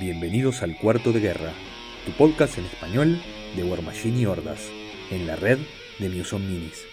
Bienvenidos 0.00 0.62
al 0.62 0.76
Cuarto 0.76 1.12
de 1.12 1.18
Guerra, 1.18 1.52
tu 2.06 2.12
podcast 2.12 2.56
en 2.56 2.66
español 2.66 3.20
de 3.56 3.64
War 3.64 3.82
Machine 3.82 4.20
y 4.20 4.26
Hordas, 4.26 4.60
en 5.10 5.26
la 5.26 5.34
red 5.34 5.58
de 5.98 6.08
Muson 6.08 6.46
Minis. 6.46 6.84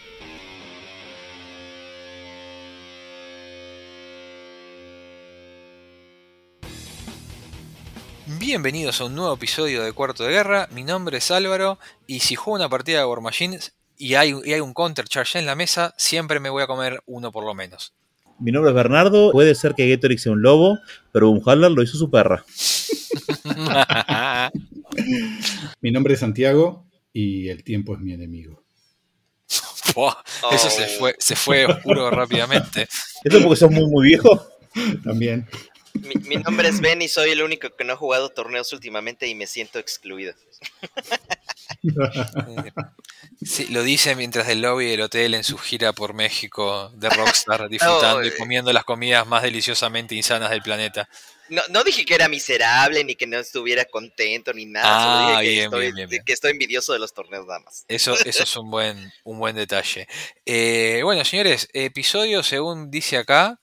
Bienvenidos 8.40 9.00
a 9.02 9.06
un 9.06 9.14
nuevo 9.14 9.36
episodio 9.36 9.84
de 9.84 9.94
Cuarto 9.94 10.24
de 10.24 10.32
Guerra. 10.32 10.68
Mi 10.72 10.84
nombre 10.84 11.18
es 11.20 11.30
Álvaro 11.30 11.78
y 12.08 12.22
si 12.22 12.34
juego 12.34 12.56
una 12.56 12.70
partida 12.70 13.00
de 13.00 13.06
War 13.06 13.22
Machines 13.22 13.76
y 13.98 14.16
hay, 14.16 14.34
y 14.44 14.54
hay 14.54 14.62
un 14.62 14.74
counter 14.74 15.06
charge 15.06 15.38
en 15.38 15.46
la 15.46 15.54
mesa, 15.54 15.94
siempre 15.96 16.40
me 16.40 16.50
voy 16.50 16.64
a 16.64 16.68
comer 16.68 17.04
uno 17.06 17.32
por 17.32 17.46
lo 17.46 17.54
menos. 17.54 17.94
Mi 18.40 18.52
nombre 18.52 18.72
es 18.72 18.76
Bernardo. 18.76 19.32
Puede 19.32 19.56
ser 19.56 19.76
que 19.76 19.90
Gatorix 19.90 20.24
sea 20.24 20.34
un 20.34 20.42
lobo, 20.42 20.80
pero 21.12 21.30
un 21.30 21.42
Hadler 21.46 21.72
lo 21.72 21.82
hizo 21.82 21.98
su 21.98 22.10
perra. 22.10 22.44
Mi 25.82 25.92
nombre 25.92 26.14
es 26.14 26.20
Santiago 26.20 26.86
y 27.14 27.50
el 27.50 27.64
tiempo 27.64 27.96
es 27.96 28.02
mi 28.02 28.14
enemigo. 28.14 28.64
Buah, 29.94 30.16
Eso 30.52 30.70
se 30.70 30.88
fue, 30.88 31.16
se 31.20 31.36
fue 31.36 31.66
oscuro 31.66 32.10
rápidamente. 32.12 32.88
¿Eso 33.24 33.42
porque 33.42 33.56
sos 33.56 33.72
muy, 33.72 33.88
muy 33.88 34.08
viejo? 34.08 34.46
También. 35.04 35.48
Mi, 35.94 36.16
mi 36.28 36.36
nombre 36.38 36.68
es 36.68 36.82
Ben 36.82 37.02
y 37.02 37.08
soy 37.08 37.30
el 37.30 37.42
único 37.42 37.70
que 37.70 37.84
no 37.86 37.94
ha 37.94 37.98
jugado 37.98 38.30
torneos 38.30 38.74
últimamente 38.74 39.28
y 39.28 39.36
me 39.36 39.48
siento 39.48 39.80
excluido. 39.80 40.34
Sí, 43.42 43.68
lo 43.68 43.84
dice 43.84 44.16
mientras 44.16 44.48
del 44.48 44.62
lobby 44.62 44.86
del 44.86 45.02
hotel 45.02 45.34
en 45.34 45.44
su 45.44 45.58
gira 45.58 45.94
por 45.94 46.14
México 46.14 46.92
de 46.96 47.10
Rockstar, 47.10 47.68
disfrutando 47.70 48.24
y 48.24 48.30
eh. 48.30 48.34
comiendo 48.38 48.72
las 48.72 48.86
comidas 48.86 49.28
más 49.28 49.44
deliciosamente 49.44 50.16
insanas 50.16 50.52
del 50.52 50.62
planeta. 50.62 51.10
No, 51.50 51.62
no 51.70 51.84
dije 51.84 52.06
que 52.06 52.16
era 52.16 52.28
miserable 52.28 53.04
ni 53.04 53.16
que 53.16 53.28
no 53.28 53.38
estuviera 53.38 53.86
contento 53.86 54.52
ni 54.54 54.66
nada. 54.66 54.86
Ah, 54.88 55.04
solo 55.04 55.40
dije 55.40 55.44
que, 55.44 55.52
bien, 55.52 55.64
estoy, 55.66 55.82
bien, 55.82 55.96
bien, 55.96 56.10
bien. 56.10 56.24
que 56.26 56.34
estoy 56.34 56.52
envidioso 56.52 56.94
de 56.94 57.00
los 57.00 57.14
torneos 57.14 57.46
nada 57.46 57.60
más. 57.60 57.86
Eso, 57.88 58.16
eso 58.26 58.44
es 58.44 58.58
un 58.58 58.72
buen, 58.72 59.14
un 59.24 59.38
buen 59.38 59.56
detalle. 59.56 60.08
Eh, 60.46 61.02
bueno, 61.04 61.24
señores, 61.24 61.70
episodio 61.74 62.42
según 62.42 62.90
dice 62.90 63.18
acá. 63.18 63.60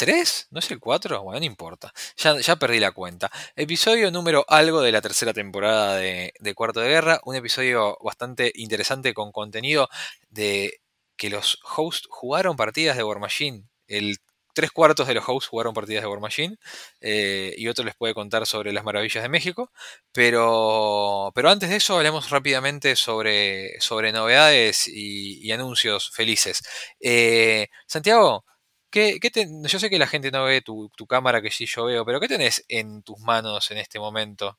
¿Tres? 0.00 0.46
¿No 0.50 0.60
es 0.60 0.70
el 0.70 0.80
cuatro? 0.80 1.22
Bueno, 1.22 1.40
no 1.40 1.44
importa. 1.44 1.92
Ya, 2.16 2.40
ya 2.40 2.56
perdí 2.56 2.80
la 2.80 2.92
cuenta. 2.92 3.30
Episodio 3.54 4.10
número 4.10 4.46
algo 4.48 4.80
de 4.80 4.92
la 4.92 5.02
tercera 5.02 5.34
temporada 5.34 5.96
de, 5.96 6.32
Cuarto 6.54 6.80
de 6.80 6.88
Guerra. 6.88 7.20
Un 7.26 7.36
episodio 7.36 7.98
bastante 8.02 8.50
interesante 8.54 9.12
con 9.12 9.30
contenido 9.30 9.90
de 10.30 10.80
que 11.18 11.28
los 11.28 11.58
hosts 11.76 12.08
jugaron 12.10 12.56
partidas 12.56 12.96
de 12.96 13.04
War 13.04 13.18
Machine. 13.18 13.64
El 13.88 14.16
tres 14.54 14.70
cuartos 14.70 15.06
de 15.06 15.12
los 15.14 15.28
hosts 15.28 15.48
jugaron 15.48 15.74
partidas 15.74 16.02
de 16.02 16.08
War 16.08 16.20
Machine. 16.20 16.56
eh, 17.02 17.54
y 17.58 17.68
otro 17.68 17.84
les 17.84 17.94
puede 17.94 18.14
contar 18.14 18.46
sobre 18.46 18.72
las 18.72 18.84
maravillas 18.84 19.22
de 19.22 19.28
México. 19.28 19.70
Pero, 20.12 21.30
pero 21.34 21.50
antes 21.50 21.68
de 21.68 21.76
eso, 21.76 21.96
hablemos 21.98 22.30
rápidamente 22.30 22.96
sobre, 22.96 23.78
sobre 23.80 24.12
novedades 24.12 24.88
y, 24.88 25.46
y 25.46 25.52
anuncios 25.52 26.10
felices. 26.10 26.62
Eh, 27.00 27.68
Santiago, 27.86 28.46
¿qué, 28.90 29.18
yo 29.64 29.78
sé 29.78 29.90
que 29.90 29.98
la 29.98 30.06
gente 30.06 30.30
no 30.30 30.44
ve 30.44 30.60
tu, 30.60 30.90
cámara 31.08 31.40
que 31.42 31.50
sí 31.50 31.66
yo 31.66 31.86
veo, 31.86 32.04
pero 32.04 32.20
¿qué 32.20 32.28
tenés 32.28 32.64
en 32.68 33.02
tus 33.02 33.18
manos 33.20 33.70
en 33.70 33.78
este 33.78 33.98
momento? 33.98 34.58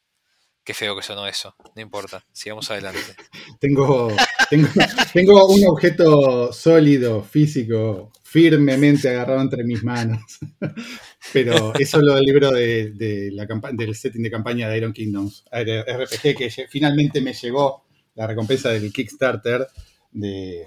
Qué 0.63 0.73
feo 0.73 0.95
que 0.95 1.01
sonó 1.01 1.25
eso. 1.27 1.55
No 1.75 1.81
importa, 1.81 2.23
sigamos 2.31 2.69
adelante. 2.69 2.99
Tengo, 3.59 4.11
tengo, 4.49 4.67
tengo 5.13 5.47
un 5.47 5.67
objeto 5.67 6.51
sólido, 6.51 7.23
físico, 7.23 8.11
firmemente 8.23 9.09
agarrado 9.09 9.41
entre 9.41 9.63
mis 9.63 9.83
manos. 9.83 10.21
Pero 11.33 11.73
es 11.75 11.89
solo 11.89 12.17
el 12.17 12.23
libro 12.23 12.51
de, 12.51 12.91
de 12.91 13.31
la 13.31 13.47
del 13.73 13.95
setting 13.95 14.23
de 14.23 14.31
campaña 14.31 14.69
de 14.69 14.77
Iron 14.77 14.93
Kingdoms, 14.93 15.45
RPG, 15.51 16.35
que 16.35 16.67
finalmente 16.69 17.21
me 17.21 17.33
llegó 17.33 17.85
la 18.15 18.27
recompensa 18.27 18.69
del 18.69 18.91
Kickstarter 18.91 19.67
de, 20.11 20.65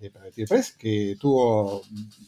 de 0.00 0.46
Press, 0.46 0.72
que 0.72 1.12
estuvo 1.12 1.82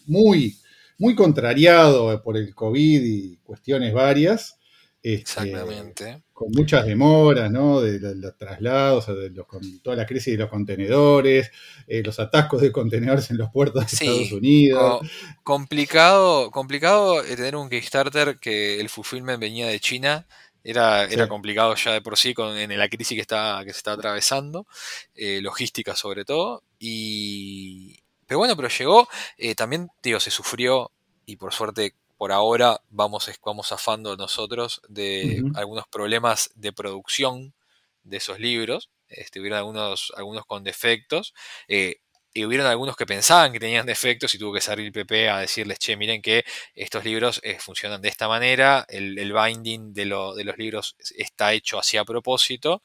muy, 0.06 0.56
muy 0.98 1.14
contrariado 1.14 2.22
por 2.22 2.36
el 2.36 2.54
COVID 2.54 3.02
y 3.04 3.36
cuestiones 3.38 3.92
varias. 3.92 4.58
Este, 5.02 5.20
Exactamente. 5.20 6.22
con 6.32 6.50
muchas 6.50 6.84
demoras, 6.84 7.48
¿no? 7.52 7.80
De, 7.80 8.00
de 8.00 8.16
los 8.16 8.36
traslados, 8.36 9.06
de 9.06 9.30
los- 9.30 9.46
con 9.46 9.78
toda 9.80 9.94
la 9.94 10.04
crisis 10.04 10.32
de 10.32 10.38
los 10.38 10.50
contenedores, 10.50 11.52
eh, 11.86 12.02
los 12.02 12.18
atascos 12.18 12.60
de 12.60 12.72
contenedores 12.72 13.30
en 13.30 13.38
los 13.38 13.50
puertos 13.50 13.88
de 13.88 13.96
Sí, 13.96 14.04
Estados 14.04 14.32
Unidos. 14.32 15.00
Co- 15.00 15.06
complicado, 15.44 16.50
complicado 16.50 17.22
eh, 17.22 17.36
tener 17.36 17.54
un 17.54 17.68
Kickstarter 17.70 18.38
que 18.40 18.80
el 18.80 18.88
fulfillment 18.88 19.40
venía 19.40 19.68
de 19.68 19.78
China. 19.78 20.26
Era, 20.64 21.04
era 21.04 21.28
complicado 21.28 21.76
ya 21.76 21.92
de 21.92 22.00
por 22.00 22.16
sí 22.16 22.34
con, 22.34 22.56
en 22.58 22.76
la 22.76 22.88
crisis 22.88 23.14
que, 23.14 23.20
está, 23.20 23.62
que 23.64 23.70
se 23.72 23.76
está 23.78 23.92
atravesando, 23.92 24.66
eh, 25.14 25.40
logística 25.40 25.94
sobre 25.94 26.24
todo. 26.24 26.64
Y, 26.80 28.00
pero 28.26 28.38
bueno, 28.38 28.56
pero 28.56 28.68
llegó. 28.68 29.08
eh, 29.36 29.54
también, 29.54 29.88
digo, 30.02 30.20
se 30.20 30.30
sufrió 30.30 30.90
y 31.26 31.36
por 31.36 31.52
suerte 31.54 31.94
por 32.18 32.32
ahora 32.32 32.80
vamos, 32.90 33.30
vamos 33.44 33.68
zafando 33.68 34.16
nosotros 34.16 34.80
de 34.88 35.44
algunos 35.52 35.86
problemas 35.88 36.50
de 36.54 36.72
producción 36.72 37.54
de 38.02 38.16
esos 38.18 38.38
libros. 38.40 38.90
Este, 39.08 39.40
hubieron 39.40 39.58
algunos, 39.58 40.12
algunos 40.16 40.44
con 40.46 40.64
defectos. 40.64 41.34
eh, 41.68 41.96
y 42.34 42.44
hubieron 42.44 42.66
algunos 42.66 42.96
que 42.96 43.06
pensaban 43.06 43.50
que 43.50 43.58
tenían 43.60 43.86
defectos 43.86 44.34
y 44.34 44.38
tuvo 44.38 44.52
que 44.52 44.60
salir 44.60 44.92
PP 44.92 45.30
a 45.30 45.38
decirles, 45.38 45.78
che, 45.78 45.96
miren 45.96 46.20
que 46.20 46.44
estos 46.74 47.02
libros 47.02 47.40
eh, 47.42 47.58
funcionan 47.58 48.02
de 48.02 48.10
esta 48.10 48.28
manera, 48.28 48.84
el, 48.90 49.18
el 49.18 49.32
binding 49.32 49.94
de, 49.94 50.04
lo- 50.04 50.34
de 50.34 50.44
los 50.44 50.58
libros 50.58 50.96
está 51.16 51.54
hecho 51.54 51.78
así 51.78 51.96
a 51.96 52.04
propósito, 52.04 52.82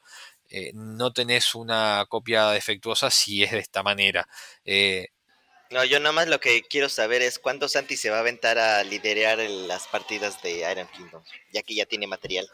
eh, 0.48 0.70
no 0.74 1.12
tenés 1.12 1.54
una 1.54 2.04
copia 2.08 2.48
defectuosa 2.50 3.10
si 3.10 3.42
es 3.42 3.50
de 3.52 3.58
esta 3.58 3.82
manera. 3.82 4.26
Eh, 4.64 5.08
No, 5.72 5.84
yo 5.84 5.98
nada 6.00 6.12
más 6.12 6.28
lo 6.28 6.38
que 6.38 6.62
quiero 6.68 6.88
saber 6.88 7.22
es 7.22 7.38
cuándo 7.38 7.68
Santi 7.68 7.96
se 7.96 8.10
va 8.10 8.18
a 8.18 8.20
aventar 8.20 8.58
a 8.58 8.84
liderar 8.84 9.40
el- 9.40 9.66
las 9.68 9.86
partidas 9.88 10.42
de 10.42 10.58
Iron 10.70 10.86
Kingdom, 10.96 11.22
ya 11.52 11.62
que 11.62 11.74
ya 11.74 11.86
tiene 11.86 12.06
material. 12.06 12.46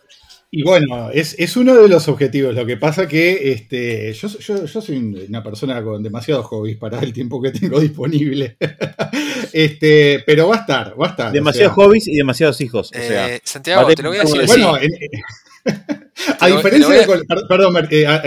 Y 0.50 0.62
bueno, 0.62 1.10
es, 1.12 1.34
es 1.38 1.56
uno 1.56 1.74
de 1.74 1.88
los 1.88 2.08
objetivos. 2.08 2.54
Lo 2.54 2.64
que 2.64 2.76
pasa 2.76 3.06
que 3.08 3.52
este, 3.52 4.12
yo, 4.14 4.28
yo, 4.28 4.64
yo 4.64 4.80
soy 4.80 4.96
una 5.28 5.42
persona 5.42 5.82
con 5.82 6.02
demasiados 6.02 6.46
hobbies 6.46 6.76
para 6.78 7.00
el 7.00 7.12
tiempo 7.12 7.42
que 7.42 7.50
tengo 7.50 7.80
disponible. 7.80 8.56
este, 9.52 10.22
pero 10.26 10.48
va 10.48 10.56
a 10.56 10.60
estar, 10.60 11.00
va 11.00 11.06
a 11.08 11.10
estar. 11.10 11.28
o 11.28 11.32
Demasiados 11.32 11.74
sea, 11.74 11.84
hobbies 11.84 12.08
y 12.08 12.16
demasiados 12.16 12.60
hijos. 12.60 12.90
O 12.94 12.98
sea, 12.98 13.34
eh, 13.34 13.40
Santiago, 13.44 13.82
vale, 13.82 13.94
te 13.96 14.02
lo 14.02 14.10
voy 14.10 14.18
a 14.18 14.22
decir 14.22 14.46
Bueno, 14.46 14.74
así. 14.74 14.86
en- 14.86 15.22
a 16.40 16.46
diferencia 16.46 16.88
te 17.06 17.06
de. 17.18 17.24
per- 17.24 17.42
Perdón, 17.48 17.88
eh, 17.90 18.06
a- 18.06 18.22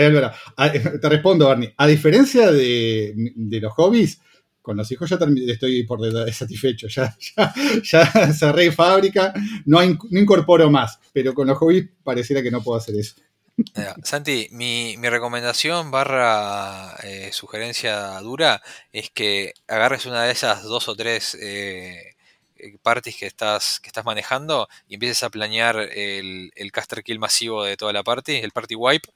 a- 0.56 0.72
te 0.72 1.08
respondo, 1.08 1.48
Barney. 1.48 1.72
A 1.76 1.86
diferencia 1.86 2.50
de, 2.52 3.12
de 3.34 3.60
los 3.60 3.72
hobbies, 3.72 4.20
con 4.62 4.76
los 4.76 4.90
hijos 4.92 5.10
ya 5.10 5.18
estoy 5.48 5.82
por 5.82 6.00
satisfecho. 6.32 6.86
Ya, 6.88 7.16
ya, 7.36 7.54
ya 7.82 8.32
cerré 8.32 8.72
fábrica, 8.72 9.34
no, 9.66 9.80
no 9.82 10.20
incorporo 10.20 10.70
más. 10.70 10.98
Pero 11.12 11.34
con 11.34 11.48
los 11.48 11.58
hobbies 11.58 11.88
pareciera 12.02 12.42
que 12.42 12.50
no 12.50 12.62
puedo 12.62 12.78
hacer 12.78 12.94
eso. 12.96 13.16
Mira, 13.56 13.94
Santi, 14.02 14.48
mi, 14.50 14.96
mi 14.96 15.08
recomendación 15.10 15.90
barra 15.90 16.96
eh, 17.02 17.30
sugerencia 17.32 18.18
dura 18.20 18.62
es 18.92 19.10
que 19.10 19.52
agarres 19.68 20.06
una 20.06 20.22
de 20.22 20.32
esas 20.32 20.62
dos 20.62 20.88
o 20.88 20.96
tres 20.96 21.34
eh, 21.34 22.14
eh, 22.56 22.78
parties 22.82 23.16
que 23.16 23.26
estás, 23.26 23.78
que 23.80 23.88
estás 23.88 24.06
manejando 24.06 24.68
y 24.88 24.94
empieces 24.94 25.22
a 25.22 25.30
planear 25.30 25.76
el, 25.76 26.50
el 26.56 26.72
caster 26.72 27.02
kill 27.02 27.18
masivo 27.18 27.62
de 27.64 27.76
toda 27.76 27.92
la 27.92 28.02
party, 28.02 28.36
el 28.36 28.52
party 28.52 28.74
wipe, 28.74 29.10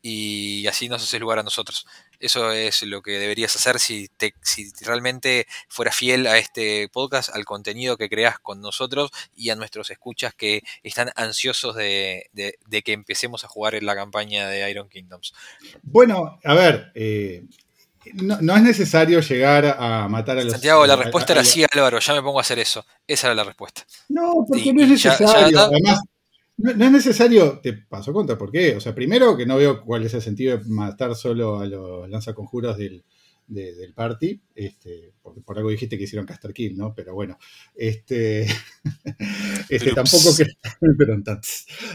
y 0.00 0.66
así 0.66 0.88
nos 0.88 1.02
haces 1.02 1.20
lugar 1.20 1.38
a 1.38 1.42
nosotros. 1.42 1.86
Eso 2.22 2.52
es 2.52 2.82
lo 2.84 3.02
que 3.02 3.18
deberías 3.18 3.54
hacer 3.56 3.78
si, 3.78 4.08
te, 4.16 4.32
si 4.42 4.70
realmente 4.82 5.46
fueras 5.68 5.96
fiel 5.96 6.26
a 6.26 6.38
este 6.38 6.88
podcast, 6.88 7.28
al 7.34 7.44
contenido 7.44 7.96
que 7.96 8.08
creas 8.08 8.38
con 8.38 8.60
nosotros 8.60 9.10
y 9.34 9.50
a 9.50 9.56
nuestros 9.56 9.90
escuchas 9.90 10.32
que 10.34 10.62
están 10.82 11.10
ansiosos 11.16 11.74
de, 11.76 12.30
de- 12.32 12.58
de 12.66 12.82
que 12.82 12.92
empecemos 12.92 13.44
a 13.44 13.48
jugar 13.48 13.74
en 13.74 13.84
la 13.86 13.94
campaña 13.94 14.46
de 14.48 14.70
Iron 14.70 14.88
Kingdoms. 14.88 15.34
Bueno, 15.82 16.38
a 16.44 16.54
ver. 16.54 16.92
eh, 16.94 17.42
no, 18.14 18.36
no 18.40 18.56
es 18.56 18.62
necesario 18.62 19.20
llegar 19.20 19.64
a 19.78 20.08
matar 20.08 20.36
a 20.38 20.42
los. 20.42 20.52
Santiago, 20.52 20.84
la 20.86 20.94
a- 20.94 20.96
respuesta 20.96 21.32
a- 21.32 21.36
era 21.36 21.44
sí, 21.44 21.64
Álvaro, 21.72 21.98
ya 22.00 22.14
me 22.14 22.22
pongo 22.22 22.38
a 22.38 22.42
hacer 22.42 22.58
eso. 22.58 22.84
Esa 23.06 23.28
era 23.28 23.34
la 23.36 23.44
respuesta. 23.44 23.84
No, 24.08 24.44
porque 24.48 24.70
Y- 24.70 24.72
no 24.72 24.82
es 24.82 24.90
y 24.90 24.96
ya- 24.96 25.16
ya 25.18 25.20
necesario. 25.26 25.60
Además, 25.60 26.00
no, 26.62 26.74
no 26.74 26.84
es 26.86 26.92
necesario. 26.92 27.60
Te 27.62 27.72
paso 27.74 28.12
contra, 28.12 28.38
¿por 28.38 28.50
qué? 28.50 28.76
O 28.76 28.80
sea, 28.80 28.94
primero 28.94 29.36
que 29.36 29.46
no 29.46 29.56
veo 29.56 29.82
cuál 29.84 30.04
es 30.04 30.14
el 30.14 30.22
sentido 30.22 30.58
de 30.58 30.64
matar 30.68 31.14
solo 31.14 31.58
a 31.60 31.66
los 31.66 32.08
lanzaconjuros 32.08 32.76
del, 32.78 33.04
de- 33.46 33.74
del 33.74 33.94
party. 33.94 34.40
Este, 34.54 35.12
porque 35.22 35.40
por 35.40 35.56
algo 35.58 35.70
dijiste 35.70 35.98
que 35.98 36.04
hicieron 36.04 36.26
Caster 36.26 36.52
Kill, 36.52 36.76
¿no? 36.76 36.94
Pero 36.94 37.14
bueno. 37.14 37.38
Este, 37.74 38.46
este 39.68 39.92
tampoco, 39.92 40.30
cre- 40.30 40.56
pero 40.98 41.16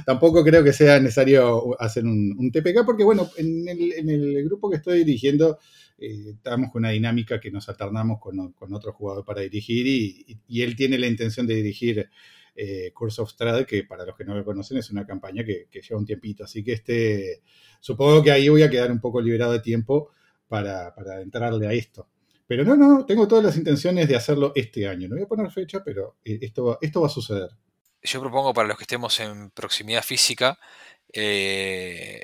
tampoco 0.06 0.44
creo 0.44 0.64
que 0.64 0.74
sea 0.74 1.00
necesario 1.00 1.80
hacer 1.82 2.04
un, 2.06 2.36
un 2.38 2.52
TPK, 2.52 2.86
porque 2.86 3.04
bueno, 3.04 3.30
en 3.38 3.68
el, 3.68 3.94
en 3.94 4.10
el 4.10 4.44
grupo 4.46 4.70
que 4.70 4.78
estoy 4.78 5.04
dirigiendo. 5.04 5.60
eh, 5.98 6.32
estamos 6.36 6.72
con 6.72 6.82
una 6.82 6.90
dinámica 6.92 7.40
que 7.40 7.52
nos 7.52 7.68
alternamos 7.70 8.20
con, 8.20 8.54
con 8.54 8.74
otro 8.74 8.94
jugador 8.94 9.26
para 9.26 9.42
dirigir 9.42 9.86
y, 9.88 10.26
y- 10.28 10.38
y 10.48 10.62
él 10.62 10.76
tiene 10.76 10.98
la 11.00 11.08
intención 11.08 11.48
de 11.48 11.56
dirigir 11.56 12.10
eh, 12.58 12.92
Curse 12.94 13.22
of 13.22 13.30
Strahd, 13.30 13.66
que 13.66 13.84
para 13.84 14.04
los 14.04 14.16
que 14.18 14.26
no 14.26 14.36
lo 14.36 14.44
conocen 14.44 14.78
es 14.78 14.90
una 14.90 15.06
campaña 15.06 15.44
que, 15.44 15.68
que 15.70 15.82
lleva 15.82 16.00
un 16.00 16.06
tiempito. 16.06 16.44
Así 16.44 16.64
que 16.64 16.74
este, 16.74 17.44
supongo 17.80 18.24
que 18.24 18.32
ahí 18.32 18.50
voy 18.50 18.64
a 18.64 18.70
quedar 18.70 18.92
un 18.92 19.00
poco 19.00 19.22
liberado 19.22 19.54
de 19.54 19.60
tiempo 19.60 20.10
para, 20.48 20.94
para 20.96 21.22
entrarle 21.22 21.68
a 21.68 21.74
esto. 21.74 22.10
Pero 22.48 22.64
no, 22.64 22.76
no, 22.76 23.06
tengo 23.06 23.28
todas 23.28 23.46
las 23.46 23.58
intenciones 23.58 24.08
de 24.08 24.16
hacerlo 24.16 24.54
este 24.56 24.88
año. 24.88 25.08
No 25.08 25.16
voy 25.16 25.26
a 25.26 25.28
poner 25.28 25.52
fecha, 25.52 25.84
pero 25.84 26.18
eh, 26.26 26.40
esto 26.42 26.66
va, 26.66 26.78
esto 26.82 27.02
va 27.02 27.08
a 27.08 27.12
suceder. 27.12 27.50
Yo 28.02 28.22
propongo 28.22 28.54
para 28.54 28.70
los 28.70 28.78
que 28.78 28.86
estemos 28.86 29.20
en 29.20 29.52
proximidad 29.52 30.02
física, 30.02 30.58
eh, 31.12 32.24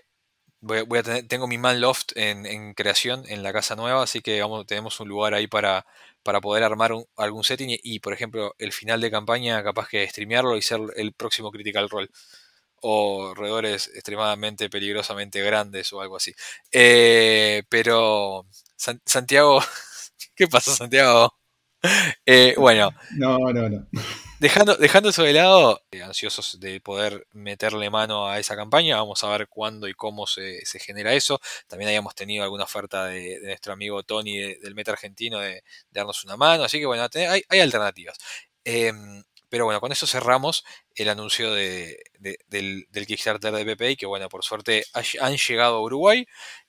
voy, 0.64 0.82
voy 0.84 1.00
a 1.00 1.04
tener, 1.04 1.28
tengo 1.28 1.48
mi 1.48 1.58
man 1.58 1.82
loft 1.82 2.12
en, 2.16 2.46
en 2.46 2.74
creación 2.74 3.24
en 3.28 3.44
la 3.44 3.54
casa 3.54 3.76
nueva, 3.76 4.04
así 4.04 4.22
que 4.22 4.42
vamos, 4.42 4.66
tenemos 4.68 5.00
un 5.00 5.10
lugar 5.10 5.34
ahí 5.34 5.48
para, 5.48 5.86
para 6.24 6.42
poder 6.42 6.64
armar 6.64 6.94
un- 6.94 7.06
algún 7.18 7.44
setting 7.44 7.70
y, 7.72 7.80
y, 7.84 8.00
por 8.00 8.14
ejemplo, 8.14 8.56
el 8.58 8.72
final 8.74 9.02
de 9.02 9.12
campaña 9.12 9.64
capaz 9.64 9.88
que 9.90 10.08
streamearlo 10.08 10.58
y 10.58 10.62
ser 10.62 10.80
el 10.96 11.14
próximo 11.14 11.52
Critical 11.52 11.90
Role. 11.90 12.10
O 12.86 13.34
roedores 13.34 13.88
extremadamente 13.96 14.70
peligrosamente 14.70 15.42
grandes 15.42 15.94
o 15.94 16.02
algo 16.02 16.18
así. 16.18 16.34
Eh, 16.72 17.64
pero, 17.70 18.46
San- 18.76 19.02
Santiago, 19.06 19.62
¿qué 20.36 20.48
pasa, 20.50 20.76
Santiago? 20.76 21.34
Eh, 22.26 22.56
bueno, 22.58 22.92
No, 23.18 23.38
no, 23.54 23.70
no. 23.70 23.88
Dejando, 24.44 24.76
dejando 24.76 25.08
eso 25.10 25.24
de 25.24 25.32
lado, 25.32 25.82
eh, 25.92 26.02
ansiosos 26.04 26.60
de 26.60 26.82
poder 26.82 27.26
meterle 27.32 27.90
mano 27.90 28.28
a 28.28 28.40
esa 28.40 28.58
campaña, 28.58 28.98
vamos 28.98 29.24
a 29.24 29.30
ver 29.30 29.48
cuándo 29.48 29.88
y 29.88 29.94
cómo 29.94 30.28
se, 30.28 30.66
se 30.66 30.80
genera 30.80 31.14
eso. 31.14 31.40
También 31.68 31.88
habíamos 31.88 32.14
tenido 32.14 32.44
alguna 32.44 32.66
oferta 32.66 33.06
de, 33.06 33.40
nuestro 33.42 33.72
amigo 33.72 34.04
Tony 34.04 34.38
de- 34.38 34.58
del 34.62 34.76
Meta 34.76 34.92
Argentino 34.92 35.40
de, 35.40 35.64
darnos 35.92 36.26
una 36.26 36.36
mano, 36.36 36.66
así 36.66 36.78
que 36.78 36.86
bueno, 36.86 37.08
hay, 37.14 37.44
hay 37.48 37.60
alternativas. 37.62 38.18
Em, 38.66 39.24
pero 39.48 39.64
bueno, 39.66 39.80
con 39.80 39.92
eso 39.94 40.08
cerramos 40.08 40.66
el 40.96 41.08
anuncio 41.10 41.54
de- 41.54 42.04
de- 42.20 42.38
del, 42.48 42.88
Kickstarter 43.08 43.54
de 43.54 43.64
PPI, 43.66 43.96
que 43.96 44.06
bueno, 44.08 44.28
por 44.28 44.44
suerte 44.44 44.84
han 45.22 45.38
llegado 45.38 45.76
a 45.78 45.82
Uruguay. 45.82 46.26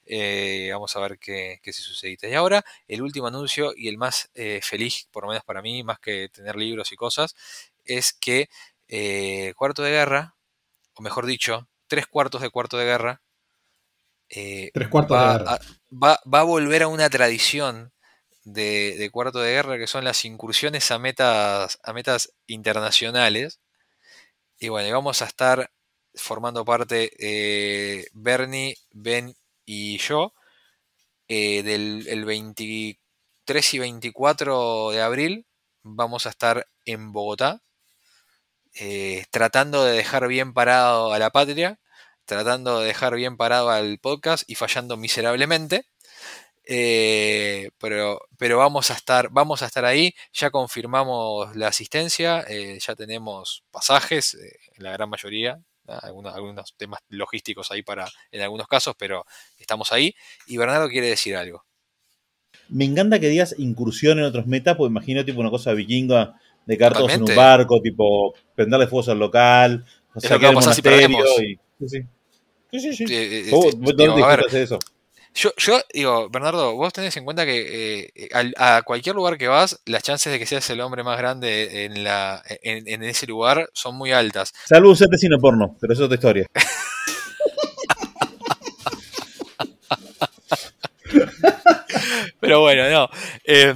Eh, 0.06 0.68
vamos 0.72 0.94
a 0.96 1.00
ver 1.00 1.18
qué, 1.18 1.60
qué 1.62 1.72
se 1.72 1.82
sucede. 1.82 2.16
Y 2.22 2.34
ahora, 2.34 2.64
el 2.88 3.02
último 3.02 3.26
anuncio 3.26 3.72
y 3.76 3.88
el 3.88 3.98
más 3.98 4.30
eh, 4.34 4.60
feliz, 4.62 5.08
por 5.10 5.24
lo 5.24 5.30
menos 5.30 5.44
para 5.44 5.62
mí, 5.62 5.82
más 5.82 5.98
que 5.98 6.28
tener 6.28 6.56
libros 6.56 6.92
y 6.92 6.96
cosas, 6.96 7.34
es 7.84 8.12
que 8.12 8.48
eh, 8.88 9.52
Cuarto 9.56 9.82
de 9.82 9.90
Guerra, 9.90 10.36
o 10.94 11.02
mejor 11.02 11.26
dicho, 11.26 11.68
tres 11.86 12.06
cuartos 12.06 12.42
de 12.42 12.50
Cuarto 12.50 12.76
de 12.76 12.84
Guerra, 12.84 13.20
Tres 14.72 14.88
cuartos 14.88 15.16
va, 15.16 15.32
de 15.32 15.38
guerra. 15.38 15.54
A, 15.54 15.60
va, 15.92 16.20
va 16.32 16.40
a 16.40 16.44
volver 16.44 16.82
a 16.82 16.88
una 16.88 17.08
tradición 17.08 17.92
de, 18.44 18.96
de 18.98 19.10
Cuarto 19.10 19.38
de 19.38 19.52
Guerra 19.52 19.78
que 19.78 19.86
son 19.86 20.04
las 20.04 20.24
incursiones 20.24 20.90
a 20.90 20.98
metas, 20.98 21.78
a 21.82 21.92
metas 21.92 22.32
internacionales. 22.46 23.60
Y 24.58 24.68
bueno, 24.68 24.88
y 24.88 24.92
vamos 24.92 25.22
a 25.22 25.26
estar 25.26 25.70
formando 26.14 26.64
parte 26.64 27.10
Bernie, 28.12 28.76
Ben 28.92 29.34
y 29.64 29.98
yo 29.98 30.34
eh, 31.28 31.62
del 31.62 32.06
el 32.08 32.24
23 32.24 33.74
y 33.74 33.78
24 33.78 34.90
de 34.90 35.02
abril. 35.02 35.46
Vamos 35.82 36.26
a 36.26 36.30
estar 36.30 36.66
en 36.84 37.12
Bogotá 37.12 37.62
eh, 38.74 39.24
tratando 39.30 39.84
de 39.84 39.92
dejar 39.96 40.26
bien 40.28 40.52
parado 40.52 41.12
a 41.12 41.18
la 41.18 41.30
patria, 41.30 41.78
tratando 42.24 42.80
de 42.80 42.86
dejar 42.86 43.14
bien 43.14 43.36
parado 43.36 43.70
al 43.70 43.98
podcast 43.98 44.44
y 44.48 44.56
fallando 44.56 44.96
miserablemente. 44.96 45.86
Eh, 46.66 47.70
pero, 47.78 48.20
pero 48.38 48.58
vamos 48.58 48.90
a 48.90 48.94
estar, 48.94 49.28
vamos 49.30 49.62
a 49.62 49.66
estar 49.66 49.84
ahí. 49.84 50.14
Ya 50.32 50.50
confirmamos 50.50 51.56
la 51.56 51.68
asistencia, 51.68 52.46
ya 52.78 52.96
tenemos 52.96 53.64
pasajes, 53.70 54.36
la 54.78 54.92
gran 54.92 55.10
mayoría. 55.10 55.60
Algunos, 55.86 56.34
algunos 56.34 56.74
temas 56.76 57.00
logísticos 57.08 57.70
ahí 57.70 57.82
para 57.82 58.08
en 58.30 58.42
algunos 58.42 58.66
casos, 58.66 58.94
pero 58.98 59.24
estamos 59.58 59.92
ahí. 59.92 60.14
Y 60.46 60.56
Bernardo 60.56 60.88
quiere 60.88 61.08
decir 61.08 61.36
algo. 61.36 61.64
Me 62.68 62.84
encanta 62.84 63.20
que 63.20 63.28
digas 63.28 63.54
incursión 63.58 64.18
en 64.18 64.24
otros 64.24 64.46
metas, 64.46 64.76
porque 64.76 64.90
imagino 64.90 65.24
tipo 65.24 65.40
una 65.40 65.50
cosa 65.50 65.72
vikinga 65.72 66.34
de 66.66 66.78
cartos 66.78 67.12
en 67.12 67.20
un 67.22 67.26
Totalmente. 67.26 67.34
barco, 67.36 67.80
tipo 67.82 68.34
prenderle 68.54 68.86
fuegos 68.86 69.08
al 69.10 69.18
local, 69.18 69.84
lo 70.14 70.20
que 70.20 70.28
va 70.28 70.34
a 70.50 70.54
pasar 70.54 70.74
si 70.74 70.82
monasterio 70.82 70.98
perdemos. 71.00 71.40
y- 71.42 71.58
Sí, 71.78 71.88
sí. 71.88 72.02
Sí, 72.70 72.80
sí, 72.80 73.06
sí. 73.06 73.14
Eh, 73.14 73.48
eh, 73.48 73.50
¿Vos, 73.50 73.76
vos 73.78 73.96
digo, 73.96 74.12
dónde 74.14 74.24
a 74.24 74.28
ver, 74.28 74.38
disfrutas 74.40 74.52
de 74.52 74.62
eso? 74.62 74.78
Yo, 75.34 75.50
yo 75.56 75.80
digo, 75.92 76.28
Bernardo, 76.30 76.74
vos 76.76 76.92
tenés 76.92 77.16
en 77.16 77.24
cuenta 77.24 77.44
que 77.44 78.12
eh, 78.14 78.30
a 78.56 78.82
cualquier 78.82 79.16
lugar 79.16 79.36
que 79.36 79.48
vas, 79.48 79.80
las 79.84 80.04
chances 80.04 80.32
de 80.32 80.38
que 80.38 80.46
seas 80.46 80.68
el 80.70 80.80
hombre 80.80 81.02
más 81.02 81.18
grande 81.18 81.84
en, 81.86 82.04
la, 82.04 82.40
en, 82.62 82.86
en 82.86 83.02
ese 83.02 83.26
lugar 83.26 83.68
son 83.72 83.96
muy 83.96 84.12
altas. 84.12 84.52
Salvo 84.64 84.94
de 84.94 85.18
cine 85.18 85.36
porno, 85.40 85.76
pero 85.80 85.92
eso 85.92 86.04
es 86.04 86.06
otra 86.06 86.14
historia. 86.16 86.46
Pero 92.40 92.60
bueno, 92.60 92.88
no. 92.90 93.08
eh, 93.44 93.74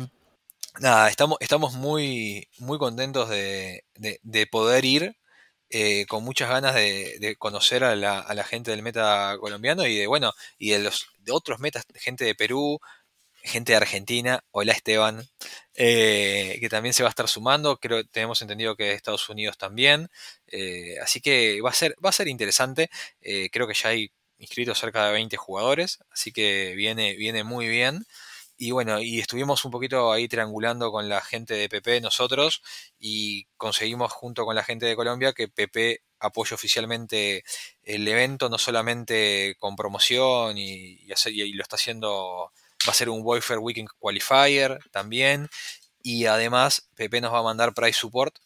nada, 0.80 1.08
estamos, 1.08 1.38
estamos 1.40 1.74
muy, 1.74 2.48
muy 2.58 2.78
contentos 2.78 3.28
de, 3.28 3.84
de- 3.96 4.20
de 4.22 4.46
poder 4.46 4.84
ir, 4.84 5.16
eh, 5.70 6.06
con 6.06 6.24
muchas 6.24 6.48
ganas 6.48 6.74
de, 6.74 7.36
conocer 7.38 7.84
a 7.84 7.96
la, 7.96 8.20
a 8.20 8.34
la 8.34 8.44
gente 8.44 8.70
del 8.70 8.82
meta 8.82 9.36
colombiano 9.40 9.86
y 9.86 9.96
de, 9.96 10.06
bueno, 10.06 10.32
y 10.58 10.70
de 10.70 10.80
los 10.80 11.08
de 11.18 11.32
otros 11.32 11.60
metas, 11.60 11.84
gente 11.94 12.24
de 12.24 12.34
Perú, 12.34 12.80
gente 13.42 13.72
de 13.72 13.76
Argentina, 13.76 14.44
hola 14.50 14.72
Esteban, 14.72 15.28
eh, 15.74 16.58
que 16.60 16.68
también 16.68 16.94
se 16.94 17.02
va 17.02 17.08
a 17.08 17.10
estar 17.10 17.28
sumando, 17.28 17.78
creo 17.78 18.04
tenemos 18.04 18.40
entendido 18.42 18.76
que 18.76 18.84
de 18.84 18.92
Estados 18.94 19.28
Unidos 19.28 19.58
también, 19.58 20.08
eh, 20.48 20.96
así 21.02 21.20
que 21.20 21.60
va 21.60 21.70
a 21.70 21.74
ser, 21.74 21.94
va 22.04 22.10
a 22.10 22.12
ser 22.12 22.28
interesante, 22.28 22.90
eh, 23.20 23.48
creo 23.50 23.66
que 23.66 23.74
ya 23.74 23.90
hay 23.90 24.10
inscritos 24.38 24.78
cerca 24.78 25.06
de 25.06 25.12
20 25.12 25.36
jugadores, 25.36 25.98
así 26.10 26.32
que 26.32 26.74
viene, 26.76 27.14
viene 27.16 27.44
muy 27.44 27.68
bien. 27.68 28.04
Y 28.60 28.72
bueno, 28.72 29.00
y 29.00 29.20
estuvimos 29.20 29.64
un 29.64 29.70
poquito 29.70 30.12
ahí 30.12 30.26
triangulando 30.28 30.90
con 30.90 31.08
la 31.08 31.20
gente 31.20 31.54
de 31.54 31.68
PP 31.68 32.00
nosotros 32.00 32.60
y 32.98 33.46
conseguimos 33.56 34.12
junto 34.12 34.44
con 34.44 34.56
la 34.56 34.64
gente 34.64 34.86
de 34.86 34.96
Colombia 34.96 35.32
que 35.32 35.46
PP 35.48 36.02
apoye 36.18 36.54
oficialmente 36.56 37.44
el 37.84 38.06
evento, 38.08 38.48
no 38.48 38.58
solamente 38.58 39.54
con 39.60 39.76
promoción 39.76 40.58
y, 40.58 40.98
hacer- 41.12 41.32
y 41.34 41.52
lo 41.52 41.62
está 41.62 41.76
haciendo, 41.76 42.52
va 42.86 42.90
a 42.90 42.94
ser 42.94 43.10
un 43.10 43.20
Warfare 43.22 43.60
Weekend 43.60 43.88
Qualifier 43.98 44.80
también. 44.90 45.48
Y 46.02 46.26
además 46.26 46.88
PP 46.96 47.20
nos 47.20 47.32
va 47.32 47.40
a 47.40 47.42
mandar 47.42 47.74
Price 47.74 47.98
Support 48.00 48.36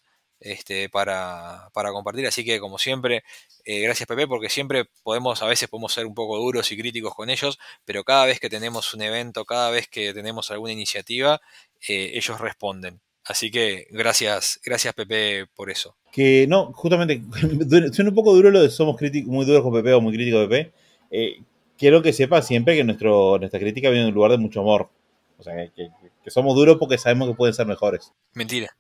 este, 0.42 0.88
para, 0.88 1.70
para 1.72 1.92
compartir. 1.92 2.26
Así 2.26 2.44
que 2.44 2.60
como 2.60 2.78
siempre, 2.78 3.24
eh, 3.64 3.80
gracias 3.80 4.06
PP 4.06 4.26
porque 4.26 4.48
siempre 4.48 4.84
podemos, 5.02 5.42
a 5.42 5.46
veces 5.46 5.68
podemos 5.68 5.92
ser 5.92 6.06
un 6.06 6.14
poco 6.14 6.36
duros 6.38 6.70
y 6.72 6.76
críticos 6.76 7.14
con 7.14 7.30
ellos, 7.30 7.58
pero 7.84 8.04
cada 8.04 8.26
vez 8.26 8.40
que 8.40 8.50
tenemos 8.50 8.92
un 8.94 9.02
evento, 9.02 9.44
cada 9.44 9.70
vez 9.70 9.88
que 9.88 10.12
tenemos 10.12 10.50
alguna 10.50 10.72
iniciativa, 10.72 11.40
eh, 11.88 12.12
ellos 12.14 12.40
responden. 12.40 13.00
Así 13.24 13.50
que 13.50 13.86
gracias, 13.90 14.60
gracias 14.64 14.94
Pepe 14.94 15.46
por 15.54 15.70
eso. 15.70 15.96
Que 16.10 16.46
no, 16.48 16.72
justamente, 16.72 17.22
suena 17.92 18.10
un 18.10 18.16
poco 18.16 18.34
duro 18.34 18.50
lo 18.50 18.60
de 18.60 18.70
somos 18.70 19.00
muy 19.26 19.44
duros 19.44 19.62
con 19.62 19.72
PP 19.72 19.94
o 19.94 20.00
muy 20.00 20.12
críticos 20.12 20.40
de 20.40 20.48
PP. 20.48 20.72
Eh, 21.12 21.42
quiero 21.78 22.02
que 22.02 22.12
sepa 22.12 22.42
siempre 22.42 22.74
que 22.76 22.84
nuestro, 22.84 23.38
nuestra 23.38 23.60
crítica 23.60 23.90
viene 23.90 24.04
de 24.04 24.08
un 24.08 24.14
lugar 24.14 24.32
de 24.32 24.38
mucho 24.38 24.60
amor. 24.60 24.90
O 25.38 25.42
sea, 25.42 25.54
que 25.74 26.30
somos 26.30 26.54
duros 26.54 26.76
porque 26.78 26.98
sabemos 26.98 27.28
que 27.28 27.34
pueden 27.34 27.54
ser 27.54 27.66
mejores. 27.66 28.12
Mentira. 28.34 28.76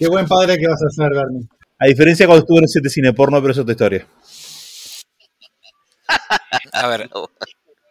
Qué 0.00 0.08
buen 0.08 0.26
padre 0.26 0.56
que 0.56 0.66
vas 0.66 0.82
a 0.82 0.88
ser, 0.88 1.10
Bernie. 1.10 1.46
A 1.78 1.86
diferencia 1.86 2.26
cuando 2.26 2.42
estuve 2.42 2.60
en 2.60 2.82
de 2.82 2.88
cine 2.88 3.12
porno, 3.12 3.38
pero 3.42 3.52
eso 3.52 3.60
es 3.60 3.64
otra 3.64 3.72
historia. 3.72 4.06
A 6.72 6.86
ver, 6.88 7.10
No. 7.14 7.28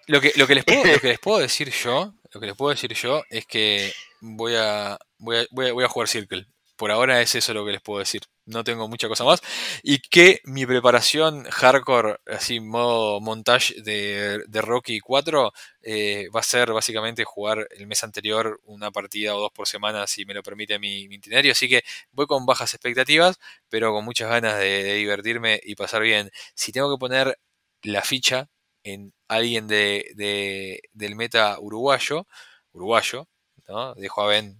lo 0.07 0.19
que, 0.19 0.31
lo 0.35 0.47
que 0.47 0.55
les 0.55 0.65
puedo, 0.65 0.83
lo 0.91 0.99
que 0.99 1.07
les 1.07 1.19
puedo 1.19 1.37
decir 1.37 1.69
yo, 1.69 2.15
lo 2.33 2.41
que 2.41 2.47
les 2.47 2.55
puedo 2.55 2.71
decir 2.71 2.91
yo 2.95 3.21
es 3.29 3.45
que 3.45 3.93
voy 4.21 4.55
a, 4.55 4.97
voy 5.19 5.37
a, 5.37 5.45
voy 5.51 5.67
a, 5.67 5.73
voy 5.73 5.83
a 5.83 5.87
jugar 5.87 6.07
Circle. 6.07 6.47
Por 6.75 6.89
ahora 6.89 7.21
es 7.21 7.35
eso 7.35 7.53
lo 7.53 7.63
que 7.63 7.73
les 7.73 7.81
puedo 7.81 7.99
decir. 7.99 8.21
No 8.49 8.63
tengo 8.63 8.87
mucha 8.87 9.07
cosa 9.07 9.23
más. 9.25 9.41
Y 9.83 9.99
que 9.99 10.39
mi 10.45 10.65
preparación 10.65 11.43
hardcore, 11.45 12.17
así 12.25 12.59
modo 12.59 13.21
montage 13.21 13.75
de, 13.83 14.39
de 14.47 14.61
Rocky 14.61 14.99
4, 14.99 15.51
eh, 15.83 16.27
va 16.35 16.39
a 16.39 16.43
ser 16.43 16.71
básicamente 16.73 17.23
jugar 17.25 17.67
el 17.77 17.85
mes 17.87 18.03
anterior 18.03 18.59
una 18.65 18.89
partida 18.91 19.35
o 19.35 19.39
dos 19.41 19.51
por 19.51 19.67
semana, 19.67 20.07
si 20.07 20.25
me 20.25 20.33
lo 20.33 20.41
permite 20.43 20.79
mi, 20.79 21.01
itinerario. 21.03 21.51
Así 21.51 21.69
que 21.69 21.83
voy 22.11 22.25
con 22.27 22.45
bajas 22.47 22.73
expectativas, 22.73 23.37
pero 23.69 23.91
con 23.93 24.03
muchas 24.05 24.29
ganas 24.29 24.57
de, 24.57 24.95
divertirme 24.95 25.59
y 25.63 25.75
pasar 25.75 26.01
bien. 26.01 26.31
Si 26.55 26.71
tengo 26.71 26.91
que 26.95 26.99
poner 26.99 27.37
la 27.83 28.01
ficha 28.01 28.49
en 28.83 29.13
alguien 29.27 29.67
de, 29.67 30.11
de- 30.15 30.81
del 30.93 31.15
meta 31.15 31.59
uruguayo, 31.59 32.25
uruguayo, 32.73 33.27
¿no? 33.67 33.93
Dejo 33.95 34.21
a 34.23 34.27
Ben 34.27 34.57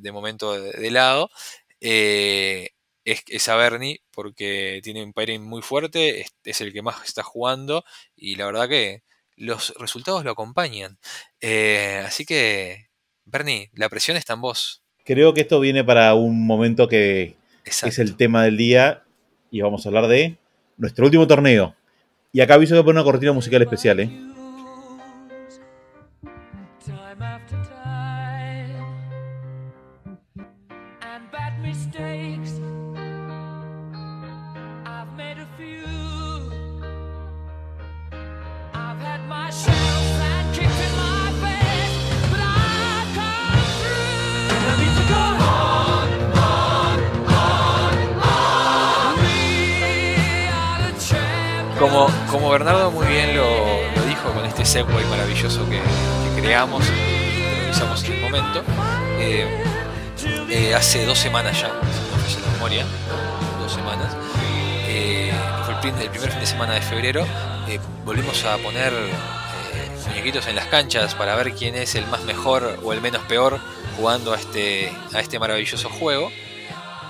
de 0.00 0.12
momento 0.12 0.52
de, 0.58 0.72
de 0.72 0.90
lado. 0.90 1.30
eh, 1.80 2.70
es, 3.04 3.22
es 3.28 3.48
a 3.48 3.56
Bernie 3.56 4.02
porque 4.10 4.80
tiene 4.82 5.02
un 5.02 5.12
pairing 5.12 5.42
muy 5.42 5.62
fuerte, 5.62 6.20
es, 6.20 6.34
es 6.44 6.60
el 6.60 6.72
que 6.72 6.82
más 6.82 7.04
está 7.04 7.22
jugando 7.22 7.84
y 8.16 8.36
la 8.36 8.46
verdad 8.46 8.68
que 8.68 9.02
los 9.36 9.74
resultados 9.78 10.24
lo 10.24 10.30
acompañan. 10.30 10.98
Eh, 11.40 12.02
así 12.06 12.24
que, 12.24 12.88
Bernie, 13.24 13.70
la 13.74 13.88
presión 13.88 14.16
está 14.16 14.34
en 14.34 14.42
vos. 14.42 14.82
Creo 15.04 15.34
que 15.34 15.40
esto 15.40 15.60
viene 15.60 15.82
para 15.82 16.14
un 16.14 16.46
momento 16.46 16.88
que 16.88 17.36
es 17.64 17.98
el 17.98 18.16
tema 18.16 18.44
del 18.44 18.56
día 18.56 19.04
y 19.50 19.62
vamos 19.62 19.84
a 19.84 19.88
hablar 19.88 20.06
de 20.08 20.36
nuestro 20.76 21.06
último 21.06 21.26
torneo. 21.26 21.74
Y 22.32 22.42
acá 22.42 22.54
aviso 22.54 22.76
que 22.76 22.82
poner 22.82 23.00
una 23.00 23.04
cortina 23.04 23.32
musical 23.32 23.62
especial, 23.62 24.00
¿eh? 24.00 24.29
Como, 52.30 52.50
Bernardo 52.50 52.90
muy 52.90 53.06
bien 53.06 53.36
lo, 53.36 53.46
dijo 54.06 54.32
con 54.32 54.44
este 54.44 54.64
segue 54.64 55.04
maravilloso 55.10 55.68
que, 55.68 55.80
creamos 56.40 56.84
y 56.88 57.42
realizamos 57.42 58.04
en 58.04 58.12
el 58.12 58.20
momento, 58.20 58.62
eh, 59.18 59.46
eh, 60.48 60.74
hace 60.74 61.04
dos 61.04 61.18
semanas 61.18 61.60
ya, 61.60 61.70
si 62.26 62.36
no 62.36 62.46
la 62.46 62.52
memoria, 62.52 62.86
dos 63.60 63.72
semanas, 63.72 64.16
eh, 64.86 65.32
fue 65.64 65.90
el, 65.90 66.02
el 66.02 66.10
primer 66.10 66.30
fin 66.30 66.40
de 66.40 66.46
semana 66.46 66.74
de 66.74 66.80
febrero, 66.82 67.26
volvimos 68.04 68.44
a 68.44 68.56
poner 68.58 68.92
muñequitos 70.06 70.46
en 70.46 70.56
las 70.56 70.66
canchas 70.66 71.14
para 71.14 71.34
ver 71.34 71.52
quién 71.54 71.74
es 71.74 71.94
el 71.94 72.06
más 72.06 72.22
mejor 72.24 72.78
o 72.82 72.92
el 72.92 73.00
menos 73.00 73.22
peor 73.22 73.58
jugando 73.96 74.32
a 74.32 74.36
este, 74.36 74.92
a 75.12 75.20
este 75.20 75.38
maravilloso 75.38 75.88
juego. 75.88 76.30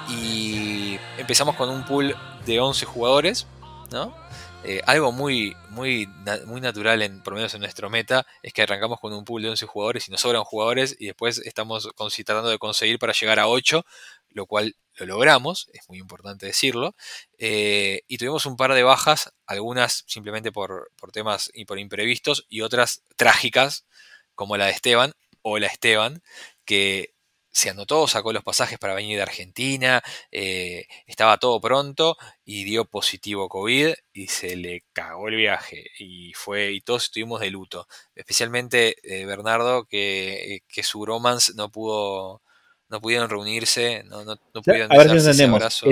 Y 0.09 0.99
empezamos 1.19 1.57
con 1.57 1.71
un 1.71 1.85
pool 1.85 2.17
de 2.47 2.61
11 2.61 2.85
jugadores, 2.87 3.47
¿no? 3.91 4.15
Eh, 4.63 4.83
algo 4.87 5.11
muy, 5.11 5.57
muy, 5.71 6.07
muy 6.47 6.61
natural, 6.61 7.01
en, 7.03 7.23
por 7.23 7.33
lo 7.33 7.39
menos 7.39 7.55
en 7.55 7.61
nuestro 7.61 7.89
meta, 7.89 8.27
es 8.43 8.53
que 8.53 8.63
arrancamos 8.63 9.01
con 9.01 9.13
un 9.13 9.25
pool 9.25 9.43
de 9.43 9.51
11 9.51 9.67
jugadores 9.67 10.09
y 10.09 10.11
nos 10.11 10.21
sobran 10.21 10.45
jugadores 10.45 10.97
y 10.99 11.07
después 11.07 11.39
estamos 11.39 11.89
tratando 12.25 12.51
de 12.51 12.59
conseguir 12.59 12.99
para 12.99 13.15
llegar 13.15 13.39
a 13.39 13.49
8, 13.49 13.85
lo 14.31 14.47
cual 14.47 14.77
lo 14.97 15.07
logramos, 15.07 15.69
es 15.73 15.89
muy 15.89 15.99
importante 15.99 16.47
decirlo. 16.47 16.95
Eh, 17.39 18.03
y 18.07 18.19
tuvimos 18.19 18.45
un 18.45 18.57
par 18.57 18.75
de 18.75 18.83
bajas, 18.83 19.33
algunas 19.47 20.05
simplemente 20.07 20.53
por, 20.53 20.91
por 20.97 21.11
temas 21.11 21.51
y 21.55 21.65
por 21.65 21.79
imprevistos 21.79 22.45
y 22.49 22.61
otras 22.61 23.03
trágicas, 23.17 23.87
como 24.35 24.57
la 24.57 24.67
de 24.67 24.73
Esteban 24.73 25.13
o 25.43 25.59
la 25.59 25.69
Esteban, 25.69 26.23
que 26.67 27.15
se 27.53 27.71
anotó, 27.71 28.07
sacó 28.07 28.33
los 28.33 28.45
pasajes 28.45 28.79
para 28.79 28.95
venir 28.95 29.17
de 29.17 29.23
Argentina, 29.23 30.03
eh, 30.31 30.87
estaba 31.07 31.39
todo 31.39 31.61
pronto 31.61 32.17
y 32.45 32.65
dio 32.65 32.85
positivo 32.85 33.49
COVID 33.49 33.93
y 34.13 34.27
se 34.29 34.57
le 34.57 34.85
cagó 34.93 35.29
el 35.29 35.37
viaje 35.37 35.87
y 35.99 36.33
fue 36.35 36.73
y 36.73 36.81
todos 36.81 37.05
estuvimos 37.05 37.41
de 37.41 37.51
luto, 37.51 37.87
especialmente 38.15 38.97
eh, 39.03 39.27
Bernardo 39.27 39.85
que, 39.85 40.55
eh, 40.55 40.63
que 40.69 40.83
su 40.83 41.05
romance 41.05 41.53
no 41.57 41.71
pudo 41.71 42.43
no 42.89 43.01
pudieron 43.01 43.29
reunirse, 43.29 44.03
no, 44.05 44.25
no, 44.25 44.37
no 44.55 44.63
pudieron 44.63 44.93
a 44.93 44.99
ver 44.99 45.11
si 45.11 45.17
entendemos. 45.17 45.83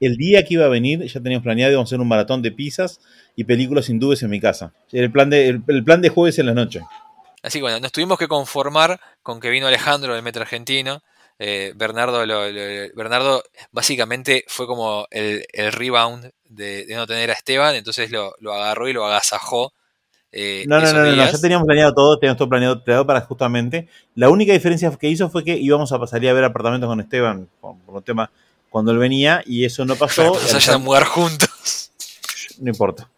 el 0.00 0.16
día 0.16 0.44
que 0.44 0.54
iba 0.54 0.66
a 0.66 0.68
venir 0.68 1.02
ya 1.04 1.20
teníamos 1.20 1.42
planeado 1.42 1.72
íbamos 1.72 1.88
a 1.88 1.90
hacer 1.90 2.00
un 2.00 2.08
maratón 2.08 2.42
de 2.42 2.52
pizzas 2.52 3.00
y 3.34 3.44
películas 3.44 3.88
hindúes 3.88 4.22
en 4.22 4.30
mi 4.30 4.40
casa. 4.40 4.72
El 4.92 5.10
plan 5.10 5.30
de, 5.30 5.48
el, 5.48 5.62
el 5.66 5.84
plan 5.84 6.00
de 6.00 6.08
jueves 6.08 6.38
en 6.38 6.46
la 6.46 6.54
noche. 6.54 6.82
Así 7.42 7.58
que 7.58 7.62
bueno, 7.62 7.80
nos 7.80 7.92
tuvimos 7.92 8.18
que 8.18 8.26
conformar 8.26 9.00
con 9.22 9.40
que 9.40 9.50
vino 9.50 9.66
Alejandro 9.66 10.14
del 10.14 10.22
Metro 10.22 10.42
Argentino. 10.42 11.02
Eh, 11.38 11.72
Bernardo, 11.76 12.26
lo- 12.26 12.50
lo- 12.50 12.94
Bernardo 12.96 13.42
básicamente 13.70 14.44
fue 14.48 14.66
como 14.66 15.06
el, 15.10 15.44
el 15.52 15.70
rebound 15.72 16.30
de, 16.48 16.84
de 16.86 16.94
no 16.96 17.06
tener 17.06 17.30
a 17.30 17.34
Esteban, 17.34 17.74
entonces 17.76 18.10
lo, 18.10 18.34
lo 18.40 18.52
agarró 18.54 18.88
y 18.88 18.92
lo 18.92 19.06
agasajó. 19.06 19.72
eh, 20.32 20.64
No, 20.66 20.80
no, 20.80 20.92
no, 20.92 21.04
no, 21.04 21.14
ya 21.14 21.38
teníamos 21.40 21.66
planeado 21.66 21.94
todo, 21.94 22.18
teníamos 22.18 22.38
todo 22.38 22.48
planeado, 22.48 22.82
planeado 22.82 23.06
para 23.06 23.20
justamente. 23.20 23.88
La 24.16 24.28
única 24.30 24.52
diferencia 24.52 24.90
que 24.98 25.08
hizo 25.08 25.30
fue 25.30 25.44
que 25.44 25.56
íbamos 25.56 25.92
a 25.92 26.06
salir 26.08 26.28
a 26.30 26.32
ver 26.32 26.44
apartamentos 26.44 26.88
con 26.88 27.00
Esteban, 27.00 27.48
por, 27.60 27.76
por 27.86 27.94
un 27.96 28.02
tema, 28.02 28.30
cuando 28.68 28.90
él 28.92 28.98
venía, 28.98 29.42
y 29.46 29.64
eso 29.64 29.84
no 29.84 29.94
pasó. 29.96 30.34
Se 30.40 30.54
vayan 30.54 30.74
a 30.74 30.78
mudar 30.78 31.04
juntos. 31.04 31.92
no 32.58 32.68
importa. 32.68 33.08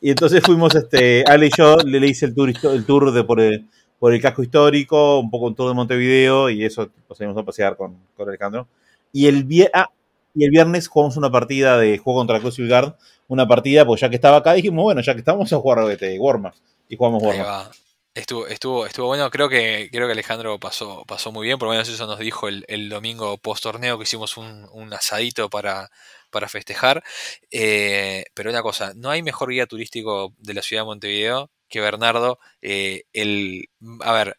Y 0.00 0.10
entonces 0.10 0.42
fuimos, 0.42 0.74
este, 0.74 1.22
Ale 1.26 1.46
y 1.46 1.50
yo, 1.56 1.76
le, 1.78 2.00
le 2.00 2.06
hice 2.08 2.26
el 2.26 2.34
tour, 2.34 2.50
el 2.50 2.84
tour 2.86 3.12
de 3.12 3.24
por 3.24 3.40
el, 3.40 3.66
por 3.98 4.12
el 4.12 4.20
casco 4.20 4.42
histórico, 4.42 5.18
un 5.20 5.30
poco 5.30 5.46
un 5.46 5.54
tour 5.54 5.68
de 5.68 5.74
Montevideo, 5.74 6.50
y 6.50 6.64
eso 6.64 6.90
nos 7.08 7.20
íbamos 7.20 7.40
a 7.40 7.44
pasear 7.44 7.76
con, 7.76 7.96
con 8.16 8.28
Alejandro. 8.28 8.68
Y 9.12 9.26
el, 9.26 9.46
ah, 9.74 9.90
y 10.34 10.44
el 10.44 10.50
viernes 10.50 10.88
jugamos 10.88 11.16
una 11.16 11.30
partida 11.30 11.78
de 11.78 11.98
juego 11.98 12.20
contra 12.20 12.40
Coast 12.40 12.60
Guard, 12.60 12.94
una 13.26 13.46
partida, 13.48 13.84
pues 13.84 14.00
ya 14.00 14.08
que 14.08 14.16
estaba 14.16 14.38
acá, 14.38 14.52
dijimos, 14.54 14.82
bueno, 14.82 15.00
ya 15.00 15.14
que 15.14 15.20
estamos, 15.20 15.52
a 15.52 15.56
jugar 15.58 15.90
este, 15.90 16.18
Warma. 16.18 16.54
Y 16.88 16.96
jugamos 16.96 17.22
va. 17.22 17.70
Estuvo, 18.14 18.48
estuvo, 18.48 18.84
estuvo 18.84 19.06
bueno, 19.06 19.30
creo 19.30 19.48
que, 19.48 19.90
creo 19.92 20.08
que 20.08 20.12
Alejandro 20.12 20.58
pasó, 20.58 21.04
pasó 21.06 21.30
muy 21.30 21.46
bien, 21.46 21.56
por 21.56 21.68
lo 21.68 21.72
menos 21.72 21.88
eso 21.88 22.04
nos 22.06 22.18
dijo 22.18 22.48
el, 22.48 22.64
el 22.66 22.88
domingo 22.88 23.38
post 23.38 23.62
torneo 23.62 23.96
que 23.96 24.04
hicimos 24.04 24.36
un, 24.36 24.66
un 24.72 24.92
asadito 24.92 25.48
para, 25.48 25.88
para 26.30 26.48
festejar. 26.48 27.04
Eh, 27.50 28.24
pero 28.34 28.50
una 28.50 28.62
cosa, 28.62 28.92
no 28.96 29.10
hay 29.10 29.22
mejor 29.22 29.50
guía 29.50 29.66
turístico 29.66 30.34
de 30.38 30.54
la 30.54 30.62
ciudad 30.62 30.82
de 30.82 30.86
Montevideo 30.86 31.50
que 31.68 31.80
Bernardo. 31.80 32.38
eh, 32.62 33.04
el, 33.12 33.68
a 34.02 34.12
ver, 34.12 34.36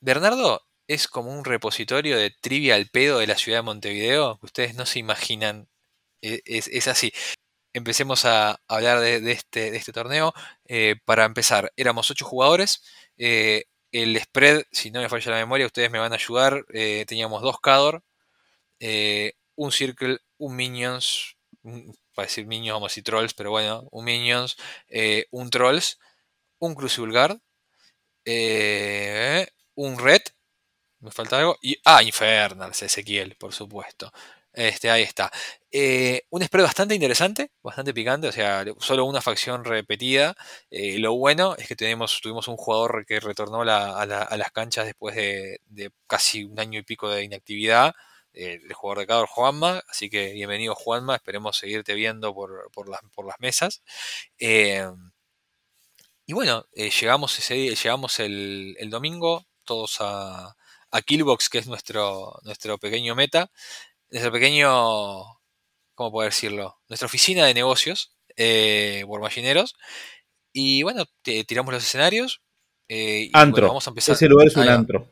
Bernardo 0.00 0.62
es 0.88 1.08
como 1.08 1.32
un 1.36 1.44
repositorio 1.44 2.16
de 2.18 2.30
trivia 2.30 2.74
al 2.76 2.88
pedo 2.90 3.18
de 3.18 3.26
la 3.26 3.36
ciudad 3.36 3.58
de 3.58 3.62
Montevideo, 3.62 4.38
ustedes 4.42 4.74
no 4.74 4.86
se 4.86 4.98
imaginan. 5.00 5.68
E- 6.22 6.42
Es, 6.46 6.68
es 6.68 6.88
así. 6.88 7.12
Empecemos 7.74 8.24
a 8.26 8.60
hablar 8.68 9.00
de, 9.00 9.18
este, 9.32 9.70
de 9.72 9.76
este 9.78 9.92
torneo. 9.92 10.34
Eh, 10.66 10.96
para 11.04 11.24
empezar, 11.26 11.72
éramos 11.76 12.10
ocho 12.10 12.24
jugadores. 12.26 12.82
eh, 13.18 13.64
el 13.92 14.18
spread, 14.20 14.64
si 14.72 14.90
no 14.90 15.00
me 15.02 15.08
falla 15.08 15.32
la 15.32 15.38
memoria, 15.38 15.66
ustedes 15.66 15.90
me 15.90 15.98
van 16.00 16.12
a 16.12 16.16
ayudar. 16.16 16.64
teníamos 17.06 17.42
dos 17.42 17.60
Cador, 17.60 18.02
un 19.56 19.72
Circle, 19.72 20.18
un 20.38 20.56
Minions, 20.56 21.36
para 22.14 22.26
decir 22.26 22.46
Minions 22.46 22.80
a 22.82 22.84
decir 22.84 23.04
Trolls, 23.04 23.34
pero 23.34 23.50
bueno, 23.50 23.86
un 23.90 24.04
Minions, 24.04 24.56
un 25.30 25.50
Trolls, 25.50 25.98
un 26.60 26.74
Crucible 26.74 27.38
eh, 28.24 29.46
un 29.76 29.98
Red, 29.98 30.22
me 31.00 31.10
falta 31.12 31.38
algo, 31.38 31.56
y 31.62 31.78
ah, 31.84 32.02
Infernals, 32.02 32.82
Ezequiel, 32.82 33.36
por 33.36 33.52
supuesto. 33.54 34.12
Este, 34.52 34.90
ahí 34.90 35.02
está. 35.02 35.30
Eh, 35.70 36.22
un 36.30 36.42
spread 36.44 36.64
bastante 36.64 36.94
interesante, 36.94 37.52
bastante 37.62 37.94
picante, 37.94 38.28
o 38.28 38.32
sea, 38.32 38.64
solo 38.80 39.04
una 39.06 39.22
facción 39.22 39.64
repetida. 39.64 40.36
Eh, 40.70 40.98
lo 40.98 41.14
bueno 41.14 41.56
es 41.56 41.68
que 41.68 41.76
tenemos, 41.76 42.20
tuvimos 42.22 42.48
un 42.48 42.56
jugador 42.56 43.06
que 43.06 43.20
retornó 43.20 43.62
a, 43.62 43.64
la- 43.66 44.22
a 44.24 44.36
las 44.38 44.52
canchas 44.52 44.86
después 44.86 45.16
de, 45.16 45.60
de 45.66 45.90
casi 46.06 46.44
un 46.44 46.60
año 46.60 46.80
y 46.80 46.82
pico 46.84 47.10
de 47.10 47.24
inactividad, 47.24 47.94
eh, 48.34 48.60
el 48.64 48.72
jugador 48.74 49.00
de 49.00 49.06
Cador 49.08 49.28
Juanma, 49.28 49.82
así 49.88 50.10
que 50.10 50.32
bienvenido 50.32 50.74
Juanma, 50.74 51.16
esperemos 51.16 51.58
seguirte 51.58 51.94
viendo 51.94 52.34
por, 52.34 52.70
por 52.72 52.88
las, 52.88 53.00
por 53.14 53.26
las 53.26 53.36
mesas. 53.40 53.82
Y 56.26 56.32
bueno, 56.32 56.66
eh, 56.72 56.90
llegamos, 56.90 57.38
ese, 57.38 57.54
día- 57.54 57.74
llegamos 57.74 58.18
el, 58.20 58.76
el 58.78 58.90
domingo 58.90 59.46
todos 59.64 59.96
a, 60.00 60.56
a 60.90 61.02
Killbox, 61.02 61.48
que 61.48 61.58
es 61.58 61.66
nuestro, 61.66 62.38
nuestro 62.42 62.78
pequeño 62.78 63.14
meta, 63.14 63.50
nuestro 64.10 64.32
pequeño, 64.32 65.22
¿cómo 65.94 66.10
puedo 66.10 66.28
decirlo? 66.28 66.78
Nuestra 66.88 67.06
oficina 67.06 67.46
de 67.46 67.54
negocios, 67.54 68.16
eh, 68.36 69.04
Warmagineros. 69.06 69.76
Y 70.52 70.82
bueno, 70.82 71.04
te- 71.22 71.44
tiramos 71.44 71.72
los 71.74 71.82
escenarios. 71.84 72.42
eh, 72.88 73.28
y 73.28 73.30
Antro. 73.32 73.52
bueno, 73.52 73.68
vamos 73.68 73.86
a 73.86 73.90
empezar. 73.90 74.14
Ese 74.14 74.28
lugar 74.28 74.46
es 74.48 74.56
un 74.56 74.68
antro. 74.68 75.08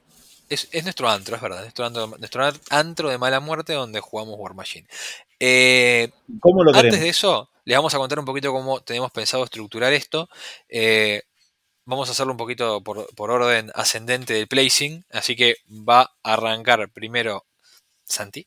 Es, 0.48 0.68
es 0.72 0.84
nuestro 0.84 1.08
antro, 1.08 1.36
es 1.36 1.42
verdad. 1.42 1.62
Nuestro 1.62 1.84
antro, 1.86 2.06
nuestro 2.18 2.52
antro 2.70 3.08
de 3.08 3.18
mala 3.18 3.40
muerte 3.40 3.72
donde 3.72 4.00
jugamos 4.00 4.36
War 4.38 4.54
Machine. 4.54 4.86
Eh, 5.40 6.10
¿Cómo 6.40 6.62
lo 6.62 6.70
antes 6.70 6.82
queremos? 6.82 7.00
de 7.00 7.08
eso, 7.08 7.50
les 7.64 7.76
vamos 7.78 7.94
a 7.94 7.98
contar 7.98 8.18
un 8.18 8.24
poquito 8.24 8.52
cómo 8.52 8.80
tenemos 8.82 9.10
pensado 9.12 9.44
estructurar 9.44 9.92
esto. 9.92 10.28
Eh, 10.68 11.22
vamos 11.84 12.08
a 12.08 12.12
hacerlo 12.12 12.32
un 12.32 12.38
poquito 12.38 12.82
por, 12.82 13.12
por 13.14 13.30
orden 13.30 13.70
ascendente 13.74 14.34
del 14.34 14.48
placing. 14.48 15.04
Así 15.10 15.36
que 15.36 15.56
va 15.68 16.02
a 16.22 16.34
arrancar 16.34 16.90
primero 16.90 17.44
Santi, 18.04 18.46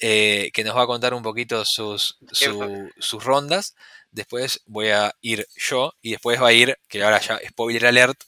eh, 0.00 0.50
que 0.52 0.64
nos 0.64 0.76
va 0.76 0.82
a 0.82 0.86
contar 0.86 1.14
un 1.14 1.22
poquito 1.22 1.64
sus, 1.64 2.18
su- 2.32 2.90
sus 2.98 3.24
rondas. 3.24 3.74
Después 4.10 4.60
voy 4.66 4.88
a 4.88 5.14
ir 5.20 5.46
yo 5.56 5.92
y 6.02 6.12
después 6.12 6.40
va 6.42 6.48
a 6.48 6.52
ir, 6.52 6.78
que 6.88 7.02
ahora 7.02 7.20
ya, 7.20 7.38
spoiler 7.48 7.86
alert, 7.86 8.22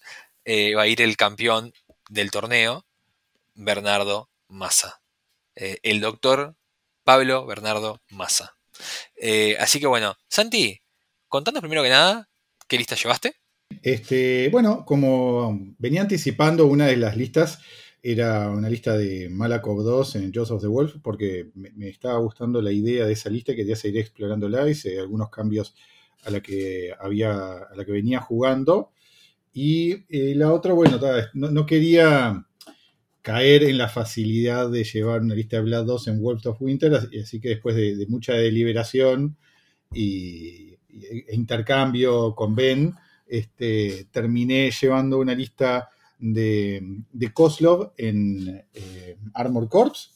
eh, 0.45 0.75
va 0.75 0.83
a 0.83 0.87
ir 0.87 1.01
el 1.03 1.17
campeón 1.17 1.73
del 2.09 2.31
torneo, 2.31 2.85
Bernardo 3.55 4.29
Massa. 4.49 5.01
Eh, 5.57 5.79
el 5.83 6.01
doctor 6.01 6.55
Pablo 7.05 7.47
Bernardo 7.47 8.01
Massa. 8.11 8.57
Eh, 9.17 9.57
así 9.59 9.81
que 9.81 9.87
bueno, 9.87 10.17
Santi, 10.29 10.81
contanos 11.29 11.61
primero 11.61 11.83
que 11.83 11.89
nada, 11.89 12.29
¿qué 12.67 12.79
lista 12.79 12.97
llevaste? 12.97 13.35
Este, 13.83 14.49
bueno, 14.51 14.85
como 14.85 15.59
venía 15.79 16.03
anticipando 16.03 16.67
una 16.67 16.87
de 16.87 16.97
las 16.97 17.17
listas, 17.17 17.61
era 18.03 18.51
una 18.51 18.69
lista 18.69 18.97
de 18.97 19.29
Malakov 19.29 19.83
2 19.83 20.17
en 20.17 20.33
of 20.39 20.61
the 20.61 20.67
Wolf, 20.67 20.97
porque 21.03 21.51
me, 21.55 21.89
estaba 21.89 22.19
gustando 22.19 22.63
la 22.63 22.73
idea 22.73 23.07
de 23.07 23.13
esa 23.13 23.31
lista 23.31 23.53
y 23.53 23.57
quería 23.57 23.77
seguir 23.77 24.01
explorándola. 24.01 24.69
Hice 24.69 24.99
algunos 24.99 25.31
cambios 25.31 25.75
a 26.25 26.31
la 26.31 26.41
que, 26.41 26.93
había, 26.99 27.33
a 27.33 27.75
la 27.75 27.85
que 27.85 27.93
venía 27.93 28.21
jugando. 28.21 28.93
Y 29.53 30.05
eh, 30.09 30.35
la 30.35 30.53
otra, 30.53 30.73
bueno, 30.73 30.99
no 31.35 31.67
quería 31.67 32.47
caer 33.23 33.65
en 33.65 33.79
la 33.79 33.89
facilidad 33.89 34.71
de 34.71 34.85
llevar 34.85 35.21
una 35.21 35.35
lista 35.35 35.57
de 35.57 35.63
Blood 35.63 35.87
2 35.87 36.09
en 36.09 36.21
Wolves 36.21 36.47
of 36.47 36.61
Winter, 36.61 36.95
así, 36.95 37.41
que 37.41 37.51
después 37.51 37.77
de, 37.77 38.07
mucha 38.09 38.35
deliberación 38.35 39.37
y, 39.93 40.75
e 40.89 41.35
intercambio 41.35 42.35
con 42.35 42.55
Ben, 42.55 42.95
este, 43.27 44.07
terminé 44.11 44.71
llevando 44.71 45.19
una 45.19 45.35
lista 45.35 45.91
de, 46.19 46.83
de 47.13 47.33
Kozlov 47.33 47.93
en 47.97 48.65
eh, 48.73 49.17
Armor 49.35 49.69
Corps, 49.69 50.13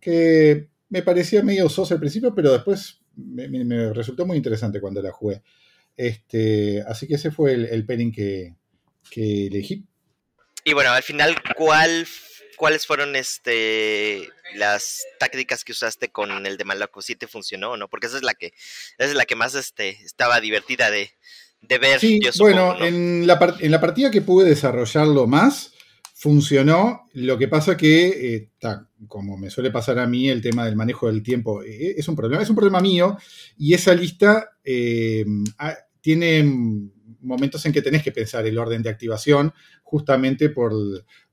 que 0.00 0.68
me 0.88 1.02
parecía 1.02 1.42
medio 1.42 1.68
sosa 1.68 1.94
al 1.94 2.00
principio, 2.00 2.34
pero 2.34 2.52
después 2.52 3.00
me, 3.16 3.92
resultó 3.92 4.26
muy 4.26 4.36
interesante 4.36 4.80
cuando 4.80 5.02
la 5.02 5.12
jugué. 5.12 5.42
Este, 5.96 6.82
así 6.82 7.06
que 7.06 7.14
ese 7.14 7.30
fue 7.30 7.54
el, 7.54 7.64
el 7.66 7.86
pairing 7.86 8.12
que, 8.12 8.54
que 9.10 9.46
elegí. 9.46 9.86
Y 10.64 10.72
bueno, 10.72 10.90
al 10.90 11.02
final, 11.02 11.36
¿cuál, 11.56 12.06
¿cuáles 12.56 12.86
fueron 12.86 13.16
este 13.16 14.28
las 14.54 15.04
tácticas 15.18 15.64
que 15.64 15.72
usaste 15.72 16.08
con 16.10 16.46
el 16.46 16.56
de 16.56 16.64
Malaco? 16.64 17.02
¿Sí 17.02 17.14
te 17.16 17.26
funcionó 17.26 17.72
o 17.72 17.76
no? 17.76 17.88
Porque 17.88 18.06
esa 18.06 18.16
es 18.16 18.22
la 18.22 18.34
que, 18.34 18.46
esa 18.98 19.10
es 19.10 19.14
la 19.14 19.26
que 19.26 19.36
más 19.36 19.54
este, 19.54 19.90
estaba 20.04 20.40
divertida 20.40 20.90
de, 20.90 21.10
de 21.60 21.78
ver. 21.78 22.00
Sí, 22.00 22.20
yo 22.22 22.32
supongo, 22.32 22.52
bueno, 22.74 22.78
¿no? 22.78 22.84
en, 22.86 23.26
la 23.26 23.56
en 23.60 23.70
la 23.70 23.80
partida 23.80 24.10
que 24.10 24.22
pude 24.22 24.48
desarrollarlo 24.48 25.26
más, 25.26 25.72
funcionó. 26.14 27.08
Lo 27.12 27.38
que 27.38 27.48
pasa 27.48 27.76
que, 27.76 28.34
eh, 28.34 28.50
ta, 28.58 28.88
como 29.06 29.36
me 29.36 29.50
suele 29.50 29.70
pasar 29.70 29.98
a 29.98 30.06
mí, 30.06 30.28
el 30.28 30.40
tema 30.42 30.64
del 30.64 30.76
manejo 30.76 31.06
del 31.08 31.22
tiempo 31.22 31.62
eh, 31.62 31.94
es 31.96 32.08
un 32.08 32.16
problema. 32.16 32.42
Es 32.42 32.50
un 32.50 32.56
problema 32.56 32.80
mío 32.80 33.16
y 33.58 33.74
esa 33.74 33.94
lista 33.94 34.56
eh, 34.64 35.24
ha- 35.58 35.76
tiene 36.00 36.42
momentos 37.20 37.66
en 37.66 37.72
que 37.72 37.82
tenés 37.82 38.02
que 38.02 38.12
pensar 38.12 38.46
el 38.46 38.56
orden 38.58 38.82
de 38.82 38.90
activación 38.90 39.52
justamente 39.82 40.48
por, 40.48 40.72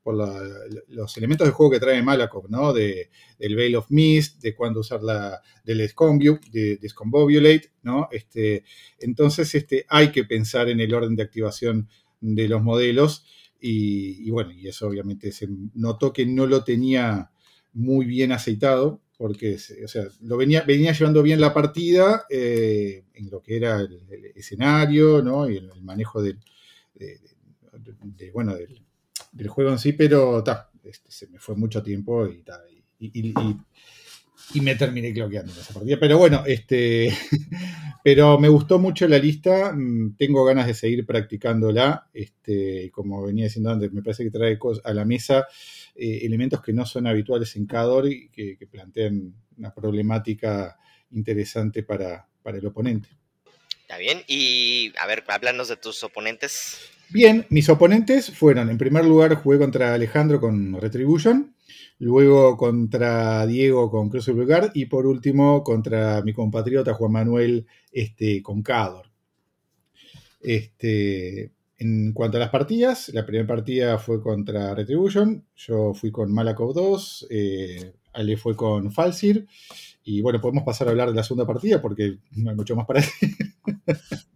por 0.03 0.15
la- 0.15 0.43
los 0.89 1.17
elementos 1.17 1.47
de 1.47 1.53
juego 1.53 1.71
que 1.71 1.79
trae 1.79 2.01
Malakov, 2.03 2.49
¿no? 2.49 2.73
De, 2.73 3.09
del 3.39 3.55
Veil 3.55 3.75
of 3.77 3.89
Mist, 3.89 4.41
de 4.41 4.53
cuándo 4.55 4.81
usar 4.81 5.01
la 5.03 5.41
del 5.63 5.79
Disconvu- 5.81 6.39
de 6.51 6.77
Discombobulate, 6.77 7.71
¿no? 7.83 8.09
Este, 8.11 8.63
entonces, 8.99 9.53
este, 9.55 9.85
hay 9.89 10.11
que 10.11 10.25
pensar 10.25 10.69
en 10.69 10.79
el 10.81 10.93
orden 10.93 11.15
de 11.15 11.23
activación 11.23 11.87
de 12.21 12.47
los 12.47 12.61
modelos 12.61 13.25
y, 13.59 14.27
y 14.27 14.29
bueno, 14.31 14.51
y 14.51 14.67
eso 14.67 14.87
obviamente 14.87 15.31
se 15.31 15.47
notó 15.73 16.11
que 16.13 16.25
no 16.25 16.45
lo 16.47 16.63
tenía 16.63 17.31
muy 17.73 18.05
bien 18.05 18.31
aceitado 18.31 19.01
porque, 19.17 19.55
o 19.83 19.87
sea, 19.87 20.05
lo 20.21 20.37
venía, 20.37 20.61
venía 20.63 20.91
llevando 20.91 21.23
bien 21.23 21.39
la 21.39 21.53
partida 21.53 22.25
eh, 22.29 23.05
en 23.13 23.29
lo 23.29 23.41
que 23.41 23.55
era 23.55 23.79
el, 23.79 24.01
escenario, 24.35 25.21
¿no? 25.21 25.49
Y 25.49 25.57
el, 25.57 25.69
manejo 25.81 26.21
del, 26.21 26.39
de, 26.95 27.19
de- 27.79 27.95
de- 28.03 28.31
bueno, 28.31 28.55
del, 28.55 28.81
del 29.33 29.47
juego 29.49 29.71
en 29.71 29.79
sí, 29.79 29.93
pero 29.93 30.43
ta, 30.43 30.71
este, 30.83 31.11
se 31.11 31.27
me 31.27 31.39
fue 31.39 31.55
mucho 31.55 31.83
tiempo 31.83 32.25
y, 32.27 32.43
ta, 32.43 32.61
y, 32.99 33.29
y- 34.53 34.61
me 34.61 34.75
terminé 34.75 35.13
cloqueando 35.13 35.51
en 35.51 35.59
esa 35.59 35.73
partida. 35.73 35.97
Pero 35.99 36.17
bueno, 36.17 36.43
este, 36.45 37.11
pero 38.03 38.37
me 38.39 38.47
gustó 38.49 38.79
mucho 38.79 39.07
la 39.07 39.17
lista, 39.17 39.73
mm, 39.73 40.15
tengo 40.17 40.45
ganas 40.45 40.67
de 40.67 40.73
seguir 40.73 41.05
practicándola, 41.05 42.09
este, 42.13 42.91
como 42.91 43.23
venía 43.23 43.45
diciendo 43.45 43.71
antes, 43.71 43.91
me 43.91 44.01
parece 44.03 44.23
que 44.23 44.31
trae 44.31 44.59
a 44.83 44.93
la 44.93 45.05
mesa 45.05 45.47
eh, 45.95 46.19
elementos 46.23 46.61
que 46.61 46.73
no 46.73 46.85
son 46.85 47.07
habituales 47.07 47.55
en 47.55 47.65
Cador 47.65 48.07
y 48.07 48.29
que, 48.29 48.57
que 48.57 48.67
plantean 48.67 49.33
una 49.57 49.73
problemática 49.73 50.77
interesante 51.11 51.83
para, 51.83 52.27
para 52.41 52.57
el 52.57 52.65
oponente. 52.65 53.09
Está 53.81 53.97
bien. 53.97 54.23
Y 54.27 54.93
a 54.97 55.05
ver, 55.07 55.23
háblanos 55.27 55.67
de 55.67 55.77
tus 55.77 56.03
oponentes. 56.03 56.79
Bien, 57.09 57.45
mis 57.49 57.69
oponentes 57.69 58.31
fueron, 58.31 58.69
en 58.69 58.77
primer 58.77 59.05
lugar 59.05 59.35
jugué 59.35 59.59
contra 59.59 59.93
Alejandro 59.93 60.39
con 60.39 60.79
Retribution, 60.81 61.53
luego 61.99 62.57
contra 62.57 63.45
Diego 63.45 63.91
con 63.91 64.09
Cruz 64.09 64.29
Vulgar 64.29 64.71
y 64.73 64.85
por 64.85 65.05
último 65.05 65.63
contra 65.63 66.21
mi 66.23 66.33
compatriota 66.33 66.93
Juan 66.93 67.11
Manuel 67.11 67.67
este, 67.91 68.41
con 68.41 68.63
Cador. 68.63 69.11
Este, 70.41 71.51
en 71.77 72.13
cuanto 72.13 72.37
a 72.37 72.39
las 72.39 72.49
partidas, 72.49 73.09
la 73.13 73.25
primera 73.25 73.47
partida 73.47 73.97
fue 73.97 74.21
contra 74.21 74.73
Retribution, 74.73 75.45
yo 75.55 75.93
fui 75.93 76.11
con 76.11 76.33
Malakov 76.33 76.73
2, 76.73 77.27
eh, 77.29 77.93
Ale 78.13 78.37
fue 78.37 78.55
con 78.55 78.91
Falsir, 78.91 79.47
y 80.03 80.21
bueno, 80.21 80.41
podemos 80.41 80.63
pasar 80.63 80.87
a 80.87 80.91
hablar 80.91 81.09
de 81.09 81.15
la 81.15 81.23
segunda 81.23 81.45
partida 81.45 81.81
porque 81.81 82.17
no 82.31 82.49
hay 82.49 82.55
mucho 82.55 82.75
más 82.75 82.85
para 82.85 83.01
decir. 83.01 83.29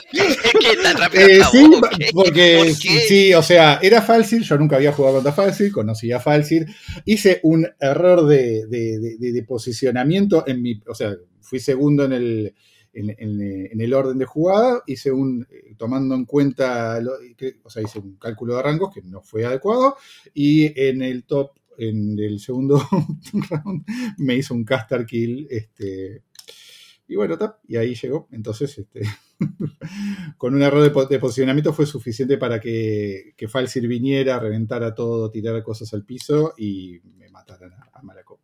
¿Qué 0.12 0.76
tan 0.82 0.96
rápido 0.96 1.26
Eh, 1.26 1.40
sí, 1.50 1.70
porque 2.12 2.74
sí, 2.74 3.34
o 3.34 3.42
sea, 3.42 3.78
era 3.82 4.02
Falsir, 4.02 4.42
yo 4.42 4.56
nunca 4.58 4.76
había 4.76 4.92
jugado 4.92 5.16
contra 5.16 5.32
Falsir, 5.32 5.72
conocía 5.72 6.16
a 6.16 6.20
Falsir, 6.20 6.66
hice 7.04 7.40
un 7.42 7.66
error 7.80 8.26
de, 8.26 8.66
de- 8.66 8.98
de- 8.98 9.16
de- 9.18 9.32
de 9.32 9.42
posicionamiento 9.42 10.44
en 10.46 10.62
mi, 10.62 10.80
o 10.86 10.94
sea, 10.94 11.14
fui 11.40 11.60
segundo 11.60 12.04
en 12.04 12.12
el, 12.12 12.54
en, 12.92 13.10
en- 13.10 13.68
en 13.72 13.80
el 13.80 13.94
orden 13.94 14.18
de 14.18 14.24
jugada, 14.24 14.82
hice 14.86 15.12
un, 15.12 15.46
eh, 15.50 15.74
tomando 15.76 16.14
en 16.14 16.24
cuenta, 16.24 17.00
lo- 17.00 17.12
o 17.64 17.70
sea, 17.70 17.82
hice 17.82 17.98
un 17.98 18.16
cálculo 18.16 18.56
de 18.56 18.62
rangos 18.62 18.92
que 18.94 19.02
no 19.02 19.22
fue 19.22 19.44
adecuado, 19.44 19.96
y 20.34 20.78
en 20.80 21.02
el 21.02 21.24
top, 21.24 21.52
en 21.78 22.18
el 22.18 22.40
segundo 22.40 22.82
round, 23.50 23.84
me 24.18 24.34
hizo 24.34 24.54
un 24.54 24.64
caster 24.64 25.04
kill, 25.06 25.46
este, 25.50 26.22
y 27.08 27.16
bueno, 27.16 27.36
tap, 27.38 27.58
y 27.68 27.76
ahí 27.76 27.94
llegó, 27.94 28.28
entonces, 28.32 28.76
este, 28.78 29.02
con 30.38 30.54
un 30.54 30.62
error 30.62 30.82
de, 30.82 30.90
po- 30.90 31.06
de 31.06 31.18
posicionamiento 31.18 31.72
fue 31.72 31.86
suficiente 31.86 32.38
para 32.38 32.60
que, 32.60 33.34
que 33.36 33.48
Falsir 33.48 33.86
viniera, 33.88 34.38
reventara 34.38 34.94
todo, 34.94 35.30
tirara 35.30 35.62
cosas 35.62 35.92
al 35.94 36.04
piso 36.04 36.54
y 36.56 37.00
me 37.16 37.28
mataran 37.30 37.72
a, 37.72 37.90
a 37.92 38.02
Malakov. 38.02 38.38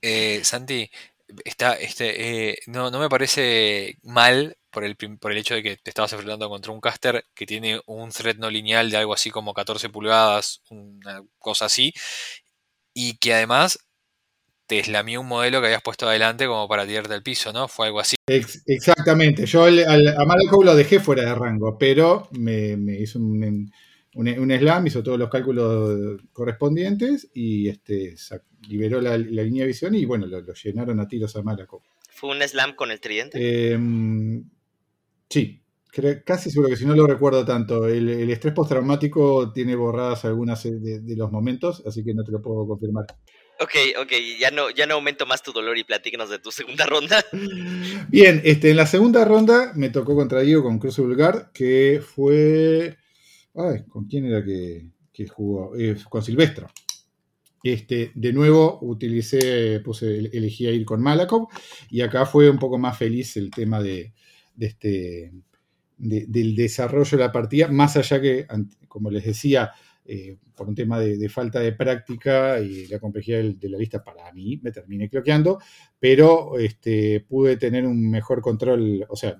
Eh, 0.00 0.40
Santi, 0.44 0.90
está, 1.44 1.74
este, 1.74 2.50
eh, 2.50 2.58
no, 2.66 2.90
no 2.90 3.00
me 3.00 3.08
parece 3.08 3.98
mal 4.02 4.56
por 4.70 4.84
el, 4.84 4.96
por 4.96 5.32
el 5.32 5.38
hecho 5.38 5.54
de 5.54 5.62
que 5.62 5.76
te 5.76 5.90
estabas 5.90 6.12
enfrentando 6.12 6.48
contra 6.48 6.72
un 6.72 6.80
caster 6.80 7.24
que 7.34 7.46
tiene 7.46 7.80
un 7.86 8.10
thread 8.10 8.36
no 8.36 8.50
lineal 8.50 8.90
de 8.90 8.96
algo 8.98 9.12
así 9.14 9.30
como 9.30 9.54
14 9.54 9.88
pulgadas, 9.88 10.62
una 10.70 11.24
cosa 11.38 11.64
así, 11.66 11.92
y 12.94 13.16
que 13.18 13.34
además 13.34 13.78
te 14.68 14.78
eslamió 14.78 15.20
un 15.22 15.26
modelo 15.26 15.60
que 15.60 15.66
habías 15.66 15.82
puesto 15.82 16.06
adelante 16.08 16.46
como 16.46 16.68
para 16.68 16.86
tirarte 16.86 17.14
al 17.14 17.22
piso, 17.22 17.52
¿no? 17.52 17.66
Fue 17.68 17.86
algo 17.86 18.00
así. 18.00 18.16
Ex- 18.28 18.62
exactamente, 18.66 19.46
yo 19.46 19.66
el- 19.66 19.84
al- 19.84 20.08
a 20.08 20.24
Malakov 20.24 20.62
lo 20.64 20.76
dejé 20.76 21.00
fuera 21.00 21.24
de 21.24 21.34
rango, 21.34 21.76
pero 21.78 22.28
me, 22.38 22.76
me 22.76 23.00
hizo 23.00 23.18
un, 23.18 23.72
un, 24.14 24.28
un 24.28 24.50
slam, 24.52 24.86
hizo 24.86 25.02
todos 25.02 25.18
los 25.18 25.30
cálculos 25.30 26.20
correspondientes 26.32 27.30
y 27.32 27.68
este, 27.68 28.14
liberó 28.68 29.00
la, 29.00 29.16
la 29.16 29.42
línea 29.42 29.62
de 29.62 29.68
visión 29.68 29.94
y 29.94 30.04
bueno, 30.04 30.26
lo, 30.26 30.40
lo 30.42 30.52
llenaron 30.52 31.00
a 31.00 31.08
tiros 31.08 31.34
a 31.36 31.42
Malakov. 31.42 31.80
¿Fue 32.10 32.30
un 32.30 32.42
slam 32.42 32.74
con 32.74 32.90
el 32.90 33.00
tridente? 33.00 33.38
Eh, 33.40 33.78
sí, 35.30 35.62
casi 36.24 36.50
seguro 36.50 36.68
que 36.68 36.76
si 36.76 36.84
no 36.84 36.94
lo 36.94 37.06
recuerdo 37.06 37.44
tanto. 37.44 37.86
El, 37.88 38.08
el 38.08 38.30
estrés 38.30 38.54
postraumático 38.54 39.52
tiene 39.52 39.74
borradas 39.76 40.24
algunas 40.24 40.62
de, 40.62 41.00
de 41.00 41.16
los 41.16 41.30
momentos, 41.32 41.82
así 41.86 42.04
que 42.04 42.14
no 42.14 42.24
te 42.24 42.32
lo 42.32 42.42
puedo 42.42 42.66
confirmar. 42.66 43.06
Ok, 43.60 43.74
ok, 44.00 44.12
ya 44.38 44.50
no, 44.52 44.70
ya 44.70 44.86
no 44.86 44.94
aumento 44.94 45.26
más 45.26 45.42
tu 45.42 45.52
dolor 45.52 45.76
y 45.78 45.84
platícanos 45.84 46.30
de 46.30 46.38
tu 46.38 46.52
segunda 46.52 46.86
ronda. 46.86 47.24
Bien, 48.08 48.40
este, 48.44 48.70
en 48.70 48.76
la 48.76 48.86
segunda 48.86 49.24
ronda 49.24 49.72
me 49.74 49.90
tocó 49.90 50.14
contra 50.14 50.40
Diego 50.42 50.62
con 50.62 50.78
Cruz 50.78 50.98
Vulgar, 50.98 51.50
que 51.52 52.00
fue. 52.04 52.96
Ay, 53.54 53.84
¿con 53.88 54.06
quién 54.06 54.26
era 54.26 54.44
que, 54.44 54.90
que 55.12 55.26
jugó? 55.26 55.76
Eh, 55.76 55.96
con 56.08 56.22
Silvestro. 56.22 56.68
Este, 57.64 58.12
de 58.14 58.32
nuevo 58.32 58.78
utilicé, 58.82 59.80
puse, 59.80 60.18
elegí 60.18 60.66
a 60.68 60.70
ir 60.70 60.84
con 60.84 61.02
Malakov, 61.02 61.48
y 61.90 62.02
acá 62.02 62.24
fue 62.24 62.48
un 62.48 62.58
poco 62.58 62.78
más 62.78 62.96
feliz 62.96 63.36
el 63.36 63.50
tema 63.50 63.82
de, 63.82 64.12
de 64.54 64.66
este, 64.66 65.32
de- 65.96 66.26
del 66.28 66.54
desarrollo 66.54 67.18
de 67.18 67.24
la 67.24 67.32
partida, 67.32 67.66
más 67.66 67.96
allá 67.96 68.20
que, 68.20 68.46
como 68.86 69.10
les 69.10 69.24
decía, 69.24 69.72
eh, 70.10 70.38
por 70.56 70.66
un 70.66 70.74
tema 70.74 70.98
de, 70.98 71.28
falta 71.28 71.60
de 71.60 71.72
práctica 71.72 72.58
y 72.60 72.86
la 72.86 72.98
complejidad 72.98 73.42
de 73.42 73.68
la 73.68 73.76
lista 73.76 74.02
para 74.02 74.32
mí, 74.32 74.58
me 74.62 74.72
terminé 74.72 75.06
cloqueando, 75.10 75.58
pero 76.00 76.58
este, 76.58 77.20
pude 77.28 77.58
tener 77.58 77.84
un 77.84 78.10
mejor 78.10 78.40
control, 78.40 79.04
o 79.06 79.16
sea, 79.16 79.38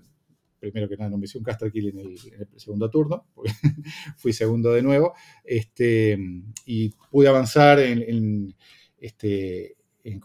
primero 0.61 0.87
que 0.87 0.99
nada 0.99 1.09
no 1.09 1.17
me 1.17 1.25
hice 1.25 1.39
un 1.39 1.45
caster 1.45 1.73
kill 1.73 1.89
en 1.89 2.01
el, 2.01 2.19
segundo 2.57 2.91
turno, 2.91 3.29
fui 4.19 4.35
segundo 4.35 4.71
de 4.75 4.83
nuevo, 4.83 5.15
este, 5.43 6.19
y 6.67 6.91
pude 7.11 7.29
avanzar 7.29 7.79
en, 7.79 8.55
este, 8.99 9.79
en, 10.05 10.21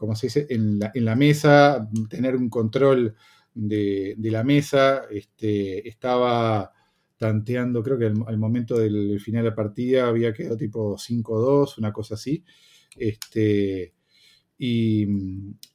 la, 1.06 1.16
mesa, 1.16 1.90
tener 2.10 2.36
un 2.36 2.50
control 2.50 3.16
de, 3.54 4.16
de 4.18 4.32
la 4.32 4.44
mesa, 4.44 5.04
este, 5.10 5.88
estaba 5.88 6.74
tanteando, 7.24 7.82
creo 7.82 7.98
que 7.98 8.08
al, 8.08 8.38
momento 8.38 8.78
del 8.78 9.18
final 9.22 9.44
de 9.44 9.50
la 9.52 9.56
partida 9.56 10.08
había 10.08 10.34
quedado 10.34 10.58
tipo 10.58 10.98
5-2, 10.98 11.78
una 11.78 11.94
cosa 11.94 12.16
así. 12.16 12.44
Este, 12.98 13.94
y, 14.58 15.08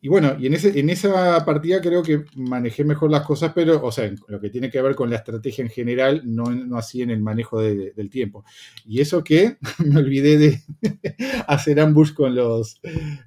y 0.02 0.08
bueno, 0.08 0.36
y 0.38 0.46
en, 0.46 0.54
ese, 0.54 0.78
en 0.78 0.90
esa 0.90 1.42
partida 1.46 1.80
creo 1.80 2.02
que 2.02 2.26
manejé 2.36 2.84
mejor 2.84 3.10
las 3.10 3.22
cosas, 3.26 3.52
pero, 3.54 3.82
o 3.82 3.90
sea, 3.90 4.04
en 4.04 4.18
lo 4.28 4.38
que 4.38 4.50
tiene 4.50 4.70
que 4.70 4.82
ver 4.82 4.94
con 4.94 5.08
la 5.08 5.16
estrategia 5.16 5.62
en 5.64 5.70
general, 5.70 6.20
no, 6.26 6.50
no 6.50 6.76
así 6.76 7.00
en 7.00 7.08
el 7.10 7.22
manejo 7.22 7.62
de- 7.62 7.92
del 7.92 8.10
tiempo. 8.10 8.44
Y 8.84 9.00
eso 9.00 9.24
que 9.24 9.56
me 9.86 10.00
olvidé 10.00 10.36
de 10.36 10.62
hacer 11.48 11.80
ambush 11.80 12.12
con 12.12 12.34
los, 12.34 12.78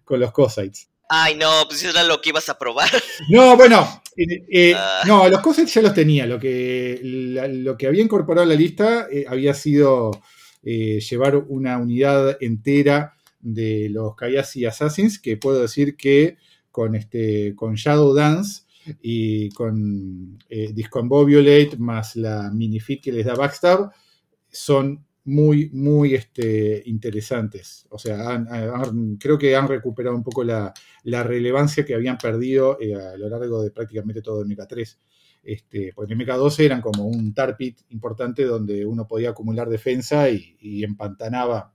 con 0.03 0.19
los 0.19 0.31
Cossacks. 0.31 0.91
Ay, 1.13 1.36
no, 1.36 1.65
pues 1.67 1.82
eso 1.84 1.89
era 1.89 2.04
lo 2.06 2.21
que 2.21 2.30
ibas 2.30 2.47
a 2.47 2.58
probar. 2.58 2.89
No, 3.30 3.58
bueno, 3.58 4.02
eh, 4.15 4.45
eh, 4.50 4.74
Ah. 4.78 5.02
no, 5.06 5.28
los 5.28 5.41
Cossacks 5.41 5.74
ya 5.74 5.82
los 5.82 5.93
tenía. 5.93 6.26
Lo 6.26 6.39
que, 6.39 7.00
la- 7.04 7.47
lo 7.50 7.76
que 7.78 7.88
había 7.88 8.02
incorporado 8.02 8.43
a 8.45 8.50
la 8.50 8.56
lista 8.56 9.08
eh, 9.12 9.26
había 9.28 9.54
sido 9.54 10.12
llevar 10.63 11.36
una 11.36 11.78
unidad 11.80 12.38
entera 12.39 13.15
de 13.39 13.89
los 13.89 14.15
Kayasi 14.15 14.63
Assassins, 14.65 15.19
que 15.19 15.36
puedo 15.38 15.62
decir 15.63 15.97
que 15.97 16.38
con, 16.69 16.95
este, 16.95 17.56
con 17.56 17.74
Shadow 17.76 18.13
Dance 18.13 18.62
y 19.02 19.50
con 19.50 20.38
Discombobulate 20.50 21.78
más 21.78 22.15
la 22.15 22.52
minifit 22.52 23.04
que 23.04 23.12
les 23.12 23.26
da 23.26 23.34
Backstab, 23.34 23.89
son 24.52 25.04
muy, 25.25 25.69
muy 25.71 26.15
este, 26.15 26.81
interesantes. 26.86 27.86
O 27.89 27.99
sea, 27.99 28.43
creo 29.19 29.38
que 29.38 29.55
han 29.55 29.67
recuperado 29.67 30.15
un 30.15 30.23
poco 30.23 30.43
la, 30.43 30.73
relevancia 31.03 31.86
que 31.86 31.95
habían 31.95 32.17
perdido 32.17 32.77
eh, 32.79 32.95
a 32.95 33.17
lo 33.17 33.29
largo 33.29 33.62
de 33.63 33.71
prácticamente 33.71 34.21
todo 34.21 34.41
el 34.41 34.47
MK3. 34.47 34.97
Este, 35.43 35.91
porque 35.95 36.13
en 36.13 36.19
MK2 36.19 36.60
eran 36.60 36.81
como 36.81 37.05
un 37.07 37.34
tar 37.34 37.57
pit 37.57 37.79
importante 37.89 38.43
donde 38.43 38.86
uno 38.86 39.07
podía 39.07 39.31
acumular 39.31 39.69
defensa 39.69 40.29
y, 40.29 40.55
y 40.60 40.84
empantanaba 40.84 41.73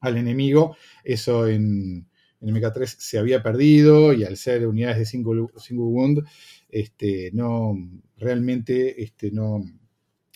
al 0.00 0.16
enemigo. 0.16 0.76
Eso 1.04 1.46
en, 1.46 2.06
en 2.40 2.54
MK3 2.54 2.86
se 2.86 3.18
había 3.18 3.42
perdido 3.42 4.12
y 4.12 4.24
al 4.24 4.36
ser 4.36 4.66
unidades 4.66 4.98
de 4.98 5.04
single, 5.04 5.46
single 5.58 5.86
wound, 5.86 6.24
este, 6.68 7.30
no, 7.32 7.76
realmente 8.16 9.02
este, 9.02 9.30
no, 9.30 9.62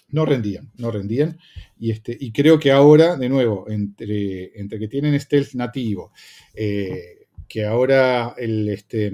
no 0.08 0.26
rendían, 0.26 0.70
no 0.76 0.90
rendían. 0.90 1.38
Y, 1.84 1.90
este, 1.90 2.16
y 2.18 2.32
creo 2.32 2.58
que 2.58 2.72
ahora, 2.72 3.14
de 3.14 3.28
nuevo, 3.28 3.68
entre, 3.68 4.58
entre 4.58 4.78
que 4.78 4.88
tienen 4.88 5.20
stealth 5.20 5.52
nativo, 5.52 6.12
eh, 6.54 7.26
que 7.46 7.66
ahora 7.66 8.34
el, 8.38 8.70
este, 8.70 9.12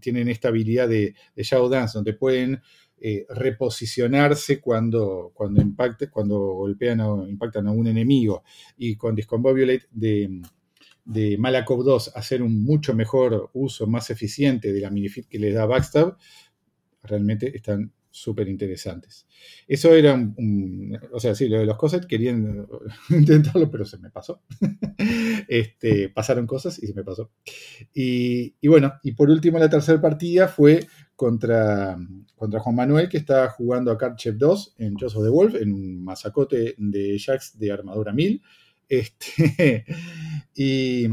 tienen 0.00 0.28
esta 0.28 0.46
habilidad 0.46 0.88
de, 0.88 1.16
de 1.34 1.42
Shadow 1.42 1.68
Dance, 1.68 1.98
donde 1.98 2.12
pueden 2.12 2.62
eh, 3.00 3.26
reposicionarse 3.28 4.60
cuando, 4.60 5.32
cuando, 5.34 5.60
impacte, 5.60 6.10
cuando 6.10 6.38
golpean 6.38 7.00
o 7.00 7.26
impactan 7.26 7.66
a 7.66 7.72
un 7.72 7.88
enemigo, 7.88 8.44
y 8.76 8.94
con 8.94 9.16
Discombobulate 9.16 9.86
de, 9.90 10.42
de 11.04 11.36
Malakov 11.38 11.82
2 11.82 12.12
hacer 12.14 12.40
un 12.40 12.62
mucho 12.62 12.94
mejor 12.94 13.50
uso, 13.54 13.88
más 13.88 14.10
eficiente 14.10 14.72
de 14.72 14.80
la 14.80 14.90
minifit 14.90 15.26
que 15.26 15.40
les 15.40 15.54
da 15.54 15.66
Backstab, 15.66 16.16
realmente 17.02 17.56
están 17.56 17.92
súper 18.12 18.48
interesantes. 18.48 19.26
Eso 19.66 19.94
era 19.94 20.14
un, 20.14 20.98
O 21.12 21.18
sea, 21.18 21.34
sí, 21.34 21.48
lo 21.48 21.58
de 21.58 21.66
los 21.66 21.76
cosas 21.76 22.06
querían 22.06 22.68
intentarlo, 23.10 23.70
pero 23.70 23.84
se 23.84 23.98
me 23.98 24.10
pasó. 24.10 24.42
este, 25.48 26.10
pasaron 26.10 26.46
cosas 26.46 26.80
y 26.80 26.86
se 26.86 26.94
me 26.94 27.02
pasó. 27.02 27.30
Y, 27.92 28.54
y 28.60 28.68
bueno, 28.68 28.92
y 29.02 29.12
por 29.12 29.30
último, 29.30 29.58
la 29.58 29.70
tercera 29.70 30.00
partida 30.00 30.46
fue 30.46 30.86
contra, 31.16 31.96
contra 32.36 32.60
Juan 32.60 32.76
Manuel, 32.76 33.08
que 33.08 33.16
estaba 33.16 33.48
jugando 33.48 33.90
a 33.90 33.98
Cardchef 33.98 34.36
2 34.36 34.74
en 34.78 34.96
Jaws 34.96 35.16
of 35.16 35.24
the 35.24 35.30
Wolf, 35.30 35.54
en 35.54 35.72
un 35.72 36.04
masacote 36.04 36.74
de 36.76 37.18
Jax 37.18 37.58
de 37.58 37.72
armadura 37.72 38.12
1000. 38.12 38.42
Este, 38.88 39.86
y, 40.54 41.06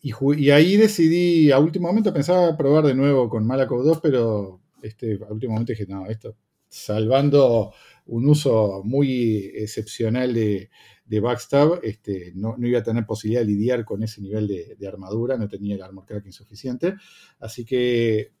y, 0.00 0.12
y 0.38 0.50
ahí 0.50 0.76
decidí, 0.78 1.50
a 1.50 1.58
último 1.58 1.88
momento 1.88 2.14
pensaba 2.14 2.56
probar 2.56 2.86
de 2.86 2.94
nuevo 2.94 3.28
con 3.28 3.46
Malakov 3.46 3.84
2, 3.84 4.00
pero 4.00 4.59
este, 4.82 5.18
a 5.22 5.32
último 5.32 5.52
momento 5.52 5.72
dije, 5.72 5.86
no, 5.86 6.06
esto, 6.06 6.36
salvando 6.68 7.72
un 8.06 8.28
uso 8.28 8.82
muy 8.84 9.52
excepcional 9.54 10.34
de, 10.34 10.70
de 11.04 11.20
Backstab, 11.20 11.80
este, 11.82 12.32
no, 12.34 12.56
no 12.56 12.66
iba 12.66 12.78
a 12.78 12.82
tener 12.82 13.04
posibilidad 13.04 13.42
de 13.42 13.48
lidiar 13.48 13.84
con 13.84 14.02
ese 14.02 14.20
nivel 14.20 14.46
de, 14.46 14.88
armadura, 14.88 15.36
no 15.36 15.48
tenía 15.48 15.74
el 15.74 15.82
armor 15.82 16.06
cracking 16.06 16.32
suficiente, 16.32 16.94
así 17.40 17.64
que 17.64 18.32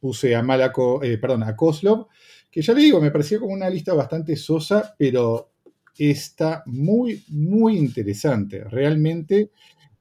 puse 0.00 0.34
a 0.34 0.42
Malako, 0.42 1.02
eh, 1.02 1.18
perdón, 1.18 1.42
a 1.42 1.56
Koslov, 1.56 2.08
que 2.50 2.62
ya 2.62 2.72
le 2.72 2.80
digo, 2.80 3.00
me 3.00 3.10
pareció 3.10 3.40
como 3.40 3.52
una 3.52 3.68
lista 3.68 3.92
bastante 3.94 4.36
sosa, 4.36 4.94
pero 4.98 5.52
está 5.98 6.62
muy, 6.66 7.24
muy 7.28 7.76
interesante. 7.76 8.64
Realmente, 8.64 9.50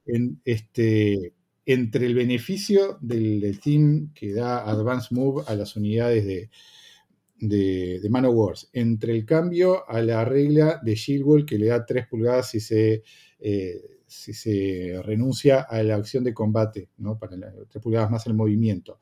en, 0.06 0.42
este, 0.44 1.34
entre 1.66 2.06
el 2.06 2.16
beneficio 2.16 2.98
del, 3.02 3.60
team 3.60 4.12
que 4.14 4.34
da 4.34 4.70
Advance 4.70 5.14
Move 5.14 5.44
a 5.48 5.56
las 5.56 5.76
unidades 5.76 6.26
de, 6.26 6.50
de, 7.40 8.00
de 8.00 8.10
Wars, 8.10 8.70
entre 8.74 9.14
el 9.14 9.26
cambio 9.26 9.90
a 9.90 10.02
la 10.02 10.24
regla 10.26 10.80
de 10.84 10.96
Shield 10.96 11.24
Wall 11.24 11.46
que 11.46 11.58
le 11.58 11.68
da 11.68 11.86
3 11.86 12.08
pulgadas 12.08 12.50
si 12.50 12.60
se, 12.60 13.04
eh, 13.40 13.82
si 14.06 14.34
se 14.34 15.02
renuncia 15.04 15.62
a 15.62 15.82
la 15.84 15.96
acción 15.96 16.24
de 16.24 16.34
combate, 16.34 16.90
¿no? 16.98 17.18
para 17.18 17.36
3 17.38 17.84
pulgadas 17.84 18.12
más 18.12 18.28
el 18.28 18.36
movimiento, 18.36 19.00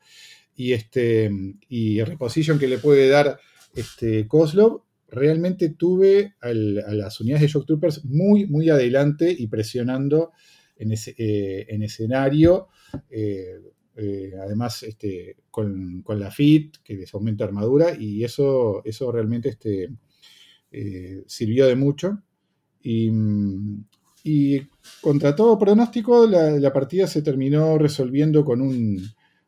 y, 0.56 0.72
este, 0.72 1.30
y 1.68 1.98
el 1.98 2.06
reposition 2.06 2.58
que 2.58 2.68
le 2.68 2.78
puede 2.78 3.08
dar 3.08 3.38
este, 3.74 4.26
Koslov, 4.26 4.82
realmente 5.08 5.68
tuve 5.70 6.34
a 6.40 6.52
las 6.52 7.20
unidades 7.20 7.42
de 7.42 7.48
Shock 7.48 7.66
Troopers 7.66 8.04
muy, 8.04 8.46
muy 8.46 8.68
adelante 8.70 9.34
y 9.36 9.46
presionando 9.46 10.32
en, 10.76 10.92
ese, 10.92 11.14
eh, 11.18 11.66
en 11.68 11.82
escenario. 11.82 12.68
eh, 13.10 13.60
eh, 13.96 14.32
además, 14.40 14.82
este, 14.82 15.36
con, 15.50 16.02
con 16.02 16.18
la 16.18 16.30
FIT, 16.30 16.78
que 16.82 16.94
les 16.94 17.14
aumenta 17.14 17.44
armadura, 17.44 17.94
y 17.96 18.24
eso, 18.24 18.82
eso 18.84 19.12
realmente 19.12 19.50
este, 19.50 19.88
sirvió 21.26 21.66
de 21.66 21.76
mucho. 21.76 22.20
Y, 22.82 23.10
y 24.24 24.60
contra 25.00 25.34
todo 25.36 25.58
pronóstico, 25.58 26.26
la, 26.26 26.50
la 26.52 26.72
partida 26.72 27.06
se 27.06 27.22
terminó 27.22 27.78
resolviendo 27.78 28.44
con 28.44 28.60
un, 28.60 29.00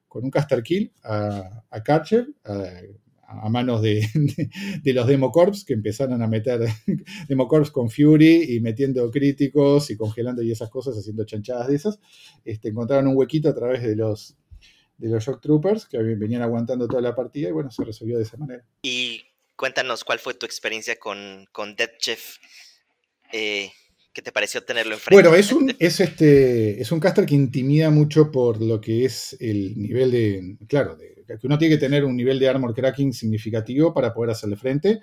con 0.07 0.25
un 0.25 0.31
caster 0.31 0.63
kill 0.63 0.93
a, 1.03 1.65
a 1.71 1.83
Karcher, 1.83 2.29
a, 2.45 2.71
a 3.29 3.49
manos 3.49 3.83
de, 3.83 4.07
de, 4.83 4.93
los 4.93 5.07
Democorps 5.07 5.65
que 5.65 5.75
empezaron 5.75 6.23
a 6.23 6.27
meter 6.27 6.61
Democorps 7.29 7.71
con 7.71 7.91
Fury 7.91 8.55
y 8.55 8.61
metiendo 8.61 9.11
críticos 9.11 9.91
y 9.91 9.97
congelando 9.97 10.43
y 10.43 10.53
esas 10.53 10.71
cosas, 10.71 10.97
haciendo 10.97 11.25
chanchadas 11.25 11.69
de 11.69 11.77
esas. 11.77 11.99
Este, 12.45 12.69
encontraron 12.69 13.09
un 13.09 13.17
huequito 13.17 13.49
a 13.49 13.55
través 13.55 13.83
de 13.83 13.97
los, 13.97 14.37
de 14.99 15.09
los 15.09 15.25
Shock 15.25 15.41
Troopers 15.41 15.87
que 15.87 15.99
venían 15.99 16.43
aguantando 16.43 16.87
toda 16.87 17.03
la 17.03 17.15
partida 17.15 17.49
y 17.49 17.53
bueno, 17.53 17.71
se 17.71 17.85
resolvió 17.85 18.17
de 18.17 18.25
esa 18.25 18.37
manera. 18.37 18.65
Y 18.83 19.23
cuéntanos 19.57 20.05
cuál 20.05 20.19
fue 20.19 20.35
tu 20.35 20.47
experiencia 20.47 20.97
con, 20.99 21.47
con 21.53 21.77
Death 21.77 21.99
Chef. 21.99 22.37
Eh, 23.33 23.71
¿Qué 24.17 24.23
te 24.23 24.33
pareció 24.33 24.65
tenerlo 24.65 24.95
enfrente? 24.95 25.15
Bueno, 25.15 25.37
es 25.37 25.53
un, 25.53 25.77
es, 25.79 26.01
este, 26.01 26.81
es 26.81 26.91
un 26.91 27.01
caster 27.01 27.27
que 27.27 27.35
intimida 27.35 27.91
mucho 27.91 28.31
por 28.31 28.63
lo 28.63 28.81
que 28.81 29.05
es 29.05 29.37
el 29.41 29.77
nivel 29.77 30.11
de. 30.11 30.57
Claro, 30.67 30.97
que 30.97 31.47
uno 31.47 31.59
tiene 31.59 31.75
que 31.75 31.81
tener 31.81 32.03
un 32.03 32.17
nivel 32.17 32.39
de 32.39 32.49
armor 32.49 32.73
cracking 32.73 33.13
significativo 33.13 33.93
para 33.93 34.15
poder 34.15 34.31
hacerle 34.31 34.57
frente. 34.57 35.01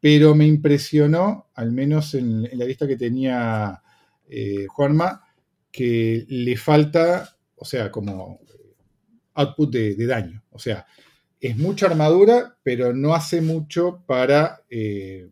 Pero 0.00 0.34
me 0.34 0.46
impresionó, 0.46 1.48
al 1.54 1.72
menos 1.72 2.12
en, 2.12 2.42
la 2.42 2.66
lista 2.66 2.86
que 2.86 2.98
tenía 2.98 3.80
eh, 4.28 4.66
Juanma, 4.68 5.24
que 5.72 6.26
le 6.28 6.58
falta, 6.58 7.38
o 7.56 7.64
sea, 7.64 7.90
como 7.90 8.38
output 9.32 9.72
de, 9.72 9.94
de 9.94 10.06
daño. 10.06 10.44
O 10.50 10.58
sea, 10.58 10.84
es 11.40 11.56
mucha 11.56 11.86
armadura, 11.86 12.58
pero 12.62 12.92
no 12.92 13.14
hace 13.14 13.40
mucho 13.40 14.04
para 14.06 14.60
eh, 14.68 15.30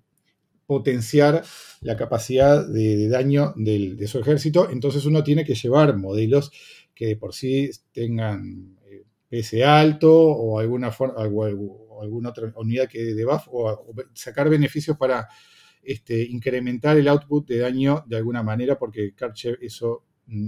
potenciar 0.68 1.42
la 1.80 1.96
capacidad 1.96 2.68
de, 2.68 3.08
daño 3.08 3.54
del, 3.56 3.96
de 3.96 4.06
su 4.06 4.18
ejército. 4.18 4.68
Entonces 4.70 5.06
uno 5.06 5.24
tiene 5.24 5.42
que 5.46 5.54
llevar 5.54 5.96
modelos 5.96 6.52
que 6.94 7.06
de 7.06 7.16
por 7.16 7.32
sí 7.32 7.70
tengan 7.90 8.76
eh, 8.84 9.06
PS 9.30 9.62
alto 9.62 10.14
o 10.14 10.58
alguna, 10.58 10.92
forma, 10.92 11.14
alguna 11.22 12.28
otra 12.28 12.52
unidad 12.56 12.86
que 12.86 13.02
de 13.14 13.24
buff 13.24 13.48
o, 13.50 13.94
sacar 14.12 14.50
beneficios 14.50 14.98
para 14.98 15.26
este, 15.82 16.22
incrementar 16.22 16.98
el 16.98 17.08
output 17.08 17.48
de 17.48 17.60
daño 17.60 18.04
de 18.06 18.18
alguna 18.18 18.42
manera 18.42 18.78
porque 18.78 19.14
Karchev 19.14 19.56
eso 19.62 20.04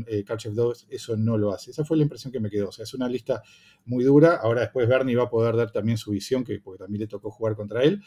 eh, 0.07 0.23
Karchev 0.23 0.53
2 0.53 0.89
eso 0.91 1.17
no 1.17 1.39
lo 1.39 1.51
hace. 1.55 1.71
Esa 1.71 1.83
fue 1.83 1.97
la 1.97 2.03
impresión 2.03 2.31
que 2.31 2.41
me 2.41 2.51
quedó. 2.51 2.69
O 2.69 2.73
sea, 2.73 2.83
es 2.83 2.93
una 2.93 3.09
lista 3.09 3.43
muy 3.87 4.05
dura. 4.05 4.37
Ahora 4.37 4.61
después 4.61 4.87
Bernie 4.87 5.17
va 5.17 5.23
a 5.23 5.31
poder 5.31 5.57
dar 5.57 5.73
también 5.73 5.97
su 5.97 6.11
visión, 6.11 6.45
que 6.45 6.61
porque 6.61 6.81
también 6.81 7.01
le 7.01 7.07
tocó 7.07 7.31
jugar 7.31 7.57
contra 7.57 7.83
él. 7.85 8.03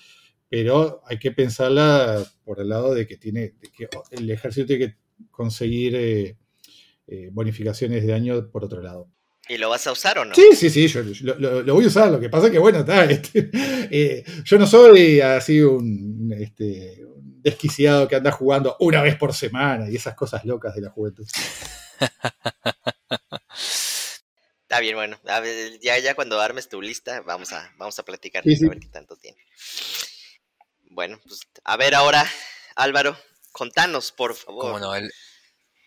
Pero 0.53 1.01
hay 1.07 1.17
que 1.17 1.31
pensarla 1.31 2.23
por 2.45 2.59
el 2.59 2.69
lado 2.69 2.93
de 2.93 3.07
que 3.07 3.17
tiene, 3.17 3.55
de 3.59 3.71
que 3.75 3.89
el 4.11 4.29
ejército 4.29 4.67
tiene 4.67 4.85
que 4.85 4.97
conseguir 5.31 5.95
eh, 5.95 6.37
eh, 7.07 7.29
bonificaciones 7.31 8.05
de 8.05 8.11
daño 8.11 8.51
por 8.51 8.63
otro 8.63 8.79
lado. 8.79 9.09
¿Y 9.49 9.57
lo 9.57 9.69
vas 9.69 9.87
a 9.87 9.91
usar 9.91 10.19
o 10.19 10.25
no? 10.25 10.35
Sí, 10.35 10.49
sí, 10.55 10.69
sí, 10.69 10.87
yo, 10.87 11.01
yo 11.01 11.33
lo, 11.39 11.73
voy 11.73 11.85
a 11.85 11.87
usar. 11.87 12.11
Lo 12.11 12.19
que 12.19 12.29
pasa 12.29 12.45
es 12.45 12.51
que, 12.51 12.59
bueno, 12.59 12.81
está, 12.81 13.05
este, 13.05 13.49
eh, 13.89 14.23
yo 14.45 14.59
no 14.59 14.67
soy 14.67 15.21
así 15.21 15.59
un, 15.59 16.31
este, 16.37 17.03
un 17.03 17.41
desquiciado 17.41 18.07
que 18.07 18.17
anda 18.17 18.31
jugando 18.31 18.77
una 18.79 19.01
vez 19.01 19.15
por 19.15 19.33
semana 19.33 19.89
y 19.89 19.95
esas 19.95 20.13
cosas 20.13 20.45
locas 20.45 20.75
de 20.75 20.81
la 20.81 20.91
juventud. 20.91 21.25
Está 24.61 24.79
bien, 24.81 24.95
bueno. 24.95 25.19
ya, 25.81 25.97
ya 25.97 26.13
cuando 26.13 26.39
armes 26.39 26.69
tu 26.69 26.79
lista, 26.79 27.21
vamos 27.21 27.53
a, 27.53 27.73
vamos 27.77 27.97
a 27.97 28.05
platicar 28.05 28.43
Sí, 28.43 28.55
sí. 28.55 28.67
a 28.67 28.69
ver 28.69 28.79
qué 28.79 28.89
tanto 28.89 29.15
tiene. 29.15 29.37
Bueno, 30.93 31.19
pues 31.27 31.39
a 31.63 31.75
ver 31.75 31.95
ahora, 31.95 32.23
Álvaro, 32.75 33.17
contanos, 33.51 34.11
por 34.11 34.35
favor. 34.35 34.61
Como 34.61 34.79
no, 34.79 34.95
el- 34.95 35.11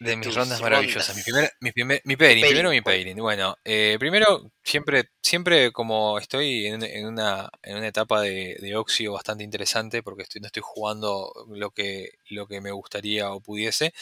de 0.01 0.17
mis 0.17 0.35
rondas 0.35 0.61
maravillosas. 0.61 1.17
Mi 1.17 1.23
primer, 1.23 1.53
mi 1.61 1.73
primer, 1.73 2.03
mi 2.05 2.17
pairing, 2.17 2.43
Pairing, 2.43 2.49
primero 2.57 2.71
mi 2.71 2.81
¿cuál? 2.83 2.95
pairing. 2.97 3.17
Bueno, 3.19 3.57
eh, 3.65 3.97
primero, 3.99 4.53
siempre, 4.63 5.11
siempre 5.23 5.73
como 5.73 6.19
estoy 6.19 6.67
en, 6.67 6.83
en 6.83 7.07
una, 7.07 7.49
en 7.63 7.79
una 7.79 7.87
etapa 7.87 8.21
de, 8.21 8.57
de 8.61 9.09
bastante 9.09 9.45
interesante, 9.45 10.03
porque 10.03 10.25
estoy, 10.25 10.41
no 10.41 10.49
estoy 10.49 10.63
jugando 10.65 11.33
lo 11.49 11.71
que, 11.71 12.11
lo 12.29 12.47
que 12.47 12.61
me 12.61 12.73
gustaría 12.73 13.31
o 13.33 13.41
pudiese, 13.41 13.95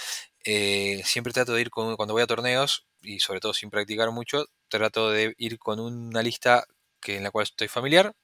eh, 0.45 1.03
siempre 1.05 1.33
trato 1.33 1.53
de 1.55 1.61
ir 1.61 1.71
con, 1.71 1.97
cuando 1.97 2.15
voy 2.15 2.23
a 2.23 2.27
torneos, 2.27 2.87
y 3.03 3.21
sobre 3.21 3.41
todo 3.41 3.55
sin 3.55 3.71
practicar 3.71 4.11
mucho, 4.11 4.47
trato 4.69 5.11
de 5.11 5.35
ir 5.39 5.59
con 5.59 5.79
una 5.81 6.23
lista 6.23 6.65
que, 7.01 7.17
en 7.19 7.23
la 7.25 7.31
cual 7.31 7.45
estoy 7.45 7.69
familiar, 7.69 8.15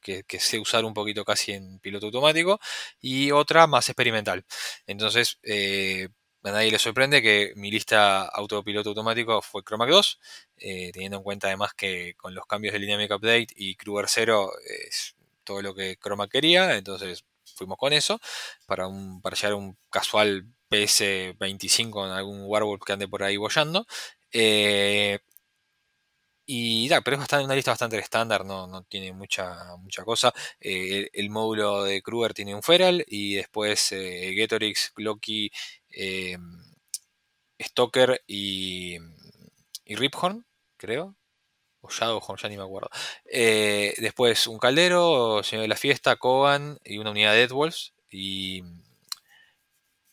que, 0.00 0.24
que- 0.24 0.40
sé 0.40 0.58
usar 0.58 0.84
un 0.84 0.94
poquito 0.94 1.24
casi 1.24 1.52
en 1.52 1.78
piloto 1.80 2.06
automático, 2.06 2.60
y 3.00 3.30
otra 3.32 3.66
más 3.66 3.88
experimental. 3.88 4.44
Entonces, 4.86 5.38
eh, 5.42 6.08
a 6.44 6.50
nadie 6.52 6.70
le 6.70 6.78
sorprende 6.78 7.22
que 7.22 7.52
mi 7.56 7.70
lista 7.70 8.22
autopiloto 8.26 8.90
automático 8.90 9.42
fue 9.42 9.62
Chromac 9.64 9.88
2, 9.90 10.20
eh, 10.58 10.90
teniendo 10.92 11.18
en 11.18 11.22
cuenta 11.24 11.48
además 11.48 11.72
que 11.74 12.14
con 12.16 12.34
los 12.34 12.46
cambios 12.46 12.72
de 12.74 12.78
Dynamic 12.80 13.10
Update 13.12 13.48
y 13.56 13.74
Kruger 13.76 14.06
0 14.08 14.52
es 14.88 15.16
todo 15.44 15.62
lo 15.62 15.74
que 15.74 15.96
Chromac 15.96 16.30
quería, 16.30 16.76
entonces 16.76 17.24
fuimos 17.56 17.78
con 17.78 17.92
eso 17.92 18.20
para, 18.66 18.86
un, 18.88 19.20
para 19.22 19.36
llegar 19.36 19.52
a 19.52 19.56
un 19.56 19.76
casual 19.90 20.46
PS25 20.68 22.00
con 22.00 22.10
algún 22.10 22.42
Warwolf 22.44 22.82
que 22.84 22.92
ande 22.92 23.08
por 23.08 23.22
ahí 23.22 23.36
bollando. 23.36 23.86
Eh, 24.32 25.18
y 26.46 26.88
ya, 26.88 27.00
pero 27.00 27.16
es 27.16 27.20
bastante, 27.20 27.44
una 27.44 27.54
lista 27.56 27.72
bastante 27.72 27.98
estándar, 27.98 28.44
no, 28.44 28.66
no 28.68 28.82
tiene 28.84 29.12
mucha, 29.12 29.76
mucha 29.78 30.04
cosa. 30.04 30.32
Eh, 30.60 31.10
el, 31.12 31.28
módulo 31.30 31.82
de 31.84 32.02
Kruger 32.02 32.34
tiene 32.34 32.54
un 32.54 32.62
Feral 32.62 33.04
y 33.08 33.34
después 33.34 33.90
eh, 33.92 34.32
Getorix, 34.34 34.92
Loki, 34.96 35.50
eh, 35.90 36.38
Stalker 37.60 38.22
y, 38.26 38.96
y 39.84 39.96
Riphorn, 39.96 40.46
creo. 40.76 41.16
O 41.80 41.90
Shadowhorn, 41.90 42.38
ya 42.42 42.48
ni 42.48 42.56
me 42.56 42.64
acuerdo. 42.64 42.90
Eh, 43.26 43.94
después 43.98 44.46
un 44.46 44.58
Caldero, 44.58 45.42
Señor 45.42 45.62
de 45.62 45.68
la 45.68 45.76
Fiesta, 45.76 46.16
Kogan 46.16 46.78
y 46.84 46.98
una 46.98 47.10
unidad 47.10 47.32
de 47.32 47.38
Deadwolves. 47.40 47.94
Y, 48.10 48.62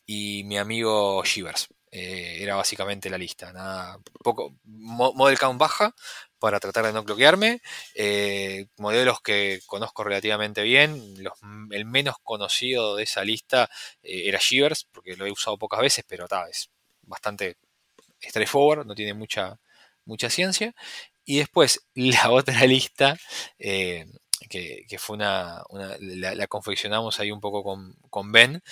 y 0.06 0.44
mi 0.44 0.58
amigo 0.58 1.22
Shivers. 1.24 1.68
Eh, 1.96 2.38
era 2.42 2.56
básicamente 2.56 3.08
la 3.08 3.18
lista. 3.18 3.52
Nada, 3.52 3.98
poco, 4.24 4.56
mo- 4.64 5.12
model 5.14 5.38
count 5.38 5.58
baja 5.60 5.94
para 6.40 6.58
tratar 6.58 6.86
de 6.86 6.92
no 6.92 7.04
cloquearme. 7.04 7.60
Eh, 7.94 8.66
modelos 8.78 9.20
que 9.20 9.60
conozco 9.66 10.02
relativamente 10.04 10.62
bien. 10.62 11.14
El 11.70 11.84
menos 11.84 12.16
conocido 12.22 12.96
de 12.96 13.04
esa 13.04 13.22
lista 13.24 13.70
eh, 14.02 14.22
era 14.28 14.38
Shivers, 14.40 14.84
porque 14.92 15.14
lo 15.16 15.24
he 15.26 15.30
usado 15.30 15.56
pocas 15.58 15.80
veces, 15.80 16.04
pero 16.08 16.26
ta, 16.26 16.48
es 16.48 16.68
bastante 17.02 17.56
straightforward, 18.22 18.86
no 18.86 18.94
tiene 18.94 19.14
mucha, 19.14 19.58
mucha 20.04 20.30
ciencia. 20.30 20.74
Y 21.24 21.38
después 21.38 21.86
la 21.94 22.30
otra 22.32 22.66
lista, 22.66 23.16
que, 24.48 24.98
fue 24.98 25.16
una, 25.16 25.62
la, 26.00 26.46
confeccionamos 26.46 27.18
ahí 27.20 27.30
un 27.30 27.40
poco 27.40 27.62
con, 27.62 27.94
con 28.10 28.32
Ben, 28.32 28.62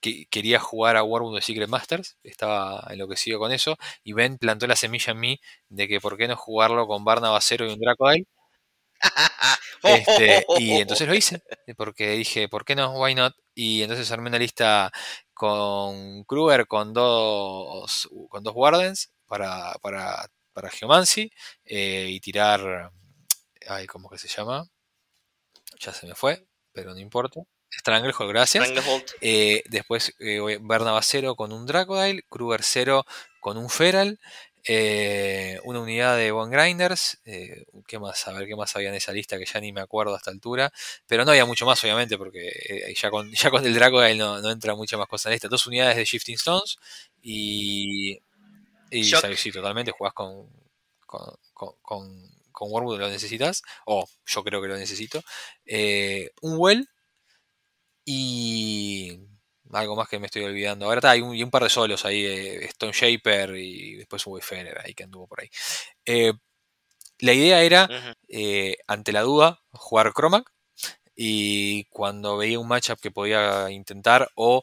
que 0.00 0.26
quería 0.26 0.58
jugar 0.60 0.96
a 0.96 1.02
Warwood 1.04 1.36
de 1.36 1.42
Secret 1.42 1.68
Masters, 1.68 2.16
estaba 2.22 2.84
enloquecido 2.90 3.38
con 3.38 3.52
eso, 3.52 3.76
y 4.04 4.12
Ben 4.12 4.38
plantó 4.38 4.66
la 4.66 4.76
semilla 4.76 5.12
en 5.12 5.20
mí 5.20 5.40
de 5.68 5.88
que 5.88 6.00
por 6.00 6.16
qué 6.16 6.28
no 6.28 6.36
jugarlo 6.36 6.86
con 6.86 7.04
Barnabas 7.04 7.44
Cero 7.46 7.66
y 7.66 7.72
un 7.72 7.80
Dracodile. 7.80 8.26
Este, 9.82 10.44
y 10.58 10.72
entonces 10.72 11.06
lo 11.06 11.14
hice, 11.14 11.42
porque 11.76 12.12
dije, 12.12 12.48
¿por 12.48 12.64
qué 12.64 12.74
no? 12.74 12.98
Why 13.00 13.14
not? 13.14 13.34
Y 13.54 13.82
entonces 13.82 14.10
armé 14.10 14.28
una 14.28 14.38
lista 14.38 14.90
con 15.34 16.24
Kruger 16.24 16.66
con 16.66 16.92
dos, 16.92 18.08
con 18.30 18.42
dos 18.42 18.54
Wardens 18.56 19.12
para, 19.26 19.74
para, 19.82 20.26
para 20.52 20.70
Geomancy 20.70 21.30
eh, 21.64 22.08
y 22.10 22.20
tirar. 22.20 22.90
Ay, 23.68 23.86
¿cómo 23.86 24.08
que 24.10 24.18
se 24.18 24.28
llama? 24.28 24.66
Ya 25.80 25.92
se 25.94 26.06
me 26.06 26.14
fue, 26.14 26.46
pero 26.72 26.92
no 26.92 26.98
importa. 27.00 27.40
Stranglehold, 27.78 28.30
gracias. 28.30 28.68
Stranglehold. 28.68 29.04
Eh, 29.20 29.62
después 29.68 30.14
eh, 30.18 30.58
Barnabas 30.60 31.06
0 31.08 31.34
con 31.36 31.52
un 31.52 31.66
Dracodile, 31.66 32.22
Kruger 32.28 32.62
0 32.62 33.04
con 33.40 33.56
un 33.56 33.70
Feral, 33.70 34.18
eh, 34.68 35.60
una 35.62 35.78
unidad 35.78 36.16
de 36.16 36.32
Bone 36.32 36.50
Grinders, 36.50 37.20
eh, 37.24 37.66
¿qué 37.86 38.00
más? 38.00 38.26
A 38.26 38.32
ver 38.32 38.48
qué 38.48 38.56
más 38.56 38.74
había 38.74 38.88
en 38.88 38.96
esa 38.96 39.12
lista 39.12 39.38
que 39.38 39.46
ya 39.46 39.60
ni 39.60 39.72
me 39.72 39.80
acuerdo 39.80 40.12
a 40.12 40.16
esta 40.16 40.32
altura, 40.32 40.72
pero 41.06 41.24
no 41.24 41.30
había 41.30 41.44
mucho 41.44 41.64
más 41.66 41.82
obviamente 41.84 42.18
porque 42.18 42.48
eh, 42.68 42.94
ya, 43.00 43.10
con, 43.10 43.30
ya 43.32 43.50
con 43.50 43.64
el 43.64 43.72
Dracodile 43.74 44.16
no, 44.16 44.40
no 44.40 44.50
entra 44.50 44.74
mucha 44.74 44.96
más 44.96 45.06
cosa 45.06 45.28
en 45.28 45.30
la 45.30 45.34
lista. 45.34 45.46
Dos 45.48 45.68
unidades 45.68 45.96
de 45.96 46.04
Shifting 46.04 46.34
Stones 46.34 46.78
y... 47.22 48.18
Y 48.90 49.04
sabes, 49.04 49.40
sí, 49.40 49.50
totalmente, 49.52 49.92
jugás 49.92 50.14
con, 50.14 50.48
con, 51.06 51.34
con, 51.52 51.74
con, 51.82 52.30
con 52.52 52.70
Wormwood, 52.70 53.00
lo 53.00 53.08
necesitas, 53.08 53.62
o 53.84 54.08
yo 54.26 54.44
creo 54.44 54.62
que 54.62 54.68
lo 54.68 54.76
necesito. 54.76 55.22
Un 56.40 56.54
Well 56.56 56.88
y 58.06 59.18
algo 59.72 59.96
más 59.96 60.08
que 60.08 60.18
me 60.18 60.26
estoy 60.26 60.44
olvidando. 60.44 60.86
Ahora 60.86 61.00
está, 61.00 61.10
hay 61.10 61.20
un, 61.20 61.34
y 61.34 61.42
un 61.42 61.50
par 61.50 61.64
de 61.64 61.68
solos 61.68 62.04
ahí, 62.06 62.24
eh, 62.24 62.64
Stone 62.66 62.92
Shaper 62.94 63.56
y 63.56 63.96
después 63.96 64.26
un 64.26 64.34
Wayfarer 64.34 64.78
ahí 64.84 64.94
que 64.94 65.04
anduvo 65.04 65.26
por 65.26 65.40
ahí. 65.42 65.50
Eh, 66.06 66.32
la 67.18 67.32
idea 67.32 67.62
era, 67.62 67.88
eh, 68.28 68.76
ante 68.86 69.12
la 69.12 69.22
duda, 69.22 69.60
jugar 69.72 70.12
Chromac 70.14 70.52
y 71.16 71.84
cuando 71.86 72.36
veía 72.36 72.60
un 72.60 72.68
matchup 72.68 73.00
que 73.00 73.10
podía 73.10 73.70
intentar 73.70 74.30
o 74.36 74.62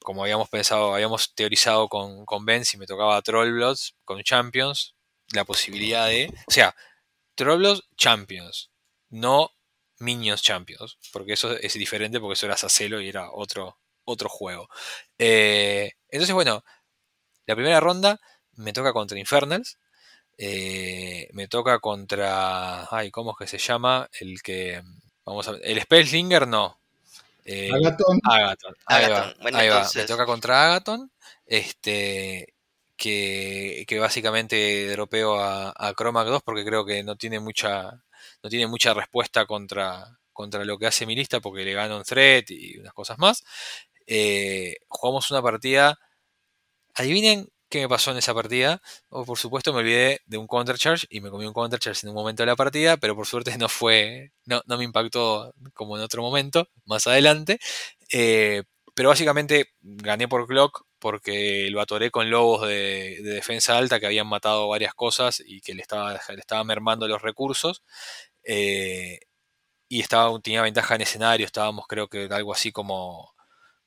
como 0.00 0.24
habíamos 0.24 0.48
pensado, 0.48 0.94
habíamos 0.94 1.34
teorizado 1.34 1.88
con, 1.88 2.24
con 2.26 2.44
Ben, 2.44 2.64
si 2.64 2.76
me 2.76 2.86
tocaba 2.86 3.22
Trollbloods 3.22 3.96
con 4.04 4.22
Champions, 4.22 4.96
la 5.32 5.44
posibilidad 5.44 6.08
de, 6.08 6.32
o 6.48 6.50
sea, 6.50 6.74
Trollbloods 7.36 7.84
Champions, 7.96 8.70
no 9.10 9.50
Minions 10.02 10.42
Champions, 10.42 10.98
porque 11.12 11.34
eso 11.34 11.52
es 11.56 11.74
diferente 11.74 12.20
porque 12.20 12.34
eso 12.34 12.46
era 12.46 12.56
Sacelo 12.58 13.00
y 13.00 13.08
era 13.08 13.30
otro, 13.32 13.78
otro 14.04 14.28
juego. 14.28 14.68
Eh, 15.18 15.92
entonces, 16.10 16.34
bueno, 16.34 16.64
la 17.46 17.54
primera 17.56 17.80
ronda 17.80 18.20
me 18.54 18.72
toca 18.72 18.92
contra 18.92 19.18
Infernals. 19.18 19.78
eh, 20.38 21.28
me 21.32 21.48
toca 21.48 21.78
contra. 21.80 22.86
Ay, 22.94 23.10
¿cómo 23.10 23.32
es 23.32 23.36
que 23.38 23.46
se 23.46 23.58
llama? 23.58 24.08
El 24.20 24.42
que. 24.42 24.82
Vamos 25.26 25.48
a 25.48 25.52
El 25.62 25.80
Spellslinger 25.82 26.48
no. 26.48 26.80
Eh, 27.44 27.70
Agaton, 27.72 28.20
Agaton. 28.24 28.74
Ahí 28.86 29.08
va. 29.08 29.34
Bueno, 29.42 29.58
ahí 29.58 29.68
va. 29.68 29.88
Me 29.94 30.04
toca 30.06 30.26
contra 30.26 30.64
Agaton. 30.66 31.10
Este. 31.46 32.54
Que, 32.96 33.84
que 33.88 33.98
básicamente 33.98 34.88
dropeo 34.92 35.40
a, 35.40 35.72
a 35.76 35.94
Chromac 35.94 36.28
2 36.28 36.42
porque 36.44 36.64
creo 36.64 36.84
que 36.86 37.02
no 37.02 37.16
tiene 37.16 37.40
mucha. 37.40 38.02
No 38.42 38.50
tiene 38.50 38.66
mucha 38.66 38.94
respuesta 38.94 39.46
contra, 39.46 40.18
contra 40.32 40.64
lo 40.64 40.78
que 40.78 40.86
hace 40.86 41.06
mi 41.06 41.14
lista 41.16 41.40
porque 41.40 41.64
le 41.64 41.74
gano 41.74 41.96
un 41.98 42.04
threat 42.04 42.50
y 42.50 42.78
unas 42.78 42.92
cosas 42.94 43.18
más. 43.18 43.44
Eh, 44.06 44.76
jugamos 44.88 45.30
una 45.30 45.42
partida. 45.42 45.98
Adivinen 46.94 47.48
qué 47.68 47.80
me 47.80 47.88
pasó 47.88 48.10
en 48.10 48.18
esa 48.18 48.34
partida. 48.34 48.82
Oh, 49.08 49.24
por 49.24 49.38
supuesto 49.38 49.72
me 49.72 49.80
olvidé 49.80 50.20
de 50.26 50.36
un 50.38 50.46
counter 50.46 50.76
charge 50.78 51.06
y 51.10 51.20
me 51.20 51.30
comí 51.30 51.46
un 51.46 51.54
counter 51.54 51.80
charge 51.80 52.00
en 52.06 52.10
un 52.10 52.14
momento 52.16 52.42
de 52.42 52.46
la 52.48 52.56
partida, 52.56 52.96
pero 52.98 53.16
por 53.16 53.26
suerte 53.26 53.56
no 53.58 53.68
fue, 53.68 54.32
no, 54.44 54.60
no 54.66 54.76
me 54.78 54.84
impactó 54.84 55.54
como 55.74 55.96
en 55.96 56.02
otro 56.02 56.22
momento, 56.22 56.68
más 56.84 57.06
adelante. 57.06 57.58
Eh, 58.12 58.62
pero 58.94 59.08
básicamente 59.08 59.68
gané 59.80 60.28
por 60.28 60.46
clock 60.46 60.84
porque 60.98 61.68
lo 61.70 61.80
atoré 61.80 62.10
con 62.10 62.28
lobos 62.30 62.68
de, 62.68 63.18
de 63.22 63.30
defensa 63.34 63.78
alta 63.78 63.98
que 63.98 64.06
habían 64.06 64.26
matado 64.28 64.68
varias 64.68 64.94
cosas 64.94 65.42
y 65.44 65.60
que 65.62 65.74
le 65.74 65.80
estaba, 65.82 66.12
le 66.12 66.40
estaba 66.40 66.62
mermando 66.64 67.08
los 67.08 67.22
recursos. 67.22 67.82
Eh, 68.44 69.20
y 69.88 70.00
estaba, 70.00 70.38
tenía 70.40 70.62
ventaja 70.62 70.94
en 70.96 71.02
escenario, 71.02 71.46
estábamos 71.46 71.86
creo 71.88 72.08
que 72.08 72.28
algo 72.30 72.52
así 72.54 72.72
como, 72.72 73.34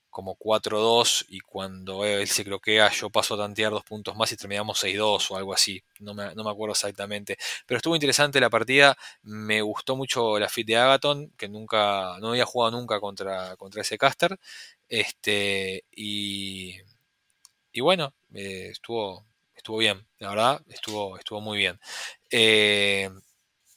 como 0.09 0.35
4-2 0.35 1.25
y 1.29 1.39
cuando 1.41 2.05
él 2.05 2.27
se 2.27 2.45
cloquea 2.45 2.89
yo 2.91 3.09
paso 3.09 3.35
a 3.35 3.37
tantear 3.39 3.71
dos 3.71 3.83
puntos 3.83 4.15
más 4.15 4.31
y 4.31 4.37
terminamos 4.37 4.79
6-2 4.79 5.29
o 5.31 5.37
algo 5.37 5.53
así, 5.53 5.83
no 5.99 6.13
me, 6.13 6.33
no 6.35 6.43
me 6.45 6.51
acuerdo 6.51 6.73
exactamente. 6.73 7.37
Pero 7.67 7.77
estuvo 7.77 7.95
interesante 7.95 8.39
la 8.39 8.49
partida, 8.49 8.97
me 9.23 9.61
gustó 9.61 9.95
mucho 9.97 10.39
la 10.39 10.49
fit 10.49 10.67
de 10.67 10.77
Agaton, 10.77 11.31
que 11.37 11.49
nunca, 11.49 12.17
no 12.21 12.29
había 12.29 12.45
jugado 12.45 12.77
nunca 12.79 12.99
contra, 13.01 13.55
contra 13.57 13.81
ese 13.81 13.97
caster. 13.97 14.37
Este, 14.89 15.83
y, 15.91 16.77
y 17.71 17.81
bueno, 17.81 18.13
eh, 18.33 18.69
estuvo, 18.71 19.25
estuvo 19.55 19.77
bien, 19.77 20.07
la 20.19 20.29
verdad, 20.29 20.61
estuvo, 20.69 21.17
estuvo 21.17 21.41
muy 21.41 21.57
bien. 21.57 21.79
Eh, 22.31 23.09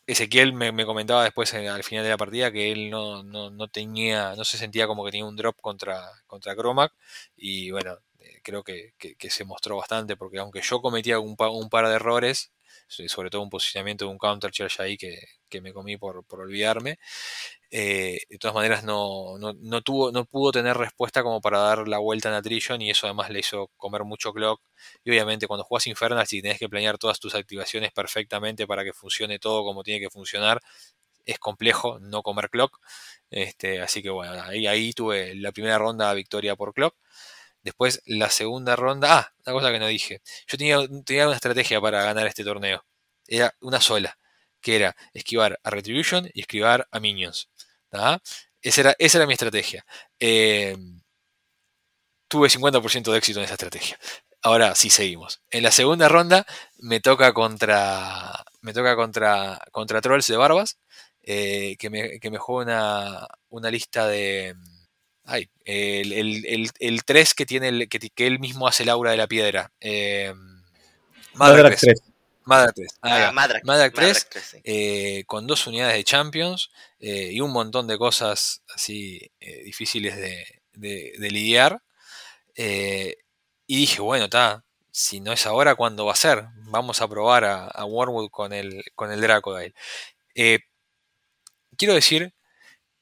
Ezequiel 0.08 0.52
me, 0.54 0.72
me 0.72 0.86
comentaba 0.86 1.22
después 1.24 1.52
eh, 1.54 1.68
al 1.68 1.84
final 1.84 2.02
de 2.04 2.10
la 2.10 2.16
partida 2.16 2.50
que 2.50 2.72
él 2.72 2.88
no, 2.90 3.22
no, 3.22 3.50
no 3.50 3.68
tenía, 3.68 4.34
no 4.36 4.44
se 4.44 4.56
sentía 4.58 4.86
como 4.86 5.04
que 5.04 5.10
tenía 5.10 5.26
un 5.26 5.36
drop 5.36 5.56
contra, 5.60 6.00
contra 6.26 6.56
Cromac 6.56 6.92
y 7.36 7.70
bueno, 7.70 7.98
eh, 8.20 8.40
creo 8.42 8.64
que, 8.64 8.94
que- 8.98 9.30
se 9.30 9.44
mostró 9.44 9.76
bastante 9.76 10.16
porque 10.16 10.38
aunque 10.38 10.62
yo 10.62 10.80
cometía 10.80 11.20
un, 11.20 11.36
un 11.38 11.68
par 11.68 11.86
de 11.88 11.94
errores, 11.94 12.52
sobre 12.86 13.30
todo 13.30 13.42
un 13.42 13.50
posicionamiento 13.50 14.04
de 14.04 14.10
un 14.10 14.18
counter 14.18 14.50
charge 14.50 14.82
ahí 14.82 14.96
que, 14.96 15.18
me 15.60 15.72
comí 15.72 15.96
por, 15.96 16.24
olvidarme, 16.30 16.98
eh, 17.70 18.20
de 18.28 18.38
todas 18.38 18.54
maneras 18.54 18.84
no, 18.84 19.38
no, 19.38 19.52
no 19.54 19.82
tuvo, 19.82 20.12
no 20.12 20.24
pudo 20.24 20.52
tener 20.52 20.76
respuesta 20.76 21.22
como 21.22 21.40
para 21.40 21.58
dar 21.58 21.88
la 21.88 21.98
vuelta 21.98 22.28
en 22.28 22.34
Attrition 22.34 22.80
y 22.82 22.90
eso 22.90 23.06
además 23.06 23.30
le 23.30 23.40
hizo 23.40 23.68
comer 23.76 24.04
mucho 24.04 24.32
clock 24.32 24.60
y 25.04 25.10
obviamente 25.10 25.46
cuando 25.46 25.64
juegas 25.64 25.86
Infernal 25.86 26.26
si 26.26 26.42
tenés 26.42 26.58
que 26.58 26.68
planear 26.68 26.98
todas 26.98 27.20
tus 27.20 27.34
activaciones 27.34 27.92
perfectamente 27.92 28.66
para 28.66 28.84
que 28.84 28.92
funcione 28.92 29.38
todo 29.38 29.64
como 29.64 29.82
tiene 29.82 30.00
que 30.00 30.10
funcionar, 30.10 30.60
es 31.28 31.38
complejo 31.38 31.98
no 32.00 32.22
comer 32.22 32.50
clock. 32.50 32.78
Este, 33.30 33.80
así 33.82 34.02
que 34.02 34.10
bueno, 34.10 34.42
ahí, 34.42 34.66
ahí 34.66 34.92
tuve 34.92 35.34
la 35.34 35.52
primera 35.52 35.78
ronda 35.78 36.12
victoria 36.14 36.56
por 36.56 36.72
clock. 36.74 36.96
Después 37.62 38.02
la 38.06 38.30
segunda 38.30 38.76
ronda, 38.76 39.18
ah, 39.18 39.32
una 39.46 39.52
cosa 39.54 39.72
que 39.72 39.78
no 39.78 39.86
dije. 39.88 40.22
Yo 40.46 40.58
tenía, 40.58 40.78
tenía 41.04 41.26
una 41.26 41.36
estrategia 41.36 41.80
para 41.80 42.02
ganar 42.04 42.26
este 42.26 42.44
torneo. 42.44 42.84
Era 43.26 43.54
una 43.60 43.80
sola, 43.80 44.18
que 44.60 44.76
era 44.76 44.96
esquivar 45.12 45.60
a 45.62 45.70
Retribution 45.70 46.28
y 46.34 46.40
esquivar 46.40 46.88
a 46.90 47.00
Minions. 47.00 47.50
¿tá? 47.90 48.22
Esa, 48.62 48.80
era, 48.82 48.96
esa 48.98 49.18
era 49.18 49.26
mi 49.26 49.34
estrategia. 49.34 49.84
Eh, 50.20 50.76
tuve 52.28 52.48
50% 52.50 53.12
de 53.12 53.18
éxito 53.18 53.38
en 53.40 53.44
esa 53.44 53.54
estrategia. 53.54 53.98
Ahora 54.42 54.74
sí 54.74 54.90
seguimos. 54.90 55.40
En 55.50 55.62
la 55.64 55.70
segunda 55.72 56.08
ronda 56.08 56.46
me 56.78 57.00
toca 57.00 57.32
contra. 57.32 58.44
Me 58.60 58.72
toca 58.72 58.96
contra. 58.96 59.60
contra 59.72 60.00
Trolls 60.00 60.26
de 60.28 60.36
Barbas. 60.36 60.78
eh, 61.22 61.76
que, 61.78 61.90
me, 61.90 62.20
que 62.20 62.30
me 62.30 62.38
juega 62.38 62.64
una, 62.64 63.26
una 63.50 63.70
lista 63.70 64.06
de. 64.06 64.54
Ay, 65.30 65.50
el, 65.66 66.12
el, 66.12 66.46
el, 66.46 66.70
el 66.78 67.04
3 67.04 67.34
que 67.34 67.44
tiene 67.46 67.68
el, 67.68 67.88
que, 67.88 67.98
que 67.98 68.26
él 68.26 68.38
mismo 68.38 68.66
hace 68.66 68.84
el 68.84 68.88
aura 68.88 69.10
de 69.10 69.18
la 69.18 69.26
piedra. 69.26 69.70
Eh, 69.80 70.32
Madrak 71.34 71.56
Madrak 71.64 71.78
3. 71.78 71.80
3. 71.80 72.02
Madrak 72.44 72.74
3. 72.74 72.88
ahí 73.02 73.12
Ah, 73.12 73.24
va. 73.26 73.32
Madrak. 73.32 73.64
Madrak 73.64 73.94
3, 73.94 74.06
Madrak 74.08 74.28
3, 74.30 74.44
sí. 74.44 74.58
eh, 74.64 75.24
con 75.26 75.46
dos 75.46 75.66
unidades 75.66 75.96
de 75.96 76.04
Champions 76.04 76.70
eh, 76.98 77.30
y 77.32 77.40
un 77.40 77.52
montón 77.52 77.86
de 77.86 77.98
cosas 77.98 78.62
así 78.74 79.30
eh, 79.40 79.62
difíciles 79.64 80.16
de, 80.16 80.46
de- 80.72 81.12
de 81.18 81.30
lidiar. 81.30 81.82
Eh, 82.56 83.16
y 83.66 83.76
dije, 83.76 84.00
bueno, 84.00 84.24
está, 84.24 84.64
si 84.90 85.20
no 85.20 85.32
es 85.32 85.46
ahora, 85.46 85.74
¿cuándo 85.74 86.06
va 86.06 86.12
a 86.12 86.16
ser? 86.16 86.46
Vamos 86.70 87.02
a 87.02 87.08
probar 87.08 87.44
a, 87.44 87.66
a 87.66 87.84
Wormwood 87.84 88.30
con 88.30 88.52
el, 88.54 88.82
con 88.94 89.12
el 89.12 89.20
Dracodile. 89.20 89.74
Eh, 90.34 90.60
quiero 91.76 91.94
decir 91.94 92.32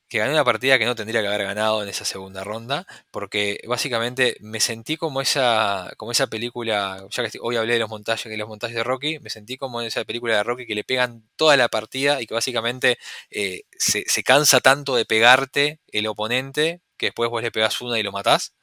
que 0.09 0.19
gané 0.19 0.33
una 0.33 0.45
partida 0.45 0.79
que 0.79 0.85
no 0.85 0.95
tendría 0.95 1.21
que 1.21 1.27
haber 1.29 1.45
ganado 1.45 1.83
en 1.83 1.89
esa 1.89 2.05
segunda 2.05 2.45
ronda, 2.45 2.87
porque 3.11 3.61
básicamente 3.67 4.37
me 4.41 4.61
sentí 4.61 4.97
como 4.97 5.21
esa, 5.21 5.93
como 5.97 6.13
esa 6.13 6.29
película, 6.29 7.07
ya 7.11 7.29
que 7.29 7.39
hoy 7.41 7.57
hablé 7.57 7.75
de 7.75 7.81
los 7.81 7.89
montajes, 7.91 8.31
de 8.31 8.37
los 8.37 8.49
montajes 8.49 8.77
de 8.77 8.85
Rocky, 8.85 9.19
me 9.21 9.31
sentí 9.31 9.57
como 9.57 9.81
en 9.81 9.89
esa 9.89 10.05
película 10.05 10.37
de 10.37 10.43
Rocky 10.45 10.67
que 10.67 10.75
le 10.75 10.85
pegan 10.85 11.25
toda 11.37 11.57
la 11.57 11.69
partida 11.69 12.21
y 12.23 12.27
que 12.27 12.35
básicamente 12.35 12.99
eh, 13.31 13.63
se, 13.79 14.05
se 14.07 14.23
cansa 14.23 14.61
tanto 14.61 14.95
de 14.97 15.05
pegarte 15.07 15.81
el 15.89 16.07
oponente 16.07 16.83
que 16.97 17.07
después 17.07 17.31
vos 17.31 17.43
le 17.43 17.51
pegás 17.53 17.81
una 17.81 17.99
y 17.99 18.03
lo 18.03 18.13
matás. 18.13 18.55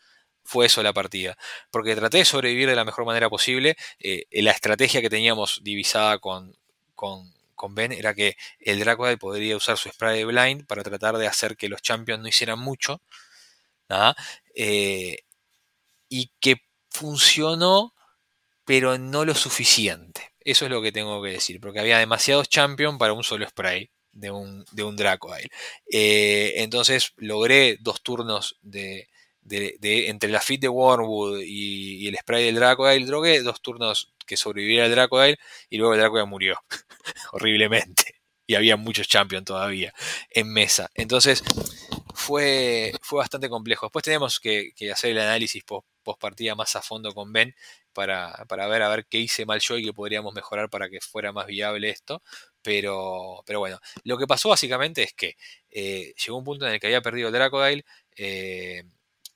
Fue 0.44 0.66
eso 0.66 0.84
la 0.84 0.94
partida. 0.94 1.38
Porque 1.72 1.96
traté 1.96 2.18
de 2.20 2.26
sobrevivir 2.26 2.68
de 2.70 2.76
la 2.76 2.86
mejor 2.86 3.06
manera 3.06 3.30
posible. 3.30 3.76
eh, 4.00 4.26
la 4.32 4.52
estrategia 4.52 5.02
que 5.02 5.10
teníamos 5.10 5.62
divisada 5.64 6.20
con, 6.20 6.56
con, 6.96 7.34
con 7.56 7.78
era 7.80 8.14
que 8.14 8.36
el 8.60 8.80
Dracodile 8.80 9.18
podría 9.18 9.58
usar 9.58 9.78
su 9.78 9.90
spray 9.90 10.24
blind 10.24 10.66
para 10.66 10.84
tratar 10.84 11.18
de 11.18 11.28
hacer 11.28 11.58
que 11.58 11.70
los 11.70 11.82
champions 11.82 12.22
no 12.22 12.28
hicieran 12.28 12.60
mucho. 12.60 13.02
Eh, 14.56 15.18
y 16.10 16.32
que 16.40 16.58
funcionó, 16.90 17.94
pero 18.66 18.98
no 18.98 19.26
lo 19.26 19.36
suficiente. 19.36 20.34
Eso 20.42 20.66
es 20.66 20.72
lo 20.72 20.82
que 20.82 20.92
tengo 20.92 21.22
que 21.24 21.32
decir, 21.32 21.60
porque 21.62 21.80
había 21.80 22.00
demasiados 22.00 22.50
champions 22.50 22.98
para 23.00 23.14
un 23.14 23.24
solo 23.24 23.48
spray 23.48 23.90
de 24.12 24.32
un, 24.32 24.66
de 24.72 24.84
un. 24.84 24.98
Eh, 25.92 26.54
entonces 26.58 27.14
logré 27.18 27.78
dos 27.80 28.02
turnos 28.04 28.58
de, 28.62 29.10
de- 29.44 30.10
entre 30.10 30.30
la 30.30 30.42
fit 30.42 30.62
de 30.62 30.70
Wormwood 30.70 31.42
y, 31.46 32.08
el 32.08 32.18
spray 32.18 32.46
del 32.46 32.56
Dracodile, 32.56 33.06
drogué 33.06 33.42
dos 33.42 33.62
turnos 33.62 34.14
que 34.26 34.38
sobreviviera 34.38 34.86
el 34.86 34.92
Dracodile 34.92 35.38
y 35.70 35.78
luego 35.78 35.94
el 35.94 36.00
Dracodile 36.00 36.28
murió 36.28 36.60
horriblemente. 37.34 38.16
Y 38.46 38.56
había 38.56 38.76
muchos 38.78 39.08
champions 39.08 39.46
todavía 39.46 39.94
en 40.30 40.52
mesa. 40.52 40.90
Entonces 40.96 41.44
fue, 42.14 42.94
fue 43.02 43.20
bastante 43.20 43.50
complejo. 43.50 43.86
Después 43.88 44.04
tenemos 44.04 44.40
que, 44.40 44.72
hacer 44.92 45.12
el 45.12 45.20
análisis 45.20 45.64
post, 45.64 45.88
post 46.04 46.20
partida 46.20 46.56
más 46.56 46.76
a 46.76 46.82
fondo 46.82 47.14
con 47.14 47.32
Ben 47.34 47.56
para, 47.94 48.46
para 48.48 48.68
ver 48.68 48.82
a 48.82 48.90
ver 48.90 49.06
qué 49.08 49.20
hice 49.20 49.46
mal 49.46 49.60
yo 49.60 49.78
y 49.78 49.86
qué 49.86 49.94
podríamos 49.94 50.34
mejorar 50.34 50.70
para 50.70 50.90
que 50.90 51.00
fuera 51.02 51.32
más 51.32 51.48
viable 51.48 51.90
esto. 51.90 52.22
Pero, 52.62 53.44
pero 53.46 53.60
bueno, 53.60 53.80
lo 54.04 54.18
que 54.18 54.28
pasó 54.28 54.50
básicamente 54.50 55.04
es 55.04 55.14
que 55.14 55.36
eh, 55.72 56.14
llegó 56.26 56.38
un 56.38 56.44
punto 56.46 56.66
en 56.68 56.74
el 56.74 56.80
que 56.80 56.88
había 56.88 57.02
perdido 57.02 57.28
el 57.30 57.34
Dracodile. 57.34 57.86
eh, 58.16 58.84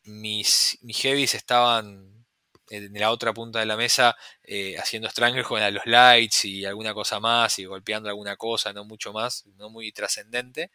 mis, 0.08 0.78
mis 0.82 0.98
heavies 1.02 1.36
estaban 1.36 2.26
en 2.70 2.94
la 3.00 3.12
otra 3.12 3.34
punta 3.34 3.60
de 3.60 3.66
la 3.66 3.78
mesa 3.78 4.16
eh, 4.44 4.76
haciendo 4.78 5.10
Stranglehold 5.10 5.64
a 5.64 5.72
los 5.72 5.86
lights 5.86 6.46
y 6.46 6.66
alguna 6.66 6.94
cosa 6.94 7.20
más 7.20 7.60
y 7.60 7.66
golpeando 7.66 8.10
alguna 8.10 8.36
cosa, 8.36 8.74
no 8.74 8.84
mucho 8.86 9.14
más, 9.14 9.46
no 9.58 9.70
muy 9.70 9.92
trascendente. 9.94 10.72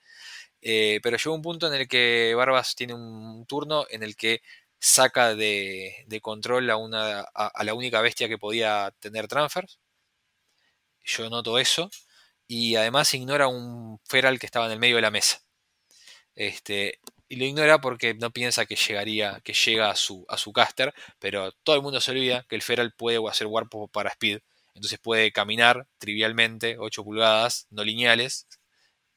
Eh, 0.62 1.00
pero 1.02 1.16
llegó 1.18 1.34
un 1.34 1.42
punto 1.42 1.66
en 1.68 1.74
el 1.74 1.88
que 1.88 2.34
Barbas 2.36 2.74
tiene 2.76 2.94
un 2.94 3.46
turno 3.46 3.86
en 3.90 4.02
el 4.02 4.16
que 4.16 4.42
saca 4.80 5.34
de, 5.34 6.04
de 6.06 6.20
control 6.20 6.70
a, 6.70 6.76
una, 6.76 7.20
a, 7.20 7.48
a 7.48 7.64
la 7.64 7.74
única 7.74 8.00
bestia 8.00 8.28
que 8.28 8.38
podía 8.38 8.92
tener 9.00 9.28
transfers. 9.28 9.78
Yo 11.04 11.28
noto 11.30 11.58
eso. 11.58 11.90
Y 12.46 12.76
además 12.76 13.12
ignora 13.14 13.48
un 13.48 14.00
Feral 14.04 14.38
que 14.38 14.46
estaba 14.46 14.66
en 14.66 14.72
el 14.72 14.78
medio 14.78 14.96
de 14.96 15.02
la 15.02 15.10
mesa. 15.10 15.42
Este, 16.34 17.00
y 17.32 17.36
lo 17.36 17.46
ignora 17.46 17.80
porque 17.80 18.14
no 18.14 18.30
piensa 18.30 18.66
que 18.66 18.76
llegaría, 18.76 19.40
que 19.44 19.54
llega 19.54 19.90
a 19.90 19.96
su, 19.96 20.26
a 20.28 20.36
su 20.36 20.52
caster, 20.52 20.92
pero 21.18 21.52
todo 21.64 21.76
el 21.76 21.82
mundo 21.82 22.00
se 22.00 22.10
olvida 22.10 22.44
que 22.48 22.56
el 22.56 22.62
Feral 22.62 22.92
puede 22.96 23.18
hacer 23.28 23.46
warp 23.46 23.72
para 23.92 24.10
speed. 24.10 24.40
Entonces 24.74 24.98
puede 25.00 25.32
caminar 25.32 25.86
trivialmente 25.98 26.76
8 26.78 27.04
pulgadas, 27.04 27.66
no 27.70 27.84
lineales, 27.84 28.48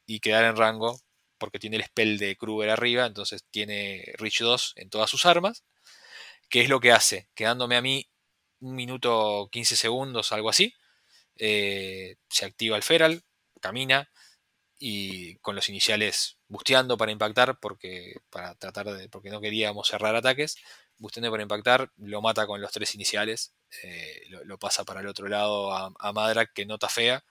y 0.05 0.19
quedar 0.21 0.45
en 0.45 0.55
rango 0.57 0.99
porque 1.37 1.59
tiene 1.59 1.77
el 1.77 1.83
spell 1.85 2.17
de 2.19 2.35
Kruger 2.37 2.69
arriba, 2.71 3.05
entonces 3.05 3.45
tiene 3.51 4.05
Reach 4.17 4.39
2 4.41 4.73
en 4.77 4.89
todas 4.89 5.09
sus 5.09 5.25
armas. 5.25 5.63
¿Qué 6.49 6.61
es 6.61 6.69
lo 6.69 6.79
que 6.79 6.91
hace? 6.91 7.27
Quedándome 7.35 7.75
a 7.77 7.81
mí 7.81 8.07
un 8.59 8.75
minuto 8.75 9.49
15 9.51 9.75
segundos, 9.75 10.31
algo 10.31 10.49
así. 10.49 10.73
eh, 11.37 12.17
se 12.29 12.45
activa 12.45 12.77
el 12.77 12.83
Feral, 12.83 13.23
camina 13.61 14.09
y 14.77 15.35
con 15.37 15.55
los 15.55 15.69
iniciales 15.69 16.37
busteando 16.47 16.97
para 16.97 17.11
impactar 17.11 17.59
porque 17.59 18.17
para 18.29 18.55
tratar 18.55 18.91
de 18.91 19.09
porque 19.09 19.29
no 19.29 19.39
queríamos 19.39 19.87
cerrar 19.87 20.15
ataques 20.15 20.57
busteando 20.97 21.31
para 21.31 21.43
impactar 21.43 21.91
lo 21.97 22.21
mata 22.21 22.45
con 22.45 22.61
los 22.61 22.71
tres 22.71 22.93
iniciales 22.95 23.53
eh, 23.83 24.23
lo, 24.29 24.57
pasa 24.59 24.83
para 24.83 24.99
el 25.01 25.07
otro 25.07 25.27
lado 25.27 25.73
a, 25.73 25.93
a 25.99 26.45
que 26.53 26.65
nota 26.65 26.89
fea 26.89 27.23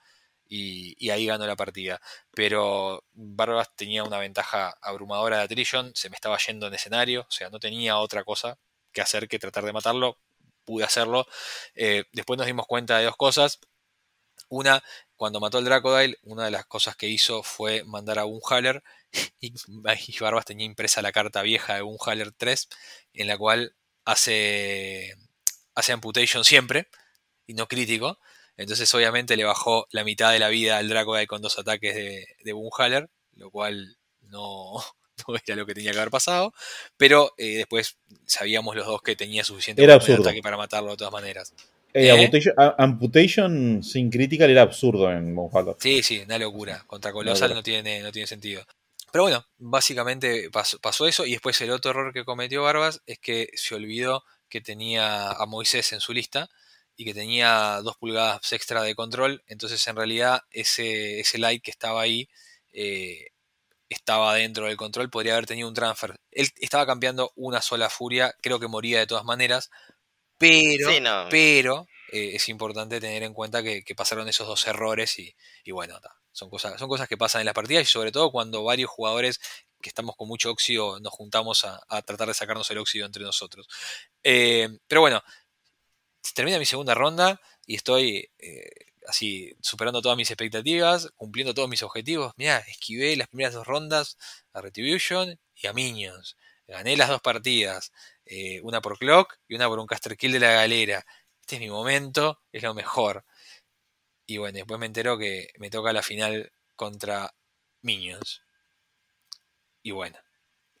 y, 0.47 0.95
y 1.03 1.09
ahí 1.09 1.25
ganó 1.25 1.45
la 1.47 1.55
partida. 1.55 2.01
Pero 2.31 3.03
Barbas 3.13 3.75
tenía 3.75 4.03
una 4.03 4.19
ventaja 4.19 4.77
abrumadora 4.81 5.37
de 5.37 5.43
Attrition, 5.43 5.91
se 5.95 6.09
me 6.09 6.15
estaba 6.15 6.37
yendo 6.37 6.67
en 6.67 6.73
escenario, 6.73 7.21
o 7.21 7.31
sea, 7.31 7.49
no 7.49 7.59
tenía 7.59 7.97
otra 7.97 8.23
cosa 8.23 8.57
que 8.91 9.01
hacer 9.01 9.27
que 9.27 9.39
tratar 9.39 9.65
de 9.65 9.73
matarlo, 9.73 10.19
pude 10.65 10.83
hacerlo. 10.85 11.25
Eh, 11.75 12.05
después 12.13 12.37
nos 12.37 12.47
dimos 12.47 12.65
cuenta 12.67 12.97
de 12.97 13.05
dos 13.05 13.15
cosas. 13.17 13.59
Una, 14.49 14.83
cuando 15.15 15.39
mató 15.39 15.59
el 15.59 15.65
Dracodile, 15.65 16.17
una 16.23 16.45
de 16.45 16.51
las 16.51 16.65
cosas 16.65 16.95
que 16.95 17.07
hizo 17.07 17.43
fue 17.43 17.83
mandar 17.83 18.19
a 18.19 18.25
un 18.25 18.41
Haller 18.49 18.83
y, 19.39 19.53
y 19.53 20.19
Barbas 20.19 20.45
tenía 20.45 20.65
impresa 20.65 21.01
la 21.01 21.11
carta 21.11 21.41
vieja 21.41 21.75
de 21.75 21.81
un 21.81 21.97
Haller 22.05 22.31
3, 22.31 22.69
en 23.13 23.27
la 23.27 23.37
cual 23.37 23.75
hace, 24.05 25.15
hace 25.73 25.91
amputation 25.93 26.43
siempre 26.43 26.87
y 27.47 27.53
no 27.53 27.67
crítico. 27.67 28.19
Entonces, 28.57 28.93
obviamente, 28.93 29.35
le 29.35 29.43
bajó 29.43 29.87
la 29.91 30.03
mitad 30.03 30.31
de 30.31 30.39
la 30.39 30.49
vida 30.49 30.77
al 30.77 30.89
Dracodile 30.89 31.27
con 31.27 31.41
dos 31.41 31.59
ataques 31.59 31.95
de, 31.95 32.27
de 32.43 32.53
Boomhaller, 32.53 33.09
lo 33.33 33.51
cual 33.51 33.97
no, 34.21 34.83
no 35.27 35.35
era 35.35 35.55
lo 35.55 35.65
que 35.65 35.73
tenía 35.73 35.91
que 35.91 35.97
haber 35.97 36.11
pasado. 36.11 36.53
Pero 36.97 37.33
eh, 37.37 37.57
después 37.57 37.97
sabíamos 38.25 38.75
los 38.75 38.85
dos 38.85 39.01
que 39.01 39.15
tenía 39.15 39.43
suficiente 39.43 39.83
Era 39.83 39.95
ataque 39.95 40.41
para 40.41 40.57
matarlo 40.57 40.91
de 40.91 40.97
todas 40.97 41.13
maneras. 41.13 41.53
Eh, 41.97 42.09
¿Eh? 42.09 42.53
amputation, 42.77 43.81
sin 43.81 44.09
critical 44.09 44.49
era 44.49 44.63
absurdo 44.63 45.09
en 45.09 45.33
Bonfalter. 45.33 45.75
Sí, 45.79 46.03
sí, 46.03 46.19
una 46.19 46.37
locura. 46.37 46.83
Contra 46.85 47.11
locura. 47.11 47.33
no 47.47 47.63
tiene, 47.63 48.01
no 48.01 48.11
tiene 48.11 48.27
sentido. 48.27 48.65
Pero 49.13 49.23
bueno, 49.23 49.45
básicamente 49.57 50.49
pasó, 50.51 50.77
pasó 50.79 51.07
eso. 51.07 51.25
Y 51.25 51.31
después 51.31 51.59
el 51.61 51.71
otro 51.71 51.91
error 51.91 52.11
que 52.11 52.25
cometió 52.25 52.63
Barbas 52.63 53.01
es 53.05 53.17
que 53.19 53.47
se 53.53 53.75
olvidó 53.75 54.25
que 54.49 54.59
tenía 54.59 55.31
a 55.31 55.45
Moisés 55.45 55.93
en 55.93 56.01
su 56.01 56.11
lista. 56.11 56.49
y 56.97 57.05
que 57.05 57.13
tenía 57.13 57.81
dos 57.81 57.97
pulgadas 57.97 58.51
extra 58.53 58.81
de 58.83 58.95
control. 58.95 59.43
Entonces, 59.47 59.85
en 59.87 59.95
realidad, 59.95 60.41
ese, 60.51 61.19
ese 61.21 61.37
light 61.37 61.61
que 61.61 61.71
estaba 61.71 62.01
ahí 62.01 62.29
eh, 62.73 63.27
estaba 63.89 64.35
dentro 64.35 64.65
del 64.65 64.77
control. 64.77 65.09
Podría 65.09 65.33
haber 65.33 65.45
tenido 65.45 65.67
un 65.67 65.73
transfer. 65.73 66.15
Él 66.31 66.49
estaba 66.59 66.85
cambiando 66.85 67.31
una 67.35 67.61
sola 67.61 67.89
furia. 67.89 68.33
Creo 68.41 68.59
que 68.59 68.67
moría 68.67 68.99
de 68.99 69.07
todas 69.07 69.25
maneras. 69.25 69.69
Pero, 70.37 70.91
Sí, 70.91 70.99
no. 70.99 71.27
pero 71.29 71.87
eh, 72.11 72.31
es 72.35 72.49
importante 72.49 72.99
tener 72.99 73.23
en 73.23 73.33
cuenta 73.33 73.63
que, 73.63 73.83
que 73.83 73.95
pasaron 73.95 74.27
esos 74.27 74.47
dos 74.47 74.67
errores 74.67 75.17
y, 75.19 75.35
y 75.63 75.71
bueno, 75.71 75.99
ta, 76.01 76.15
son, 76.31 76.49
cosas, 76.49 76.77
son 76.79 76.89
cosas 76.89 77.07
que 77.07 77.17
pasan 77.17 77.41
en 77.41 77.45
las 77.45 77.53
partidas 77.55 77.83
y 77.83 77.91
sobre 77.91 78.11
todo 78.11 78.31
cuando 78.31 78.63
varios 78.63 78.89
jugadores 78.89 79.39
que 79.81 79.89
estamos 79.89 80.15
con 80.15 80.27
mucho 80.27 80.49
óxido 80.51 80.99
nos 80.99 81.13
juntamos 81.13 81.63
a, 81.65 81.81
a 81.89 82.01
tratar 82.01 82.27
de 82.27 82.33
sacarnos 82.33 82.69
el 82.71 82.79
óxido 82.79 83.05
entre 83.05 83.23
nosotros. 83.23 83.67
Eh, 84.23 84.67
pero 84.87 85.01
bueno, 85.01 85.21
termina 86.33 86.59
mi 86.59 86.65
segunda 86.65 86.93
ronda 86.95 87.39
y 87.65 87.75
estoy 87.75 88.29
eh, 88.39 88.69
así 89.07 89.53
superando 89.61 90.01
todas 90.01 90.17
mis 90.17 90.29
expectativas, 90.31 91.09
cumpliendo 91.15 91.53
todos 91.53 91.69
mis 91.69 91.83
objetivos. 91.83 92.33
Mirá, 92.37 92.57
esquivé 92.59 93.15
las 93.15 93.27
primeras 93.27 93.53
dos 93.53 93.67
rondas 93.67 94.17
a 94.53 94.61
Retribution 94.61 95.39
y 95.55 95.67
a 95.67 95.73
Minions. 95.73 96.35
Gané 96.67 96.97
las 96.97 97.09
dos 97.09 97.21
partidas, 97.21 97.91
eh, 98.25 98.59
una 98.61 98.81
por 98.81 98.97
Clock 98.97 99.37
y 99.47 99.55
una 99.55 99.67
por 99.67 99.79
un 99.79 99.85
Caster 99.85 100.17
Kill 100.17 100.31
de 100.31 100.39
la 100.39 100.51
galera. 100.51 101.05
Este 101.41 101.55
es 101.55 101.61
mi 101.61 101.69
momento, 101.69 102.39
es 102.51 102.63
lo 102.63 102.73
mejor. 102.73 103.23
Y 104.25 104.37
bueno, 104.37 104.55
después 104.57 104.79
me 104.79 104.87
entero 104.87 105.17
que 105.17 105.49
me 105.59 105.69
toca 105.69 105.93
la 105.93 106.01
final 106.01 106.51
contra 106.75 107.33
Minions. 107.83 108.41
Y 109.83 109.91
bueno, 109.91 110.17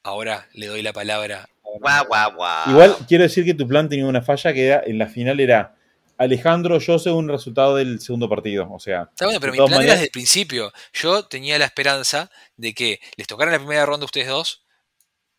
ahora 0.01 0.49
le 0.53 0.65
doy 0.65 0.81
la 0.81 0.93
palabra. 0.93 1.47
Guau, 1.61 2.07
guau, 2.07 2.35
guau. 2.35 2.69
Igual 2.71 2.95
quiero 3.07 3.23
decir 3.23 3.45
que 3.45 3.53
tu 3.53 3.67
plan 3.67 3.87
tenía 3.87 4.07
una 4.07 4.23
falla 4.23 4.53
que 4.53 4.67
era, 4.67 4.81
en 4.85 4.97
la 4.97 5.07
final 5.07 5.39
era 5.39 5.75
Alejandro, 6.17 6.79
yo 6.79 6.97
según 6.97 7.25
el 7.25 7.35
resultado 7.35 7.75
del 7.75 7.99
segundo 7.99 8.27
partido. 8.27 8.67
O 8.71 8.79
sea, 8.79 9.03
Está 9.11 9.25
bueno, 9.25 9.39
pero 9.39 9.53
mi 9.53 9.57
plan 9.59 9.83
era 9.83 9.93
desde 9.93 10.05
el 10.05 10.11
principio. 10.11 10.71
Yo 10.93 11.25
tenía 11.25 11.59
la 11.59 11.65
esperanza 11.65 12.31
de 12.57 12.73
que 12.73 12.99
les 13.17 13.27
tocara 13.27 13.51
la 13.51 13.59
primera 13.59 13.85
ronda 13.85 14.05
a 14.05 14.05
ustedes 14.05 14.27
dos, 14.27 14.64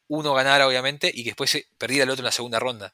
uno 0.09 0.35
ganara 0.35 0.67
obviamente, 0.69 1.11
y 1.13 1.23
que 1.25 1.31
después 1.31 1.67
perdiera 1.79 2.05
el 2.05 2.11
otro 2.11 2.23
en 2.23 2.27
la 2.27 2.33
segunda 2.33 2.59
ronda. 2.59 2.93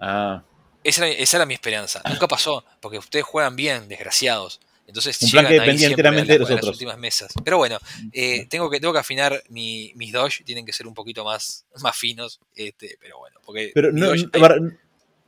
ah, 0.00 0.42
Esa 0.84 1.06
era, 1.06 1.16
esa 1.20 1.36
era 1.38 1.46
mi 1.46 1.54
esperanza. 1.54 2.00
Nunca 2.08 2.28
pasó, 2.28 2.64
porque 2.80 2.98
ustedes 2.98 3.24
juegan 3.24 3.56
bien, 3.56 3.88
desgraciados. 3.88 4.60
Entonces 4.86 5.20
Un 5.22 5.30
plan 5.32 5.46
que 5.48 5.54
dependía 5.54 5.88
enteramente 5.88 6.28
la- 6.28 6.32
de 6.34 6.38
los 6.38 6.48
a 6.50 6.54
las 6.54 6.64
últimas 6.74 6.96
mesas. 6.98 7.32
Pero 7.44 7.56
bueno, 7.58 7.78
eh, 8.12 8.46
tengo, 8.48 8.70
que, 8.70 8.78
tengo 8.78 8.92
que 8.92 9.00
afinar 9.00 9.42
mi- 9.48 9.90
mis 9.96 10.12
dodge, 10.12 10.44
tienen 10.44 10.64
que 10.64 10.72
ser 10.72 10.86
un 10.86 10.94
poquito 10.94 11.24
más, 11.24 11.66
más 11.82 11.96
finos, 11.96 12.38
este, 12.54 12.96
pero 13.00 13.18
bueno. 13.18 13.40
Porque 13.44 13.72
pero 13.74 13.90
no, 13.90 14.12
dodge- 14.14 14.78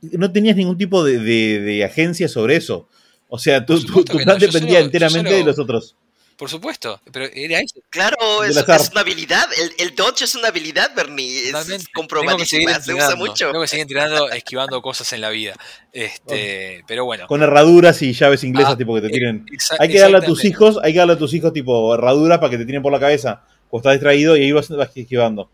no 0.01 0.31
tenías 0.31 0.55
ningún 0.55 0.77
tipo 0.77 1.03
de, 1.03 1.19
de- 1.19 1.59
de 1.59 1.83
agencia 1.83 2.29
sobre 2.29 2.55
eso. 2.55 2.87
O 3.27 3.37
sea, 3.37 3.65
tu, 3.65 3.83
tu- 3.85 4.05
plan 4.05 4.25
no, 4.25 4.35
dependía 4.37 4.75
solo- 4.75 4.85
enteramente 4.85 5.29
solo- 5.31 5.37
de 5.39 5.43
los 5.43 5.59
otros. 5.59 5.95
Por 6.39 6.49
supuesto, 6.49 7.01
pero 7.11 7.25
era 7.33 7.59
eso. 7.59 7.81
Claro, 7.89 8.45
es, 8.45 8.55
una 8.91 9.01
habilidad. 9.01 9.45
El, 9.61 9.73
el 9.77 9.93
dodge 9.93 10.21
es 10.21 10.35
una 10.35 10.47
habilidad, 10.47 10.89
Bernie. 10.95 11.49
Es, 11.49 11.85
comprobadísima. 11.93 12.79
Se 12.79 12.93
usa 12.93 13.17
mucho. 13.17 13.47
Tengo 13.51 13.59
que 13.59 13.67
seguir 13.67 13.81
entrenando, 13.81 14.29
esquivando 14.31 14.81
cosas 14.81 15.11
en 15.11 15.19
la 15.19 15.31
vida. 15.31 15.57
Este, 15.91 16.85
pero 16.87 17.03
bueno. 17.03 17.27
Con 17.27 17.43
herraduras 17.43 18.01
y 18.03 18.13
llaves 18.13 18.45
inglesas, 18.45 18.75
Ah, 18.75 18.77
tipo 18.77 18.95
que 18.95 19.01
te 19.01 19.07
eh, 19.07 19.11
tiren. 19.11 19.45
Hay 19.79 19.89
que 19.89 19.99
darle 19.99 20.19
a 20.19 20.21
tus 20.21 20.45
hijos, 20.45 20.79
hay 20.81 20.93
que 20.93 20.99
darle 20.99 21.15
a 21.15 21.17
tus 21.17 21.33
hijos 21.33 21.51
tipo 21.51 21.93
herraduras 21.93 22.37
para 22.37 22.51
que 22.51 22.57
te 22.57 22.65
tiren 22.65 22.81
por 22.81 22.93
la 22.93 23.01
cabeza. 23.01 23.43
Cuando 23.69 23.89
estás 23.89 23.99
distraído 23.99 24.37
y 24.37 24.43
ahí 24.43 24.51
vas, 24.53 24.69
vas 24.69 24.95
esquivando. 24.95 25.51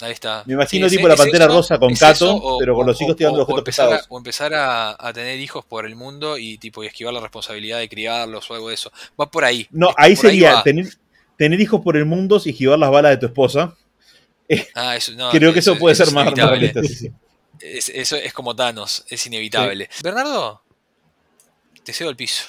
Ahí 0.00 0.12
está. 0.12 0.44
Me 0.46 0.54
imagino 0.54 0.88
Sí, 0.88 0.96
tipo 0.96 1.08
es- 1.08 1.08
la 1.08 1.14
es 1.14 1.20
pantera 1.20 1.44
eso, 1.46 1.54
rosa 1.54 1.78
con 1.78 1.90
es 1.92 1.98
Kato, 1.98 2.12
eso, 2.26 2.36
o- 2.36 2.58
pero 2.58 2.74
con 2.76 2.86
los 2.86 3.00
o- 3.00 3.04
hijos 3.04 3.16
tirando 3.16 3.38
o- 3.38 3.42
objetos 3.42 3.56
o 3.56 3.58
empezar, 3.60 3.86
a, 3.86 3.90
pesados. 3.90 4.06
o 4.10 4.18
empezar 4.18 4.54
a, 4.54 4.96
a 5.08 5.12
tener 5.12 5.40
hijos 5.40 5.64
por 5.64 5.84
el 5.86 5.96
mundo 5.96 6.38
y 6.38 6.56
tipo 6.58 6.84
y 6.84 6.86
esquivar 6.86 7.12
la 7.14 7.20
responsabilidad 7.20 7.78
de 7.80 7.88
criarlos 7.88 8.48
o 8.50 8.54
algo 8.54 8.68
de 8.68 8.74
eso. 8.76 8.92
Va 9.20 9.28
por 9.30 9.44
ahí. 9.44 9.66
No, 9.70 9.88
Es- 9.90 9.94
ahí 9.98 10.14
sería 10.16 10.62
tener, 10.62 10.86
tener 11.36 11.60
hijos 11.60 11.80
por 11.82 11.96
el 11.96 12.04
mundo 12.04 12.40
y 12.44 12.50
esquivar 12.50 12.78
las 12.78 12.90
balas 12.90 13.10
de 13.10 13.16
tu 13.16 13.26
esposa. 13.26 13.74
Ah, 14.74 14.96
eso, 14.96 15.12
no, 15.12 15.30
Creo 15.32 15.52
que 15.52 15.58
eso, 15.58 15.76
puede 15.76 15.92
es 15.92 15.98
ser 15.98 16.06
más, 16.12 16.26
más 16.26 16.32
inevitable. 16.32 16.58
realista. 16.72 16.82
sí, 16.82 16.94
sí. 16.94 17.12
Es- 17.60 17.88
eso 17.88 18.14
es 18.14 18.32
como 18.32 18.54
Thanos, 18.54 19.04
es 19.08 19.26
inevitable. 19.26 19.90
Bernardo, 20.04 20.62
te 21.82 21.92
cedo 21.92 22.08
el 22.08 22.14
piso. 22.16 22.44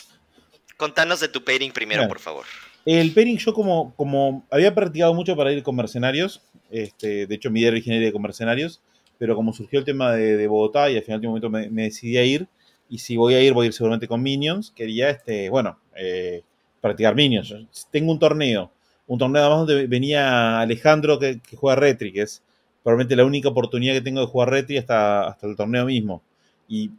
Contanos 0.78 1.20
de 1.20 1.30
tu 1.30 1.44
pairing 1.44 1.72
primero, 1.72 2.02
Bien. 2.02 2.10
por 2.10 2.20
favor. 2.20 2.46
El 2.86 3.12
pairing 3.14 3.38
yo 3.38 3.54
como, 3.54 3.94
como 3.96 4.46
había 4.50 4.74
practicado 4.74 5.14
mucho 5.14 5.36
para 5.36 5.52
ir 5.52 5.64
con 5.64 5.76
mercenarios, 5.76 6.42
este, 6.72 7.28
de 7.28 7.36
hecho 7.36 7.52
mi 7.52 7.60
idea 7.60 7.72
original 7.72 8.02
era 8.02 8.12
con 8.12 8.22
mercenarios, 8.22 8.82
pero 9.18 9.36
como 9.36 9.54
surgió 9.54 9.80
el 9.80 9.86
tema 9.86 10.14
de, 10.14 10.38
de 10.38 10.48
Bogotá 10.48 10.90
y 10.90 10.96
al 10.96 11.04
final 11.04 11.22
de 11.22 11.28
un 11.28 11.32
momento 11.32 11.50
me, 11.50 11.84
decidí 11.84 12.18
a 12.18 12.24
ir, 12.24 12.48
y 12.90 13.00
si 13.00 13.18
voy 13.18 13.36
a 13.36 13.42
ir 13.44 13.54
voy 13.54 13.66
a 13.66 13.68
ir 13.68 13.74
seguramente 13.74 14.08
con 14.08 14.24
Minions, 14.24 14.72
quería, 14.72 15.10
este, 15.10 15.50
bueno, 15.50 15.78
eh, 15.96 16.42
practicar 16.82 17.16
Minions. 17.16 17.54
Tengo 17.92 18.12
un 18.12 18.20
torneo, 18.20 18.72
un 19.08 19.20
torneo 19.20 19.42
además 19.42 19.68
donde 19.68 19.88
venía 19.88 20.60
Alejandro 20.60 21.20
que, 21.20 21.40
juega 21.56 21.76
Retri, 21.76 22.14
que 22.14 22.22
es 22.22 22.42
probablemente 22.82 23.16
la 23.16 23.26
única 23.26 23.50
oportunidad 23.50 23.94
que 23.94 24.02
tengo 24.02 24.22
de 24.22 24.28
jugar 24.28 24.50
Retri 24.50 24.78
hasta, 24.78 25.28
hasta 25.28 25.48
el 25.48 25.56
torneo 25.56 25.86
mismo. 25.86 26.24
Y 26.68 26.92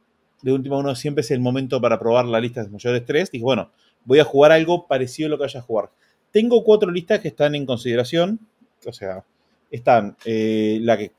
de 0.42 0.52
última 0.52 0.78
uno 0.78 0.94
siempre 0.94 1.22
es 1.22 1.30
el 1.30 1.40
momento 1.40 1.80
para 1.80 1.98
probar 1.98 2.26
la 2.26 2.40
lista 2.40 2.62
de 2.62 2.68
mayores 2.68 3.04
3. 3.04 3.30
Dije, 3.30 3.44
bueno, 3.44 3.70
voy 4.04 4.18
a 4.20 4.24
jugar 4.24 4.52
algo 4.52 4.86
parecido 4.86 5.26
a 5.26 5.30
lo 5.30 5.36
que 5.38 5.44
vaya 5.44 5.60
a 5.60 5.62
jugar. 5.62 5.90
Tengo 6.30 6.62
cuatro 6.64 6.90
listas 6.90 7.20
que 7.20 7.28
están 7.28 7.54
en 7.54 7.66
consideración. 7.66 8.40
O 8.86 8.92
sea, 8.92 9.24
están 9.70 10.16
eh, 10.24 10.78
la 10.82 10.96
que 10.98 11.12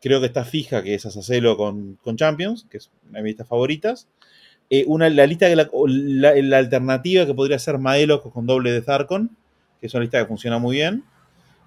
creo 0.00 0.20
que 0.20 0.26
está 0.26 0.44
fija, 0.44 0.82
que 0.82 0.94
es 0.94 1.06
Asacelo 1.06 1.56
con, 1.56 1.98
con 2.02 2.16
Champions, 2.16 2.66
que 2.70 2.78
es 2.78 2.90
una 3.08 3.18
de 3.18 3.22
mis 3.24 3.30
listas 3.32 3.48
favoritas. 3.48 4.08
Eh, 4.70 4.84
una, 4.86 5.08
la 5.10 5.26
lista 5.26 5.48
la, 5.50 5.68
la- 6.42 6.58
alternativa 6.58 7.26
que 7.26 7.34
podría 7.34 7.58
ser 7.58 7.78
Maelok 7.78 8.32
con 8.32 8.46
doble 8.46 8.72
de 8.72 8.82
Zarkon, 8.82 9.36
que 9.80 9.86
es 9.86 9.94
una 9.94 10.02
lista 10.02 10.18
que 10.20 10.26
funciona 10.26 10.58
muy 10.58 10.76
bien. 10.76 11.04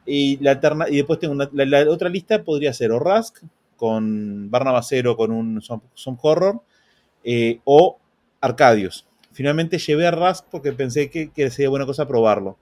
Y, 0.05 0.37
la 0.43 0.51
alterna- 0.51 0.89
y 0.89 0.97
después 0.97 1.19
tengo 1.19 1.33
una- 1.33 1.49
la, 1.53 1.89
otra 1.89 2.09
lista 2.09 2.43
podría 2.43 2.73
ser 2.73 2.91
o 2.91 2.99
Rask 2.99 3.37
con 3.75 4.49
Barnabas 4.51 4.87
Cero 4.89 5.15
con 5.17 5.31
un 5.31 5.61
Some 5.61 6.17
Horror 6.21 6.61
eh, 7.23 7.59
o 7.65 7.99
Arcadius. 8.41 9.07
Finalmente 9.31 9.77
llevé 9.77 10.07
a 10.07 10.11
Rask 10.11 10.45
porque 10.51 10.73
pensé 10.73 11.09
que, 11.09 11.49
sería 11.49 11.69
buena 11.69 11.85
cosa 11.85 12.07
probarlo. 12.07 12.57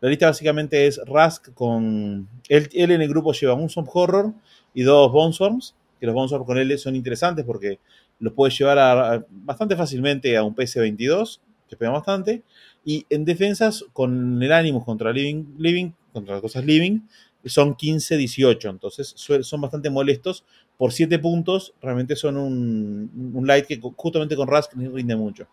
La 0.00 0.08
lista 0.08 0.26
básicamente 0.26 0.86
es 0.86 1.00
Rask 1.06 1.52
con. 1.54 2.28
Él, 2.48 2.68
en 2.72 3.02
el 3.02 3.08
grupo 3.08 3.32
lleva 3.32 3.54
un 3.54 3.68
Some 3.70 3.88
Horror 3.92 4.32
y 4.74 4.82
dos 4.82 5.12
Bonesworms. 5.12 5.74
Que 6.00 6.06
los 6.06 6.14
Bonesworms 6.14 6.46
con 6.46 6.58
él 6.58 6.78
son 6.78 6.96
interesantes 6.96 7.44
porque 7.44 7.78
los 8.18 8.32
puede 8.32 8.52
llevar 8.52 9.26
bastante 9.30 9.76
fácilmente 9.76 10.36
a 10.36 10.42
un 10.42 10.54
PS22, 10.54 11.40
que 11.68 11.76
pega 11.76 11.90
bastante. 11.90 12.42
Y 12.84 13.04
en 13.10 13.24
defensas, 13.24 13.84
con 13.92 14.42
el 14.42 14.52
Animus 14.52 14.84
contra 14.84 15.12
Living, 15.12 15.56
Living 15.58 15.92
contra 16.12 16.34
las 16.34 16.42
cosas 16.42 16.64
Living, 16.64 17.00
son 17.44 17.74
15-18. 17.76 18.70
Entonces 18.70 19.14
son 19.16 19.60
bastante 19.60 19.90
molestos. 19.90 20.44
Por 20.76 20.92
7 20.92 21.18
puntos, 21.18 21.74
realmente 21.80 22.16
son 22.16 22.36
un, 22.36 23.32
un 23.34 23.46
light 23.46 23.66
que 23.66 23.80
justamente 23.96 24.36
con 24.36 24.48
Rask 24.48 24.72
rinde 24.74 25.16
mucho. 25.16 25.46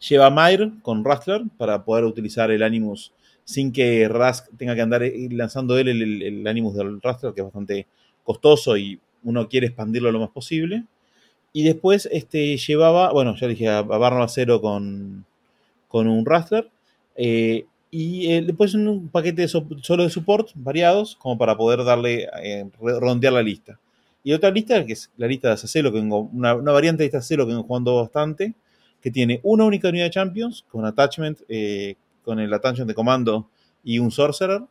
Lleva 0.00 0.30
Myr 0.30 0.72
con 0.82 1.04
Rustler 1.04 1.42
para 1.56 1.84
poder 1.84 2.04
utilizar 2.04 2.50
el 2.50 2.62
Animus 2.62 3.12
sin 3.44 3.72
que 3.72 4.08
Rask 4.08 4.48
tenga 4.56 4.74
que 4.74 4.82
andar 4.82 5.02
eh, 5.02 5.28
lanzando 5.30 5.78
él 5.78 5.88
el, 5.88 6.46
Animus 6.46 6.74
del 6.74 7.00
Rustler, 7.00 7.32
que 7.32 7.40
es 7.40 7.44
bastante 7.44 7.86
costoso 8.24 8.76
y 8.76 9.00
uno 9.22 9.48
quiere 9.48 9.68
expandirlo 9.68 10.10
lo 10.12 10.20
más 10.20 10.30
posible. 10.30 10.84
Y 11.52 11.64
después 11.64 12.08
este, 12.12 12.56
llevaba, 12.58 13.12
bueno, 13.12 13.34
ya 13.36 13.48
dije, 13.48 13.68
a, 13.68 13.82
Barnabas 13.82 14.34
Cero 14.34 14.60
con, 14.60 15.24
con 15.88 16.08
un 16.08 16.24
Rustler. 16.26 16.70
eh, 17.16 17.66
y 17.90 18.32
eh, 18.32 18.42
después 18.42 18.74
un 18.74 19.08
paquete 19.08 19.42
de 19.42 19.48
so- 19.48 19.66
solo 19.82 20.02
de 20.04 20.10
support 20.10 20.50
variados, 20.54 21.16
como 21.16 21.38
para 21.38 21.56
poder 21.56 21.84
darle, 21.84 22.28
eh, 22.42 22.68
redondear 22.80 23.32
la 23.32 23.42
lista. 23.42 23.78
Y 24.24 24.32
otra 24.32 24.50
lista, 24.50 24.84
que 24.84 24.92
es 24.94 25.10
la 25.16 25.26
lista 25.28 25.48
de 25.48 25.54
Asacelo, 25.54 25.92
que 25.92 26.00
vengo, 26.00 26.28
una, 26.32 26.54
variante 26.54 27.04
de 27.08 27.16
Asacelo 27.16 27.46
que 27.46 27.52
vengo 27.52 27.62
jugando 27.66 27.96
bastante, 27.96 28.54
que 29.06 29.12
tiene 29.12 29.38
una 29.44 29.64
única 29.64 29.88
unidad 29.88 30.06
de 30.06 30.10
Champions, 30.10 30.64
con 30.68 30.84
attachment, 30.84 31.38
eh, 31.48 31.94
con 32.24 32.40
el 32.40 32.52
attachment 32.52 32.88
de 32.88 32.94
comando 32.94 33.48
y 33.84 34.00
un 34.00 34.10
Sorcerer, 34.10 34.62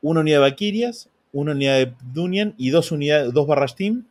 una 0.00 0.20
unidad 0.20 0.38
de 0.38 0.40
Valkyrias, 0.40 1.10
una 1.30 1.52
unidad 1.52 1.74
de 1.74 1.94
Dunian 2.10 2.54
y 2.56 2.70
dos 2.70 2.90
unidades, 2.90 3.34
dos 3.34 3.46
barras 3.46 3.76
Team, 3.76 4.06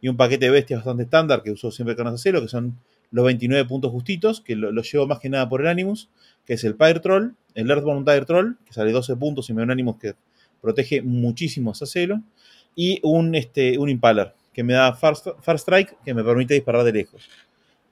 y 0.00 0.08
un 0.08 0.16
paquete 0.16 0.46
de 0.46 0.50
bestias 0.50 0.80
bastante 0.80 1.04
estándar 1.04 1.44
que 1.44 1.52
uso 1.52 1.70
siempre 1.70 1.94
con 1.94 2.08
Asacelo, 2.08 2.40
que 2.40 2.48
son 2.48 2.80
los 3.12 3.24
29 3.24 3.68
puntos 3.68 3.92
justitos, 3.92 4.40
que 4.40 4.56
lo, 4.56 4.72
lo 4.72 4.82
llevo 4.82 5.06
más 5.06 5.20
que 5.20 5.28
nada 5.28 5.48
por 5.48 5.60
el 5.60 5.68
Animus, 5.68 6.10
que 6.44 6.54
es 6.54 6.64
el 6.64 6.74
Pyre 6.74 6.98
Troll, 6.98 7.36
el 7.54 7.70
Earthbound 7.70 8.10
Dire 8.10 8.24
Troll, 8.24 8.56
que 8.66 8.72
sale 8.72 8.90
12 8.90 9.14
puntos 9.14 9.48
y 9.48 9.52
me 9.52 9.60
da 9.60 9.66
un 9.66 9.70
Animus 9.70 9.98
que 10.00 10.14
protege 10.60 11.00
muchísimo 11.00 11.70
a 11.70 11.74
Asacelo, 11.74 12.22
y 12.74 12.98
un, 13.04 13.36
este, 13.36 13.78
un 13.78 13.88
Impaler, 13.88 14.34
que 14.52 14.64
me 14.64 14.72
da 14.72 14.92
Far, 14.94 15.14
Far 15.42 15.60
Strike, 15.60 15.96
que 16.04 16.12
me 16.12 16.24
permite 16.24 16.54
disparar 16.54 16.82
de 16.82 16.92
lejos. 16.92 17.22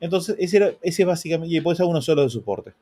Entonces, 0.00 0.36
ese, 0.38 0.56
era, 0.58 0.72
ese 0.82 1.04
básicamente, 1.04 1.52
y 1.52 1.54
después 1.54 1.80
hago 1.80 1.90
uno 1.90 2.02
solo 2.02 2.22
de 2.22 2.30
soporte, 2.30 2.74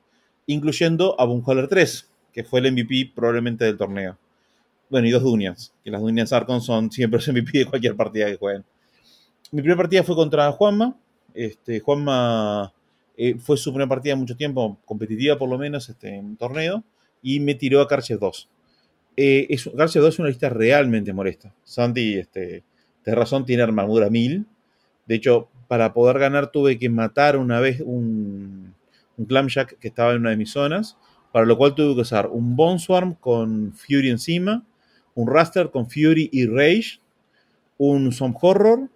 incluyendo 0.47 1.19
a 1.21 1.25
Boomhaller 1.25 1.69
3, 1.69 2.11
que 2.33 2.45
fue 2.45 2.61
el 2.61 2.73
MVP 2.73 3.13
probablemente 3.15 3.65
del 3.65 3.77
torneo. 3.77 4.19
Bueno, 4.89 5.07
y 5.07 5.11
dos 5.11 5.23
Dunians, 5.23 5.73
que 5.85 5.91
las 5.91 6.01
Dunians 6.01 6.33
Archon 6.33 6.61
son 6.61 6.91
siempre 6.91 7.19
los 7.19 7.29
MVP 7.29 7.59
de 7.59 7.67
cualquier 7.67 7.97
partida 7.97 8.27
que 8.27 8.37
jueguen. 8.37 8.65
Mi 9.51 9.61
primera 9.61 9.77
partida 9.77 10.03
fue 10.03 10.15
contra 10.15 10.51
Juanma, 10.53 10.97
Este, 11.35 11.81
Juanma 11.81 12.73
eh, 13.17 13.37
fue 13.39 13.57
su 13.57 13.71
primera 13.71 13.89
partida 13.89 14.17
mucho 14.17 14.37
tiempo, 14.37 14.79
competitiva 14.85 15.39
por 15.39 15.49
lo 15.49 15.59
menos, 15.59 15.89
este, 15.89 16.17
en 16.17 16.37
torneo, 16.37 16.83
y 17.23 17.41
me 17.41 17.55
tiró 17.55 17.81
a 17.81 17.89
Karchev 17.89 18.19
2. 18.19 18.49
Eh, 19.17 19.47
es, 19.51 19.71
Karchev 19.77 20.03
2 20.03 20.15
es 20.15 20.19
una 20.19 20.29
lista 20.29 20.49
realmente 20.49 21.13
molesta. 21.13 21.55
Santi, 21.65 22.15
este, 22.15 22.65
de 23.05 23.15
razón, 23.15 23.45
tiene 23.45 23.63
armadura 23.63 24.11
1000. 24.11 24.47
De 25.07 25.15
hecho, 25.15 25.49
para 25.73 25.95
poder 25.95 26.19
ganar 26.19 26.49
tuve 26.53 26.79
que 26.79 26.91
matar 26.91 27.39
una 27.39 27.59
vez 27.59 27.81
un, 27.81 28.75
un 29.17 29.25
Clamjack 29.25 29.79
que 29.79 29.89
estaba 29.89 30.13
en 30.13 30.19
una 30.19 30.29
de 30.29 30.37
mis 30.37 30.51
zonas, 30.51 30.99
para 31.33 31.47
lo 31.47 31.57
cual 31.57 31.75
tuve 31.75 31.95
que 31.95 32.03
usar 32.03 32.27
un 32.27 32.57
Bone 32.57 32.79
Swarm 32.79 33.15
con 33.15 33.73
Fury 33.73 34.11
encima, 34.11 34.67
un 35.15 35.29
Raster 35.33 35.71
con 35.71 35.89
Fury 35.89 36.29
y 36.31 36.45
Rage, 36.45 37.01
un 37.79 38.13
Some 38.13 38.35
Horror 38.39 38.91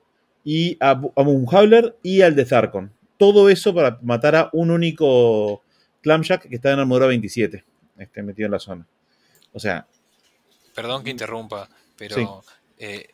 y 0.44 0.76
a, 0.78 0.90
a 0.90 1.22
un 1.22 1.46
Howler 1.50 1.96
y 2.02 2.20
al 2.20 2.36
de 2.36 2.44
Zarkon. 2.44 2.92
Todo 3.16 3.48
eso 3.48 3.74
para 3.74 3.98
matar 4.02 4.36
a 4.36 4.50
un 4.52 4.70
único 4.70 5.62
Clamjack 6.02 6.46
que 6.46 6.56
está 6.56 6.72
en 6.72 6.80
armadura 6.80 7.06
27, 7.06 7.64
este, 7.96 8.22
metido 8.22 8.44
en 8.48 8.52
la 8.52 8.58
zona. 8.58 8.86
O 9.54 9.58
sea, 9.58 9.86
Perdón 10.74 11.04
que 11.04 11.08
interrumpa, 11.10 11.70
pero 11.96 12.16
Sí. 12.16 12.26
eh, 12.80 13.06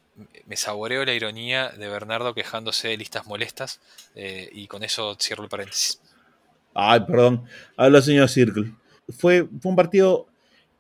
me 0.47 0.57
saboreo 0.57 1.05
la 1.05 1.15
ironía 1.15 1.71
de 1.71 1.89
Bernardo 1.89 2.35
quejándose 2.35 2.89
de 2.89 2.97
listas 2.97 3.27
molestas 3.27 3.81
eh, 4.15 4.49
y 4.53 4.67
con 4.67 4.83
eso 4.83 5.17
cierro 5.21 5.45
el 5.45 5.49
paréntesis. 5.49 6.01
Ay, 6.75 7.01
perdón. 7.01 7.45
Habla 7.77 8.03
señor 8.03 8.29
Circle. 8.29 8.73
Fue, 9.09 9.47
fue 9.61 9.71
un 9.71 9.77
partido 9.77 10.27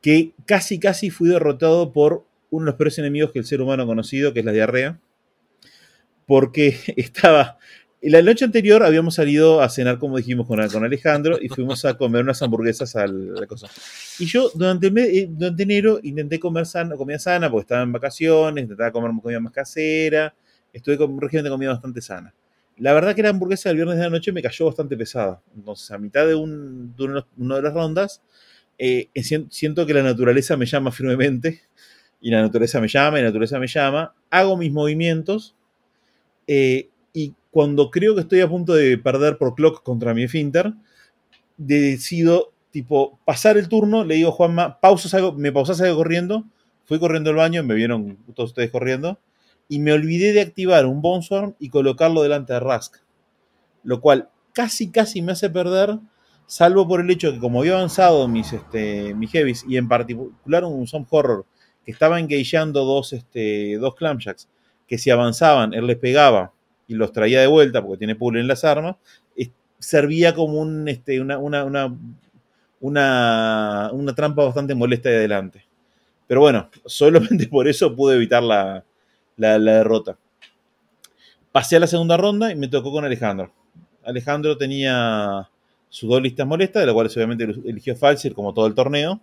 que 0.00 0.32
casi, 0.46 0.78
casi 0.78 1.10
fui 1.10 1.28
derrotado 1.28 1.92
por 1.92 2.24
uno 2.50 2.66
de 2.66 2.70
los 2.70 2.76
peores 2.76 2.98
enemigos 2.98 3.32
que 3.32 3.38
el 3.38 3.46
ser 3.46 3.60
humano 3.60 3.84
ha 3.84 3.86
conocido, 3.86 4.32
que 4.32 4.40
es 4.40 4.44
la 4.44 4.52
diarrea. 4.52 4.98
Porque 6.26 6.78
estaba. 6.96 7.58
La 8.02 8.20
noche 8.20 8.44
anterior 8.44 8.82
habíamos 8.82 9.14
salido 9.14 9.60
a 9.62 9.68
cenar, 9.68 9.98
como 9.98 10.16
dijimos, 10.16 10.46
con, 10.48 10.66
con 10.70 10.84
Alejandro 10.84 11.38
y 11.40 11.48
fuimos 11.48 11.84
a 11.84 11.96
comer 11.96 12.22
unas 12.22 12.42
hamburguesas 12.42 12.96
a 12.96 13.06
la 13.06 13.46
cosa. 13.46 13.68
Y 14.18 14.26
yo 14.26 14.50
durante, 14.54 14.88
el 14.88 14.92
mes- 14.92 15.08
eh, 15.12 15.28
durante 15.30 15.62
enero 15.62 16.00
intenté 16.02 16.40
comer 16.40 16.66
sana, 16.66 16.96
comida 16.96 17.18
sana 17.20 17.48
porque 17.48 17.62
estaba 17.62 17.82
en 17.82 17.92
vacaciones, 17.92 18.62
intentaba 18.62 18.90
comer 18.90 19.12
comida 19.22 19.38
más 19.38 19.52
casera, 19.52 20.34
estuve 20.72 20.98
con 20.98 21.12
un 21.12 21.20
régimen 21.20 21.44
de 21.44 21.50
comida 21.50 21.70
bastante 21.70 22.00
sana. 22.00 22.34
La 22.78 22.92
verdad 22.92 23.14
que 23.14 23.22
la 23.22 23.28
hamburguesa 23.28 23.68
del 23.68 23.76
viernes 23.76 23.96
de 23.98 24.02
la 24.02 24.10
noche 24.10 24.32
me 24.32 24.42
cayó 24.42 24.66
bastante 24.66 24.96
pesada. 24.96 25.40
Entonces, 25.54 25.88
a 25.92 25.98
mitad 25.98 26.26
de, 26.26 26.34
un, 26.34 26.96
de 26.96 27.04
uno, 27.04 27.26
una 27.36 27.56
de 27.56 27.62
las 27.62 27.72
rondas, 27.74 28.22
eh, 28.78 29.10
sien- 29.14 29.46
siento 29.50 29.86
que 29.86 29.94
la 29.94 30.02
naturaleza 30.02 30.56
me 30.56 30.66
llama 30.66 30.90
firmemente. 30.90 31.60
Y 32.20 32.30
la 32.30 32.40
naturaleza 32.42 32.80
me 32.80 32.88
llama, 32.88 33.18
y 33.18 33.22
la 33.22 33.28
naturaleza 33.28 33.58
me 33.60 33.66
llama. 33.68 34.14
Hago 34.30 34.56
mis 34.56 34.72
movimientos. 34.72 35.54
eh, 36.46 36.88
y 37.12 37.34
cuando 37.52 37.90
creo 37.90 38.14
que 38.14 38.22
estoy 38.22 38.40
a 38.40 38.48
punto 38.48 38.72
de 38.72 38.98
perder 38.98 39.38
por 39.38 39.54
clock 39.54 39.84
contra 39.84 40.14
mi 40.14 40.26
Finter, 40.26 40.72
decido, 41.56 42.52
tipo, 42.70 43.20
pasar 43.24 43.58
el 43.58 43.68
turno. 43.68 44.04
Le 44.04 44.16
digo 44.16 44.32
Juanma, 44.32 44.80
pausa, 44.80 45.08
salgo, 45.08 45.34
me 45.34 45.52
pausas, 45.52 45.76
salgo 45.76 45.96
corriendo. 45.96 46.44
Fui 46.86 46.98
corriendo 46.98 47.30
al 47.30 47.36
baño, 47.36 47.62
me 47.62 47.74
vieron 47.74 48.18
todos 48.34 48.50
ustedes 48.50 48.70
corriendo 48.70 49.18
y 49.68 49.78
me 49.78 49.92
olvidé 49.92 50.32
de 50.32 50.40
activar 50.40 50.86
un 50.86 51.00
Bone 51.00 51.22
Swarm 51.22 51.54
y 51.58 51.68
colocarlo 51.68 52.22
delante 52.22 52.52
de 52.52 52.60
Rask. 52.60 52.96
Lo 53.84 54.00
cual 54.00 54.28
casi, 54.52 54.90
casi 54.90 55.22
me 55.22 55.32
hace 55.32 55.48
perder, 55.48 55.98
salvo 56.46 56.86
por 56.86 57.00
el 57.00 57.10
hecho 57.10 57.28
de 57.28 57.34
que 57.34 57.40
como 57.40 57.60
había 57.60 57.74
avanzado 57.74 58.28
mis, 58.28 58.52
este, 58.52 59.14
mis 59.14 59.30
heavies 59.30 59.64
y 59.66 59.76
en 59.76 59.88
particular 59.88 60.64
un 60.64 60.86
Some 60.86 61.06
Horror 61.08 61.46
que 61.84 61.90
estaba 61.90 62.20
engageando 62.20 62.84
dos, 62.84 63.12
este, 63.12 63.78
dos 63.78 63.94
Clamjacks, 63.94 64.48
que 64.86 64.98
si 64.98 65.10
avanzaban 65.10 65.74
él 65.74 65.86
les 65.86 65.96
pegaba 65.96 66.52
y 66.92 66.96
los 66.96 67.12
traía 67.12 67.40
de 67.40 67.46
vuelta 67.46 67.82
porque 67.82 67.98
tiene 67.98 68.14
pool 68.14 68.36
en 68.36 68.46
las 68.46 68.64
armas, 68.64 68.96
servía 69.82 70.34
como 70.34 70.60
un, 70.60 70.88
este, 70.88 71.20
una, 71.20 71.38
una, 71.38 71.64
una, 71.64 71.96
una, 72.80 73.90
una 73.92 74.14
trampa 74.14 74.44
bastante 74.44 74.74
molesta 74.74 75.08
de 75.08 75.16
adelante. 75.16 75.64
Pero 76.26 76.40
bueno, 76.40 76.70
solamente 76.86 77.46
por 77.50 77.66
eso 77.68 77.94
pude 77.94 78.16
evitar 78.16 78.42
la, 78.42 78.84
la, 79.36 79.58
derrota. 79.58 80.16
Pasé 81.50 81.76
a 81.76 81.80
la 81.80 81.86
segunda 81.86 82.16
ronda 82.16 82.50
y 82.52 82.54
me 82.54 82.68
tocó 82.68 82.92
con 82.92 83.04
Alejandro. 83.04 83.52
Alejandro 84.04 84.56
tenía 84.56 85.48
sus 85.88 86.08
dos 86.08 86.22
listas 86.22 86.46
molestas, 86.46 86.82
de 86.82 86.86
las 86.86 86.94
cuales 86.94 87.16
obviamente 87.16 87.44
eligió 87.44 87.96
Falsir 87.96 88.32
como 88.34 88.54
todo 88.54 88.66
el 88.66 88.74
torneo. 88.74 89.20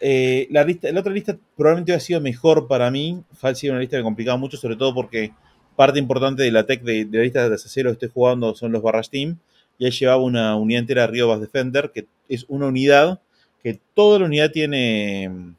Eh, 0.00 0.48
la, 0.50 0.64
lista, 0.64 0.90
la 0.90 1.00
otra 1.00 1.12
lista 1.12 1.36
probablemente 1.56 1.92
hubiera 1.92 2.00
sido 2.00 2.20
mejor 2.20 2.68
para 2.68 2.90
mí. 2.90 3.22
Falsir 3.32 3.68
era 3.68 3.74
una 3.74 3.80
lista 3.80 3.96
que 3.96 4.02
me 4.02 4.04
complicaba 4.04 4.38
mucho, 4.38 4.56
sobre 4.56 4.76
todo 4.76 4.94
porque 4.94 5.32
parte 5.76 5.98
importante 5.98 6.42
de 6.42 6.50
la 6.50 6.64
tech 6.64 6.82
de, 6.82 7.06
la 7.10 7.22
lista 7.22 7.48
de 7.48 7.54
asesinos 7.54 7.92
que 7.92 8.06
estoy 8.06 8.10
jugando 8.12 8.54
son 8.54 8.72
los 8.72 8.82
Barrage 8.82 9.10
Team. 9.10 9.38
Y 9.78 9.86
él 9.86 9.92
llevaba 9.92 10.22
una 10.22 10.56
unidad 10.56 10.80
entera 10.80 11.02
de 11.02 11.08
Riobas 11.08 11.40
Defender, 11.40 11.90
que 11.92 12.06
es 12.28 12.44
una 12.48 12.66
unidad 12.66 13.20
que 13.62 13.80
toda 13.94 14.18
la 14.18 14.26
unidad 14.26 14.50
tiene 14.50 15.28
mm, 15.28 15.54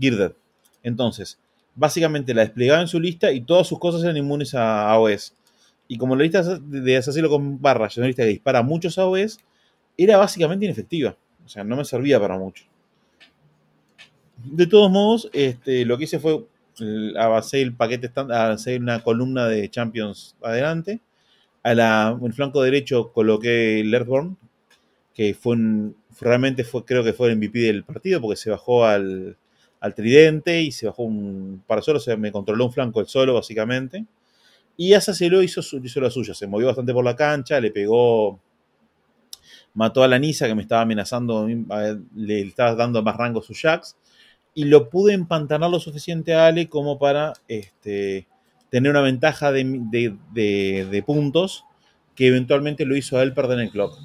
Girded. 0.00 0.32
Entonces, 0.82 1.38
básicamente 1.74 2.34
la 2.34 2.42
desplegaba 2.42 2.80
en 2.80 2.88
su 2.88 3.00
lista 3.00 3.32
y 3.32 3.40
todas 3.40 3.66
sus 3.66 3.78
cosas 3.78 4.02
eran 4.02 4.16
inmunes 4.16 4.54
a 4.54 4.90
AOS. 4.90 5.34
Y 5.88 5.98
como 5.98 6.16
la 6.16 6.22
lista 6.22 6.42
de 6.58 6.96
asesino 6.96 7.28
con 7.28 7.60
barras 7.60 7.92
es 7.92 7.98
una 7.98 8.06
lista 8.06 8.22
que 8.22 8.30
dispara 8.30 8.62
muchos 8.62 8.98
AOS, 8.98 9.38
era 9.96 10.16
básicamente 10.16 10.64
inefectiva. 10.64 11.16
O 11.44 11.48
sea, 11.48 11.62
no 11.64 11.76
me 11.76 11.84
servía 11.84 12.18
para 12.18 12.38
mucho. 12.38 12.64
De 14.42 14.66
todos 14.66 14.90
modos, 14.90 15.28
este, 15.32 15.84
lo 15.84 15.96
que 15.98 16.04
hice 16.04 16.18
fue 16.18 16.44
eh, 16.80 17.12
avancé 17.18 17.62
el 17.62 17.74
paquete 17.74 18.06
estándar, 18.06 18.46
avancé 18.46 18.76
una 18.76 19.02
columna 19.02 19.46
de 19.48 19.68
Champions 19.70 20.36
adelante. 20.42 21.00
A 21.62 21.74
la, 21.74 22.18
el 22.22 22.32
flanco 22.32 22.62
derecho 22.62 23.12
coloqué 23.12 23.80
el 23.80 23.92
Earthborn, 23.94 24.36
que 25.14 25.34
fue 25.34 25.54
un, 25.54 25.96
realmente 26.20 26.64
fue, 26.64 26.84
creo 26.84 27.04
que 27.04 27.12
fue 27.12 27.30
el 27.30 27.36
MVP 27.36 27.58
del 27.60 27.84
partido, 27.84 28.20
porque 28.20 28.36
se 28.36 28.50
bajó 28.50 28.84
al, 28.84 29.36
al 29.80 29.94
tridente 29.94 30.62
y 30.62 30.72
se 30.72 30.86
bajó 30.86 31.04
un 31.04 31.62
para 31.66 31.82
solo, 31.82 31.98
o 31.98 32.00
sea, 32.00 32.16
me 32.16 32.32
controló 32.32 32.64
un 32.66 32.72
flanco 32.72 33.00
el 33.00 33.06
solo, 33.06 33.34
básicamente. 33.34 34.04
Y 34.76 34.94
Asacelo 34.94 35.42
hizo, 35.42 35.62
su, 35.62 35.78
hizo 35.78 36.00
la 36.00 36.10
suya, 36.10 36.34
se 36.34 36.46
movió 36.46 36.66
bastante 36.68 36.92
por 36.92 37.04
la 37.04 37.14
cancha, 37.14 37.60
le 37.60 37.70
pegó, 37.70 38.40
mató 39.74 40.02
a 40.02 40.08
la 40.08 40.18
Nisa 40.18 40.46
que 40.46 40.54
me 40.54 40.62
estaba 40.62 40.82
amenazando, 40.82 41.46
le 42.16 42.40
estaba 42.40 42.74
dando 42.74 43.02
más 43.02 43.16
rango 43.16 43.40
a 43.40 43.42
sus 43.42 43.60
jacks, 43.60 43.96
y 44.54 44.64
lo 44.64 44.88
pude 44.88 45.14
empantanar 45.14 45.70
lo 45.70 45.80
suficiente 45.80 46.34
a 46.34 46.46
Ale 46.46 46.68
como 46.68 46.98
para 46.98 47.32
este, 47.48 48.28
tener 48.70 48.90
una 48.90 49.00
ventaja 49.00 49.52
de, 49.52 51.02
puntos 51.04 51.64
que 52.14 52.28
eventualmente 52.28 52.84
lo 52.86 52.96
hizo 52.96 53.18
a 53.18 53.22
él 53.22 53.34
perder 53.34 53.58
el 53.60 53.70
clock. 53.70 53.98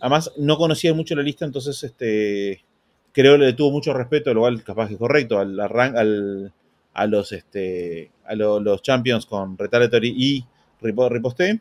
Además, 0.00 0.32
no 0.36 0.56
conocía 0.56 0.94
mucho 0.94 1.16
la 1.16 1.22
lista, 1.22 1.44
entonces 1.44 1.82
este, 1.82 2.64
creo 3.12 3.32
que 3.32 3.38
le 3.38 3.52
tuvo 3.54 3.72
mucho 3.72 3.92
respeto, 3.92 4.32
lo 4.32 4.40
cual 4.40 4.62
capaz 4.62 4.86
que 4.88 4.94
es 4.94 4.98
correcto, 4.98 5.38
al, 5.40 5.58
al, 5.58 6.52
a 6.92 7.06
los 7.06 7.32
este, 7.32 8.10
a 8.24 8.34
lo, 8.36 8.60
los 8.60 8.82
champions 8.82 9.26
con 9.26 9.58
Retaliatory 9.58 10.14
y 10.16 10.44
Riposte. 10.80 11.60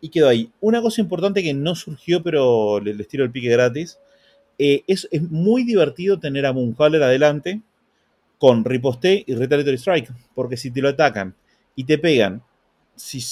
Y 0.00 0.08
quedó 0.08 0.28
ahí. 0.28 0.50
Una 0.60 0.80
cosa 0.80 1.02
importante 1.02 1.42
que 1.42 1.52
no 1.52 1.74
surgió, 1.74 2.22
pero 2.22 2.80
les 2.80 3.06
tiro 3.06 3.22
el 3.22 3.30
pique 3.30 3.50
gratis. 3.50 3.98
Eh, 4.62 4.84
es, 4.86 5.08
es, 5.10 5.22
muy 5.22 5.64
divertido 5.64 6.18
tener 6.18 6.44
a 6.44 6.52
Moonhaller 6.52 7.02
adelante 7.02 7.62
con 8.36 8.62
Riposte 8.62 9.24
y 9.26 9.34
Retaliatory 9.34 9.78
Strike. 9.78 10.12
Porque 10.34 10.58
si 10.58 10.70
te 10.70 10.82
lo 10.82 10.90
atacan 10.90 11.34
y 11.74 11.84
te 11.84 11.96
pegan, 11.96 12.42
si, 12.94 13.24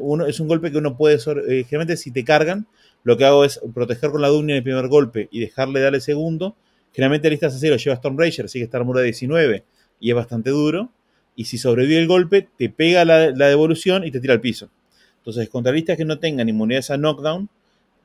uno, 0.00 0.26
es 0.26 0.38
un 0.38 0.46
golpe 0.46 0.70
que 0.70 0.78
uno 0.78 0.96
puede. 0.96 1.16
Eh, 1.16 1.64
generalmente, 1.64 1.96
si 1.96 2.12
te 2.12 2.22
cargan, 2.22 2.68
lo 3.02 3.16
que 3.16 3.24
hago 3.24 3.44
es 3.44 3.60
proteger 3.74 4.12
con 4.12 4.22
la 4.22 4.28
Dunia 4.28 4.54
en 4.54 4.58
el 4.58 4.62
primer 4.62 4.86
golpe 4.86 5.28
y 5.32 5.40
dejarle 5.40 5.80
darle 5.80 5.96
el 5.96 6.02
segundo. 6.02 6.54
Generalmente 6.92 7.26
la 7.26 7.32
lista 7.32 7.48
de 7.48 7.58
cero 7.58 7.76
lleva 7.76 7.96
Storm 7.96 8.16
Rager, 8.16 8.44
así 8.44 8.60
que 8.60 8.64
está 8.64 8.78
armadura 8.78 9.02
19 9.02 9.64
y 9.98 10.10
es 10.10 10.14
bastante 10.14 10.50
duro. 10.50 10.92
Y 11.34 11.46
si 11.46 11.58
sobrevive 11.58 11.98
el 11.98 12.06
golpe, 12.06 12.48
te 12.56 12.68
pega 12.70 13.04
la, 13.04 13.32
la, 13.32 13.48
devolución 13.48 14.04
y 14.04 14.12
te 14.12 14.20
tira 14.20 14.34
al 14.34 14.40
piso. 14.40 14.70
Entonces, 15.16 15.48
contra 15.48 15.72
listas 15.72 15.96
que 15.96 16.04
no 16.04 16.20
tengan 16.20 16.48
inmunidades 16.48 16.92
a 16.92 16.96
knockdown, 16.96 17.48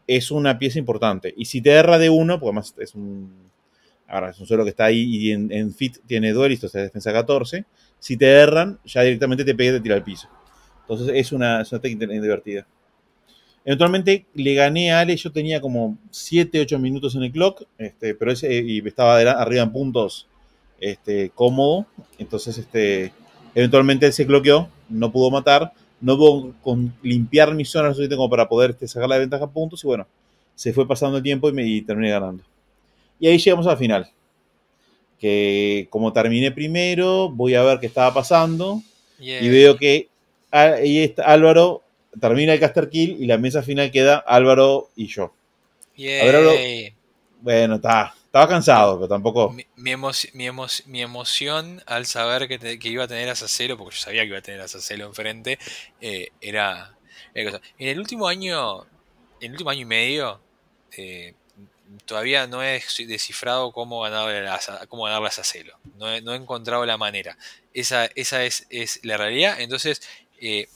es 0.10 0.32
una 0.32 0.58
pieza 0.58 0.80
importante. 0.80 1.32
Y 1.38 1.46
si 1.46 1.62
te 1.62 1.70
erra 1.70 2.00
de 2.00 2.10
uno, 2.10 2.40
porque 2.40 2.50
además 2.50 2.74
es 2.80 2.96
un. 2.96 3.32
Ahora, 4.08 4.32
es 4.32 4.40
un 4.40 4.48
suelo 4.48 4.64
que 4.64 4.72
está 4.72 4.86
ahí 4.86 5.02
y 5.02 5.32
en, 5.32 5.72
fit 5.72 5.98
tiene 6.08 6.34
duelist, 6.34 6.64
o 6.64 6.68
sea, 6.68 6.82
defensa 6.82 7.14
14. 7.14 7.64
Si 8.00 8.18
te 8.18 8.26
erran, 8.26 8.80
ya 8.84 9.04
directamente 9.04 9.46
te 9.46 9.54
pega 9.54 9.70
y 9.70 9.74
te 9.76 9.82
tira 9.82 9.96
al 9.96 10.04
piso. 10.04 10.28
Entonces, 10.82 11.12
es 11.14 11.32
una, 11.32 11.62
es 11.62 11.72
una 11.72 11.80
técnica 11.80 12.12
divertida. 12.12 12.66
Eventualmente 13.64 14.26
le 14.34 14.56
gané 14.56 14.92
a 14.92 15.02
Ale, 15.02 15.16
yo 15.16 15.32
tenía 15.32 15.62
como 15.62 16.00
7, 16.10 16.60
8 16.60 16.80
minutos 16.80 17.14
en 17.14 17.22
el 17.22 17.32
clock, 17.32 17.66
este, 17.78 18.16
pero 18.16 18.32
ese, 18.32 18.52
y 18.52 18.80
estaba 18.80 19.20
arriba 19.20 19.62
en 19.62 19.72
puntos 19.72 20.28
este, 20.80 21.30
cómodo. 21.36 21.86
Entonces, 22.18 22.58
este, 22.58 23.14
eventualmente 23.54 24.08
él 24.08 24.14
se 24.14 24.26
cloqueó, 24.26 24.70
no 24.90 25.12
pudo 25.12 25.30
matar, 25.30 25.72
no 26.02 26.18
pudo 26.18 26.54
con, 26.62 26.94
limpiar 27.02 27.54
mis 27.54 27.70
zonas 27.70 27.92
suficiente 27.96 28.16
como 28.16 28.30
para 28.30 28.48
poder 28.48 28.72
este, 28.72 28.88
sacar 28.88 29.10
la 29.10 29.18
ventaja 29.18 29.46
a 29.46 29.50
puntos. 29.50 29.84
Y 29.84 29.88
bueno, 29.88 30.08
se 30.56 30.74
fue 30.74 30.88
pasando 30.88 31.18
el 31.18 31.24
tiempo 31.24 31.50
y, 31.50 31.54
me, 31.54 31.66
y 31.66 31.82
terminé 31.82 32.10
ganando. 32.12 32.44
Y 33.20 33.28
ahí 33.28 33.38
llegamos 33.38 33.68
al 33.68 33.78
final. 33.78 34.10
Que 35.20 35.88
como 35.90 36.14
terminé 36.14 36.52
primero, 36.52 37.30
voy 37.30 37.56
a 37.56 37.64
ver 37.64 37.80
qué 37.80 37.88
estaba 37.88 38.14
pasando. 38.14 38.82
Yeah. 39.20 39.42
Y 39.42 39.50
veo 39.50 39.76
que 39.76 40.08
ahí 40.52 41.00
está, 41.00 41.24
Álvaro 41.26 41.84
termina 42.20 42.54
el 42.54 42.60
caster 42.60 42.90
kill 42.90 43.18
y 43.22 43.26
la 43.26 43.38
mesa 43.38 43.62
final 43.62 43.92
queda 43.92 44.18
Álvaro 44.18 44.90
y 44.96 45.08
yo. 45.08 45.34
ver, 45.98 46.36
hablo- 46.36 46.54
Yay. 46.54 46.94
Bueno, 47.42 47.76
está, 47.76 48.14
estaba 48.30 48.48
cansado, 48.48 48.96
pero 48.98 49.08
tampoco. 49.08 49.50
Mi, 49.52 49.66
mi 49.76 49.92
emoci- 49.92 50.32
mi 50.34 50.46
emo- 50.48 50.84
mi 50.86 51.02
emoción 51.02 51.82
al 51.88 52.06
saber 52.06 52.48
que, 52.48 52.60
te- 52.60 52.78
que 52.80 52.90
iba 52.90 53.04
a 53.06 53.08
tener 53.08 53.30
a 53.30 53.36
Sacelo, 53.36 53.78
porque 53.78 53.96
yo 53.96 54.02
sabía 54.02 54.22
que 54.24 54.28
iba 54.30 54.38
a 54.38 54.42
tener 54.42 54.62
a 54.62 54.68
Sacelo 54.68 55.06
enfrente, 55.08 55.58
eh, 56.02 56.30
era, 56.42 56.96
era 57.34 57.52
cosa. 57.52 57.64
En 57.78 57.90
el 57.90 58.00
último 58.00 58.28
año, 58.28 58.84
en 58.84 59.46
el 59.48 59.52
último 59.52 59.70
año 59.72 59.82
y 59.82 59.86
medio, 59.86 60.40
eh, 60.98 61.34
todavía 62.06 62.46
no 62.48 62.62
he 62.64 62.74
des- 62.74 63.08
descifrado 63.08 63.72
cómo 63.72 64.02
ganarle 64.02 64.48
a, 64.48 64.60
cómo 64.88 65.04
ganarle 65.06 65.28
a 65.30 65.32
Sacelo. 65.32 65.78
No 65.98 66.12
he, 66.14 66.22
no 66.22 66.34
he 66.34 66.38
encontrado 66.38 66.86
la 66.86 66.98
manera. 66.98 67.38
Esa, 67.74 68.06
esa 68.16 68.44
es, 68.44 68.68
es 68.70 69.00
la 69.04 69.18
realidad. 69.18 69.60
Entonces, 69.60 70.02
eh, 70.40 70.68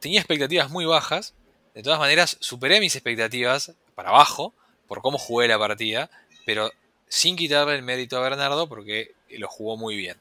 tenía 0.00 0.20
expectativas 0.20 0.70
muy 0.70 0.84
bajas. 0.84 1.34
De 1.74 1.82
todas 1.82 1.98
maneras, 1.98 2.36
superé 2.40 2.80
mis 2.80 2.94
expectativas 2.96 3.72
para 3.94 4.10
abajo 4.10 4.54
por 4.86 5.00
cómo 5.00 5.16
jugué 5.18 5.48
la 5.48 5.58
partida, 5.58 6.10
pero 6.44 6.70
sin 7.08 7.36
quitarle 7.36 7.74
el 7.74 7.82
mérito 7.82 8.16
a 8.16 8.20
Bernardo 8.20 8.68
porque 8.68 9.12
lo 9.30 9.48
jugó 9.48 9.76
muy 9.76 9.96
bien. 9.96 10.16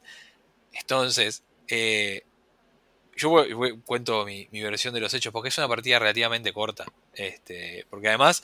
Entonces, 0.74 1.43
eh, 1.67 2.24
yo 3.15 3.30
voy- 3.30 3.53
voy- 3.53 3.80
cuento 3.86 4.26
mi, 4.26 4.47
mi 4.51 4.61
versión 4.61 4.93
de 4.93 4.99
los 4.99 5.13
hechos 5.13 5.32
porque 5.34 5.49
es 5.49 5.57
una 5.57 5.67
partida 5.67 5.99
relativamente 5.99 6.53
corta. 6.53 6.86
Este, 7.13 7.86
porque 7.89 8.07
además, 8.07 8.43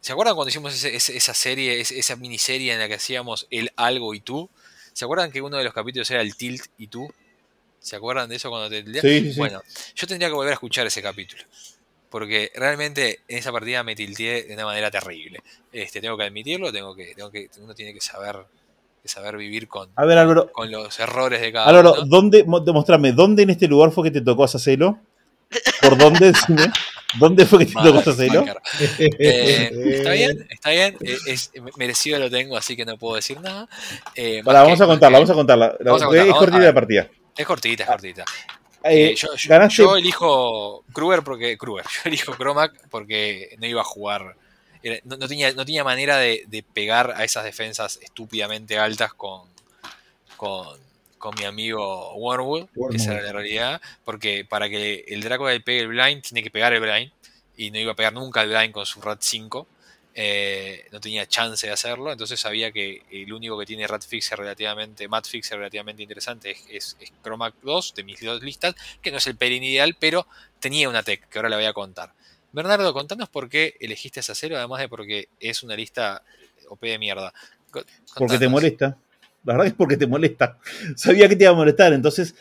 ¿se 0.00 0.12
acuerdan 0.12 0.34
cuando 0.34 0.48
hicimos 0.50 0.74
ese- 0.74 0.94
ese- 0.96 1.16
esa 1.16 1.34
serie, 1.34 1.80
esa 1.80 2.16
miniserie 2.16 2.72
en 2.72 2.78
la 2.78 2.88
que 2.88 2.94
hacíamos 2.94 3.46
el 3.50 3.70
algo 3.76 4.14
y 4.14 4.20
tú? 4.20 4.48
¿Se 4.92 5.04
acuerdan 5.04 5.32
que 5.32 5.42
uno 5.42 5.56
de 5.56 5.64
los 5.64 5.74
capítulos 5.74 6.10
era 6.10 6.20
el 6.22 6.36
tilt 6.36 6.64
y 6.78 6.86
tú? 6.88 7.12
¿Se 7.80 7.96
acuerdan 7.96 8.28
de 8.30 8.36
eso 8.36 8.48
cuando 8.48 8.70
te 8.70 8.82
sí, 9.00 9.32
sí. 9.32 9.38
Bueno, 9.38 9.62
yo 9.94 10.06
tendría 10.06 10.28
que 10.28 10.34
volver 10.34 10.52
a 10.52 10.54
escuchar 10.54 10.86
ese 10.86 11.02
capítulo. 11.02 11.42
Porque 12.14 12.52
realmente 12.54 13.22
en 13.26 13.38
esa 13.38 13.50
partida 13.50 13.82
me 13.82 13.96
tilteé 13.96 14.44
de 14.44 14.54
una 14.54 14.66
manera 14.66 14.88
terrible. 14.88 15.40
Este, 15.72 16.00
tengo 16.00 16.16
que 16.16 16.22
admitirlo, 16.22 16.72
tengo 16.72 16.94
que, 16.94 17.12
tengo 17.12 17.28
que, 17.28 17.48
uno 17.60 17.74
tiene 17.74 17.92
que 17.92 18.00
saber, 18.00 18.36
que 19.02 19.08
saber 19.08 19.36
vivir 19.36 19.66
con, 19.66 19.88
A 19.96 20.04
ver, 20.04 20.18
Álvaro. 20.18 20.52
con 20.52 20.70
los 20.70 20.96
errores 21.00 21.40
de 21.40 21.50
cada 21.52 21.66
Álvaro, 21.66 21.94
uno. 21.94 22.04
¿dónde, 22.06 22.44
mo- 22.44 22.60
demostrame, 22.60 23.10
¿dónde 23.10 23.42
en 23.42 23.50
este 23.50 23.66
lugar 23.66 23.90
fue 23.90 24.04
que 24.04 24.12
te 24.12 24.20
tocó 24.20 24.46
Sacelo? 24.46 25.00
¿Por 25.82 25.98
dónde? 25.98 26.30
Decime. 26.30 26.66
¿Dónde 27.18 27.46
fue 27.46 27.58
que 27.58 27.66
te 27.66 27.72
tocó 27.72 27.94
mal, 27.94 28.04
Eh, 29.18 29.70
está 29.96 30.12
bien, 30.12 30.46
está 30.50 30.70
bien, 30.70 30.96
eh, 31.00 31.16
es, 31.26 31.50
merecido 31.76 32.20
lo 32.20 32.30
tengo, 32.30 32.56
así 32.56 32.76
que 32.76 32.84
no 32.84 32.96
puedo 32.96 33.16
decir 33.16 33.40
nada. 33.40 33.68
Eh, 34.14 34.34
que- 34.36 34.42
vamos 34.44 34.80
a 34.80 34.86
contarla, 34.86 35.18
que- 35.18 35.20
vamos 35.24 35.30
a 35.30 35.34
contarla. 35.34 35.66
La- 35.80 35.90
Vamos 35.90 36.02
a 36.02 36.04
es 36.04 36.08
contarla, 36.10 36.32
cortita 36.38 36.58
la 36.60 36.72
partida. 36.74 37.10
Es 37.36 37.44
cortita, 37.44 37.82
es 37.82 37.88
cortita. 37.90 38.24
Eh, 38.84 39.12
Eh, 39.12 39.14
yo, 39.16 39.34
yo- 39.34 39.48
ganaste. 39.48 39.82
yo 39.82 39.96
elijo 39.96 40.84
Kruger 40.92 41.22
porque. 41.22 41.56
Kruger. 41.58 41.84
Yo 41.94 42.00
elijo 42.04 42.32
Cromac 42.34 42.72
porque 42.90 43.56
no 43.58 43.66
iba 43.66 43.80
a 43.80 43.84
jugar. 43.84 44.36
era- 44.82 45.00
no, 45.04 45.16
no 45.16 45.26
tenía, 45.26 45.52
no 45.54 45.64
tenía 45.64 45.82
manera 45.84 46.18
de, 46.18 46.44
de 46.46 46.62
pegar 46.62 47.14
a 47.16 47.24
esas 47.24 47.44
defensas 47.44 47.98
estúpidamente 48.02 48.78
altas 48.78 49.14
con, 49.14 49.48
con, 50.36 50.78
con 51.18 51.34
mi 51.36 51.44
amigo 51.44 52.14
Wormwood. 52.16 52.68
Wormwood. 52.74 52.96
Esa 53.00 53.14
era 53.14 53.22
la 53.22 53.32
realidad. 53.32 53.80
Porque 54.04 54.44
para 54.44 54.68
que 54.68 55.04
el 55.08 55.22
Draco 55.22 55.48
le 55.48 55.60
pegue 55.60 55.80
el 55.80 55.88
blind, 55.88 56.22
tiene 56.22 56.42
que 56.42 56.50
pegar 56.50 56.72
el 56.74 56.80
blind. 56.80 57.10
Y 57.56 57.70
no 57.70 57.78
iba 57.78 57.92
a 57.92 57.96
pegar 57.96 58.12
nunca 58.12 58.42
el 58.42 58.50
blind 58.50 58.72
con 58.72 58.84
su 58.84 59.00
Rat 59.00 59.20
5. 59.22 59.66
Eh, 60.14 60.86
no 60.92 61.00
tenía 61.00 61.26
chance 61.26 61.66
de 61.66 61.72
hacerlo, 61.72 62.12
entonces 62.12 62.38
sabía 62.38 62.70
que 62.72 63.02
el 63.10 63.32
único 63.32 63.58
que 63.58 63.66
tiene 63.66 63.86
Rat 63.86 64.04
Fixer 64.04 64.38
relativamente, 64.38 65.08
Mat 65.08 65.26
Fixer 65.26 65.58
relativamente 65.58 66.02
interesante 66.02 66.52
es, 66.52 66.64
es, 66.70 66.96
es 67.00 67.12
Chromac 67.22 67.54
2 67.62 67.94
de 67.94 68.04
mis 68.04 68.20
dos 68.20 68.42
listas, 68.42 68.74
que 69.02 69.10
no 69.10 69.18
es 69.18 69.26
el 69.26 69.36
pelín 69.36 69.64
ideal, 69.64 69.96
pero 69.98 70.26
tenía 70.60 70.88
una 70.88 71.02
tech 71.02 71.28
que 71.28 71.38
ahora 71.38 71.48
la 71.48 71.56
voy 71.56 71.66
a 71.66 71.72
contar. 71.72 72.12
Bernardo, 72.52 72.94
contanos 72.94 73.28
por 73.28 73.48
qué 73.48 73.74
elegiste 73.80 74.20
esa 74.20 74.36
cero, 74.36 74.56
además 74.56 74.80
de 74.80 74.88
porque 74.88 75.28
es 75.40 75.64
una 75.64 75.74
lista 75.74 76.22
OP 76.68 76.80
de 76.82 76.98
mierda. 76.98 77.34
Porque 78.16 78.38
te 78.38 78.48
molesta. 78.48 78.96
La 79.44 79.54
verdad 79.54 79.66
es 79.66 79.74
porque 79.74 79.96
te 79.96 80.06
molesta. 80.06 80.58
Sabía 80.96 81.28
que 81.28 81.36
te 81.36 81.44
iba 81.44 81.52
a 81.52 81.56
molestar. 81.56 81.92
Entonces, 81.92 82.34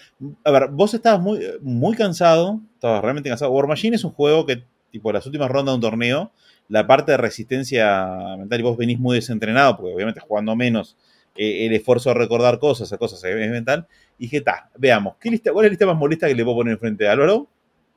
a 0.44 0.52
ver, 0.52 0.68
vos 0.70 0.94
estabas 0.94 1.20
muy, 1.20 1.40
muy 1.62 1.96
cansado. 1.96 2.62
Estabas 2.76 3.02
realmente 3.02 3.30
cansado. 3.30 3.52
War 3.52 3.68
Machine 3.68 3.96
es 3.96 4.04
un 4.04 4.12
juego 4.12 4.46
que, 4.46 4.64
tipo, 4.92 5.12
las 5.12 5.26
últimas 5.26 5.50
rondas 5.50 5.74
de 5.74 5.76
un 5.76 5.82
torneo, 5.82 6.32
la 6.74 6.88
parte 6.88 7.12
de 7.12 7.18
resistencia 7.18 8.36
mental, 8.36 8.60
y 8.60 8.64
vos 8.64 8.76
venís 8.76 8.98
muy 8.98 9.18
desentrenado, 9.18 9.78
porque 9.78 9.94
obviamente 9.94 10.20
jugando 10.20 10.56
menos, 10.56 10.98
eh, 11.36 11.68
el 11.68 11.74
esfuerzo 11.74 12.10
de 12.10 12.16
recordar 12.16 12.58
cosas, 12.58 12.88
hacer 12.88 12.98
cosas 12.98 13.24
es 13.24 13.52
mental. 13.52 13.86
Y 14.18 14.24
dije, 14.24 14.42
ta, 14.42 14.72
veamos, 14.76 15.18
¿qué 15.20 15.30
lista, 15.30 15.54
¿cuál 15.54 15.66
es 15.66 15.70
la 15.70 15.74
lista 15.74 15.86
más 15.86 15.98
molesta 15.98 16.28
que 16.28 16.34
le 16.34 16.44
puedo 16.44 16.58
poner 16.58 16.74
enfrente 16.74 17.08
a 17.08 17.12
Álvaro? 17.12 17.48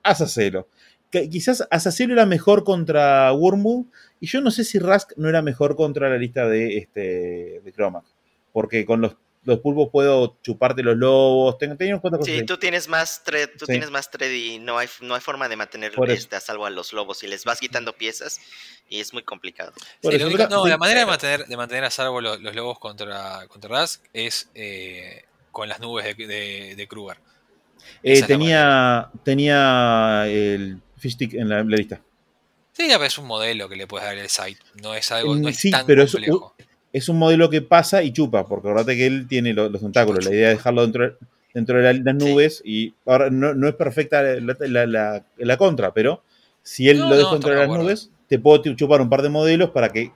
Asacelo. 0.02 0.68
Que 1.10 1.30
quizás 1.30 1.66
Asacelo 1.70 2.12
era 2.12 2.26
mejor 2.26 2.64
contra 2.64 3.32
Wormwood, 3.32 3.86
y 4.20 4.26
yo 4.26 4.42
no 4.42 4.50
sé 4.50 4.62
si 4.62 4.78
Rask 4.78 5.12
no 5.16 5.30
era 5.30 5.40
mejor 5.40 5.74
contra 5.74 6.10
la 6.10 6.18
lista 6.18 6.46
de, 6.46 6.76
este, 6.76 7.62
de 7.64 7.72
Chromac. 7.72 8.04
Porque 8.52 8.84
con 8.84 9.00
los, 9.00 9.16
los 9.46 9.60
pulpos 9.60 9.88
puedo 9.90 10.36
chuparte 10.42 10.82
los 10.82 10.96
lobos. 10.96 11.56
Tengo, 11.56 11.76
cosas 12.02 12.20
Sí, 12.24 12.32
ahí. 12.32 12.44
tú 12.46 12.58
tienes 12.58 12.88
más 12.88 13.22
thread, 13.24 13.48
tú 13.56 13.64
Sí. 13.64 13.72
tienes 13.72 13.90
más 13.90 14.10
thread 14.10 14.30
y 14.30 14.58
no 14.58 14.76
hay, 14.76 14.88
no 15.00 15.14
hay 15.14 15.20
forma 15.20 15.48
de 15.48 15.56
mantener 15.56 15.92
este, 16.08 16.36
a 16.36 16.40
salvo 16.40 16.66
a 16.66 16.70
los 16.70 16.92
lobos 16.92 17.22
y 17.22 17.28
les 17.28 17.44
vas 17.44 17.60
quitando 17.60 17.92
piezas 17.94 18.40
y 18.88 19.00
es 19.00 19.12
muy 19.14 19.22
complicado. 19.22 19.72
Por 20.02 20.12
Sí, 20.12 20.16
eso, 20.16 20.24
lo 20.24 20.26
único- 20.34 20.48
pero- 20.48 20.56
no, 20.58 20.64
sí, 20.64 20.70
la 20.70 20.78
manera 20.78 21.00
de 21.00 21.06
mantener, 21.06 21.46
de 21.46 21.56
mantener 21.56 21.84
a 21.84 21.90
salvo 21.90 22.20
los, 22.20 22.40
los 22.40 22.54
lobos 22.54 22.78
contra, 22.78 23.46
contra 23.48 23.70
Rask 23.70 24.02
es 24.12 24.50
eh, 24.54 25.24
con 25.52 25.68
las 25.68 25.80
nubes 25.80 26.04
de, 26.16 26.26
de, 26.26 26.74
de 26.76 26.88
Kruger. 26.88 27.18
eh, 28.02 28.22
tenía, 28.22 29.10
tenía 29.24 30.24
el 30.26 30.80
fish 30.98 31.12
stick 31.14 31.34
en 31.34 31.48
la, 31.48 31.58
la 31.62 31.76
lista. 31.76 32.00
Sí, 32.72 32.90
es 32.90 33.18
un 33.18 33.26
modelo 33.26 33.68
que 33.70 33.76
le 33.76 33.86
puedes 33.86 34.06
dar 34.06 34.18
el 34.18 34.28
site. 34.28 34.60
No 34.82 34.94
es 34.94 35.10
algo, 35.10 35.34
no 35.34 35.42
Mm, 35.42 35.48
es 35.48 35.56
sí, 35.56 35.70
tan 35.70 35.86
pero 35.86 36.02
complejo. 36.06 36.54
Es 36.58 36.65
un 37.08 37.18
modelo 37.18 37.50
que 37.50 37.62
pasa 37.62 38.02
y 38.02 38.12
chupa, 38.12 38.46
porque 38.46 38.68
acordate 38.68 38.96
que 38.96 39.06
él 39.06 39.26
tiene 39.28 39.52
lo- 39.52 39.68
los, 39.68 39.80
tentáculos. 39.80 40.24
La 40.24 40.30
idea 40.34 40.50
es 40.52 40.58
dejarlo 40.58 40.82
dentro, 40.82 41.04
de- 41.04 41.14
dentro 41.52 41.76
de 41.76 41.82
la- 41.82 41.92
las 42.12 42.22
Sí. 42.22 42.28
nubes 42.30 42.62
y 42.64 42.94
ahora 43.04 43.30
no, 43.30 43.54
no 43.54 43.68
es 43.68 43.74
perfecta 43.74 44.22
la, 44.22 45.22
la- 45.36 45.56
contra, 45.56 45.92
pero 45.92 46.22
si 46.62 46.88
él 46.88 46.98
No, 46.98 47.10
lo 47.10 47.16
deja 47.16 47.28
no, 47.28 47.32
dentro 47.34 47.50
de 47.50 47.56
las 47.56 47.68
nubes, 47.68 48.10
te 48.28 48.38
puedo 48.38 48.62
chupar 48.74 49.00
un 49.00 49.08
par 49.10 49.22
de 49.22 49.28
modelos 49.28 49.70
para 49.70 49.90
que 49.90 50.10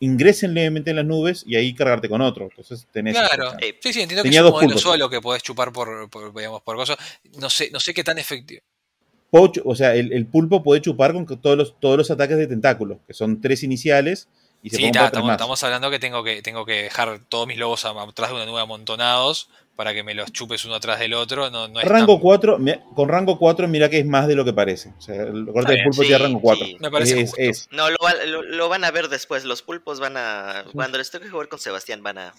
ingresen 0.00 0.54
levemente 0.54 0.90
en 0.90 0.96
las 0.96 1.04
nubes 1.06 1.44
y 1.46 1.56
ahí 1.56 1.72
cargarte 1.74 2.08
con 2.08 2.20
otro. 2.20 2.44
Entonces 2.50 2.86
tenés 2.92 3.14
Claro. 3.16 3.52
Eh, 3.60 3.78
sí, 3.80 3.92
sí, 3.92 4.00
entiendo 4.02 4.22
que 4.22 4.28
es 4.28 4.36
un 4.36 4.42
modelo 4.50 4.58
pulpos. 4.60 4.80
solo 4.82 5.08
que 5.08 5.20
podés 5.20 5.42
chupar 5.42 5.72
por, 5.72 6.10
por, 6.10 6.34
digamos, 6.34 6.62
por 6.62 6.76
cosas. 6.76 6.96
No 7.38 7.48
sé, 7.48 7.70
no 7.72 7.80
sé 7.80 7.94
qué 7.94 8.02
tan 8.04 8.18
efectivo. 8.18 8.60
O 9.30 9.74
sea, 9.74 9.94
el, 9.96 10.12
el 10.12 10.26
pulpo 10.26 10.62
puede 10.62 10.80
chupar 10.80 11.12
con 11.12 11.26
todos 11.40 11.56
los, 11.56 11.80
todos 11.80 11.96
los 11.98 12.10
ataques 12.10 12.36
de 12.36 12.46
tentáculos, 12.46 12.98
que 13.06 13.14
son 13.14 13.40
tres 13.40 13.62
iniciales 13.64 14.28
y 14.64 14.70
se 14.70 14.76
Sí, 14.78 14.90
ta, 14.90 15.06
estamos, 15.06 15.26
más. 15.28 15.34
estamos 15.36 15.62
hablando 15.62 15.90
que 15.90 15.98
tengo 16.00 16.24
que 16.24 16.42
tengo 16.42 16.64
que 16.66 16.84
dejar 16.84 17.20
todos 17.28 17.46
mis 17.46 17.58
lobos 17.58 17.84
atrás 17.84 18.30
de 18.30 18.34
una 18.36 18.46
nube 18.46 18.60
amontonados 18.62 19.48
para 19.76 19.92
que 19.92 20.04
me 20.04 20.14
los 20.14 20.30
chupes 20.32 20.64
uno 20.64 20.76
atrás 20.76 21.00
del 21.00 21.14
otro. 21.14 21.50
No, 21.50 21.66
no 21.66 21.80
es 21.80 21.86
rango 21.88 22.12
tan- 22.14 22.20
4, 22.22 22.58
mi- 22.60 22.78
con 22.94 23.08
rango 23.08 23.36
4, 23.40 23.66
mira 23.66 23.90
que 23.90 23.98
es 23.98 24.06
más 24.06 24.28
de 24.28 24.36
lo 24.36 24.44
que 24.44 24.52
parece. 24.52 24.90
O 24.96 25.00
sea, 25.02 25.16
el 25.22 25.46
corte 25.52 25.72
bien, 25.72 25.84
pulpo 25.86 26.02
sí, 26.02 26.08
tiene 26.08 26.22
rango 26.22 26.40
4. 26.40 26.64
sí. 26.64 26.76
Me 26.78 26.90
parece 26.92 27.20
es, 27.20 27.30
justo. 27.30 27.42
es- 27.42 27.68
No, 27.72 27.90
lo, 27.90 27.96
lo, 28.26 28.42
lo 28.42 28.68
van 28.68 28.84
a 28.84 28.92
ver 28.92 29.08
después. 29.08 29.44
Los 29.44 29.62
pulpos 29.62 29.98
van 29.98 30.16
a. 30.16 30.64
Cuando 30.72 30.96
les 30.96 31.10
toque 31.10 31.28
jugar 31.28 31.48
con 31.48 31.58
Sebastián, 31.58 32.04
van 32.04 32.18
a, 32.18 32.34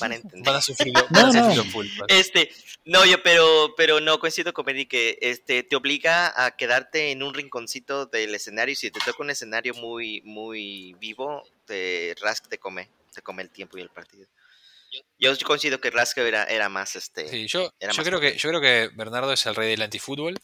van 0.00 0.12
a 0.12 0.14
entender. 0.14 0.46
Van 0.46 0.56
a 0.56 0.62
sufrir, 0.62 0.94
lo- 0.94 1.02
No, 1.02 1.06
van 1.10 1.26
a 1.26 1.32
sufrir 1.32 1.48
no. 1.48 1.54
los 1.64 1.66
pulpos. 1.66 2.06
Este, 2.08 2.50
no, 2.86 3.04
yo, 3.04 3.22
pero, 3.22 3.74
pero 3.76 4.00
no, 4.00 4.18
coincido 4.18 4.54
con 4.54 4.64
Benny 4.64 4.86
que 4.86 5.18
este, 5.20 5.62
te 5.62 5.76
obliga 5.76 6.32
a 6.46 6.52
quedarte 6.56 7.10
en 7.10 7.22
un 7.22 7.34
rinconcito 7.34 8.06
del 8.06 8.34
escenario. 8.34 8.74
Si 8.74 8.90
te 8.90 9.00
toca 9.04 9.22
un 9.22 9.28
escenario 9.28 9.74
muy, 9.74 10.22
muy 10.22 10.94
vivo, 10.98 11.42
te, 11.70 12.16
Rask 12.20 12.48
te 12.48 12.58
come, 12.58 12.90
te 13.14 13.22
come 13.22 13.42
el 13.42 13.50
tiempo 13.50 13.78
y 13.78 13.80
el 13.80 13.90
partido. 13.90 14.26
Yo 15.18 15.32
coincido 15.44 15.80
que 15.80 15.90
Rask 15.90 16.18
era, 16.18 16.42
era 16.44 16.68
más 16.68 16.96
este. 16.96 17.28
Sí, 17.28 17.46
yo, 17.46 17.72
era 17.78 17.92
yo 17.92 17.98
más 17.98 18.06
creo 18.08 18.18
que 18.18 18.36
yo 18.36 18.48
creo 18.48 18.60
que 18.60 18.90
Bernardo 18.96 19.32
es 19.32 19.46
el 19.46 19.54
rey 19.54 19.70
del 19.70 19.82
antifútbol. 19.82 20.34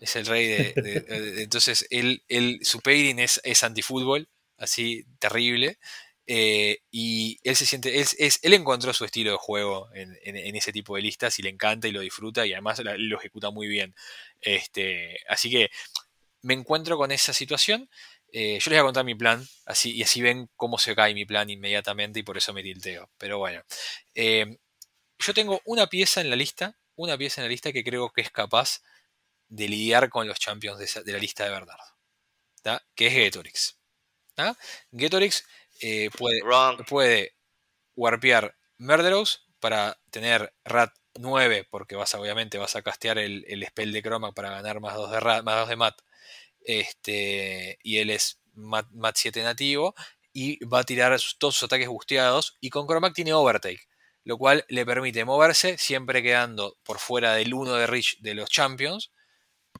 Es 0.00 0.16
el 0.16 0.24
rey 0.24 0.46
de. 0.48 0.74
de- 0.82 1.00
de- 1.02 1.42
entonces, 1.42 1.86
él, 1.90 2.22
él, 2.28 2.60
su 2.62 2.80
pairing 2.80 3.18
es, 3.18 3.42
es 3.44 3.62
antifútbol, 3.62 4.28
así 4.56 5.04
terrible. 5.18 5.78
eh, 6.26 6.78
y 6.90 7.38
él 7.42 7.56
se 7.56 7.66
siente. 7.66 8.00
Él, 8.00 8.06
es, 8.18 8.38
él 8.42 8.54
encontró 8.54 8.94
su 8.94 9.04
estilo 9.04 9.32
de 9.32 9.36
juego 9.36 9.90
en, 9.94 10.16
en- 10.22 10.36
en 10.36 10.56
ese 10.56 10.72
tipo 10.72 10.96
de 10.96 11.02
listas 11.02 11.38
y 11.38 11.42
le 11.42 11.50
encanta 11.50 11.88
y 11.88 11.92
lo 11.92 12.00
disfruta 12.00 12.46
y 12.46 12.52
además 12.54 12.78
la- 12.82 12.96
lo 12.96 13.18
ejecuta 13.18 13.50
muy 13.50 13.68
bien. 13.68 13.94
Este, 14.40 15.18
así 15.28 15.50
que 15.50 15.70
me 16.42 16.54
encuentro 16.54 16.96
con 16.96 17.10
esa 17.10 17.34
situación. 17.34 17.90
Eh, 18.32 18.58
yo 18.60 18.70
les 18.70 18.78
voy 18.78 18.80
a 18.80 18.82
contar 18.84 19.04
mi 19.04 19.14
plan, 19.14 19.44
así, 19.66 19.92
y 19.96 20.02
así 20.02 20.22
ven 20.22 20.48
cómo 20.56 20.78
se 20.78 20.94
cae 20.96 21.14
mi 21.14 21.24
plan 21.26 21.50
inmediatamente 21.50 22.20
y 22.20 22.22
por 22.22 22.36
eso 22.38 22.52
me 22.52 22.62
tilteo. 22.62 23.10
Pero 23.18 23.38
bueno. 23.38 23.62
eh, 24.14 24.58
yo 25.18 25.34
tengo 25.34 25.60
una 25.66 25.86
pieza 25.88 26.20
en 26.20 26.30
la 26.30 26.36
lista, 26.36 26.78
una 26.96 27.18
pieza 27.18 27.40
en 27.40 27.46
la 27.46 27.50
lista 27.50 27.72
que 27.72 27.84
creo 27.84 28.10
que 28.12 28.22
es 28.22 28.30
capaz 28.30 28.80
de 29.48 29.68
lidiar 29.68 30.10
con 30.10 30.28
los 30.28 30.38
champions 30.40 30.78
de, 30.78 30.84
esa- 30.86 31.02
de 31.02 31.12
la 31.12 31.18
lista 31.18 31.44
de 31.44 31.50
Bernardo, 31.50 31.84
¿tá? 32.62 32.82
que 32.94 33.06
es 33.08 33.12
Getorix. 33.14 33.78
¿tá? 34.34 34.56
Getorix 34.92 35.44
eh, 35.82 36.10
puede, 36.18 36.42
Wrong. 36.42 36.84
puede 36.88 37.34
warpear 37.96 38.56
Murderous 38.78 39.46
para 39.60 39.98
tener 40.10 40.54
Rat 40.64 40.92
9, 41.18 41.66
porque 41.70 41.96
vas 41.96 42.14
a, 42.14 42.20
obviamente 42.20 42.58
vas 42.58 42.76
a 42.76 42.82
castear 42.82 43.18
el, 43.18 43.44
el 43.48 43.66
spell 43.66 43.92
de 43.92 44.02
Chroma 44.02 44.32
para 44.32 44.50
ganar 44.50 44.80
más 44.80 44.94
2 44.96 45.10
de, 45.12 45.20
más 45.42 45.56
dos 45.60 45.68
de 45.68 45.76
mat. 45.76 45.96
Este, 46.64 47.78
y 47.82 47.98
él 47.98 48.10
es 48.10 48.40
mat, 48.54 48.86
mat 48.92 49.16
7 49.16 49.42
nativo. 49.42 49.94
Y 50.32 50.64
va 50.64 50.80
a 50.80 50.84
tirar 50.84 51.18
todos 51.38 51.56
sus 51.56 51.64
ataques 51.64 51.88
busteados. 51.88 52.56
Y 52.60 52.70
con 52.70 52.86
Chromac 52.86 53.14
tiene 53.14 53.32
Overtake. 53.32 53.88
Lo 54.24 54.38
cual 54.38 54.64
le 54.68 54.84
permite 54.86 55.24
moverse 55.24 55.78
siempre 55.78 56.22
quedando 56.22 56.76
por 56.84 56.98
fuera 56.98 57.34
del 57.34 57.54
1 57.54 57.74
de 57.74 57.86
Reach 57.86 58.18
de 58.20 58.34
los 58.34 58.50
Champions. 58.50 59.12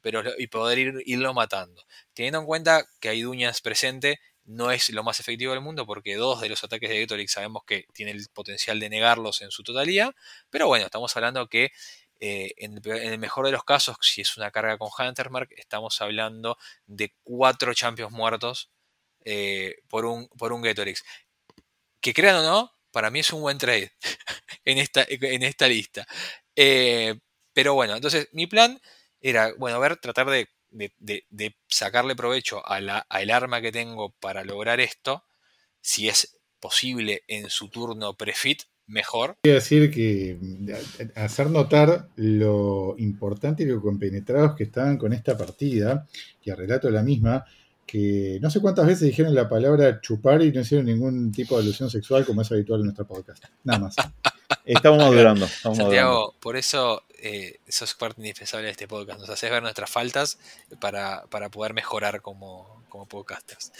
Pero, 0.01 0.23
y 0.37 0.47
poder 0.47 0.79
ir, 0.79 1.03
irlo 1.05 1.33
matando. 1.33 1.83
Teniendo 2.13 2.39
en 2.39 2.45
cuenta 2.45 2.85
que 2.99 3.09
hay 3.09 3.21
Duñas 3.21 3.61
presente, 3.61 4.19
no 4.45 4.71
es 4.71 4.89
lo 4.89 5.03
más 5.03 5.19
efectivo 5.19 5.53
del 5.53 5.61
mundo 5.61 5.85
porque 5.85 6.15
dos 6.15 6.41
de 6.41 6.49
los 6.49 6.63
ataques 6.63 6.89
de 6.89 7.01
Gatorix 7.01 7.31
sabemos 7.31 7.63
que 7.65 7.85
tiene 7.93 8.11
el 8.11 8.27
potencial 8.33 8.79
de 8.79 8.89
negarlos 8.89 9.41
en 9.41 9.51
su 9.51 9.63
totalidad. 9.63 10.13
Pero 10.49 10.67
bueno, 10.67 10.85
estamos 10.85 11.15
hablando 11.15 11.47
que 11.47 11.71
eh, 12.21 12.53
en, 12.57 12.79
el, 12.85 13.19
mejor 13.19 13.45
de 13.47 13.51
los 13.53 13.65
casos, 13.65 13.97
si 14.01 14.21
es 14.21 14.37
una 14.37 14.51
carga 14.51 14.77
con 14.79 14.89
Huntermark, 14.97 15.51
estamos 15.57 16.01
hablando 16.01 16.57
de 16.87 17.15
cuatro 17.23 17.73
champions 17.75 18.13
muertos 18.13 18.71
eh, 19.25 19.77
por, 19.89 20.05
un, 20.05 20.29
por 20.29 20.53
un 20.53 20.61
Gatorix. 20.63 21.03
Que 22.01 22.13
crean 22.13 22.37
o 22.37 22.43
no, 22.43 22.71
para 22.91 23.09
mí 23.11 23.19
es 23.19 23.31
un 23.33 23.41
buen 23.41 23.57
trade 23.57 23.91
en, 24.65 24.77
esta, 24.77 25.05
en 25.09 25.43
esta 25.43 25.67
lista. 25.67 26.07
Eh, 26.55 27.19
pero 27.53 27.73
bueno, 27.73 27.95
entonces 27.95 28.29
mi 28.33 28.47
plan 28.47 28.81
era, 29.19 29.53
bueno, 29.57 29.79
ver, 29.79 29.97
tratar 29.97 30.29
de, 30.29 30.49
de- 30.69 30.93
de- 30.99 31.25
de 31.29 31.55
sacarle 31.67 32.15
provecho 32.15 32.63
al 32.67 32.89
arma 33.31 33.61
que 33.61 33.71
tengo 33.71 34.11
para 34.19 34.43
lograr 34.43 34.79
esto. 34.79 35.25
Si 35.81 36.09
es 36.09 36.39
posible 36.59 37.23
en 37.27 37.49
su 37.49 37.69
turno 37.69 38.15
prefit, 38.15 38.63
mejor. 38.87 39.35
Quiero 39.43 39.59
decir 39.59 39.91
que 39.91 40.37
hacer 41.15 41.49
notar 41.49 42.09
lo 42.15 42.95
importante 42.97 43.63
y 43.63 43.65
lo 43.65 43.81
compenetrados 43.81 44.55
que 44.55 44.63
estaban 44.63 44.97
con 44.97 45.13
esta 45.13 45.37
partida, 45.37 46.07
y 46.43 46.51
a 46.51 46.55
relato 46.55 46.89
la 46.89 47.03
misma, 47.03 47.45
que 47.85 48.39
no 48.41 48.49
sé 48.49 48.61
cuántas 48.61 48.87
veces 48.87 49.01
dijeron 49.01 49.35
la 49.35 49.49
palabra 49.49 49.99
chupar 50.01 50.41
y 50.41 50.51
no 50.51 50.61
hicieron 50.61 50.85
ningún 50.85 51.31
tipo 51.31 51.57
de 51.57 51.63
alusión 51.63 51.89
sexual 51.89 52.25
como 52.25 52.41
es 52.41 52.51
habitual 52.51 52.79
en 52.79 52.85
nuestro 52.85 53.05
podcast. 53.05 53.43
Nada 53.63 53.79
más. 53.79 53.95
Estamos 54.65 54.99
madurando. 54.99 55.45
Estamos 55.45 55.77
madurando. 55.77 55.83
Santiago, 55.83 56.35
por 56.39 56.55
eso 56.55 57.03
eh, 57.21 57.59
sos 57.67 57.93
parte 57.95 58.21
indispensable 58.21 58.65
de 58.65 58.71
este 58.71 58.87
podcast. 58.87 59.19
Nos 59.19 59.29
haces 59.29 59.49
ver 59.51 59.61
nuestras 59.61 59.89
faltas 59.89 60.39
para, 60.79 61.25
para 61.29 61.49
poder 61.49 61.73
mejorar 61.73 62.21
como, 62.21 62.83
como 62.89 63.07
podcasters. 63.07 63.71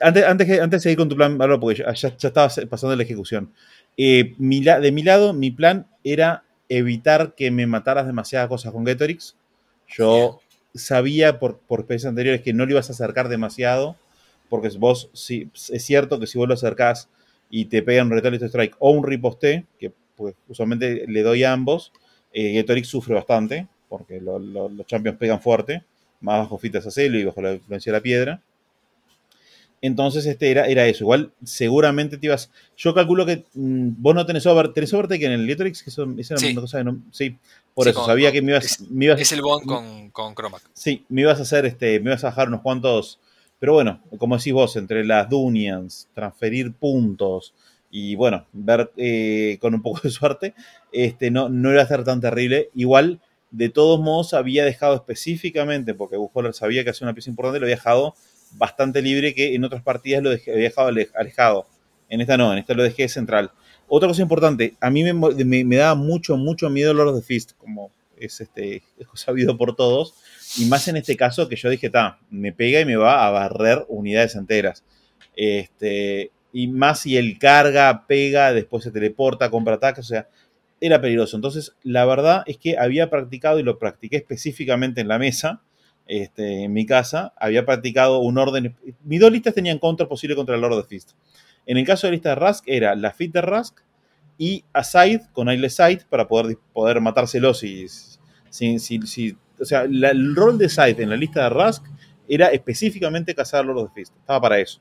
Antes, 0.00 0.24
antes, 0.24 0.46
que- 0.46 0.60
antes 0.60 0.80
de 0.80 0.82
seguir 0.82 0.98
con 0.98 1.08
tu 1.08 1.16
plan, 1.16 1.38
Bárbaro, 1.38 1.60
porque 1.60 1.78
ya, 1.78 1.92
ya, 1.92 2.08
estaba 2.08 2.50
pasando 2.68 2.96
la 2.96 3.02
ejecución. 3.02 3.52
Eh, 3.96 4.34
mi 4.38 4.60
la- 4.62 4.80
de 4.80 4.90
mi 4.92 5.02
lado, 5.02 5.32
mi 5.32 5.50
plan 5.50 5.86
era 6.02 6.44
evitar 6.68 7.34
que 7.34 7.50
me 7.50 7.66
mataras 7.66 8.06
demasiadas 8.06 8.48
cosas 8.48 8.72
con 8.72 8.84
Gatorix. 8.84 9.36
Yo 9.88 10.40
sabía 10.74 11.38
por, 11.38 11.58
por 11.60 11.80
experiencias 11.80 12.10
anteriores 12.10 12.42
que 12.42 12.52
no 12.52 12.66
le 12.66 12.72
ibas 12.72 12.90
a 12.90 12.92
acercar 12.92 13.28
demasiado, 13.28 13.96
porque 14.48 14.68
vos, 14.78 15.10
sí, 15.12 15.50
es 15.54 15.84
cierto 15.84 16.18
que 16.20 16.26
si 16.26 16.38
vos 16.38 16.48
lo 16.48 16.54
acercás 16.54 17.08
y 17.50 17.66
te 17.66 17.82
pegan 17.82 18.06
un 18.08 18.12
Retaliate 18.12 18.46
Strike 18.46 18.76
o 18.78 18.90
un 18.90 19.04
riposte, 19.04 19.66
que 19.78 19.92
pues, 20.16 20.34
usualmente 20.48 21.04
le 21.06 21.22
doy 21.22 21.44
a 21.44 21.52
ambos, 21.52 21.92
eh, 22.32 22.52
Gatorix 22.54 22.88
sufre 22.88 23.14
bastante, 23.14 23.68
porque 23.88 24.20
lo- 24.20 24.38
lo- 24.38 24.68
los 24.68 24.86
champions 24.86 25.18
pegan 25.18 25.40
fuerte, 25.40 25.84
más 26.20 26.40
bajo 26.40 26.58
fitas 26.58 26.86
a 26.86 26.90
celo 26.90 27.18
y 27.18 27.24
bajo 27.24 27.40
la 27.40 27.54
influencia 27.54 27.92
de 27.92 27.98
la 27.98 28.02
piedra. 28.02 28.42
Entonces, 29.80 30.26
este 30.26 30.50
era, 30.50 30.66
era 30.66 30.86
eso. 30.86 31.04
Igual, 31.04 31.32
seguramente 31.44 32.18
te 32.18 32.26
ibas. 32.26 32.50
Yo 32.76 32.94
calculo 32.94 33.24
que 33.26 33.44
mm, 33.54 33.90
vos 33.98 34.14
no 34.14 34.26
tenés 34.26 34.44
over, 34.46 34.72
tenés 34.72 34.92
overtake 34.92 35.22
en 35.22 35.32
el 35.32 35.46
Gatorix, 35.46 35.82
que 35.82 35.90
eso, 35.90 36.06
esa 36.18 36.34
era 36.34 36.40
Sí. 36.40 36.52
una 36.52 36.60
cosa 36.62 36.78
que 36.78 36.84
no. 36.84 36.98
Sí, 37.12 37.36
por 37.74 37.84
Sí, 37.84 37.90
eso. 37.90 38.00
con- 38.00 38.06
sabía 38.08 38.28
con- 38.30 38.34
que 38.34 38.42
me 38.42 38.52
ibas, 38.52 38.64
es- 38.64 38.80
me 38.90 39.04
ibas- 39.06 39.20
Es 39.20 39.32
el 39.32 39.42
bond 39.42 39.66
con, 39.66 40.10
con 40.10 40.34
Chromac. 40.34 40.62
Sí, 40.72 41.04
me 41.08 41.20
ibas 41.22 41.38
a 41.38 41.42
hacer, 41.42 41.64
este, 41.66 42.00
me 42.00 42.10
ibas 42.10 42.24
a 42.24 42.28
bajar 42.28 42.48
unos 42.48 42.62
cuantos. 42.62 43.20
Pero 43.60 43.72
bueno, 43.74 44.00
como 44.18 44.36
decís 44.36 44.52
vos, 44.52 44.76
entre 44.76 45.04
las 45.04 45.28
Dunians, 45.28 46.08
transferir 46.14 46.72
puntos 46.74 47.54
y 47.90 48.14
bueno, 48.16 48.46
ver 48.52 48.90
eh, 48.96 49.58
con 49.60 49.74
un 49.74 49.82
poco 49.82 50.00
de 50.02 50.10
suerte, 50.10 50.54
este, 50.92 51.30
no, 51.30 51.48
no 51.48 51.70
iba 51.72 51.82
a 51.82 51.86
ser 51.86 52.04
tan 52.04 52.20
terrible. 52.20 52.70
Igual, 52.74 53.20
de 53.50 53.68
todos 53.68 53.98
modos, 54.00 54.34
había 54.34 54.64
dejado 54.64 54.94
específicamente, 54.94 55.94
porque 55.94 56.16
Bujoler 56.16 56.52
sabía 56.54 56.84
que 56.84 56.90
hacía 56.90 57.06
una 57.06 57.14
pieza 57.14 57.30
importante, 57.30 57.58
lo 57.60 57.66
había 57.66 57.76
dejado 57.76 58.14
bastante 58.52 59.02
libre, 59.02 59.34
que 59.34 59.54
en 59.54 59.64
otras 59.64 59.82
partidas 59.82 60.22
lo 60.22 60.30
dejé- 60.32 60.52
había 60.52 60.64
dejado 60.64 60.88
ale- 60.88 61.08
alejado. 61.14 61.66
En 62.08 62.20
esta 62.20 62.36
no, 62.36 62.52
en 62.52 62.58
esta 62.58 62.74
lo 62.74 62.82
dejé 62.82 63.08
central. 63.08 63.50
Otra 63.86 64.08
cosa 64.08 64.22
importante, 64.22 64.74
a 64.80 64.90
mí 64.90 65.02
me, 65.04 65.64
me 65.64 65.76
daba 65.76 65.94
mucho, 65.94 66.36
mucho 66.36 66.70
miedo 66.70 66.94
Lord 66.94 67.08
of 67.08 67.20
the 67.20 67.26
Fist, 67.26 67.52
como 67.58 67.90
es, 68.18 68.40
este, 68.40 68.76
es 68.98 69.06
sabido 69.14 69.56
por 69.56 69.76
todos. 69.76 70.14
Y 70.58 70.64
más 70.66 70.88
en 70.88 70.96
este 70.96 71.16
caso 71.16 71.48
que 71.48 71.56
yo 71.56 71.68
dije, 71.70 71.90
ta, 71.90 72.18
me 72.30 72.52
pega 72.52 72.80
y 72.80 72.84
me 72.86 72.96
va 72.96 73.26
a 73.26 73.30
barrer 73.30 73.84
unidades 73.88 74.34
enteras. 74.34 74.82
Este, 75.36 76.30
y 76.52 76.68
más 76.68 77.00
si 77.00 77.16
él 77.16 77.38
carga, 77.38 78.06
pega, 78.06 78.52
después 78.52 78.84
se 78.84 78.90
teleporta, 78.90 79.50
compra 79.50 79.74
ataques, 79.74 80.04
o 80.06 80.08
sea, 80.08 80.28
era 80.80 81.00
peligroso. 81.00 81.36
Entonces, 81.36 81.74
la 81.82 82.04
verdad 82.06 82.42
es 82.46 82.56
que 82.58 82.78
había 82.78 83.10
practicado 83.10 83.58
y 83.58 83.62
lo 83.62 83.78
practiqué 83.78 84.16
específicamente 84.16 85.00
en 85.00 85.08
la 85.08 85.18
mesa, 85.18 85.62
este, 86.08 86.64
en 86.64 86.72
mi 86.72 86.86
casa, 86.86 87.32
había 87.38 87.64
practicado 87.66 88.18
un 88.20 88.38
orden. 88.38 88.76
Mis 89.04 89.20
dos 89.20 89.30
listas 89.32 89.54
tenían 89.54 89.78
contra 89.78 90.08
posible 90.08 90.34
contra 90.36 90.56
el 90.56 90.60
Lord 90.62 90.74
of 90.74 90.88
Fist. 90.88 91.12
En 91.66 91.76
el 91.78 91.86
caso 91.86 92.06
de 92.06 92.12
la 92.12 92.14
lista 92.16 92.28
de 92.30 92.34
Rask, 92.36 92.64
era 92.66 92.96
la 92.96 93.12
Fit 93.12 93.32
de 93.32 93.42
Rask 93.42 93.78
y 94.38 94.64
Aside 94.72 95.22
con 95.32 95.48
Aile 95.48 95.70
Side 95.70 96.02
para 96.10 96.26
poder, 96.28 96.56
poder 96.72 97.00
matárselo 97.00 97.54
si, 97.54 97.86
si, 98.50 98.78
si, 98.78 99.00
si- 99.02 99.36
o 99.60 99.64
sea, 99.64 99.82
el 99.82 100.34
rol 100.36 100.56
de 100.58 100.68
Side 100.68 101.02
en 101.02 101.10
la 101.10 101.16
lista 101.16 101.44
de 101.44 101.50
Rask 101.50 101.84
era 102.28 102.48
específicamente 102.48 103.34
cazar 103.34 103.64
Lord 103.64 103.78
of 103.78 103.88
the 103.90 104.00
Fist. 104.00 104.14
Estaba 104.18 104.40
para 104.40 104.58
eso. 104.60 104.80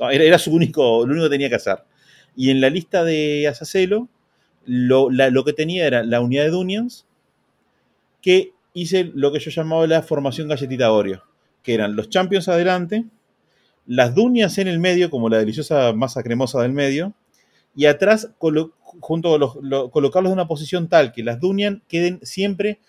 Era, 0.00 0.24
era 0.24 0.38
su 0.38 0.52
único, 0.52 1.06
lo 1.06 1.12
único 1.12 1.24
que 1.26 1.30
tenía 1.30 1.48
que 1.48 1.56
hacer. 1.56 1.78
Y 2.36 2.50
en 2.50 2.60
la 2.60 2.70
lista 2.70 3.04
de 3.04 3.48
Asacelo, 3.48 4.08
lo, 4.66 5.10
la- 5.10 5.30
lo 5.30 5.44
que 5.44 5.52
tenía 5.54 5.86
era 5.86 6.02
la 6.04 6.20
unidad 6.20 6.44
de 6.44 6.50
Dunians, 6.50 7.06
que 8.20 8.52
hice 8.82 9.10
lo 9.14 9.32
que 9.32 9.38
yo 9.40 9.50
llamaba 9.50 9.86
la 9.86 10.02
formación 10.02 10.48
galletita 10.48 10.90
Oreo, 10.92 11.22
que 11.62 11.74
eran 11.74 11.96
los 11.96 12.08
Champions 12.08 12.48
adelante, 12.48 13.04
las 13.86 14.14
Dunias 14.14 14.58
en 14.58 14.68
el 14.68 14.78
medio, 14.78 15.10
como 15.10 15.28
la 15.28 15.38
deliciosa 15.38 15.92
masa 15.92 16.22
cremosa 16.22 16.60
del 16.62 16.72
medio, 16.72 17.14
y 17.74 17.86
atrás 17.86 18.30
colo- 18.38 18.72
junto 18.82 19.34
a 19.34 19.38
los, 19.38 19.56
lo- 19.62 19.90
colocarlos 19.90 20.30
en 20.30 20.34
una 20.34 20.48
posición 20.48 20.88
tal 20.88 21.12
que 21.12 21.22
las 21.22 21.40
Dunian 21.40 21.82
queden 21.88 22.20
siempre, 22.22 22.80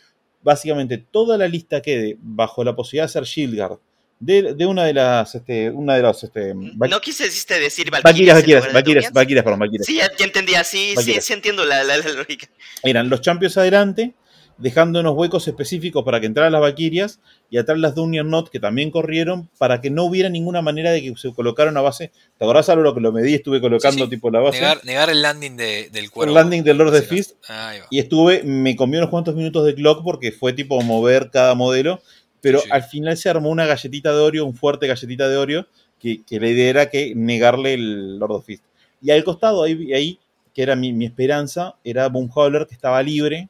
básicamente 0.42 0.98
toda 0.98 1.38
la 1.38 1.48
lista 1.48 1.82
quede 1.82 2.18
bajo 2.22 2.64
la 2.64 2.76
posibilidad 2.76 3.06
de 3.06 3.10
ser 3.14 3.24
Shield 3.24 3.56
Guard 3.58 3.80
de, 4.22 4.54
de 4.54 4.66
una 4.66 4.84
de 4.84 4.94
las, 4.94 5.34
este, 5.36 5.70
una 5.70 5.96
de 5.96 6.02
los, 6.02 6.22
este, 6.26 6.52
Val- 6.54 6.90
¿No 6.90 7.00
quisiste 7.00 7.58
decir 7.60 7.90
Valkyrias, 7.90 8.36
Valkyrias? 8.36 8.74
Valkyrias, 8.74 9.14
Valkyrias, 9.14 9.44
perdón, 9.46 9.60
Valkyrias. 9.60 9.86
Sí, 9.86 9.96
ya, 9.96 10.10
entendía, 10.26 10.64
sí, 10.66 10.90
sí, 10.90 10.96
Valkyrias. 10.96 11.24
sí 11.26 11.34
entiendo 11.34 11.64
la, 11.64 11.84
la, 11.86 11.96
la 11.98 12.10
lógica. 12.12 12.48
eran 12.84 13.10
los 13.10 13.22
Champions 13.22 13.58
adelante, 13.58 14.14
dejando 14.60 15.00
unos 15.00 15.16
huecos 15.16 15.48
específicos 15.48 16.04
para 16.04 16.20
que 16.20 16.26
entraran 16.28 16.52
las 16.52 16.62
Valkyrias 16.62 17.20
y 17.50 17.58
atrás 17.58 17.80
las 17.80 17.96
Dunian 17.96 18.30
Not 18.30 18.50
que 18.50 18.60
también 18.60 18.92
corrieron 18.92 19.50
para 19.58 19.82
que 19.82 19.90
no 19.90 20.04
hubiera 20.04 20.30
ninguna 20.30 20.62
manera 20.62 20.92
de 20.92 21.02
que 21.02 21.14
se 21.18 21.34
colocara 21.34 21.72
una 21.72 21.82
base. 21.82 22.12
¿Te 22.38 22.46
acordás 22.46 22.70
algo 22.70 22.84
lo 22.84 22.94
que 22.94 23.00
lo 23.02 23.12
medí? 23.12 23.34
Estuve 23.34 23.62
colocando 23.62 23.98
Sí, 24.00 24.04
sí. 24.04 24.10
tipo 24.10 24.30
la 24.30 24.40
base. 24.40 24.60
Negar, 24.60 24.86
negar 24.86 25.10
el 25.10 25.22
landing 25.22 25.56
de- 25.58 25.90
del 25.92 26.12
cuervo. 26.12 26.30
el 26.30 26.36
landing 26.36 26.64
del 26.64 26.78
Lord 26.78 26.90
of 26.90 26.96
the 27.00 27.02
Fist 27.08 27.32
va. 27.50 27.72
y 27.90 28.00
estuve, 28.00 28.44
me 28.44 28.76
comió 28.76 29.00
unos 29.00 29.10
cuantos 29.10 29.34
minutos 29.36 29.66
de 29.66 29.74
clock 29.76 30.04
porque 30.04 30.32
fue 30.32 30.54
tipo 30.54 30.82
mover 30.82 31.30
cada 31.32 31.56
modelo, 31.56 32.02
pero 32.42 32.60
sí. 32.60 32.70
al 32.72 32.84
final 32.84 33.18
se 33.18 33.30
armó 33.30 33.50
una 33.50 33.66
galletita 33.66 34.12
de 34.14 34.20
Oreo, 34.20 34.46
un 34.46 34.56
fuerte 34.56 34.88
galletita 34.88 35.28
de 35.30 35.38
Oreo, 35.38 35.68
que, 36.00 36.22
que 36.24 36.40
la 36.40 36.48
idea 36.50 36.70
era 36.70 36.90
que 36.90 37.14
negarle 37.16 37.74
el 37.74 38.20
Lord 38.20 38.32
of 38.32 38.46
the 38.46 38.54
Fist. 38.54 38.64
Y 39.02 39.12
al 39.12 39.24
costado, 39.24 39.64
ahí, 39.64 39.94
ahí 39.94 40.20
que 40.54 40.64
era 40.64 40.76
mi, 40.76 40.92
mi 40.94 41.06
esperanza, 41.06 41.76
era 41.84 42.08
Boomhauler, 42.10 42.68
que 42.68 42.74
estaba 42.74 43.02
libre, 43.04 43.48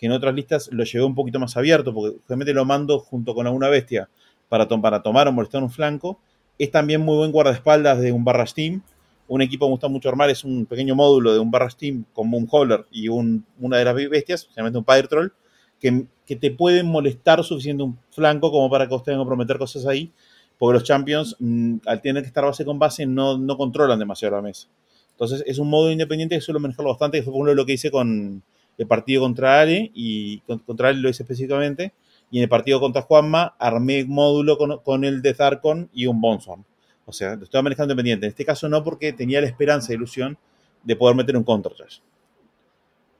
que 0.00 0.06
en 0.06 0.12
otras 0.12 0.34
listas 0.34 0.68
lo 0.72 0.82
llevé 0.84 1.04
un 1.04 1.14
poquito 1.14 1.38
más 1.38 1.56
abierto, 1.56 1.92
porque 1.94 2.16
realmente 2.28 2.54
lo 2.54 2.64
mando 2.64 2.98
junto 3.00 3.34
con 3.34 3.46
alguna 3.46 3.68
bestia 3.68 4.08
para, 4.48 4.66
to- 4.66 4.80
para 4.80 5.02
tomar 5.02 5.28
o 5.28 5.32
molestar 5.32 5.62
un 5.62 5.70
flanco. 5.70 6.18
Es 6.58 6.70
también 6.70 7.02
muy 7.02 7.16
buen 7.16 7.32
guardaespaldas 7.32 8.00
de 8.00 8.12
un 8.12 8.24
Barrage 8.24 8.54
Team. 8.54 8.82
Un 9.28 9.42
equipo 9.42 9.66
que 9.66 9.68
me 9.68 9.72
gusta 9.74 9.88
mucho 9.88 10.08
armar 10.08 10.30
es 10.30 10.42
un 10.44 10.66
pequeño 10.66 10.94
módulo 10.96 11.32
de 11.32 11.38
un 11.38 11.50
Barrage 11.50 11.76
Team 11.78 12.04
con 12.12 12.30
Boomhauler 12.30 12.86
y 12.90 13.08
un- 13.08 13.44
una 13.60 13.76
de 13.78 13.84
las 13.84 13.94
bestias, 13.94 14.46
generalmente 14.48 14.78
un 14.78 14.84
Pyre 14.84 15.08
Troll, 15.08 15.32
que, 15.78 16.06
te 16.36 16.50
pueden 16.52 16.86
molestar 16.86 17.42
suficiente 17.42 17.82
un 17.82 17.98
flanco 18.10 18.50
como 18.52 18.70
para 18.70 18.86
que 18.88 18.94
ustedes 18.94 19.18
que 19.18 19.24
prometer 19.24 19.58
cosas 19.58 19.84
ahí, 19.86 20.12
porque 20.58 20.74
los 20.74 20.84
Champions, 20.84 21.36
mm, 21.38 21.76
al 21.86 22.00
tener 22.02 22.22
que 22.22 22.28
estar 22.28 22.44
base 22.44 22.64
con 22.64 22.78
base, 22.78 23.06
no, 23.06 23.38
no 23.38 23.56
controlan 23.56 23.98
demasiado 23.98 24.36
la 24.36 24.42
mesa. 24.42 24.68
Entonces 25.12 25.42
es 25.46 25.58
un 25.58 25.68
modo 25.68 25.90
independiente 25.90 26.34
que 26.36 26.40
suelo 26.40 26.60
manejarlo 26.60 26.90
bastante, 26.90 27.18
que 27.18 27.22
fue 27.24 27.32
por 27.32 27.38
ejemplo 27.40 27.54
lo 27.62 27.66
que 27.66 27.72
hice 27.74 27.90
con 27.90 28.42
el 28.80 28.86
partido 28.88 29.22
contra 29.22 29.60
Ale, 29.60 29.90
y 29.94 30.38
con- 30.40 30.58
contra 30.60 30.88
Ale 30.88 31.00
lo 31.00 31.08
hice 31.08 31.22
específicamente, 31.22 31.92
y 32.30 32.38
en 32.38 32.44
el 32.44 32.48
partido 32.48 32.80
contra 32.80 33.02
Juanma 33.02 33.54
armé 33.58 34.04
módulo 34.04 34.56
con, 34.56 34.78
con 34.78 35.04
el 35.04 35.20
de 35.22 35.34
Zarkon 35.34 35.90
y 35.92 36.06
un 36.06 36.20
Bonswarm. 36.20 36.64
O 37.06 37.12
sea, 37.12 37.34
lo 37.34 37.44
estaba 37.44 37.62
manejando 37.62 37.92
independiente. 37.92 38.26
En 38.26 38.30
este 38.30 38.44
caso 38.44 38.68
no, 38.68 38.84
porque 38.84 39.12
tenía 39.12 39.40
la 39.40 39.48
esperanza 39.48 39.92
e 39.92 39.96
ilusión 39.96 40.38
de 40.84 40.94
poder 40.96 41.16
meter 41.16 41.36
un 41.36 41.42
counter 41.44 41.72
charge. 41.74 42.00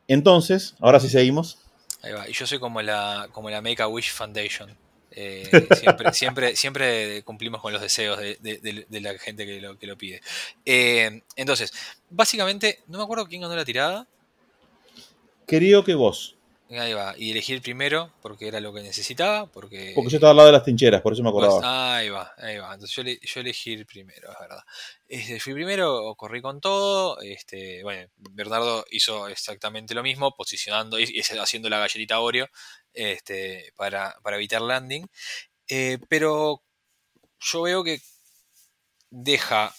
Entonces, 0.09 0.75
ahora 0.81 1.01
sí 1.01 1.09
seguimos. 1.09 1.59
Ahí 2.03 2.13
va. 2.13 2.29
Y 2.29 2.33
yo 2.33 2.47
soy 2.47 2.59
como 2.59 2.81
la, 2.83 3.29
como 3.33 3.51
la 3.51 3.61
Make 3.61 3.83
a 3.83 3.89
Wish 3.89 4.13
Foundation. 4.13 4.71
Eh, 5.13 5.67
siempre, 5.77 6.13
siempre, 6.15 6.57
siempre 6.57 7.23
cumplimos 7.25 7.61
con 7.61 7.73
los 7.73 7.83
deseos 7.83 8.19
de, 8.19 8.37
de- 8.41 8.59
de- 8.59 8.87
de 8.89 9.01
la 9.01 9.19
gente 9.19 9.45
que 9.45 9.61
lo, 9.61 9.79
que 9.79 9.87
lo 9.87 9.99
pide. 9.99 10.21
Eh, 10.65 11.23
entonces, 11.37 11.73
básicamente, 12.09 12.81
no 12.87 12.99
me 12.99 13.05
acuerdo 13.05 13.27
quién 13.27 13.43
ganó 13.43 13.55
la 13.57 13.65
tirada. 13.65 14.07
Creo 15.51 15.85
que 15.85 15.95
vos. 15.95 16.37
Ahí 16.71 16.93
va. 16.93 17.15
Y 17.19 17.33
elegí 17.33 17.53
el 17.53 17.63
primero 17.63 18.13
porque 18.23 18.47
era 18.47 18.61
lo 18.61 18.73
que 18.73 18.81
necesitaba. 18.83 19.47
Porque, 19.47 19.91
Porque 19.93 20.11
yo 20.11 20.17
estaba 20.19 20.31
al 20.31 20.37
lado 20.37 20.47
de 20.47 20.53
las 20.53 20.63
trincheras, 20.63 21.03
por 21.03 21.13
eso 21.13 21.23
me 21.25 21.33
Pues, 21.33 21.49
acordaba. 21.49 21.97
ahí 21.97 22.09
va, 22.11 22.33
ahí 22.39 22.59
va. 22.59 22.73
Entonces 22.75 22.95
yo, 22.95 23.03
le- 23.03 23.19
yo 23.21 23.41
elegí 23.41 23.73
el 23.73 23.87
primero, 23.87 24.31
es 24.31 24.39
verdad. 24.39 24.63
Este, 25.09 25.41
fui 25.41 25.53
primero, 25.55 26.15
corrí 26.17 26.41
con 26.41 26.61
todo. 26.61 27.21
Este, 27.23 27.83
bueno, 27.83 28.09
Bernardo 28.17 28.85
hizo 28.93 29.27
exactamente 29.27 29.95
lo 29.95 30.05
mismo, 30.05 30.33
posicionando 30.37 31.01
y 31.01 31.05
y 31.13 31.21
haciendo 31.21 31.69
la 31.69 31.81
galletita 31.81 32.21
Oreo 32.21 32.49
este, 32.93 33.73
para, 33.77 34.15
para 34.23 34.37
evitar 34.37 34.61
landing. 34.63 35.05
Eh, 35.67 35.99
pero 36.09 36.63
yo 37.41 37.63
veo 37.63 37.83
que 37.83 38.01
deja 39.11 39.75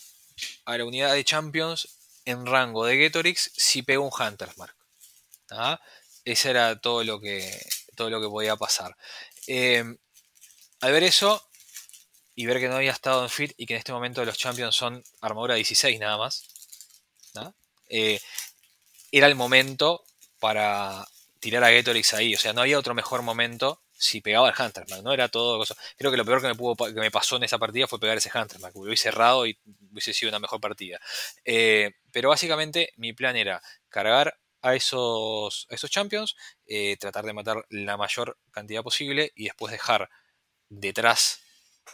a 0.66 0.78
la 0.78 0.84
unidad 0.86 1.14
de 1.14 1.24
Champions 1.24 1.88
en 2.26 2.46
rango 2.46 2.86
de 2.86 2.98
Getorix 2.98 3.52
si 3.56 3.82
pega 3.82 4.00
un 4.02 4.12
Hunter's 4.12 4.58
Mark. 4.58 4.76
Ese 6.24 6.50
era 6.50 6.80
todo 6.80 7.04
lo 7.04 7.20
que, 7.20 7.60
todo 7.96 8.10
lo 8.10 8.22
que 8.22 8.28
podía 8.28 8.56
pasar. 8.56 8.96
Eh, 9.48 9.84
al 10.82 10.92
ver 10.92 11.04
eso 11.04 11.44
y 12.36 12.46
ver 12.46 12.60
que 12.60 12.68
no 12.68 12.76
había 12.76 12.92
estado 12.92 13.24
en 13.24 13.30
fit 13.30 13.54
y 13.58 13.66
que 13.66 13.74
en 13.74 13.80
este 13.80 13.92
momento 13.92 14.24
los 14.26 14.38
champions 14.38 14.76
son 14.76 15.04
armadura 15.22 15.56
16 15.56 16.00
nada 16.00 16.18
más. 16.18 16.44
Eh, 17.90 18.20
era 19.12 19.28
el 19.28 19.36
momento 19.36 20.06
para 20.40 21.06
tirar 21.40 21.64
a 21.64 21.70
Getorix 21.70 22.14
ahí. 22.14 22.34
O 22.36 22.38
sea, 22.38 22.54
no 22.54 22.62
había 22.62 22.80
otro 22.80 22.94
mejor 22.94 23.22
momento 23.22 23.82
si 23.92 24.22
pegaba 24.22 24.50
el 24.50 24.56
Huntermark, 24.58 25.04
¿no? 25.04 25.14
Era 25.14 25.28
todo. 25.28 25.64
Creo 25.98 26.12
que 26.12 26.18
lo 26.18 26.26
peor 26.26 26.42
que 26.42 26.48
me, 26.48 27.02
que 27.02 27.12
pasó 27.12 27.36
en 27.36 27.44
esa 27.44 27.60
partida 27.60 27.88
fue 27.88 28.00
pegar 28.00 28.18
ese 28.18 28.32
Huntermark. 28.34 28.74
Lo 28.76 28.82
hubiese 28.82 29.04
cerrado 29.04 29.46
y 29.46 29.60
hubiese 29.92 30.14
sido 30.14 30.30
una 30.30 30.40
mejor 30.40 30.60
partida. 30.62 31.00
Eh, 31.46 31.92
pero 32.12 32.30
básicamente 32.30 32.92
mi 32.96 33.14
plan 33.14 33.36
era 33.36 33.62
cargar 33.90 34.41
a 34.62 34.76
esos, 34.76 35.68
esos 35.70 35.90
champions, 35.90 36.36
eh, 36.66 36.98
tratar 36.98 37.26
de 37.26 37.34
matar 37.34 37.66
la 37.70 37.98
mayor 37.98 38.38
cantidad 38.52 38.84
posible 38.84 39.32
y 39.36 39.46
después 39.46 39.72
dejar 39.72 40.10
detrás 40.70 41.42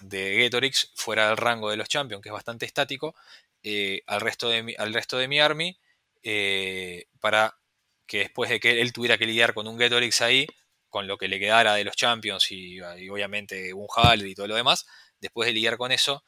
de 0.02 0.38
Getorix, 0.38 0.92
fuera 0.96 1.28
del 1.30 1.38
rango 1.38 1.70
de 1.70 1.78
los 1.78 1.90
champions, 1.90 2.22
que 2.22 2.30
es 2.30 2.34
bastante 2.34 2.66
estático, 2.66 3.16
eh, 3.64 4.02
al, 4.08 4.22
resto 4.22 4.50
de 4.50 4.64
mi, 4.64 4.76
al 4.78 4.94
resto 4.94 5.18
de 5.18 5.28
mi 5.28 5.40
army, 5.40 5.78
eh, 6.24 7.06
para 7.20 7.58
que 8.06 8.20
después 8.20 8.50
de 8.50 8.60
que 8.60 8.82
él 8.82 8.94
tuviera 8.94 9.18
que 9.18 9.26
lidiar 9.26 9.54
con 9.54 9.68
un 9.68 9.78
Getorix 9.80 10.22
ahí, 10.22 10.48
con 10.90 11.08
lo 11.08 11.18
que 11.18 11.28
le 11.28 11.40
quedara 11.40 11.76
de 11.76 11.84
los 11.84 11.96
champions 11.96 12.52
y, 12.52 12.76
y 12.78 13.10
obviamente 13.10 13.74
un 13.74 13.88
Hal 13.96 14.26
y 14.26 14.36
todo 14.36 14.48
lo 14.48 14.56
demás, 14.56 14.86
después 15.20 15.48
de 15.48 15.54
lidiar 15.54 15.78
con 15.78 15.92
eso, 15.92 16.24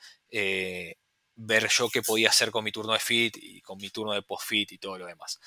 ver 1.42 1.70
yo 1.70 1.90
qué 1.90 2.02
podía 2.02 2.30
hacer 2.30 2.52
con 2.52 2.64
mi 2.64 2.72
turno 2.72 2.94
de 2.94 3.00
fit 3.00 3.38
y 3.38 3.62
con 3.62 3.78
mi 3.78 3.90
turno 3.90 4.14
de 4.14 4.22
post-fit 4.22 4.74
y 4.74 4.78
todo 4.78 4.98
lo 4.98 5.06
demás. 5.06 5.40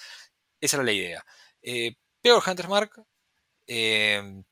Esa 0.62 0.76
era 0.78 0.84
la 0.84 0.92
idea. 0.92 1.26
Eh, 1.60 1.94
peor 2.22 2.42
Hunter's 2.46 2.68
Mark. 2.70 3.04
eh, 3.66 4.42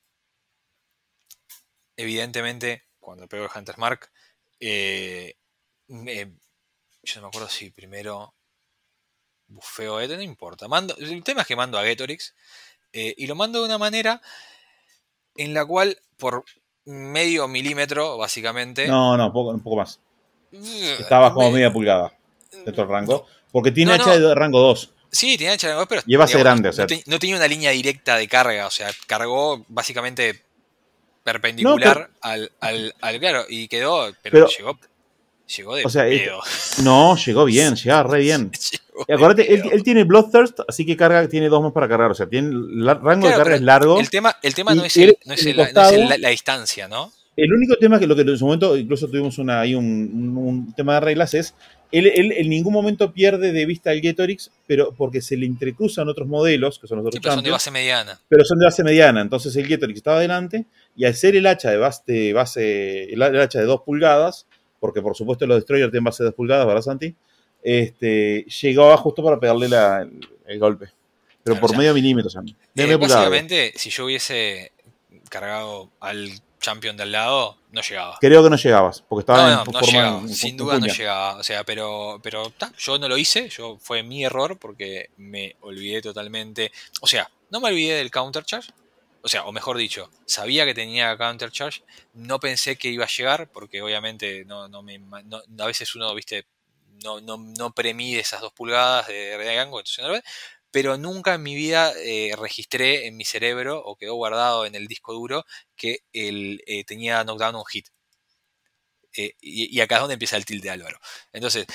evidentemente, 1.97 2.85
cuando 2.99 3.27
pego 3.29 3.45
el 3.45 3.51
Hunter's 3.55 3.79
Mark, 3.79 4.11
eh, 4.61 5.35
me- 5.89 6.33
yo 7.03 7.15
no 7.17 7.23
me 7.23 7.29
acuerdo 7.29 7.49
si 7.49 7.71
primero 7.71 8.35
bufeo 9.49 10.01
Eto, 10.01 10.17
no 10.17 10.23
importa. 10.23 10.69
Mando, 10.69 10.95
el 10.99 11.23
tema 11.25 11.43
es 11.43 11.47
que 11.47 11.57
mando 11.57 11.79
a 11.79 11.83
Getorix 11.83 12.35
eh, 12.93 13.15
y 13.17 13.27
lo 13.27 13.35
mando 13.35 13.59
de 13.61 13.67
una 13.67 13.79
manera 13.79 14.21
en 15.37 15.55
la 15.55 15.65
cual 15.67 15.99
por 16.19 16.45
medio 16.85 17.49
milímetro, 17.49 18.17
básicamente. 18.17 18.87
No, 18.87 19.17
no, 19.17 19.33
poco, 19.33 19.51
un 19.51 19.63
poco 19.63 19.77
más. 19.77 19.99
eh, 20.53 20.97
Estaba 21.01 21.33
como 21.35 21.49
me- 21.49 21.55
media 21.57 21.73
pulgada 21.73 22.17
dentro 22.51 22.85
del 22.85 22.89
rango. 22.89 23.27
Porque 23.53 23.73
tiene 23.73 23.99
no. 23.99 24.07
de 24.19 24.35
rango 24.35 24.61
2. 24.61 24.93
Sí, 25.13 25.37
tenía 25.37 25.53
hacha 25.55 25.69
de 25.69 25.75
rango, 25.75 25.87
pero 25.87 26.03
Y 26.07 26.11
digamos, 26.13 26.35
grande, 26.35 26.69
no, 26.69 26.71
o 26.71 26.73
sea. 26.73 26.85
no 26.85 26.87
te- 26.89 27.03
no 27.07 27.19
tenía 27.19 27.37
una 27.37 27.49
línea 27.49 27.71
directa 27.73 28.17
de 28.17 28.29
carga, 28.29 28.67
o 28.67 28.71
sea, 28.71 28.91
cargó 29.07 29.65
básicamente 29.69 30.43
perpendicular 31.25 32.11
al, 32.21 32.51
al, 32.61 32.95
al- 33.01 33.21
claro, 33.21 33.45
y 33.49 33.69
quedó, 33.69 34.11
pero, 34.23 34.33
Pero- 34.33 34.49
llegó, 34.49 34.79
llegó 35.57 35.75
de 35.77 35.85
o 35.85 35.89
sea, 35.89 36.05
pedo. 36.05 36.41
No, 36.83 37.17
llegó 37.17 37.45
bien, 37.45 37.75
llegaba 37.77 38.03
re 38.11 38.21
bien. 38.21 38.51
Y 39.09 39.13
acuérdate, 39.15 39.55
él, 39.55 39.63
él 39.73 39.83
tiene 39.83 40.05
Bloodthirst, 40.05 40.61
así 40.69 40.85
que 40.85 40.95
carga, 40.95 41.27
tiene 41.27 41.49
dos 41.49 41.63
más 41.63 41.73
para 41.73 41.89
cargar. 41.89 42.11
O 42.11 42.15
sea, 42.15 42.27
tiene 42.29 42.49
el 42.49 42.85
rango 42.87 43.23
Claro, 43.23 43.29
de 43.29 43.35
carga 43.37 43.55
es 43.55 43.63
largo. 43.63 43.99
El 43.99 44.11
tema, 44.11 44.37
el 44.43 44.55
tema 44.55 44.75
no 44.75 44.85
es, 44.85 44.95
el- 44.99 45.17
no 45.25 45.33
es, 45.33 45.47
el- 45.47 45.57
no 45.57 45.63
es 45.63 45.69
costado- 45.73 45.97
la, 45.97 46.19
la 46.19 46.29
distancia, 46.29 46.87
¿no? 46.87 47.11
El 47.35 47.51
único 47.51 47.77
tema 47.77 47.99
que 47.99 48.07
lo 48.07 48.15
que 48.15 48.21
en 48.23 48.37
su 48.37 48.45
momento, 48.45 48.77
incluso 48.77 49.07
tuvimos 49.09 49.39
una, 49.39 49.63
ahí 49.63 49.75
un, 49.75 49.85
un- 49.87 50.37
un 50.37 50.75
tema 50.75 50.95
de 50.95 51.01
reglas, 51.01 51.33
es 51.33 51.55
él, 51.93 52.07
él 52.07 52.33
en 52.37 52.49
ningún 52.49 52.73
momento 52.73 53.13
pierde 53.13 53.53
de 53.53 53.67
vista 53.67 53.93
el 53.93 54.01
Getorix, 54.01 54.51
pero 54.67 54.93
porque 54.93 55.21
se 55.21 55.37
le 55.37 55.47
entrecruzan 55.47 56.09
otros 56.09 56.29
modelos, 56.29 56.79
que 56.79 56.87
son 56.87 56.99
los 56.99 57.07
otros 57.07 57.17
Sí, 57.17 57.21
pero 57.23 57.35
son 57.35 57.45
de 57.45 57.51
base 57.51 57.71
mediana. 57.71 58.21
pero 58.29 58.45
son 58.45 58.59
de 58.59 58.65
base 58.67 58.85
mediana. 58.85 59.21
Entonces 59.21 59.55
el 59.57 59.67
Getorix 59.67 59.97
estaba 59.99 60.19
adelante, 60.19 60.67
y 60.97 61.05
al 61.05 61.15
ser 61.15 61.37
el 61.37 61.47
hacha 61.47 61.71
de 61.71 61.77
base, 61.79 62.03
de 62.07 62.33
base 62.33 63.13
el, 63.13 63.23
hacha 63.23 63.59
de 63.61 63.65
2 63.67 63.81
pulgadas, 63.83 64.47
porque 64.79 65.03
por 65.03 65.17
supuesto 65.17 65.47
los 65.47 65.57
Destroyer 65.59 65.91
tienen 65.91 66.05
base 66.05 66.23
de 66.23 66.29
2 66.29 66.35
pulgadas, 66.35 66.67
¿verdad, 66.67 66.83
Santi? 66.83 67.15
Este, 67.63 68.45
llegaba 68.63 68.97
justo 68.97 69.23
para 69.23 69.39
pegarle 69.39 69.69
la- 69.69 70.03
el, 70.03 70.21
el 70.47 70.59
golpe. 70.59 70.87
Pero 71.43 71.55
Claro, 71.55 71.61
por 71.61 71.65
o 71.67 71.73
sea, 71.73 71.79
medio 71.79 71.95
milímetro, 71.95 72.29
o 72.29 72.31
sea, 72.31 72.43
Eh, 72.43 72.55
pulgada. 72.99 72.99
básicamente, 72.99 73.73
si 73.77 73.91
yo 73.91 74.05
hubiese 74.05 74.73
cargado 75.29 75.91
al 76.01 76.29
champion 76.61 76.97
de 76.97 77.03
al 77.05 77.13
lado, 77.13 77.59
no 77.71 77.81
llegaba. 77.81 78.19
Creo 78.21 78.43
que 78.45 78.51
no 78.51 78.57
llegabas, 78.57 79.03
porque 79.09 79.21
estaba 79.21 79.39
No, 79.39 79.49
en 79.49 79.55
no, 79.57 79.65
no 79.65 79.73
forma 79.73 79.87
llegaba, 79.87 80.21
en- 80.21 80.29
sin 80.35 80.51
en 80.51 80.57
duda 80.57 80.79
no 80.79 80.87
llegaba, 80.87 81.37
o 81.37 81.43
sea, 81.43 81.65
pero, 81.65 82.21
pero 82.23 82.51
ta, 82.51 82.73
yo 82.79 82.99
no 82.99 83.09
lo 83.09 83.17
hice, 83.17 83.49
yo 83.49 83.79
fue 83.81 84.03
mi 84.03 84.25
error 84.25 84.59
porque 84.59 85.11
me 85.17 85.57
olvidé 85.61 86.03
totalmente, 86.03 86.71
o 87.01 87.07
sea, 87.07 87.31
no 87.51 87.61
me 87.61 87.69
olvidé 87.69 87.95
del 87.97 88.11
counter 88.11 88.45
charge, 88.45 88.73
o 89.23 89.29
sea, 89.29 89.45
o 89.45 89.53
mejor 89.53 89.77
dicho, 89.77 90.11
sabía 90.27 90.65
que 90.65 90.75
tenía 90.75 91.17
counter 91.17 91.51
charge, 91.51 91.83
no 92.15 92.39
pensé 92.39 92.77
que 92.77 92.89
iba 92.89 93.05
a 93.05 93.09
llegar 93.09 93.49
porque 93.51 93.83
obviamente 93.83 94.45
no, 94.45 94.69
no 94.69 94.83
me, 94.83 94.99
no- 94.99 95.43
a 95.59 95.67
veces 95.67 95.95
uno, 95.95 96.15
viste, 96.15 96.47
no, 97.03 97.21
no, 97.21 97.37
no 97.39 97.73
premide 97.73 98.21
esas 98.21 98.41
dos 98.43 98.53
pulgadas 98.53 99.09
de 99.09 99.37
rango, 99.39 99.79
entonces 99.81 100.03
no 100.03 100.09
lo 100.09 100.15
ve, 100.15 100.23
pero 100.71 100.97
nunca 100.97 101.35
en 101.35 101.43
mi 101.43 101.55
vida 101.55 101.93
eh, 101.99 102.33
registré 102.39 103.07
en 103.07 103.17
mi 103.17 103.25
cerebro 103.25 103.83
o 103.85 103.97
quedó 103.97 104.15
guardado 104.15 104.67
en 104.67 104.75
el 104.75 104.87
disco 104.87 105.13
duro 105.13 105.45
que 105.77 106.01
él 106.13 106.63
eh, 106.67 106.85
tenía 106.85 107.23
knockdown 107.25 107.57
un 107.57 107.65
hit. 107.67 107.89
Eh, 109.17 109.35
y, 109.41 109.77
y 109.77 109.81
acá 109.81 109.97
es 109.97 110.01
donde 110.03 110.15
empieza 110.15 110.37
el 110.37 110.45
tilt 110.45 110.63
de 110.63 110.71
Álvaro. 110.71 110.99
Entonces, 111.33 111.67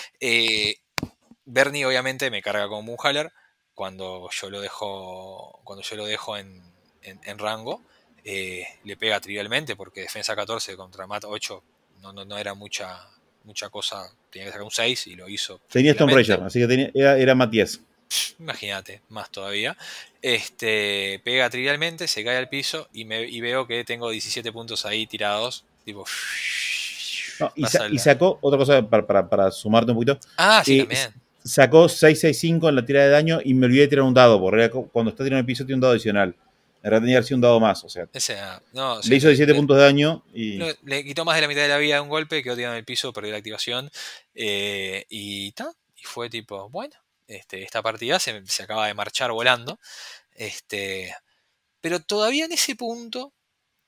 Bernie 1.46 1.86
obviamente 1.86 2.32
me 2.32 2.42
carga 2.42 2.68
como 2.68 2.92
un 2.92 2.98
Haller 3.02 3.32
cuando 3.74 4.30
yo 4.32 4.50
lo 4.50 4.62
dejo, 4.62 5.60
cuando 5.64 5.84
yo 5.84 5.96
lo 5.98 6.06
dejo 6.06 6.38
en, 6.38 6.64
en- 7.02 7.20
en 7.24 7.38
rango. 7.38 7.84
le 8.24 8.98
pega 8.98 9.20
trivialmente 9.20 9.76
porque 9.76 10.02
defensa 10.02 10.36
14 10.36 10.76
contra 10.78 11.06
mat 11.08 11.26
8 11.26 11.64
no, 12.02 12.14
no, 12.14 12.24
no 12.26 12.38
era 12.38 12.54
mucha, 12.54 13.08
mucha 13.44 13.70
cosa. 13.70 14.10
Tenía 14.32 14.46
que 14.46 14.52
sacar 14.52 14.64
un 14.64 14.72
6 14.72 15.08
y 15.08 15.16
lo 15.16 15.28
hizo. 15.28 15.60
Tenía 15.70 15.92
Stone. 15.92 16.14
Ranger, 16.14 16.42
así 16.44 16.60
que 16.60 16.68
tenía, 16.68 16.92
era, 16.94 17.18
era 17.18 17.36
Matías. 17.36 17.82
Imagínate, 18.40 19.02
más 19.10 19.30
todavía. 19.32 19.76
Este, 20.22 21.22
pega 21.24 21.50
trivialmente, 21.50 22.08
se 22.08 22.24
cae 22.24 22.38
al 22.38 22.50
piso 22.50 22.88
y, 22.94 23.06
me, 23.06 23.24
y 23.28 23.42
veo 23.42 23.68
que 23.68 23.84
tengo 23.84 24.10
17 24.10 24.52
puntos 24.52 24.86
ahí 24.86 25.06
tirados. 25.08 25.64
Tipo. 25.84 26.06
No, 27.40 27.52
y, 27.56 27.66
sa- 27.66 27.88
sacó, 28.00 28.40
otra 28.42 28.58
cosa 28.58 28.82
para, 28.90 29.06
para- 29.06 29.30
para 29.30 29.52
sumarte 29.52 29.92
un 29.92 29.98
poquito, 29.98 30.18
Ah, 30.38 30.64
sí, 30.66 30.76
y- 30.76 30.80
también. 30.80 31.14
sacó 31.44 31.90
665 31.90 32.70
en 32.70 32.76
la 32.76 32.86
tirada 32.86 33.06
de 33.08 33.12
daño 33.12 33.40
y 33.44 33.54
me 33.54 33.66
olvidé 33.66 33.82
de 33.82 33.88
tirar 33.90 34.04
un 34.06 34.14
dado, 34.14 34.40
porque 34.40 34.70
cuando 34.92 35.12
está 35.12 35.24
tirando 35.24 35.40
el 35.40 35.46
piso 35.46 35.66
tiene 35.66 35.76
un 35.76 35.82
dado 35.82 35.94
adicional. 35.94 36.34
En 36.82 36.92
realidad 36.92 37.06
tenía 37.08 37.20
que 37.20 37.26
sido 37.28 37.36
un 37.38 37.42
dado 37.42 37.60
más, 37.60 37.84
o 37.84 37.90
sea, 37.90 38.08
Ese, 38.14 38.36
le 38.36 39.16
hizo 39.16 39.28
17 39.28 39.52
le- 39.52 39.56
puntos 39.58 39.76
de 39.78 39.84
daño 39.84 40.24
y 40.34 40.58
le, 40.58 40.76
le 40.84 41.04
quitó 41.04 41.26
más 41.26 41.36
de 41.36 41.42
la 41.42 41.48
mitad 41.48 41.62
de 41.62 41.68
la 41.68 41.78
vida 41.78 41.96
de 41.96 42.02
un 42.02 42.10
golpe, 42.10 42.42
quedó 42.44 42.56
tirado 42.56 42.74
en 42.76 42.80
el 42.80 42.86
piso, 42.86 43.12
perdió 43.12 43.32
la 43.32 43.38
activación. 43.40 43.90
eh, 44.36 45.06
y 45.10 45.52
ta, 45.54 45.72
y 45.98 46.04
fue 46.04 46.30
tipo, 46.30 46.70
bueno, 46.70 46.94
este, 47.28 47.64
esta 47.64 47.82
partida 47.84 48.20
se, 48.20 48.46
se 48.48 48.64
acaba 48.64 48.88
de 48.88 48.94
marchar 48.94 49.32
volando. 49.32 49.80
Este, 50.34 51.16
pero 51.82 52.00
todavía 52.02 52.46
en 52.46 52.54
ese 52.54 52.76
punto 52.76 53.34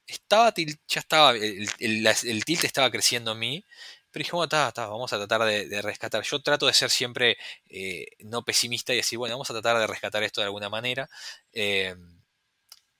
estaba 0.07 0.53
ya 0.87 0.99
estaba, 1.01 1.31
el, 1.35 1.69
el- 1.79 2.07
el 2.07 2.45
tilt 2.45 2.63
estaba 2.65 2.91
creciendo 2.91 3.33
en 3.33 3.39
mí. 3.39 3.65
Pero 4.11 4.23
dije, 4.23 4.31
bueno, 4.35 4.49
ta, 4.49 4.71
ta, 4.71 4.87
vamos 4.87 5.13
a 5.13 5.17
tratar 5.17 5.43
de, 5.45 5.67
rescatar. 5.81 6.23
Yo 6.23 6.41
trato 6.41 6.67
de 6.67 6.73
ser 6.73 6.89
siempre 6.91 7.37
eh, 7.69 8.07
no 8.19 8.43
pesimista 8.45 8.93
y 8.93 8.97
decir, 8.97 9.19
bueno, 9.19 9.35
vamos 9.35 9.49
a 9.51 9.53
tratar 9.53 9.79
de 9.79 9.87
rescatar 9.87 10.23
esto 10.23 10.41
de 10.41 10.45
alguna 10.47 10.69
manera. 10.69 11.09
Eh, 11.53 11.95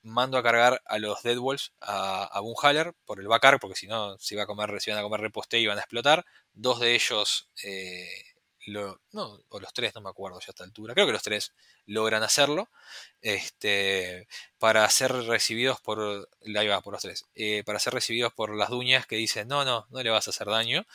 mando 0.04 0.38
a 0.38 0.44
cargar 0.44 0.82
a 0.86 1.00
los 1.00 1.22
Dead 1.24 1.38
Wolves 1.38 1.74
a, 1.82 2.24
a 2.26 2.40
Bunhaller 2.40 2.94
por 3.06 3.20
el 3.20 3.28
backar, 3.28 3.60
porque 3.60 3.76
si 3.76 3.88
no 3.88 4.18
se 4.20 4.36
iba 4.36 4.44
a 4.44 4.48
comer, 4.48 4.70
iban 4.86 5.00
a 5.00 5.04
comer 5.04 5.22
reposte 5.22 5.60
y 5.60 5.64
iban 5.64 5.78
a 5.78 5.82
explotar. 5.82 6.26
Dos 6.54 6.80
de 6.80 6.96
ellos 6.96 7.50
eh, 7.64 8.08
lo- 8.68 9.02
no, 9.14 9.40
o 9.50 9.60
los 9.60 9.74
tres, 9.74 9.96
no 9.96 10.02
me 10.02 10.10
acuerdo 10.10 10.40
ya 10.40 10.48
a 10.50 10.52
esta 10.52 10.64
altura, 10.64 10.94
creo 10.94 11.08
que 11.08 11.14
los 11.14 11.24
tres 11.24 11.54
logran 11.86 12.24
hacerlo, 12.24 12.70
este, 13.22 14.28
para 14.60 14.90
ser 14.90 15.12
recibidos 15.14 15.82
por, 15.82 16.30
ahí 16.58 16.68
va, 16.68 16.82
por 16.82 16.94
los 16.94 17.02
tres, 17.02 17.26
eh, 17.36 17.64
para 17.66 17.80
ser 17.80 17.94
recibidos 17.94 18.34
por 18.34 18.56
las 18.56 18.70
duñas 18.70 19.08
que 19.08 19.16
dicen, 19.18 19.48
no, 19.48 19.66
no, 19.66 19.88
no 19.90 20.04
le 20.04 20.10
vas 20.10 20.28
a 20.28 20.32
hacer 20.32 20.48
daño, 20.48 20.86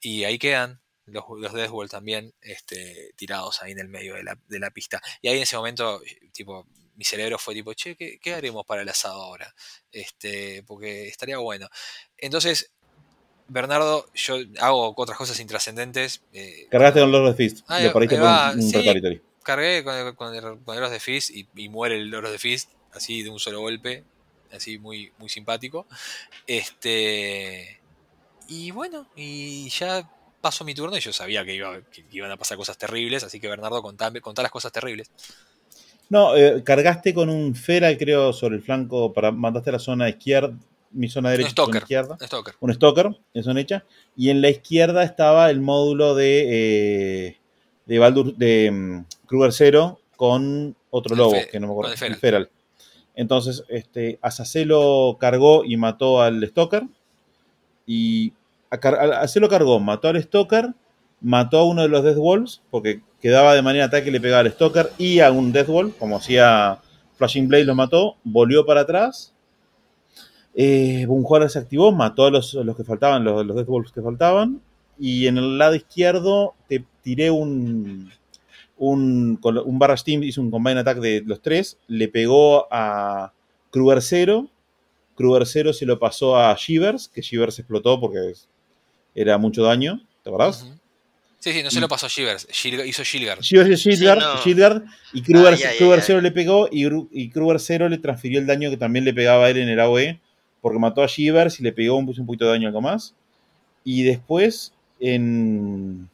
y 0.00 0.24
ahí 0.24 0.38
quedan 0.38 0.80
los, 1.06 1.24
los 1.38 1.52
Deathwall 1.52 1.88
también 1.88 2.34
este, 2.40 3.12
tirados 3.16 3.62
ahí 3.62 3.72
en 3.72 3.80
el 3.80 3.88
medio 3.88 4.14
de 4.14 4.22
la, 4.24 4.38
de 4.46 4.58
la 4.60 4.70
pista. 4.70 5.00
Y 5.22 5.28
ahí 5.28 5.36
en 5.36 5.42
ese 5.42 5.56
momento, 5.56 6.00
tipo, 6.32 6.66
mi 6.94 7.04
cerebro 7.04 7.38
fue 7.38 7.54
tipo, 7.54 7.72
che, 7.74 7.96
¿qué, 7.96 8.18
qué 8.20 8.34
haremos 8.34 8.64
para 8.66 8.82
el 8.82 8.88
asado 8.88 9.22
ahora? 9.22 9.52
Este, 9.90 10.62
porque 10.64 11.08
estaría 11.08 11.38
bueno. 11.38 11.68
Entonces, 12.16 12.72
Bernardo, 13.52 14.06
yo 14.14 14.36
hago 14.60 14.94
otras 14.96 15.18
cosas 15.18 15.38
intrascendentes. 15.40 16.22
eh, 16.32 16.66
Cargaste 16.70 17.00
con 17.00 17.10
Lord 17.10 17.26
of 17.30 17.36
the 17.36 17.42
Fist. 17.44 17.64
Ahí- 17.68 17.84
le 17.84 17.90
pariste 17.90 18.18
va, 18.18 18.52
un, 18.52 18.60
un 18.60 18.62
sí. 18.62 19.20
Cargué 19.42 19.82
con 19.82 19.94
el, 19.94 20.14
con 20.14 20.64
con 20.64 20.90
de 20.90 21.00
Fist 21.00 21.30
y, 21.30 21.48
y 21.56 21.68
muere 21.68 21.96
el 21.96 22.14
Oros 22.14 22.30
de 22.30 22.38
Fist, 22.38 22.70
así 22.92 23.22
de 23.22 23.30
un 23.30 23.40
solo 23.40 23.60
golpe, 23.60 24.04
así 24.52 24.78
muy, 24.78 25.12
muy 25.18 25.28
simpático. 25.28 25.86
Este. 26.46 27.80
Y 28.48 28.70
bueno, 28.70 29.06
y 29.16 29.68
ya 29.70 30.08
pasó 30.40 30.64
mi 30.64 30.74
turno 30.74 30.96
y 30.96 31.00
yo 31.00 31.12
sabía 31.12 31.44
que, 31.44 31.54
iba, 31.54 31.80
que 31.82 32.04
iban 32.12 32.30
a 32.30 32.36
pasar 32.36 32.56
cosas 32.56 32.78
terribles, 32.78 33.24
así 33.24 33.40
que 33.40 33.48
Bernardo, 33.48 33.82
contame, 33.82 34.20
contá 34.20 34.42
las 34.42 34.50
cosas 34.52 34.72
terribles. 34.72 35.10
No, 36.08 36.36
eh, 36.36 36.62
cargaste 36.64 37.14
con 37.14 37.28
un 37.28 37.54
Feral, 37.54 37.96
creo, 37.96 38.32
sobre 38.32 38.56
el 38.56 38.62
flanco. 38.62 39.12
para 39.12 39.30
Mandaste 39.32 39.70
a 39.70 39.74
la 39.74 39.78
zona 39.78 40.08
izquierda. 40.08 40.56
Mi 40.92 41.08
zona 41.08 41.30
derecha, 41.30 41.48
zona 41.50 41.78
izquierda. 41.84 42.16
Un 42.60 42.74
Stalker 42.74 43.16
en 43.34 43.42
zona 43.44 43.60
hecha. 43.60 43.84
Y 44.16 44.30
en 44.30 44.40
la 44.42 44.48
izquierda 44.48 45.02
estaba 45.04 45.48
el 45.50 45.60
módulo 45.60 46.14
de, 46.14 47.26
eh, 47.28 47.36
de, 47.86 47.98
Baldur, 47.98 48.34
de 48.36 48.70
mm, 48.70 49.04
Kruger 49.26 49.52
0 49.52 50.00
con 50.16 50.74
otro 50.90 51.14
lobo, 51.16 51.30
Fe- 51.32 51.48
que 51.48 51.60
no 51.60 51.68
me 51.68 51.72
acuerdo, 51.72 51.92
Feral. 51.96 52.18
Feral. 52.18 52.50
Entonces, 53.14 53.64
este, 53.68 54.18
Azacelo 54.22 55.16
cargó 55.20 55.64
y 55.64 55.76
mató 55.76 56.20
al 56.22 56.44
Stalker. 56.48 56.84
Y 57.86 58.32
Azacelo 58.70 59.48
cargó, 59.48 59.80
mató 59.80 60.08
al 60.08 60.22
Stalker, 60.22 60.70
mató 61.20 61.58
a 61.58 61.64
uno 61.66 61.82
de 61.82 61.88
los 61.88 62.02
Death 62.04 62.16
Wolves, 62.16 62.62
porque 62.70 63.02
quedaba 63.20 63.54
de 63.54 63.62
manera 63.62 63.86
ataque 63.86 64.08
y 64.08 64.12
le 64.12 64.20
pegaba 64.20 64.40
al 64.40 64.50
Stalker 64.52 64.90
y 64.98 65.20
a 65.20 65.30
un 65.30 65.52
Death 65.52 65.66
Wolf, 65.68 65.94
como 65.98 66.16
hacía 66.16 66.78
Flashing 67.16 67.48
Blade, 67.48 67.64
lo 67.64 67.74
mató, 67.74 68.16
volvió 68.24 68.64
para 68.64 68.82
atrás. 68.82 69.34
Eh, 70.54 71.06
un 71.08 71.22
jugador 71.22 71.48
se 71.50 71.58
activó, 71.58 71.92
mató 71.92 72.26
a 72.26 72.30
los, 72.30 72.54
los 72.54 72.76
que 72.76 72.84
faltaban, 72.84 73.24
los, 73.24 73.46
los 73.46 73.56
Death 73.56 73.66
Wolves 73.66 73.92
que 73.92 74.02
faltaban. 74.02 74.60
Y 74.98 75.26
en 75.26 75.38
el 75.38 75.58
lado 75.58 75.74
izquierdo 75.74 76.54
te 76.68 76.84
tiré 77.02 77.30
un, 77.30 78.10
un, 78.76 79.38
un 79.42 79.78
Barrage 79.78 80.04
Team, 80.04 80.22
hizo 80.24 80.40
un 80.40 80.50
combine 80.50 80.80
attack 80.80 80.98
de 80.98 81.22
los 81.24 81.40
tres, 81.40 81.78
le 81.86 82.08
pegó 82.08 82.66
a 82.70 83.32
Kruger 83.70 84.02
0. 84.02 84.48
Kruger 85.16 85.46
0 85.46 85.72
se 85.72 85.86
lo 85.86 85.98
pasó 85.98 86.36
a 86.38 86.54
Shivers, 86.54 87.08
que 87.08 87.20
Shivers 87.20 87.58
explotó 87.58 88.00
porque 88.00 88.32
era 89.14 89.36
mucho 89.38 89.62
daño, 89.62 90.00
¿te 90.22 90.30
acordás? 90.30 90.66
Sí, 91.38 91.52
sí, 91.52 91.62
no 91.62 91.70
se 91.70 91.80
lo 91.80 91.88
pasó 91.88 92.06
a 92.06 92.08
Shivers, 92.08 92.46
hizo 92.86 93.02
Shilgar. 93.02 93.40
Shivers 93.40 93.70
es 93.70 93.80
Shieldguard, 93.80 94.42
Sí, 94.42 94.54
no. 94.54 94.84
Y 95.12 95.22
Kruger, 95.22 95.54
Ay, 95.54 95.62
ay, 95.62 95.78
Kruger 95.78 95.98
ay, 95.98 96.04
0 96.06 96.18
ay. 96.18 96.22
le 96.22 96.32
pegó 96.32 96.68
y, 96.70 96.86
y 97.12 97.30
Kruger 97.30 97.60
0 97.60 97.88
le 97.88 97.98
transfirió 97.98 98.38
el 98.40 98.46
daño 98.46 98.70
que 98.70 98.76
también 98.76 99.04
le 99.04 99.12
pegaba 99.14 99.46
a 99.46 99.50
él 99.50 99.58
en 99.58 99.68
el 99.68 99.80
AOE, 99.80 100.20
porque 100.60 100.78
mató 100.78 101.02
a 101.02 101.06
Shivers 101.06 101.60
y 101.60 101.62
le 101.64 101.72
pegó 101.72 101.96
un, 101.96 102.08
un 102.08 102.26
poquito 102.26 102.44
de 102.46 102.52
daño 102.52 102.68
algo 102.68 102.80
más. 102.82 103.14
Y 103.84 104.04
después, 104.04 104.74
en. 105.00 106.08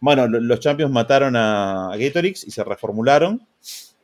Bueno, 0.00 0.28
lo- 0.28 0.40
los 0.40 0.60
Champions 0.60 0.92
mataron 0.92 1.36
a, 1.36 1.92
a 1.92 1.96
Gatorix 1.96 2.46
y 2.46 2.50
se 2.52 2.64
reformularon 2.64 3.46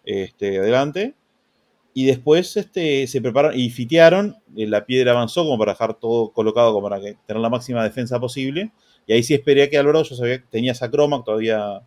este, 0.04 0.58
adelante. 0.58 1.14
Y 1.94 2.06
después 2.06 2.56
este, 2.56 3.06
se 3.06 3.20
prepararon 3.20 3.58
y 3.58 3.70
fitearon. 3.70 4.36
eh, 4.56 4.66
La 4.66 4.86
piedra 4.86 5.12
avanzó 5.12 5.44
como 5.44 5.58
para 5.58 5.72
dejar 5.72 5.94
todo 5.98 6.32
colocado, 6.32 6.72
como 6.72 6.88
para 6.88 7.00
que, 7.02 7.16
tener 7.26 7.40
la 7.42 7.50
máxima 7.50 7.84
defensa 7.84 8.18
posible. 8.20 8.72
Y 9.06 9.12
ahí 9.12 9.22
sí 9.22 9.34
esperé 9.34 9.64
a 9.64 9.70
que 9.70 9.78
Álvaro, 9.78 10.02
yo 10.02 10.16
tenía 10.50 10.72
esa 10.72 10.90
croma 10.90 11.22
todavía 11.24 11.82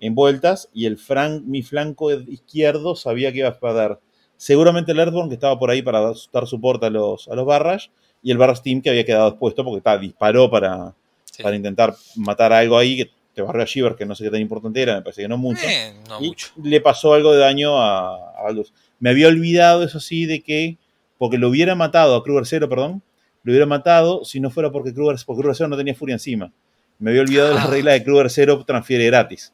en 0.00 0.14
vueltas. 0.14 0.68
Y 0.74 0.86
el 0.86 0.98
mi 1.46 1.62
flanco 1.62 2.12
izquierdo 2.12 2.96
sabía 2.96 3.32
que 3.32 3.40
iba 3.40 3.48
a 3.48 3.58
perder. 3.60 3.98
Seguramente 4.40 4.92
el 4.92 4.98
Earthborn, 4.98 5.28
que 5.28 5.34
estaba 5.34 5.58
por 5.58 5.70
ahí 5.70 5.82
para 5.82 6.00
dar 6.00 6.46
soporte 6.46 6.86
a 6.86 6.90
los, 6.90 7.28
a 7.28 7.34
los 7.34 7.44
Barrage. 7.44 7.90
Y 8.22 8.30
el 8.30 8.38
Barrage 8.38 8.62
Team, 8.62 8.80
que 8.80 8.88
había 8.88 9.04
quedado 9.04 9.28
expuesto 9.28 9.62
porque 9.62 9.78
está, 9.78 9.98
disparó 9.98 10.50
para, 10.50 10.94
Sí. 11.30 11.42
para 11.42 11.56
intentar 11.56 11.94
matar 12.16 12.50
algo 12.54 12.78
ahí. 12.78 12.96
Que 12.96 13.10
te 13.34 13.42
barrió 13.42 13.62
a 13.62 13.66
Shiver, 13.66 13.96
que 13.96 14.06
no 14.06 14.14
sé 14.14 14.24
qué 14.24 14.30
tan 14.30 14.40
importante 14.40 14.80
era, 14.80 14.94
me 14.94 15.02
parece 15.02 15.20
que 15.22 15.28
no 15.28 15.36
mucho. 15.36 15.60
Eh, 15.68 15.92
no 16.08 16.22
y 16.22 16.28
mucho. 16.28 16.48
le 16.62 16.80
pasó 16.80 17.12
algo 17.12 17.32
de 17.32 17.38
daño 17.40 17.76
a, 17.82 18.14
a. 18.14 18.54
Me 18.98 19.10
había 19.10 19.28
olvidado, 19.28 19.82
eso 19.84 20.00
sí, 20.00 20.24
de 20.24 20.40
que, 20.40 20.78
porque 21.18 21.36
lo 21.36 21.50
hubiera 21.50 21.74
matado 21.74 22.16
a 22.16 22.24
Kruger 22.24 22.46
0, 22.46 22.68
perdón, 22.70 23.02
lo 23.42 23.52
hubiera 23.52 23.66
matado 23.66 24.24
si 24.24 24.40
no 24.40 24.48
fuera 24.50 24.72
porque 24.72 24.94
Kruger, 24.94 25.16
porque 25.26 25.42
Kruger 25.42 25.54
0 25.56 25.68
no 25.68 25.76
tenía 25.76 25.94
furia 25.94 26.14
encima. 26.14 26.50
Me 26.98 27.10
había 27.10 27.22
olvidado 27.22 27.50
de 27.50 27.54
la 27.56 27.62
Ah. 27.64 27.66
regla 27.70 27.92
de 27.92 28.02
Kruger 28.04 28.30
0 28.30 28.64
transfiere 28.66 29.04
gratis. 29.04 29.52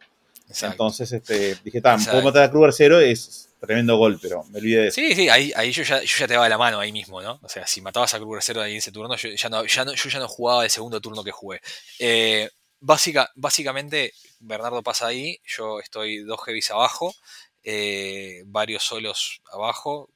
Exacto. 0.49 0.75
Entonces 0.75 1.11
este, 1.13 1.57
dije, 1.65 1.81
"Ta, 1.81 1.97
puedo 1.99 2.23
matar 2.23 2.45
a 2.45 2.51
Kruger 2.51 2.73
0, 2.73 3.01
es 3.01 3.51
tremendo 3.61 3.97
gol, 3.97 4.19
pero 4.21 4.45
me 4.45 4.59
olvidé 4.59 4.83
de 4.83 4.89
eso. 4.89 4.95
Sí, 4.97 5.15
sí, 5.15 5.29
ahí, 5.29 5.53
yo, 5.73 5.83
ya, 5.83 6.01
yo 6.01 6.17
ya 6.19 6.27
te 6.27 6.35
daba 6.35 6.49
la 6.49 6.59
mano 6.59 6.79
ahí 6.79 6.93
mismo, 6.93 7.21
¿no? 7.21 7.39
O 7.43 7.49
sea, 7.49 7.67
si 7.67 7.81
matabas 7.81 8.15
a 8.15 8.19
Kruger 8.19 8.43
0 8.43 8.63
ahí 8.63 8.73
en 8.73 8.79
ese 8.79 8.93
turno, 8.93 9.17
yo 9.17 9.31
ya 9.31 9.49
no, 9.49 9.65
yo 9.65 10.09
ya 10.09 10.19
no 10.19 10.29
jugaba 10.29 10.65
el 10.65 10.71
segundo 10.71 11.01
turno 11.01 11.25
que 11.25 11.31
jugué. 11.31 11.61
Eh, 11.99 12.51
básica, 12.81 13.31
básicamente, 13.35 14.13
Bernardo 14.41 14.83
pasa 14.83 15.09
ahí, 15.09 15.41
yo 15.45 15.81
estoy 15.81 16.19
dos 16.19 16.41
heavies 16.45 16.71
abajo, 16.71 17.15
eh, 17.63 18.43
varios 18.47 18.85
solos 18.85 19.41
abajo, 19.53 20.11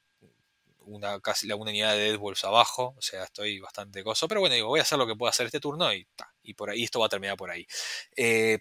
una, 0.85 1.19
casi 1.19 1.47
la 1.47 1.55
una 1.55 1.71
unidad 1.71 1.93
de 1.93 2.11
Deadwolves 2.11 2.43
abajo, 2.43 2.95
o 2.97 3.01
sea, 3.01 3.23
estoy 3.23 3.59
bastante 3.59 4.03
coso, 4.03 4.27
pero 4.27 4.41
bueno, 4.41 4.55
digo, 4.55 4.67
voy 4.67 4.79
a 4.79 4.83
hacer 4.83 4.97
lo 4.97 5.07
que 5.07 5.15
puedo 5.15 5.29
hacer 5.29 5.45
este 5.45 5.59
turno 5.59 5.93
y, 5.93 6.05
ta, 6.15 6.33
y 6.43 6.53
por 6.53 6.69
ahí 6.69 6.83
esto 6.83 6.99
va 6.99 7.07
a 7.07 7.09
terminar 7.09 7.37
por 7.37 7.51
ahí. 7.51 7.65
Eh, 8.15 8.59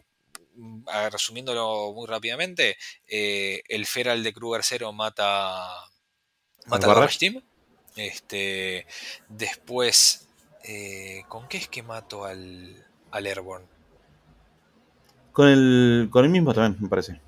resumiéndolo 1.11 1.93
muy 1.95 2.07
rápidamente, 2.07 2.77
eh, 3.07 3.63
el 3.69 3.87
Feral 3.87 4.23
de 4.23 4.33
Kruger 4.33 4.63
0 4.63 4.93
mata, 4.93 5.69
mata? 6.67 6.87
Barrage 6.87 7.19
Team. 7.19 7.43
Este, 7.97 8.87
después, 9.29 10.29
eh, 10.65 11.25
¿con 11.29 11.49
qué 11.49 11.59
es 11.59 11.69
que 11.69 11.83
mato 11.83 12.25
al, 12.25 12.87
al 13.11 13.27
Airborne? 13.27 13.67
Con 15.33 15.49
el, 15.49 16.09
con 16.11 16.25
el 16.25 16.31
mismo 16.31 16.55
también, 16.55 16.81
me 16.81 16.89
parece. 16.89 17.21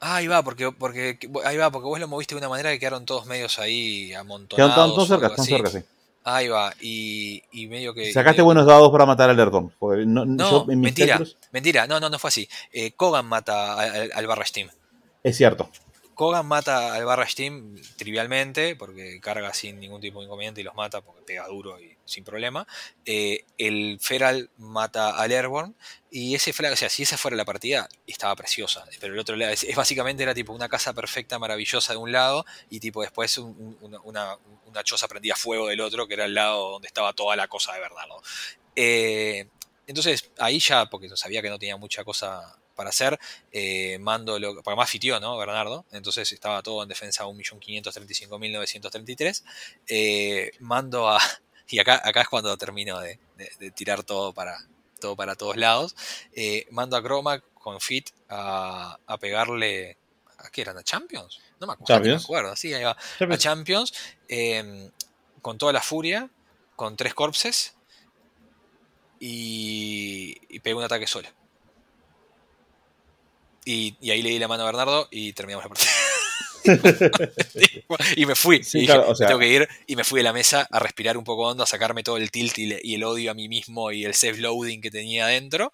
Ah, 0.00 0.16
ahí 0.16 0.26
va, 0.26 0.42
porque, 0.42 0.70
porque 0.72 1.18
ahí 1.44 1.56
va, 1.56 1.70
porque 1.70 1.86
vos 1.86 1.98
lo 1.98 2.06
moviste 2.06 2.34
de 2.34 2.38
una 2.38 2.48
manera 2.48 2.70
que 2.70 2.78
quedaron 2.78 3.06
todos 3.06 3.26
medios 3.26 3.58
ahí 3.58 4.12
amontonados. 4.12 4.74
tan 4.74 4.90
o 4.90 5.06
cerca, 5.06 5.26
así. 5.34 5.50
cerca, 5.50 5.70
sí. 5.70 5.78
Ahí 6.28 6.48
va, 6.48 6.74
y, 6.80 7.40
y 7.52 7.68
medio 7.68 7.94
que. 7.94 8.12
Sacaste 8.12 8.38
medio- 8.38 8.46
buenos 8.46 8.66
dados 8.66 8.90
para 8.90 9.06
matar 9.06 9.30
al 9.30 9.38
Erdon. 9.38 9.72
No, 9.80 10.24
No, 10.24 10.50
yo 10.50 10.62
en 10.72 10.80
mis 10.80 10.86
mentira, 10.88 11.20
mentira, 11.52 11.86
no, 11.86 12.00
no, 12.00 12.10
no 12.10 12.18
fue 12.18 12.28
así. 12.28 12.48
Eh, 12.72 12.90
Kogan 12.96 13.26
mata 13.26 13.78
al, 13.78 14.10
al- 14.12 14.26
Barrage 14.26 14.52
Team. 14.52 14.68
es 15.22 15.36
cierto. 15.36 15.70
Kogan 16.16 16.46
mata 16.46 16.94
al 16.94 17.04
Barrage 17.04 17.34
Team 17.34 17.76
trivialmente, 17.98 18.74
porque 18.74 19.20
carga 19.20 19.52
sin 19.52 19.78
ningún 19.78 20.00
tipo 20.00 20.18
de 20.18 20.24
inconveniente 20.24 20.62
y 20.62 20.64
los 20.64 20.74
mata 20.74 21.02
porque 21.02 21.20
pega 21.20 21.46
duro 21.46 21.78
y 21.78 21.94
sin 22.06 22.24
problema. 22.24 22.66
Eh, 23.04 23.44
el 23.58 23.98
Feral 24.00 24.48
mata 24.56 25.10
al 25.10 25.30
Airborne, 25.30 25.74
y 26.10 26.34
ese 26.34 26.54
flag, 26.54 26.72
o 26.72 26.76
sea, 26.76 26.88
si 26.88 27.02
esa 27.02 27.18
fuera 27.18 27.36
la 27.36 27.44
partida, 27.44 27.86
estaba 28.06 28.34
preciosa. 28.34 28.86
Pero 28.98 29.12
el 29.12 29.18
otro 29.18 29.36
lado, 29.36 29.52
es, 29.52 29.66
básicamente 29.76 30.22
era 30.22 30.32
tipo 30.34 30.54
una 30.54 30.70
casa 30.70 30.94
perfecta, 30.94 31.38
maravillosa 31.38 31.92
de 31.92 31.98
un 31.98 32.10
lado, 32.12 32.46
y 32.70 32.80
tipo 32.80 33.02
después 33.02 33.36
un- 33.36 33.76
un- 33.82 34.00
una, 34.02 34.38
choza 34.84 35.08
prendía 35.08 35.36
fuego 35.36 35.68
del 35.68 35.82
otro, 35.82 36.06
que 36.08 36.14
era 36.14 36.24
el 36.24 36.32
lado 36.34 36.70
donde 36.72 36.88
estaba 36.88 37.12
toda 37.12 37.36
la 37.36 37.46
cosa 37.46 37.74
de 37.74 37.80
Bernardo. 37.80 38.22
Eh, 38.74 39.48
entonces, 39.86 40.30
ahí 40.38 40.58
ya, 40.60 40.86
porque 40.86 41.08
sabía 41.14 41.42
que 41.42 41.50
no 41.50 41.58
tenía 41.58 41.76
mucha 41.76 42.04
cosa 42.04 42.58
para 42.76 42.90
hacer, 42.90 43.18
eh, 43.52 43.98
mando 43.98 44.38
lo 44.38 44.62
porque 44.62 44.76
más 44.76 44.88
fitió, 44.90 45.18
¿no? 45.18 45.36
Bernardo. 45.36 45.84
Entonces 45.92 46.30
estaba 46.30 46.62
todo 46.62 46.82
en 46.82 46.88
defensa 46.88 47.24
a 47.24 47.26
1.535.933. 47.26 49.42
Eh, 49.88 50.52
mando 50.60 51.08
a. 51.08 51.18
Y 51.68 51.80
acá, 51.80 52.00
acá 52.04 52.20
es 52.20 52.28
cuando 52.28 52.56
termino 52.56 53.00
de, 53.00 53.18
de- 53.36 53.50
de 53.58 53.70
tirar 53.72 54.04
todo 54.04 54.32
para, 54.32 54.56
todo 55.00 55.16
para 55.16 55.34
todos 55.34 55.56
lados. 55.56 55.96
Eh, 56.32 56.64
mando 56.70 56.96
a 56.96 57.02
Chroma 57.02 57.40
con 57.54 57.80
Fit 57.80 58.10
a, 58.28 58.96
a 59.04 59.18
pegarle. 59.18 59.96
¿A 60.38 60.48
qué 60.50 60.60
eran? 60.60 60.78
¿A 60.78 60.84
Champions? 60.84 61.40
No 61.58 61.66
me 61.66 61.72
acuerdo. 61.72 61.76
no 61.78 61.82
me 61.82 61.86
Champions. 62.04 62.24
acuerdo. 62.24 62.54
Sí, 62.54 62.72
ahí 62.72 62.84
va 62.84 62.96
a 63.18 63.36
Champions 63.38 63.92
eh, 64.28 64.90
con 65.42 65.58
toda 65.58 65.72
la 65.72 65.82
furia, 65.82 66.30
con 66.76 66.96
tres 66.96 67.14
corpses 67.14 67.74
y, 69.18 70.36
y 70.48 70.60
un 70.78 70.84
ataque 70.84 71.08
solo. 71.08 71.28
Y, 73.66 73.96
y 74.00 74.10
ahí 74.12 74.22
le 74.22 74.30
di 74.30 74.38
la 74.38 74.48
mano 74.48 74.62
a 74.62 74.66
Bernardo 74.66 75.08
y 75.10 75.34
terminamos 75.34 75.64
la 75.64 75.68
partida. 75.68 75.90
y 78.16 78.26
me 78.26 78.34
fui. 78.34 78.62
Sí, 78.64 78.78
y 78.78 78.80
dije, 78.82 78.92
claro, 78.94 79.08
o 79.08 79.10
"Me 79.10 79.16
sea- 79.16 79.26
tengo 79.28 79.40
que 79.40 79.48
ir. 79.48 79.68
Y 79.86 79.96
me 79.96 80.04
fui 80.04 80.20
de 80.20 80.24
la 80.24 80.32
mesa 80.32 80.66
a 80.70 80.78
respirar 80.78 81.16
un 81.16 81.24
poco 81.24 81.46
hondo, 81.48 81.62
a 81.62 81.66
sacarme 81.66 82.02
todo 82.02 82.16
el 82.16 82.30
tilt 82.30 82.56
y, 82.58 82.66
le- 82.66 82.80
y 82.82 82.94
el 82.94 83.04
odio 83.04 83.30
a 83.30 83.34
mí 83.34 83.48
mismo 83.48 83.92
y 83.92 84.04
el 84.04 84.14
self-loading 84.14 84.80
que 84.80 84.90
tenía 84.90 85.26
adentro. 85.26 85.72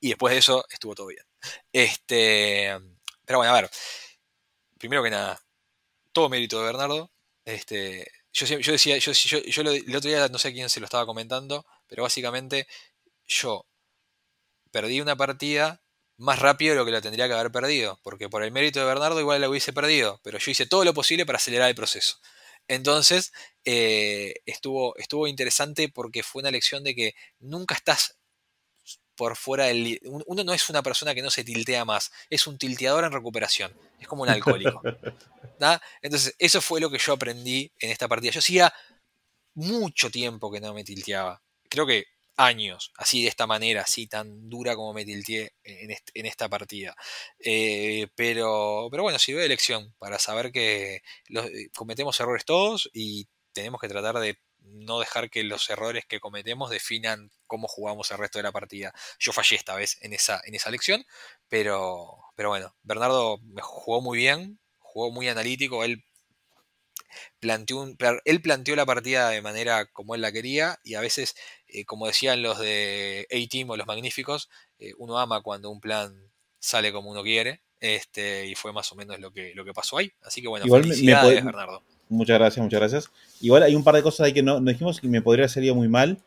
Y 0.00 0.08
después 0.08 0.32
de 0.32 0.38
eso 0.38 0.64
estuvo 0.70 0.94
todo 0.94 1.06
bien. 1.08 1.24
Este, 1.72 2.76
pero 3.24 3.38
bueno, 3.38 3.52
a 3.54 3.60
ver. 3.60 3.70
Primero 4.78 5.02
que 5.02 5.10
nada, 5.10 5.40
todo 6.12 6.28
mérito 6.28 6.58
de 6.60 6.66
Bernardo. 6.66 7.10
Este, 7.44 8.06
yo, 8.32 8.46
yo 8.46 8.72
decía, 8.72 8.98
yo, 8.98 9.12
yo, 9.12 9.38
yo 9.40 9.62
lo- 9.62 9.72
el 9.72 9.96
otro 9.96 10.10
día 10.10 10.28
no 10.28 10.38
sé 10.38 10.48
a 10.48 10.52
quién 10.52 10.68
se 10.70 10.80
lo 10.80 10.86
estaba 10.86 11.06
comentando, 11.06 11.66
pero 11.88 12.02
básicamente 12.04 12.66
yo 13.26 13.66
perdí 14.70 15.00
una 15.00 15.16
partida 15.16 15.80
más 16.20 16.38
rápido 16.38 16.74
de 16.74 16.78
lo 16.78 16.84
que 16.84 16.90
la 16.90 17.00
tendría 17.00 17.26
que 17.26 17.32
haber 17.32 17.50
perdido, 17.50 17.98
porque 18.02 18.28
por 18.28 18.42
el 18.42 18.52
mérito 18.52 18.78
de 18.78 18.84
Bernardo 18.84 19.18
igual 19.20 19.40
la 19.40 19.48
hubiese 19.48 19.72
perdido, 19.72 20.20
pero 20.22 20.38
yo 20.38 20.50
hice 20.50 20.66
todo 20.66 20.84
lo 20.84 20.92
posible 20.92 21.24
para 21.24 21.36
acelerar 21.36 21.70
el 21.70 21.74
proceso. 21.74 22.18
Entonces, 22.68 23.32
eh, 23.64 24.34
estuvo, 24.44 24.94
estuvo 24.96 25.26
interesante 25.26 25.88
porque 25.88 26.22
fue 26.22 26.40
una 26.40 26.50
lección 26.50 26.84
de 26.84 26.94
que 26.94 27.14
nunca 27.38 27.74
estás 27.74 28.18
por 29.16 29.34
fuera 29.34 29.66
del... 29.66 29.98
Uno 30.04 30.44
no 30.44 30.52
es 30.52 30.68
una 30.68 30.82
persona 30.82 31.14
que 31.14 31.22
no 31.22 31.30
se 31.30 31.42
tiltea 31.42 31.86
más, 31.86 32.12
es 32.28 32.46
un 32.46 32.58
tilteador 32.58 33.04
en 33.04 33.12
recuperación, 33.12 33.72
es 33.98 34.06
como 34.06 34.22
un 34.22 34.28
alcohólico. 34.28 34.82
Entonces, 36.02 36.34
eso 36.38 36.60
fue 36.60 36.80
lo 36.80 36.90
que 36.90 36.98
yo 36.98 37.14
aprendí 37.14 37.72
en 37.78 37.90
esta 37.90 38.08
partida. 38.08 38.32
Yo 38.32 38.40
hacía 38.40 38.72
mucho 39.54 40.10
tiempo 40.10 40.52
que 40.52 40.60
no 40.60 40.74
me 40.74 40.84
tilteaba. 40.84 41.42
Creo 41.70 41.86
que 41.86 42.04
años, 42.36 42.92
así 42.96 43.22
de 43.22 43.28
esta 43.28 43.46
manera, 43.46 43.82
así 43.82 44.06
tan 44.06 44.48
dura 44.48 44.74
como 44.76 44.92
me 44.94 45.04
tilteé 45.04 45.52
en, 45.64 45.90
est- 45.90 46.10
en 46.14 46.26
esta 46.26 46.48
partida. 46.48 46.94
Eh, 47.38 48.08
pero, 48.14 48.88
pero 48.90 49.02
bueno, 49.02 49.18
sirvió 49.18 49.42
de 49.42 49.48
lección 49.48 49.94
para 49.98 50.18
saber 50.18 50.52
que 50.52 50.96
eh, 51.28 51.68
cometemos 51.74 52.18
errores 52.20 52.44
todos 52.44 52.88
y 52.92 53.28
tenemos 53.52 53.80
que 53.80 53.88
tratar 53.88 54.18
de 54.18 54.38
no 54.62 55.00
dejar 55.00 55.30
que 55.30 55.42
los 55.42 55.68
errores 55.70 56.04
que 56.06 56.20
cometemos 56.20 56.70
definan 56.70 57.30
cómo 57.46 57.66
jugamos 57.68 58.10
el 58.10 58.18
resto 58.18 58.38
de 58.38 58.42
la 58.44 58.52
partida. 58.52 58.92
Yo 59.18 59.32
fallé 59.32 59.56
esta 59.56 59.74
vez 59.74 59.98
en 60.02 60.12
esa, 60.12 60.40
en 60.44 60.54
esa 60.54 60.70
lección, 60.70 61.04
pero, 61.48 62.16
pero 62.36 62.50
bueno, 62.50 62.74
Bernardo 62.82 63.38
jugó 63.62 64.00
muy 64.00 64.18
bien, 64.18 64.60
jugó 64.78 65.10
muy 65.10 65.28
analítico, 65.28 65.82
él 65.84 66.04
planteó, 67.40 67.80
un- 67.80 67.96
él 68.24 68.42
planteó 68.42 68.76
la 68.76 68.86
partida 68.86 69.28
de 69.30 69.42
manera 69.42 69.86
como 69.86 70.14
él 70.14 70.20
la 70.20 70.32
quería 70.32 70.78
y 70.84 70.94
a 70.94 71.00
veces, 71.00 71.34
eh, 71.72 71.84
como 71.84 72.06
decían 72.06 72.42
los 72.42 72.58
de 72.58 73.26
A-Team 73.30 73.70
o 73.70 73.76
los 73.76 73.86
magníficos, 73.86 74.48
eh, 74.78 74.92
uno 74.98 75.18
ama 75.18 75.40
cuando 75.42 75.70
un 75.70 75.80
plan 75.80 76.14
sale 76.58 76.92
como 76.92 77.10
uno 77.10 77.22
quiere. 77.22 77.60
Este, 77.80 78.46
y 78.46 78.54
fue 78.54 78.72
más 78.74 78.92
o 78.92 78.94
menos 78.94 79.18
lo 79.20 79.30
que, 79.32 79.54
lo 79.54 79.64
que 79.64 79.72
pasó 79.72 79.96
ahí. 79.96 80.12
Así 80.22 80.42
que 80.42 80.48
bueno, 80.48 80.66
Igual 80.66 80.82
me- 80.82 80.88
me 80.88 80.94
felicidades, 80.94 81.44
Bernardo. 81.44 81.82
Muchas 82.10 82.38
gracias, 82.38 82.62
muchas 82.62 82.80
gracias. 82.80 83.10
Igual 83.40 83.62
hay 83.62 83.74
un 83.74 83.84
par 83.84 83.94
de 83.94 84.02
cosas 84.02 84.26
ahí 84.26 84.32
que 84.34 84.42
no, 84.42 84.60
no 84.60 84.70
dijimos 84.70 84.98
y 85.02 85.08
me 85.08 85.22
podría 85.22 85.44
haber 85.44 85.50
salido 85.50 85.74
muy 85.74 85.88
mal. 85.88 86.18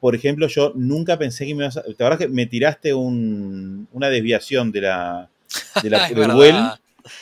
Por 0.00 0.14
ejemplo, 0.14 0.46
yo 0.48 0.72
nunca 0.74 1.16
pensé 1.16 1.46
que 1.46 1.54
me 1.54 1.64
ibas 1.64 1.78
a. 1.78 1.82
La 1.86 1.94
verdad 1.98 2.18
que 2.18 2.28
me 2.28 2.44
tiraste 2.44 2.92
un- 2.92 3.88
una 3.92 4.10
desviación 4.10 4.70
de 4.70 4.80
la, 4.82 5.30
de 5.82 5.88
la- 5.90 6.08
del 6.10 6.30
well 6.36 6.56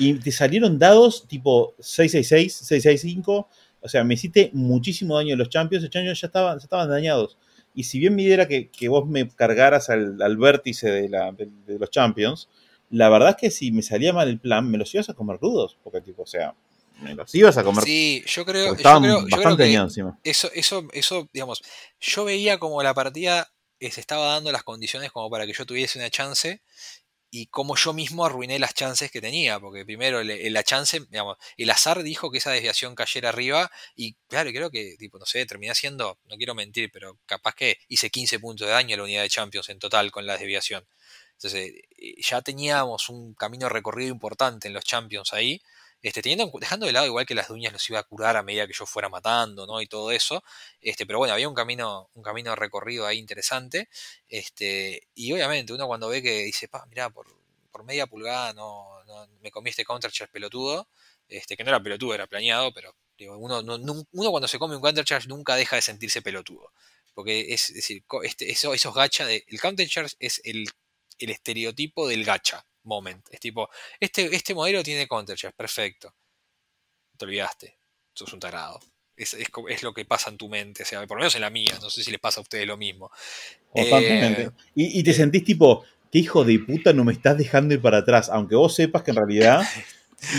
y 0.00 0.14
te 0.14 0.32
salieron 0.32 0.78
dados 0.80 1.28
tipo 1.28 1.74
666, 1.78 2.54
665. 2.54 3.48
O 3.82 3.88
sea, 3.88 4.02
me 4.02 4.14
hiciste 4.14 4.50
muchísimo 4.52 5.16
daño 5.16 5.34
en 5.34 5.38
los 5.38 5.48
champions. 5.48 5.84
Los 5.84 5.92
champions 5.92 6.20
ya 6.20 6.26
estaban, 6.26 6.58
ya 6.58 6.64
estaban 6.64 6.88
dañados. 6.88 7.36
Y 7.76 7.84
si 7.84 8.00
bien 8.00 8.16
mi 8.16 8.24
idea 8.24 8.34
era 8.34 8.48
que, 8.48 8.68
que 8.70 8.88
vos 8.88 9.06
me 9.06 9.28
cargaras 9.28 9.88
al, 9.90 10.20
al 10.20 10.36
vértice 10.36 10.90
de, 10.90 11.08
la- 11.08 11.30
de- 11.30 11.48
de 11.66 11.78
los 11.78 11.90
champions, 11.90 12.48
la 12.90 13.08
verdad 13.08 13.30
es 13.30 13.36
que 13.36 13.50
si 13.52 13.70
me 13.70 13.82
salía 13.82 14.12
mal 14.12 14.28
el 14.28 14.40
plan, 14.40 14.68
me 14.68 14.78
los 14.78 14.92
ibas 14.94 15.08
a 15.10 15.14
comer 15.14 15.38
crudos. 15.38 15.76
Porque, 15.84 16.00
tipo, 16.00 16.22
o 16.22 16.26
sea, 16.26 16.54
me 17.02 17.14
los 17.14 17.32
ibas 17.34 17.56
a 17.58 17.62
comer 17.64 17.84
Sí, 17.84 18.24
yo 18.26 18.44
creo, 18.44 18.68
porque 18.70 18.82
yo 18.82 18.90
creo 18.90 19.20
bastante 19.30 19.64
que 19.64 19.74
encima. 19.74 20.18
eso, 20.24 20.50
eso, 20.54 20.88
eso, 20.92 21.28
digamos, 21.32 21.62
yo 22.00 22.24
veía 22.24 22.58
como 22.58 22.82
la 22.82 22.94
partida 22.94 23.48
eh, 23.78 23.90
se 23.90 24.00
estaba 24.00 24.26
dando 24.32 24.50
las 24.52 24.62
condiciones 24.64 25.12
como 25.12 25.28
para 25.30 25.46
que 25.46 25.52
yo 25.52 25.66
tuviese 25.66 25.98
una 25.98 26.08
chance 26.10 26.62
y 27.42 27.46
como 27.46 27.76
yo 27.76 27.92
mismo 27.92 28.24
arruiné 28.26 28.58
las 28.58 28.74
chances 28.74 29.10
que 29.10 29.20
tenía, 29.20 29.60
porque 29.60 29.84
primero 29.84 30.22
le- 30.22 30.48
la 30.50 30.62
chance, 30.62 31.00
digamos, 31.10 31.36
el 31.56 31.70
azar 31.70 32.02
dijo 32.02 32.30
que 32.30 32.38
esa 32.38 32.50
desviación 32.52 32.94
cayera 32.94 33.28
arriba 33.30 33.70
y 33.94 34.14
claro, 34.28 34.50
creo 34.50 34.70
que, 34.70 34.96
tipo, 34.98 35.18
no 35.18 35.26
sé, 35.26 35.44
terminé 35.46 35.70
haciendo, 35.72 36.18
no 36.28 36.36
quiero 36.36 36.54
mentir, 36.54 36.90
pero 36.92 37.18
capaz 37.26 37.54
que 37.54 37.78
hice 37.88 38.10
15 38.10 38.38
puntos 38.40 38.66
de 38.66 38.72
daño 38.72 38.94
a 38.94 38.98
la 38.98 39.04
unidad 39.04 39.22
de 39.22 39.28
Champions 39.30 39.68
en 39.70 39.78
total 39.78 40.10
con 40.12 40.26
la 40.26 40.36
desviación. 40.38 40.86
Entonces, 41.32 41.72
eh, 41.98 42.14
ya 42.22 42.40
teníamos 42.42 43.08
un 43.08 43.34
camino 43.34 43.68
recorrido 43.68 44.10
importante 44.12 44.68
en 44.68 44.74
los 44.74 44.84
Champions 44.84 45.32
ahí, 45.32 45.60
este, 46.02 46.22
teniendo, 46.22 46.50
dejando 46.60 46.86
de 46.86 46.92
lado 46.92 47.06
igual 47.06 47.26
que 47.26 47.34
las 47.34 47.48
dueñas 47.48 47.72
los 47.72 47.88
iba 47.90 47.98
a 47.98 48.02
curar 48.04 48.36
a 48.36 48.42
medida 48.42 48.66
que 48.66 48.72
yo 48.72 48.86
fuera 48.86 49.08
matando, 49.08 49.66
¿no? 49.66 49.80
Y 49.80 49.86
todo 49.88 50.10
eso. 50.12 50.42
Este, 50.80 51.06
pero 51.06 51.18
bueno, 51.18 51.34
había 51.34 51.48
un 51.48 51.54
camino, 51.54 52.10
un 52.14 52.22
camino 52.22 52.54
recorrido 52.56 53.06
ahí 53.06 53.18
interesante. 53.18 53.88
Este, 54.28 55.08
y 55.14 55.32
obviamente 55.32 55.72
uno 55.72 55.86
cuando 55.86 56.08
ve 56.08 56.22
que 56.22 56.44
dice, 56.44 56.68
pa, 56.68 56.86
mirá, 56.86 57.10
por, 57.10 57.26
por 57.70 57.84
media 57.84 58.06
pulgada 58.06 58.52
no, 58.54 58.88
me 59.40 59.50
comí 59.50 59.70
este 59.70 59.84
countercharge 59.84 60.32
pelotudo, 60.32 60.88
este, 61.28 61.56
que 61.56 61.64
no 61.64 61.70
era 61.70 61.82
pelotudo, 61.82 62.14
era 62.14 62.26
planeado, 62.26 62.72
pero 62.72 62.94
digo, 63.18 63.36
uno, 63.38 63.62
no- 63.62 63.76
uno 64.12 64.30
cuando 64.30 64.48
se 64.48 64.58
come 64.58 64.76
un 64.76 64.82
countercharge 64.82 65.28
nunca 65.28 65.56
deja 65.56 65.76
de 65.76 65.82
sentirse 65.82 66.22
pelotudo. 66.22 66.72
Porque 67.14 67.52
es, 67.54 67.72
decir, 67.72 68.04
este, 68.24 68.50
eso, 68.50 68.74
esos 68.74 68.94
gacha 68.94 69.24
de. 69.26 69.44
El 69.48 69.60
countercharge 69.60 70.14
es 70.18 70.40
el, 70.44 70.66
el 71.18 71.30
estereotipo 71.30 72.06
del 72.08 72.24
gacha 72.24 72.66
moment. 72.86 73.26
Es 73.30 73.40
tipo, 73.40 73.68
este, 74.00 74.34
este 74.34 74.54
modelo 74.54 74.82
tiene 74.82 75.06
countercharge, 75.06 75.56
perfecto. 75.56 76.14
Te 77.16 77.24
olvidaste. 77.24 77.78
Sos 78.14 78.32
un 78.32 78.40
tarado. 78.40 78.80
Es, 79.16 79.34
es 79.34 79.82
lo 79.82 79.94
que 79.94 80.04
pasa 80.04 80.28
en 80.30 80.36
tu 80.36 80.48
mente, 80.48 80.82
o 80.82 80.86
sea, 80.86 81.06
por 81.06 81.16
lo 81.16 81.22
menos 81.22 81.34
en 81.34 81.40
la 81.40 81.48
mía, 81.48 81.78
no 81.80 81.88
sé 81.88 82.04
si 82.04 82.10
les 82.10 82.20
pasa 82.20 82.40
a 82.40 82.42
ustedes 82.42 82.66
lo 82.66 82.76
mismo. 82.76 83.10
Constantemente. 83.70 84.42
Eh, 84.42 84.50
y, 84.74 85.00
y 85.00 85.02
te 85.02 85.14
sentís 85.14 85.42
tipo, 85.42 85.84
qué 86.12 86.18
hijo 86.18 86.44
de 86.44 86.58
puta 86.58 86.92
no 86.92 87.04
me 87.04 87.14
estás 87.14 87.38
dejando 87.38 87.74
ir 87.74 87.80
para 87.80 87.98
atrás, 87.98 88.28
aunque 88.30 88.56
vos 88.56 88.74
sepas 88.74 89.02
que 89.02 89.12
en 89.12 89.16
realidad 89.16 89.62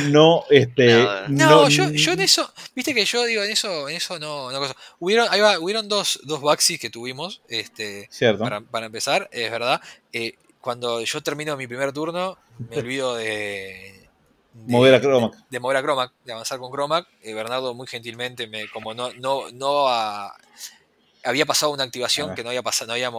no, 0.10 0.44
este, 0.50 1.04
No, 1.28 1.28
No, 1.30 1.70
yo, 1.70 1.90
yo 1.92 2.14
en 2.14 2.22
eso, 2.22 2.52
viste 2.76 2.94
que 2.94 3.06
yo 3.06 3.24
digo, 3.26 3.44
en 3.44 3.52
eso, 3.52 3.88
en 3.90 3.96
eso 3.96 4.20
no, 4.20 4.52
no 4.52 4.60
cosa. 4.60 4.76
Hubieron, 5.00 5.28
ahí 5.30 5.40
va, 5.40 5.60
hubieron 5.60 5.88
dos, 5.88 6.20
dos 6.24 6.42
Baxis 6.42 6.80
que 6.80 6.90
tuvimos, 6.90 7.42
este, 7.48 8.08
Cierto. 8.12 8.44
para, 8.44 8.62
para 8.62 8.88
empezar, 8.88 9.30
es 9.32 9.52
verdad. 9.52 9.82
Eh, 10.14 10.36
cuando 10.68 11.00
yo 11.02 11.24
termino 11.24 11.56
mi 11.56 11.66
primer 11.66 11.94
turno, 11.94 12.38
me 12.70 12.76
olvido 12.80 13.16
de, 13.16 14.10
de- 14.52 14.74
Mover 14.74 14.96
a 14.96 15.00
Cromac. 15.00 15.34
De, 15.34 15.44
de 15.50 15.60
mover 15.62 15.78
a 15.78 15.82
Cromac, 15.82 16.12
de 16.26 16.34
avanzar 16.34 16.60
con 16.60 16.70
Cromac. 16.74 17.08
Eh, 17.22 17.34
Bernardo 17.34 17.74
muy 17.74 17.88
gentilmente 17.88 18.48
me, 18.48 18.70
como 18.70 18.94
no, 18.94 19.14
no, 19.14 19.50
no 19.54 19.88
a- 19.88 20.36
había 21.24 21.46
pasado 21.46 21.72
una 21.72 21.84
activación 21.86 22.32
Ah. 22.32 22.36
que 22.36 22.44
no 22.44 22.50
había 22.50 22.64
pasado, 22.64 22.88
no 22.90 22.94
había 22.96 23.10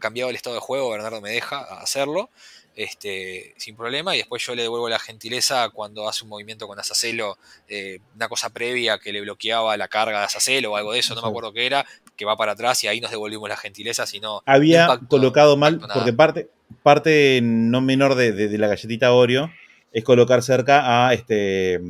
cambiado 0.00 0.30
el 0.30 0.34
estado 0.34 0.54
de 0.54 0.60
juego, 0.60 0.90
Bernardo 0.90 1.20
me 1.20 1.30
deja 1.30 1.60
hacerlo. 1.80 2.28
Este, 2.74 3.54
sin 3.56 3.74
problema, 3.76 4.14
y 4.14 4.18
después 4.18 4.44
yo 4.44 4.54
le 4.56 4.62
devuelvo 4.62 4.88
la 4.90 4.98
gentileza 4.98 5.70
cuando 5.70 6.08
hace 6.08 6.24
un 6.24 6.28
movimiento 6.30 6.66
con 6.66 6.78
Azacelo, 6.78 7.38
eh, 7.68 8.00
una 8.16 8.28
cosa 8.28 8.50
previa 8.50 8.98
que 8.98 9.12
le 9.12 9.20
bloqueaba 9.22 9.76
la 9.78 9.86
carga 9.88 10.18
de 10.18 10.24
Azacelo 10.26 10.72
o 10.72 10.76
algo 10.76 10.92
de 10.92 10.98
eso, 10.98 11.14
no 11.14 11.22
me 11.22 11.28
acuerdo 11.28 11.52
qué 11.54 11.64
era, 11.64 11.86
que 12.16 12.24
va 12.24 12.36
para 12.36 12.52
atrás 12.52 12.82
y 12.84 12.88
ahí 12.88 13.00
nos 13.00 13.10
devolvimos 13.10 13.48
la 13.48 13.56
gentileza, 13.56 14.06
si 14.06 14.20
no, 14.20 14.42
Había 14.46 14.98
colocado 15.08 15.56
mal, 15.56 15.78
nada. 15.80 15.94
porque 15.94 16.12
parte, 16.12 16.48
parte 16.82 17.40
no 17.42 17.80
menor 17.80 18.14
de, 18.14 18.32
de- 18.32 18.48
de 18.48 18.58
la 18.58 18.68
galletita 18.68 19.12
Oreo 19.12 19.50
es 19.92 20.02
colocar 20.04 20.42
cerca 20.42 21.06
a 21.08 21.14
este 21.14 21.80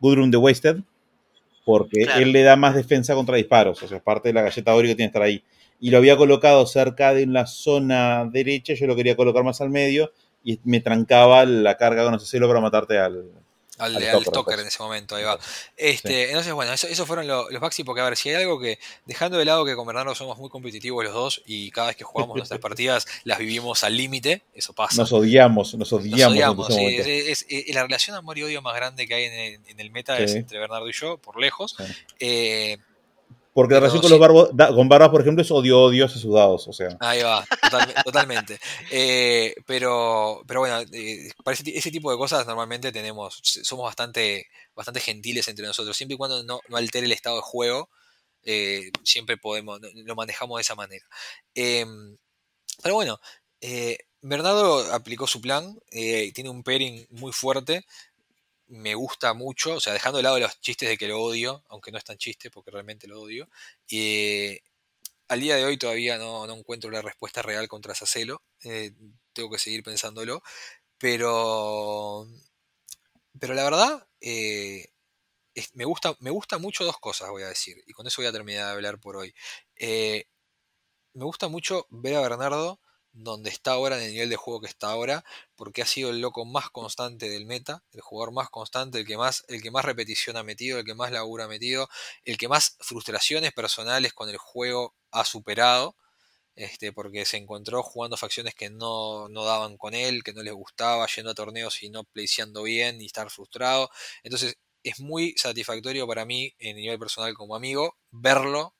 Gudrun 0.00 0.30
the 0.30 0.36
Wasted, 0.36 0.76
porque 1.64 2.02
Claro. 2.04 2.20
él 2.22 2.32
le 2.32 2.42
da 2.42 2.56
más 2.56 2.74
defensa 2.74 3.14
contra 3.14 3.36
disparos, 3.36 3.82
o 3.82 3.88
sea, 3.88 3.96
es 3.98 4.02
parte 4.02 4.28
de 4.28 4.34
la 4.34 4.42
galleta 4.42 4.74
Oreo 4.74 4.90
que 4.90 4.94
tiene 4.96 5.08
que 5.10 5.18
estar 5.18 5.22
ahí. 5.22 5.42
Y 5.80 5.90
lo 5.90 5.98
había 5.98 6.16
colocado 6.16 6.64
cerca 6.66 7.12
de 7.12 7.26
la 7.26 7.46
zona 7.46 8.24
derecha, 8.30 8.74
yo 8.74 8.86
lo 8.86 8.96
quería 8.96 9.16
colocar 9.16 9.42
más 9.44 9.60
al 9.60 9.70
medio 9.70 10.12
y 10.44 10.58
me 10.64 10.80
trancaba 10.80 11.44
la 11.44 11.76
carga 11.76 12.04
con 12.04 12.14
ese 12.14 12.26
celo 12.26 12.46
para 12.48 12.60
matarte 12.60 12.98
al... 12.98 13.24
al, 13.78 13.96
al 13.96 14.02
al 14.04 14.22
pues. 14.44 14.58
en 14.60 14.66
ese 14.66 14.82
momento, 14.82 15.16
ahí 15.16 15.24
va. 15.24 15.38
Este, 15.76 16.28
Entonces, 16.28 16.52
bueno, 16.52 16.72
eso- 16.72 16.86
esos 16.88 17.06
fueron 17.06 17.26
lo- 17.26 17.50
los 17.50 17.60
Baxi, 17.60 17.84
porque 17.84 18.00
a 18.00 18.04
ver, 18.04 18.16
si 18.16 18.30
hay 18.30 18.36
algo 18.36 18.58
que, 18.60 18.78
dejando 19.04 19.38
de 19.38 19.44
lado 19.44 19.64
que 19.64 19.74
con 19.74 19.86
Bernardo 19.86 20.14
somos 20.14 20.38
muy 20.38 20.48
competitivos 20.50 21.04
los 21.04 21.12
dos 21.14 21.42
y 21.46 21.70
cada 21.70 21.88
vez 21.88 21.96
que 21.96 22.04
jugamos 22.04 22.36
nuestras 22.36 22.60
partidas 22.60 23.06
las 23.24 23.38
vivimos 23.38 23.84
al 23.84 23.96
límite, 23.96 24.42
eso 24.54 24.72
pasa. 24.72 25.02
Nos 25.02 25.12
odiamos, 25.12 25.74
nos 25.74 25.92
Nos 25.92 25.92
odiamos. 25.92 26.20
en 26.22 26.26
odiamos, 26.32 26.66
sí, 26.68 26.80
momento. 26.80 27.02
es, 27.08 27.42
es- 27.42 27.66
es 27.68 27.74
la 27.74 27.82
relación 27.82 28.16
amor 28.16 28.38
y 28.38 28.42
odio 28.44 28.62
más 28.62 28.74
grande 28.76 29.06
que 29.06 29.14
hay 29.14 29.24
en 29.24 29.32
el, 29.34 29.60
en 29.68 29.80
el 29.80 29.90
meta 29.90 30.18
es 30.18 30.34
entre 30.34 30.58
Bernardo 30.58 30.88
y 30.88 30.92
yo, 30.92 31.18
por 31.18 31.38
lejos. 31.40 31.76
Eh, 32.18 32.78
Porque 33.56 33.72
la 33.72 33.80
relación 33.80 34.02
con 34.02 34.08
sí. 34.08 34.12
los 34.12 34.20
barbos, 34.20 34.50
da- 34.52 34.68
con 34.74 34.86
barbas, 34.86 35.08
por 35.08 35.22
ejemplo, 35.22 35.40
es 35.42 35.50
odio-odio 35.50 36.06
sudados, 36.10 36.68
o 36.68 36.74
sea. 36.74 36.88
Ahí 37.00 37.22
va, 37.22 37.42
totalme- 37.46 37.94
totalmente. 38.04 38.58
Eh, 38.90 39.54
pero, 39.66 40.42
pero 40.46 40.60
bueno, 40.60 40.78
eh, 40.92 41.30
para 41.42 41.54
ese, 41.54 41.64
ti- 41.64 41.72
ese 41.74 41.90
tipo 41.90 42.10
de 42.10 42.18
cosas 42.18 42.46
normalmente 42.46 42.92
tenemos, 42.92 43.40
somos 43.42 43.84
bastante, 43.86 44.46
bastante 44.74 45.00
gentiles 45.00 45.48
entre 45.48 45.66
nosotros. 45.66 45.96
Siempre 45.96 46.16
y 46.16 46.18
cuando 46.18 46.42
no, 46.44 46.60
no 46.68 46.76
altere 46.76 47.06
el 47.06 47.12
estado 47.12 47.36
de 47.36 47.42
juego, 47.42 47.88
eh, 48.42 48.90
siempre 49.02 49.38
podemos, 49.38 49.80
lo 49.94 50.14
manejamos 50.14 50.58
de 50.58 50.60
esa 50.62 50.74
manera. 50.74 51.06
Em, 51.54 52.18
pero 52.82 52.94
bueno, 52.96 53.18
eh, 53.62 53.96
Bernardo 54.20 54.92
aplicó 54.92 55.26
su 55.26 55.40
plan, 55.40 55.78
tiene 55.90 56.50
un 56.50 56.62
pairing 56.62 57.06
muy 57.10 57.32
fuerte, 57.32 57.86
me 58.68 58.94
gusta 58.94 59.34
mucho, 59.34 59.74
o 59.76 59.80
sea, 59.80 59.92
dejando 59.92 60.18
de 60.18 60.22
lado 60.24 60.38
los 60.40 60.60
chistes 60.60 60.88
de 60.88 60.96
que 60.98 61.08
lo 61.08 61.20
odio, 61.22 61.64
aunque 61.68 61.92
no 61.92 61.98
es 61.98 62.04
tan 62.04 62.18
chiste 62.18 62.50
porque 62.50 62.70
realmente 62.70 63.06
lo 63.08 63.20
odio. 63.20 63.48
eh, 63.90 64.60
al 65.28 65.40
día 65.40 65.56
de 65.56 65.64
hoy 65.64 65.78
todavía 65.78 66.18
no, 66.18 66.46
no 66.46 66.54
encuentro 66.54 66.90
la 66.90 67.02
respuesta 67.02 67.42
real 67.42 67.68
contra 67.68 67.94
Sacelo. 67.94 68.42
eh, 68.64 68.92
tengo 69.32 69.50
que 69.50 69.58
seguir 69.58 69.82
pensándolo. 69.84 70.42
Pero. 70.98 72.26
Pero 73.38 73.54
la 73.54 73.64
verdad. 73.64 74.06
eh, 74.20 74.86
me, 75.74 75.84
gusta, 75.84 76.16
me 76.20 76.30
gusta 76.30 76.58
mucho 76.58 76.84
dos 76.84 76.98
cosas, 76.98 77.30
voy 77.30 77.42
a 77.42 77.48
decir. 77.48 77.78
Y 77.86 77.92
con 77.92 78.06
eso 78.06 78.22
voy 78.22 78.28
a 78.28 78.32
terminar 78.32 78.66
de 78.66 78.72
hablar 78.72 79.00
por 79.00 79.16
hoy. 79.16 79.34
Eh, 79.76 80.26
me 81.14 81.24
gusta 81.24 81.48
mucho 81.48 81.86
ver 81.90 82.16
a 82.16 82.22
Bernardo 82.22 82.80
donde 83.16 83.48
está 83.48 83.72
ahora, 83.72 83.96
en 83.96 84.04
el 84.04 84.12
nivel 84.12 84.28
de 84.28 84.36
juego 84.36 84.60
que 84.60 84.66
está 84.66 84.90
ahora, 84.90 85.24
porque 85.56 85.80
ha 85.82 85.86
sido 85.86 86.10
el 86.10 86.20
loco 86.20 86.44
más 86.44 86.68
constante 86.70 87.30
del 87.30 87.46
meta, 87.46 87.82
el 87.92 88.02
jugador 88.02 88.32
más 88.34 88.50
constante, 88.50 88.98
el 88.98 89.06
que 89.06 89.16
más, 89.16 89.44
el 89.48 89.62
que 89.62 89.70
más 89.70 89.84
repetición 89.86 90.36
ha 90.36 90.42
metido, 90.42 90.78
el 90.78 90.84
que 90.84 90.94
más 90.94 91.10
labura 91.10 91.44
ha 91.44 91.48
metido, 91.48 91.88
el 92.24 92.36
que 92.36 92.48
más 92.48 92.76
frustraciones 92.80 93.52
personales 93.52 94.12
con 94.12 94.28
el 94.28 94.36
juego 94.36 94.94
ha 95.10 95.24
superado, 95.24 95.96
este, 96.56 96.92
porque 96.92 97.24
se 97.24 97.38
encontró 97.38 97.82
jugando 97.82 98.16
facciones 98.18 98.54
que 98.54 98.70
no, 98.70 99.28
no 99.28 99.44
daban 99.44 99.78
con 99.78 99.94
él, 99.94 100.22
que 100.22 100.34
no 100.34 100.42
les 100.42 100.54
gustaba, 100.54 101.06
yendo 101.06 101.30
a 101.30 101.34
torneos 101.34 101.82
y 101.82 101.90
no 101.90 102.04
placeando 102.04 102.64
bien 102.64 103.00
y 103.00 103.06
estar 103.06 103.30
frustrado. 103.30 103.90
Entonces 104.24 104.56
es 104.82 105.00
muy 105.00 105.34
satisfactorio 105.38 106.06
para 106.06 106.26
mí, 106.26 106.54
en 106.58 106.76
nivel 106.76 106.98
personal 106.98 107.34
como 107.34 107.56
amigo, 107.56 107.96
verlo 108.10 108.74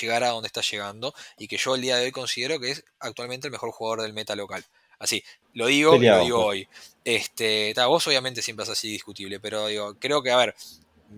llegar 0.00 0.24
a 0.24 0.28
donde 0.28 0.46
está 0.46 0.60
llegando 0.60 1.14
y 1.38 1.48
que 1.48 1.56
yo 1.56 1.74
el 1.74 1.82
día 1.82 1.96
de 1.96 2.04
hoy 2.04 2.12
considero 2.12 2.58
que 2.60 2.70
es 2.70 2.84
actualmente 3.00 3.46
el 3.46 3.52
mejor 3.52 3.70
jugador 3.70 4.02
del 4.02 4.12
meta 4.12 4.34
local. 4.34 4.64
Así, 4.98 5.22
lo 5.52 5.66
digo 5.66 5.94
y 5.94 5.98
Peleado, 5.98 6.18
lo 6.18 6.24
digo 6.24 6.36
pues. 6.38 6.48
hoy. 6.48 6.68
Este, 7.04 7.72
ta, 7.74 7.86
vos 7.86 8.06
obviamente 8.06 8.42
siempre 8.42 8.64
es 8.64 8.70
así 8.70 8.90
discutible, 8.90 9.40
pero 9.40 9.66
digo, 9.66 9.94
creo 9.98 10.22
que, 10.22 10.30
a 10.30 10.36
ver, 10.36 10.54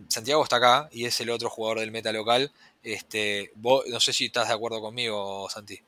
Santiago 0.08 0.42
está 0.42 0.56
acá 0.56 0.88
y 0.92 1.04
es 1.04 1.20
el 1.20 1.30
otro 1.30 1.48
jugador 1.48 1.80
del 1.80 1.90
meta 1.90 2.12
local. 2.12 2.50
Este, 2.82 3.52
vos, 3.54 3.84
no 3.88 4.00
sé 4.00 4.12
si 4.12 4.26
estás 4.26 4.48
de 4.48 4.54
acuerdo 4.54 4.80
conmigo, 4.80 5.48
Santi. 5.50 5.80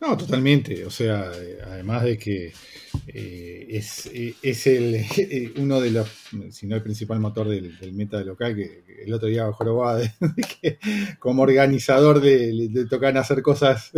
No, 0.00 0.16
totalmente. 0.16 0.84
O 0.86 0.90
sea, 0.90 1.30
además 1.66 2.04
de 2.04 2.18
que 2.18 2.52
eh, 3.10 3.66
es, 3.70 4.06
eh, 4.12 4.34
es 4.42 4.66
el, 4.66 4.94
eh, 5.16 5.52
uno 5.56 5.80
de 5.80 5.90
los, 5.90 6.08
si 6.50 6.66
no 6.66 6.76
el 6.76 6.82
principal 6.82 7.20
motor 7.20 7.48
del, 7.48 7.78
del 7.78 7.94
meta 7.94 8.22
local, 8.22 8.54
que, 8.54 8.84
el 9.04 9.12
otro 9.14 9.28
día 9.28 9.50
jorobaba 9.52 10.00
como 11.18 11.42
organizador 11.42 12.20
de, 12.20 12.52
le 12.52 12.84
tocan 12.84 13.16
hacer 13.16 13.40
cosas 13.40 13.92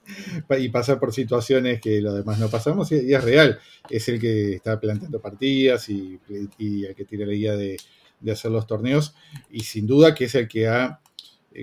y 0.58 0.68
pasar 0.70 0.98
por 0.98 1.12
situaciones 1.12 1.80
que 1.80 2.00
los 2.00 2.14
demás 2.14 2.38
no 2.38 2.48
pasamos, 2.48 2.90
y, 2.92 3.12
es 3.12 3.22
real. 3.22 3.58
Es 3.90 4.08
el 4.08 4.18
que 4.18 4.54
está 4.54 4.80
planteando 4.80 5.20
partidas 5.20 5.88
y, 5.90 6.18
y 6.58 6.84
el 6.86 6.94
que 6.94 7.04
tiene 7.04 7.26
la 7.26 7.32
guía 7.32 7.56
de, 7.56 7.76
de 8.20 8.32
hacer 8.32 8.50
los 8.50 8.66
torneos, 8.66 9.14
y 9.50 9.60
sin 9.60 9.86
duda 9.86 10.14
que 10.14 10.24
es 10.24 10.34
el 10.34 10.48
que 10.48 10.68
ha 10.68 11.00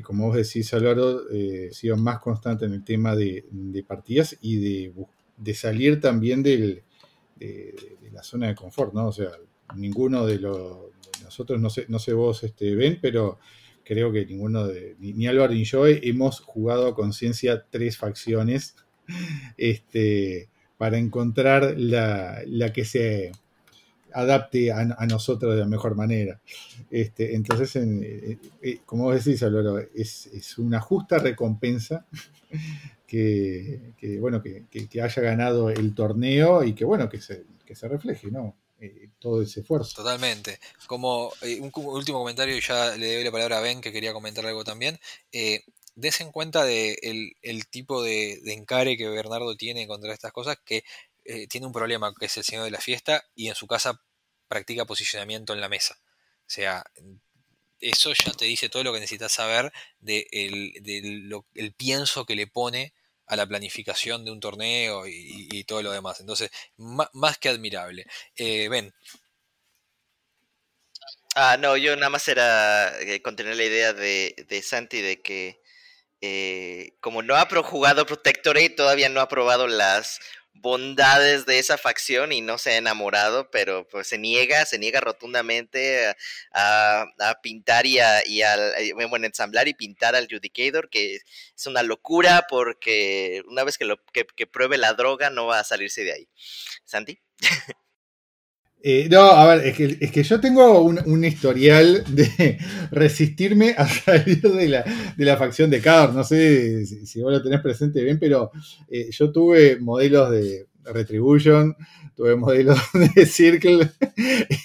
como 0.06 0.28
vos 0.28 0.38
decís, 0.38 0.74
Álvaro, 0.74 1.24
sido 1.72 1.98
más 1.98 2.20
constante 2.20 2.64
en 2.64 2.72
el 2.72 2.82
tema 2.86 3.14
de, 3.14 3.44
partidas 3.86 4.38
y 4.40 4.56
de, 4.56 4.94
de 5.36 5.54
salir 5.54 6.00
también 6.00 6.42
del, 6.42 6.84
de, 7.48 8.10
la 8.12 8.24
zona 8.24 8.48
de 8.48 8.56
confort, 8.56 8.94
¿no? 8.94 9.08
O 9.08 9.12
sea, 9.12 9.32
ninguno 9.76 10.26
de, 10.26 10.40
los 10.40 10.78
nosotros, 11.24 11.60
no 11.62 11.70
sé, 11.70 11.86
no 11.88 11.98
sé 12.00 12.14
vos, 12.14 12.44
este, 12.44 12.76
Ben, 12.76 13.00
pero 13.02 13.40
creo 13.84 14.12
que 14.12 14.26
ninguno 14.26 14.68
de, 14.68 14.96
ni, 15.00 15.14
ni 15.14 15.28
Álvaro 15.28 15.54
ni 15.54 15.64
yo 15.64 15.86
hemos 15.88 16.40
jugado 16.42 16.88
a 16.88 16.96
conciencia 16.96 17.66
tres 17.70 17.98
facciones 17.98 18.76
este, 19.58 20.50
para 20.78 20.98
encontrar 20.98 21.76
la, 21.78 22.42
la 22.46 22.74
que 22.74 22.86
se 22.86 23.32
adapte 24.14 24.72
a, 24.72 24.80
a 24.98 25.06
nosotros 25.08 25.54
de 25.54 25.62
la 25.62 25.68
mejor 25.68 25.96
manera. 25.96 26.42
Este, 26.90 27.36
entonces, 27.36 27.76
en- 27.78 28.04
eh, 28.04 28.38
eh, 28.62 28.80
como 28.86 29.06
vos 29.06 29.24
decís, 29.24 29.42
Álvaro, 29.44 29.80
es, 29.96 30.28
es 30.28 30.58
una 30.58 30.82
justa 30.82 31.18
recompensa 31.20 32.06
que, 33.18 34.20
bueno, 34.20 34.42
que, 34.42 34.66
que- 34.70 35.02
haya 35.02 35.22
ganado 35.22 35.70
el 35.70 35.94
torneo 35.94 36.64
y 36.64 36.74
que 36.74 36.86
bueno, 36.86 37.10
que 37.10 37.20
se, 37.22 37.44
que 37.66 37.76
se 37.76 37.88
refleje, 37.88 38.32
¿no? 38.32 38.56
Eh, 38.80 39.10
todo 39.20 39.42
ese 39.42 39.60
esfuerzo. 39.60 39.96
Totalmente. 39.96 40.60
Como 40.88 41.32
eh, 41.42 41.60
un 41.60 41.72
último 41.76 42.20
comentario, 42.20 42.56
y 42.58 42.62
ya 42.62 42.96
le 42.96 43.16
doy 43.16 43.24
la 43.24 43.32
palabra 43.32 43.60
a 43.60 43.62
Ben, 43.62 43.82
que 43.82 43.92
quería 43.92 44.14
comentar 44.14 44.46
algo 44.46 44.64
también. 44.64 45.00
Eh, 45.32 45.62
des 45.96 46.22
en 46.22 46.32
cuenta 46.32 46.64
de 46.64 46.98
el, 47.04 47.34
el 47.42 47.68
tipo 47.68 48.02
de, 48.02 48.40
de 48.44 48.54
encare 48.54 48.98
que 48.98 49.08
Bernardo 49.10 49.56
tiene 49.56 49.86
contra 49.88 50.14
estas 50.14 50.32
cosas, 50.32 50.58
que 50.66 50.84
eh, 51.26 51.48
tiene 51.48 51.68
un 51.68 51.74
problema, 51.74 52.14
que 52.18 52.26
es 52.26 52.38
el 52.38 52.44
señor 52.44 52.64
de 52.64 52.72
la 52.72 52.80
fiesta, 52.80 53.24
y 53.36 53.50
en 53.50 53.56
su 53.56 53.68
casa 53.68 54.02
practica 54.48 54.86
posicionamiento 54.86 55.54
en 55.54 55.62
la 55.62 55.70
mesa. 55.70 56.00
O 56.48 56.50
sea, 56.54 56.84
eso 57.80 58.14
ya 58.14 58.32
te 58.34 58.46
dice 58.46 58.70
todo 58.70 58.84
lo 58.84 58.94
que 58.94 59.00
necesitas 59.00 59.32
saber 59.32 59.72
de 60.00 60.28
el, 60.32 60.74
de 60.84 61.02
lo- 61.04 61.46
el 61.56 61.74
pienso 61.74 62.26
que 62.26 62.36
le 62.36 62.48
pone 62.48 62.94
a 63.32 63.38
la 63.38 63.48
planificación 63.48 64.26
de 64.26 64.32
un 64.32 64.42
torneo 64.42 65.08
y, 65.08 65.64
todo 65.64 65.82
lo 65.82 65.92
demás. 65.92 66.20
Entonces, 66.20 66.52
más 66.78 67.38
que 67.40 67.48
admirable. 67.50 68.06
Eh, 68.36 68.68
Ben, 68.68 68.94
Ah, 71.36 71.56
no, 71.58 71.78
yo 71.78 71.96
nada 71.96 72.10
más 72.10 72.28
era 72.28 73.00
eh, 73.02 73.22
contener 73.22 73.56
la 73.56 73.64
idea 73.64 73.94
de, 73.94 74.36
de 74.50 74.62
Santi 74.62 75.00
de 75.02 75.22
que 75.22 75.62
eh, 76.22 76.98
como 77.00 77.24
no 77.24 77.36
ha 77.36 77.48
jugado 77.64 78.06
Protectorate, 78.06 78.72
todavía 78.72 79.08
no 79.10 79.22
ha 79.22 79.30
probado 79.30 79.68
las 79.68 80.20
bondades 80.54 81.46
de 81.46 81.58
esa 81.60 81.78
facción 81.78 82.32
y 82.32 82.42
no 82.42 82.58
se 82.58 82.72
ha 82.72 82.78
enamorado, 82.78 83.50
pero 83.52 83.88
pues 83.88 84.08
se 84.08 84.18
niega, 84.18 84.66
se 84.66 84.78
niega 84.80 85.00
rotundamente 85.02 86.14
a, 86.54 87.06
a- 87.20 87.42
pintar 87.42 87.86
y 87.86 88.00
a, 88.00 88.26
y 88.28 88.42
al, 88.44 88.60
eh, 88.78 88.94
bueno, 89.10 89.26
ensamblar 89.26 89.68
y 89.68 89.74
pintar 89.74 90.16
al 90.16 90.28
Judicator, 90.30 90.90
que 90.90 91.16
es 91.16 91.68
una 91.68 91.84
locura 91.84 92.46
porque 92.50 93.42
una 93.48 93.64
vez 93.64 93.78
que, 93.78 93.86
lo, 93.86 93.98
que, 94.14 94.26
que 94.36 94.48
pruebe 94.48 94.78
la 94.78 94.94
droga 94.94 95.30
no 95.30 95.48
va 95.48 95.60
a 95.60 95.64
salirse 95.64 96.04
de 96.04 96.14
ahí. 96.14 96.30
Santi. 96.86 97.20
Eh, 98.84 99.08
no, 99.12 99.22
a 99.22 99.46
ver, 99.56 99.68
es 99.68 99.78
que, 99.78 99.98
es 100.02 100.12
que 100.12 100.24
yo 100.24 100.40
tengo 100.40 100.82
un, 100.82 101.00
un 101.06 101.24
historial 101.24 102.04
de 102.08 102.58
resistirme 102.92 103.76
a 103.78 103.88
salir 103.88 104.42
de 104.42 104.68
la, 104.70 104.84
de 105.16 105.26
la 105.26 105.38
facción 105.38 105.70
de 105.70 105.80
Cador. 105.82 106.16
No 106.16 106.24
sé 106.24 106.86
si, 106.88 107.06
si 107.06 107.22
vos 107.22 107.32
lo 107.32 107.44
tenés 107.44 107.62
presente 107.62 108.04
bien, 108.04 108.18
pero 108.20 108.52
eh, 108.90 109.10
yo 109.12 109.32
tuve 109.32 109.80
modelos 109.80 110.32
de 110.32 110.66
Retribution, 110.86 111.76
tuve 112.16 112.36
modelos 112.36 112.80
de 113.16 113.26
Circle 113.26 113.90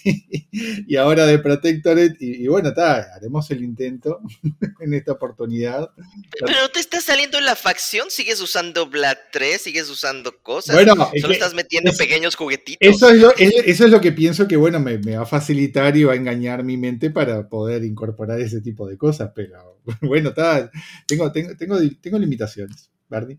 y, 0.05 0.85
y 0.93 0.97
ahora 0.97 1.27
de 1.27 1.39
Protectorate. 1.39 2.17
Y, 2.21 2.45
y 2.45 2.49
bueno, 2.49 2.71
está, 2.71 3.15
haremos 3.15 3.51
el 3.51 3.63
intento 3.63 4.21
en 4.81 4.95
esta 4.95 5.13
oportunidad. 5.13 5.91
Pero 6.39 6.61
no 6.61 6.69
te 6.71 6.81
estás 6.81 7.05
saliendo 7.05 7.41
la 7.41 7.57
facción, 7.57 8.11
sigues 8.11 8.41
usando 8.41 8.87
Black 8.89 9.19
3, 9.33 9.61
sigues 9.61 9.89
usando 9.91 10.37
cosas. 10.43 10.75
Bueno, 10.77 11.11
es 11.13 11.21
Solo 11.23 11.33
que 11.33 11.39
estás 11.39 11.55
metiendo 11.55 11.91
es- 11.91 11.99
pequeños 11.99 12.35
juguetitos. 12.37 12.79
Eso 12.81 13.11
es, 13.11 13.21
lo, 13.21 13.35
es- 13.37 13.55
eso 13.67 13.85
es 13.85 13.91
lo 13.91 14.01
que 14.01 14.13
pienso 14.13 14.47
que, 14.49 14.57
bueno, 14.57 14.81
me, 14.81 14.99
me 14.99 15.17
va 15.17 15.23
a 15.23 15.27
facilitar 15.27 15.97
y 15.97 16.05
va 16.05 16.13
a 16.13 16.17
engañar 16.17 16.65
mi 16.65 16.77
mente 16.77 17.11
para 17.11 17.49
poder 17.49 17.85
incorporar 17.85 18.41
ese 18.41 18.61
tipo 18.61 18.87
de 18.89 18.97
cosas. 18.97 19.31
Pero 19.35 19.81
bueno, 20.03 20.31
está, 20.31 20.71
tengo, 21.07 21.31
tengo, 21.33 21.57
tengo, 21.57 21.79
tengo 22.01 22.19
limitaciones, 22.19 22.91
Bardi. 23.09 23.39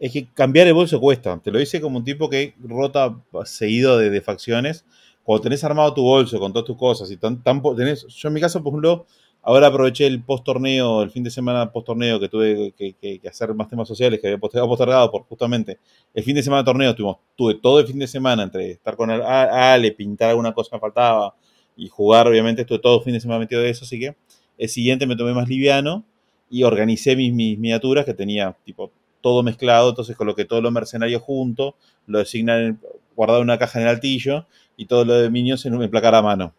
Es 0.00 0.12
que 0.12 0.26
cambiar 0.32 0.66
el 0.66 0.72
bolso 0.72 0.98
cuesta. 0.98 1.38
Te 1.44 1.50
lo 1.50 1.58
dice 1.58 1.78
como 1.78 1.98
un 1.98 2.04
tipo 2.04 2.30
que 2.30 2.54
rota 2.58 3.22
seguido 3.44 3.98
de, 3.98 4.20
facciones. 4.22 4.86
Cuando 5.22 5.42
tenés 5.42 5.62
armado 5.62 5.92
tu 5.92 6.02
bolso 6.02 6.40
con 6.40 6.54
todas 6.54 6.66
tus 6.66 6.78
cosas 6.78 7.10
y 7.10 7.18
tan, 7.18 7.42
tan 7.42 7.62
tenés. 7.76 8.06
Yo 8.08 8.28
en 8.28 8.34
mi 8.34 8.40
caso, 8.40 8.62
por 8.62 8.72
ejemplo, 8.72 9.04
ahora 9.42 9.66
aproveché 9.66 10.06
el 10.06 10.22
post 10.22 10.42
torneo, 10.44 11.02
el 11.02 11.10
fin 11.10 11.22
de 11.22 11.30
semana 11.30 11.70
post 11.70 11.86
torneo 11.88 12.18
que 12.18 12.30
tuve 12.30 12.72
que, 12.72 13.20
hacer 13.28 13.52
más 13.52 13.68
temas 13.68 13.86
sociales 13.86 14.20
que 14.20 14.28
había 14.28 14.38
postergado, 14.38 15.10
por 15.10 15.24
justamente 15.24 15.78
el 16.14 16.24
fin 16.24 16.34
de 16.34 16.42
semana 16.42 16.64
torneo. 16.64 16.94
Tuvimos, 16.94 17.18
tuve 17.36 17.56
todo 17.56 17.78
el 17.78 17.86
fin 17.86 17.98
de 17.98 18.06
semana 18.06 18.42
entre 18.44 18.70
estar 18.70 18.96
con 18.96 19.10
Ale, 19.10 19.92
pintar 19.92 20.30
alguna 20.30 20.54
cosa 20.54 20.70
que 20.76 20.80
faltaba 20.80 21.34
y 21.76 21.88
jugar, 21.88 22.26
obviamente, 22.26 22.62
estuve 22.62 22.78
todo 22.78 22.98
el 22.98 23.04
fin 23.04 23.12
de 23.12 23.20
semana 23.20 23.40
metido 23.40 23.60
de 23.60 23.68
eso. 23.68 23.84
Así 23.84 24.00
que 24.00 24.16
el 24.56 24.68
siguiente 24.70 25.06
me 25.06 25.14
tomé 25.14 25.34
más 25.34 25.46
liviano 25.46 26.04
y 26.48 26.62
organicé 26.62 27.16
mis 27.16 27.34
miniaturas 27.34 28.06
que 28.06 28.14
tenía 28.14 28.56
tipo 28.64 28.90
todo 29.20 29.42
mezclado, 29.42 29.90
entonces 29.90 30.16
coloqué 30.16 30.44
todos 30.44 30.62
los 30.62 30.72
mercenarios 30.72 31.22
juntos, 31.22 31.74
lo 32.06 32.18
designan, 32.18 32.80
guardado 33.16 33.40
en 33.40 33.44
una 33.44 33.58
caja 33.58 33.78
en 33.78 33.86
el 33.86 33.90
altillo 33.90 34.46
y 34.76 34.86
todo 34.86 35.04
lo 35.04 35.14
de 35.14 35.30
minions 35.30 35.66
en 35.66 35.74
un 35.74 35.88
placar 35.90 36.14
a 36.14 36.22
mano. 36.22 36.54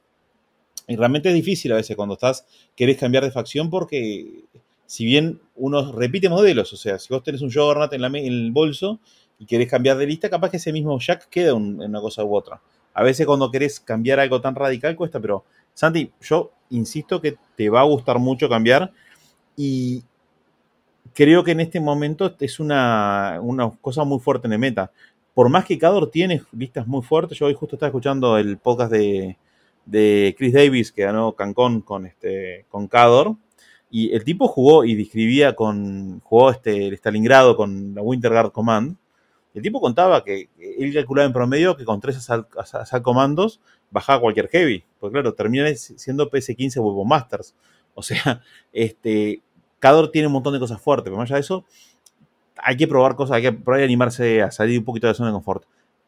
Y 0.87 0.95
realmente 0.95 1.29
es 1.29 1.35
difícil 1.35 1.71
a 1.71 1.75
veces 1.75 1.95
cuando 1.95 2.15
estás, 2.15 2.45
querés 2.75 2.97
cambiar 2.97 3.23
de 3.23 3.31
facción 3.31 3.69
porque 3.69 4.43
si 4.85 5.05
bien 5.05 5.39
uno 5.55 5.91
repite 5.93 6.27
modelos, 6.27 6.73
o 6.73 6.77
sea, 6.77 6.99
si 6.99 7.13
vos 7.13 7.23
tenés 7.23 7.41
un 7.41 7.51
Juggernaut 7.51 7.93
en, 7.93 8.03
el 8.03 8.51
bolso 8.51 8.99
y 9.39 9.45
querés 9.45 9.69
cambiar 9.69 9.97
de 9.97 10.05
lista, 10.05 10.29
capaz 10.29 10.51
que 10.51 10.57
ese 10.57 10.73
mismo 10.73 10.99
Jack 10.99 11.29
queda 11.29 11.51
en 11.51 11.81
una 11.81 12.01
cosa 12.01 12.23
u 12.23 12.35
otra. 12.35 12.61
A 12.93 13.03
veces 13.03 13.25
cuando 13.25 13.49
querés 13.49 13.79
cambiar 13.79 14.19
algo 14.19 14.41
tan 14.41 14.53
radical 14.53 14.95
cuesta, 14.95 15.19
pero 15.19 15.45
Santi, 15.73 16.11
yo 16.19 16.51
insisto 16.71 17.21
que 17.21 17.37
te 17.55 17.69
va 17.69 17.79
a 17.79 17.85
gustar 17.85 18.19
mucho 18.19 18.49
cambiar 18.49 18.91
y 19.55 20.03
creo 21.13 21.43
que 21.43 21.51
en 21.51 21.59
este 21.59 21.79
momento 21.79 22.35
es 22.39 22.59
una, 22.59 23.39
cosa 23.81 24.03
muy 24.03 24.19
fuerte 24.19 24.47
en 24.47 24.53
el 24.53 24.59
meta. 24.59 24.91
Por 25.33 25.49
más 25.49 25.65
que 25.65 25.77
Cador 25.77 26.11
tiene 26.11 26.41
listas 26.51 26.87
muy 26.87 27.01
fuertes, 27.01 27.37
yo 27.37 27.45
hoy 27.45 27.53
justo 27.53 27.75
estaba 27.75 27.87
escuchando 27.89 28.37
el 28.37 28.57
podcast 28.57 28.91
de, 28.91 29.37
de 29.85 30.35
Chris 30.37 30.53
Davis 30.53 30.91
que 30.91 31.03
ganó 31.03 31.33
Cancón 31.33 31.81
con, 31.81 32.05
este, 32.05 32.65
con 32.69 32.87
Cador 32.87 33.35
Y 33.89 34.13
el 34.13 34.23
tipo 34.23 34.47
jugó 34.47 34.83
y 34.85 34.95
describía 34.95 35.55
con. 35.55 36.19
jugó 36.21 36.51
este, 36.51 36.87
el 36.87 36.93
Stalingrado 36.95 37.55
con 37.55 37.95
la 37.95 38.01
Winter 38.01 38.31
Guard 38.31 38.51
Command. 38.51 38.97
El 39.53 39.61
tipo 39.61 39.81
contaba 39.81 40.23
que 40.23 40.49
él 40.57 40.93
calculaba 40.93 41.25
en 41.25 41.33
promedio 41.33 41.75
que 41.75 41.83
con 41.83 41.99
tres 41.99 42.17
asal, 42.17 42.47
asal- 42.55 43.01
comandos 43.01 43.59
bajaba 43.89 44.21
cualquier 44.21 44.47
heavy. 44.47 44.83
Porque 44.99 45.13
claro, 45.13 45.33
termina 45.33 45.73
siendo 45.75 46.29
PS15 46.29 46.77
Weapon 46.77 47.07
Masters. 47.07 47.55
O 47.93 48.03
sea, 48.03 48.41
este. 48.73 49.41
Cador 49.81 50.11
tiene 50.11 50.27
un 50.29 50.33
montón 50.35 50.53
de 50.53 50.61
cosas 50.61 50.81
fuertes, 50.81 51.05
pero 51.05 51.17
más 51.17 51.27
allá 51.29 51.35
de 51.35 51.41
eso, 51.41 51.65
hay 52.57 52.77
que 52.77 52.87
probar 52.87 53.15
cosas, 53.15 53.35
hay 53.37 53.41
que 53.43 53.51
probar 53.53 53.81
y 53.81 53.85
animarse 53.85 54.41
a 54.41 54.51
salir 54.51 54.79
un 54.79 54.85
poquito 54.85 55.07
de 55.07 55.11
la 55.13 55.15
zona 55.17 55.29
de 55.29 55.33
confort. 55.33 55.63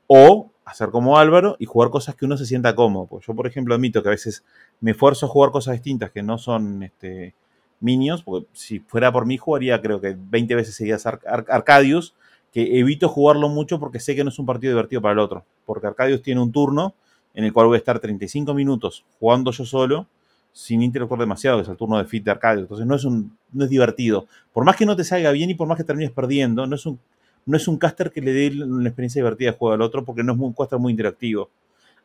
O 0.07 0.51
hacer 0.65 0.89
como 0.89 1.17
Álvaro 1.17 1.55
y 1.59 1.65
jugar 1.65 1.89
cosas 1.89 2.15
que 2.15 2.25
uno 2.25 2.37
se 2.37 2.45
sienta 2.45 2.75
cómodo. 2.75 3.07
Pues 3.07 3.25
yo, 3.25 3.33
por 3.35 3.47
ejemplo, 3.47 3.73
admito 3.75 4.01
que 4.03 4.09
a 4.09 4.11
veces 4.11 4.43
me 4.79 4.91
esfuerzo 4.91 5.25
a 5.25 5.29
jugar 5.29 5.51
cosas 5.51 5.73
distintas 5.73 6.11
que 6.11 6.21
no 6.23 6.37
son 6.37 6.83
este, 6.83 7.33
minions, 7.79 8.23
porque 8.23 8.47
si 8.53 8.79
fuera 8.79 9.11
por 9.11 9.25
mí 9.25 9.37
jugaría 9.37 9.81
creo 9.81 9.99
que 9.99 10.15
20 10.17 10.55
veces 10.55 10.75
seguidas 10.75 11.05
Ar- 11.05 11.19
Ar- 11.27 11.45
Arcadius, 11.49 12.13
que 12.51 12.79
evito 12.79 13.09
jugarlo 13.09 13.49
mucho 13.49 13.79
porque 13.79 13.99
sé 13.99 14.15
que 14.15 14.23
no 14.23 14.29
es 14.29 14.39
un 14.39 14.45
partido 14.45 14.73
divertido 14.73 15.01
para 15.01 15.13
el 15.13 15.19
otro. 15.19 15.43
Porque 15.65 15.87
Arcadius 15.87 16.21
tiene 16.21 16.41
un 16.41 16.51
turno 16.51 16.93
en 17.33 17.45
el 17.45 17.53
cual 17.53 17.67
voy 17.67 17.75
a 17.75 17.79
estar 17.79 17.99
35 17.99 18.53
minutos 18.53 19.03
jugando 19.19 19.51
yo 19.51 19.65
solo, 19.65 20.05
sin 20.53 20.83
interactuar 20.83 21.19
demasiado, 21.19 21.57
que 21.57 21.63
es 21.63 21.69
el 21.69 21.75
turno 21.75 21.97
de 21.97 22.05
fit 22.05 22.23
de 22.23 22.31
Arcadius. 22.31 22.63
Entonces 22.63 22.87
no 22.87 22.95
es, 22.95 23.03
un, 23.03 23.37
no 23.51 23.65
es 23.65 23.69
divertido. 23.69 24.27
Por 24.53 24.63
más 24.63 24.75
que 24.75 24.85
no 24.85 24.95
te 24.95 25.03
salga 25.03 25.31
bien 25.31 25.49
y 25.49 25.55
por 25.55 25.67
más 25.67 25.77
que 25.77 25.83
termines 25.83 26.11
perdiendo, 26.11 26.65
no 26.67 26.75
es 26.75 26.85
un, 26.85 26.99
no 27.45 27.57
es 27.57 27.67
un 27.67 27.77
caster 27.77 28.11
que 28.11 28.21
le 28.21 28.31
dé 28.31 28.63
una 28.63 28.87
experiencia 28.87 29.21
divertida 29.21 29.51
de 29.51 29.57
juego 29.57 29.73
al 29.73 29.81
otro 29.81 30.05
porque 30.05 30.23
no 30.23 30.33
es 30.33 30.39
un 30.39 30.53
caster 30.53 30.79
muy 30.79 30.91
interactivo. 30.91 31.49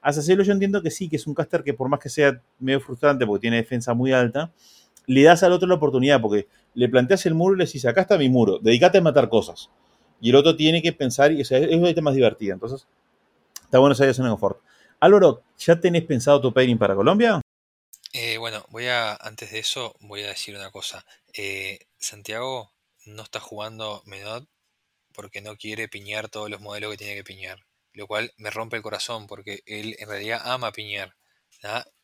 A 0.00 0.12
Sacelo 0.12 0.42
yo 0.42 0.52
entiendo 0.52 0.82
que 0.82 0.90
sí, 0.90 1.08
que 1.08 1.16
es 1.16 1.26
un 1.26 1.34
caster 1.34 1.62
que 1.62 1.74
por 1.74 1.88
más 1.88 2.00
que 2.00 2.08
sea 2.08 2.40
medio 2.58 2.80
frustrante 2.80 3.26
porque 3.26 3.42
tiene 3.42 3.56
defensa 3.56 3.94
muy 3.94 4.12
alta, 4.12 4.50
le 5.06 5.22
das 5.22 5.42
al 5.42 5.52
otro 5.52 5.68
la 5.68 5.74
oportunidad 5.74 6.20
porque 6.20 6.48
le 6.74 6.88
planteas 6.88 7.26
el 7.26 7.34
muro 7.34 7.54
y 7.54 7.58
le 7.58 7.66
decís, 7.66 7.84
acá 7.84 8.02
está 8.02 8.16
mi 8.16 8.28
muro, 8.28 8.58
dedícate 8.60 8.98
a 8.98 9.00
matar 9.02 9.28
cosas. 9.28 9.70
Y 10.20 10.30
el 10.30 10.36
otro 10.36 10.56
tiene 10.56 10.82
que 10.82 10.92
pensar, 10.92 11.32
y 11.32 11.42
o 11.42 11.44
sea, 11.44 11.58
es 11.58 11.76
una 11.76 11.90
idea 11.90 12.02
más 12.02 12.14
divertida. 12.14 12.54
Entonces, 12.54 12.86
está 13.62 13.78
bueno 13.78 13.94
salir 13.94 14.10
a 14.10 14.14
zona 14.14 14.28
de 14.28 14.32
confort. 14.32 14.58
Álvaro, 15.00 15.42
¿ya 15.58 15.78
tenés 15.78 16.04
pensado 16.04 16.40
tu 16.40 16.52
pairing 16.52 16.78
para 16.78 16.94
Colombia? 16.94 17.40
Bueno, 18.38 18.64
voy 18.70 18.86
a, 18.86 19.14
antes 19.14 19.50
de 19.50 19.58
eso, 19.58 19.96
voy 20.00 20.22
a 20.22 20.28
decir 20.28 20.54
una 20.56 20.70
cosa. 20.70 21.04
Eh, 21.32 21.80
Santiago 21.98 22.72
no 23.06 23.22
está 23.22 23.40
jugando 23.40 24.02
Menot 24.06 24.48
porque 25.12 25.40
no 25.40 25.56
quiere 25.56 25.88
piñar 25.88 26.28
todos 26.28 26.50
los 26.50 26.60
modelos 26.60 26.92
que 26.92 26.98
tiene 26.98 27.14
que 27.16 27.24
piñar. 27.24 27.66
Lo 27.92 28.06
cual 28.06 28.32
me 28.36 28.50
rompe 28.50 28.76
el 28.76 28.82
corazón 28.82 29.26
porque 29.26 29.62
él 29.66 29.96
en 29.98 30.08
realidad 30.08 30.42
ama 30.44 30.72
piñar. 30.72 31.16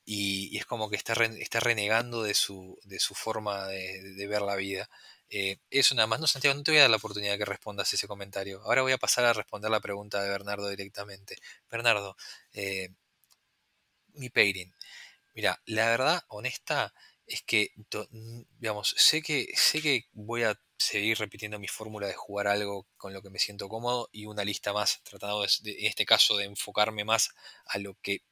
Y, 0.04 0.56
es 0.58 0.66
como 0.66 0.90
que 0.90 0.96
está, 0.96 1.14
está 1.38 1.60
renegando 1.60 2.22
de 2.22 2.34
su, 2.34 2.78
de 2.84 2.98
su 2.98 3.14
forma 3.14 3.68
de, 3.68 4.26
ver 4.28 4.42
la 4.42 4.56
vida. 4.56 4.88
Eh, 5.30 5.58
eso 5.70 5.94
nada 5.94 6.06
más, 6.06 6.20
no 6.20 6.26
Santiago, 6.26 6.56
no 6.56 6.62
te 6.64 6.72
voy 6.72 6.78
a 6.78 6.82
dar 6.82 6.90
la 6.90 6.96
oportunidad 6.96 7.32
de 7.32 7.38
que 7.38 7.44
respondas 7.44 7.92
ese 7.92 8.08
comentario. 8.08 8.62
Ahora 8.62 8.82
voy 8.82 8.92
a 8.92 8.98
pasar 8.98 9.24
a 9.24 9.32
responder 9.32 9.70
la 9.70 9.80
pregunta 9.80 10.22
de 10.22 10.30
Bernardo 10.30 10.68
directamente. 10.68 11.36
Bernardo, 11.70 12.16
eh, 12.52 12.90
mi 14.14 14.28
pairing. 14.30 14.72
Mira, 15.34 15.60
la 15.66 15.88
verdad, 15.90 16.22
honesta, 16.28 16.94
es 17.26 17.42
que, 17.42 17.70
n- 18.12 18.46
digamos, 18.58 18.94
sé 18.96 19.22
que, 19.22 19.48
sé 19.56 19.80
que 19.82 20.04
voy 20.12 20.42
a 20.44 20.58
seguir 20.78 21.18
repitiendo 21.18 21.58
mi 21.58 21.68
fórmula 21.68 22.06
de 22.06 22.14
jugar 22.14 22.46
algo 22.48 22.86
con 22.96 23.12
lo 23.12 23.22
que 23.22 23.30
me 23.30 23.38
siento 23.38 23.68
cómodo 23.68 24.08
y 24.12 24.26
una 24.26 24.44
lista 24.44 24.72
más, 24.72 25.00
tratando 25.04 25.42
de, 25.42 25.48
en 25.72 25.86
este 25.86 26.04
caso 26.06 26.36
de 26.36 26.44
enfocarme 26.44 27.04
más 27.04 27.30
a 27.66 27.78
lo 27.78 27.94
que 28.02 28.22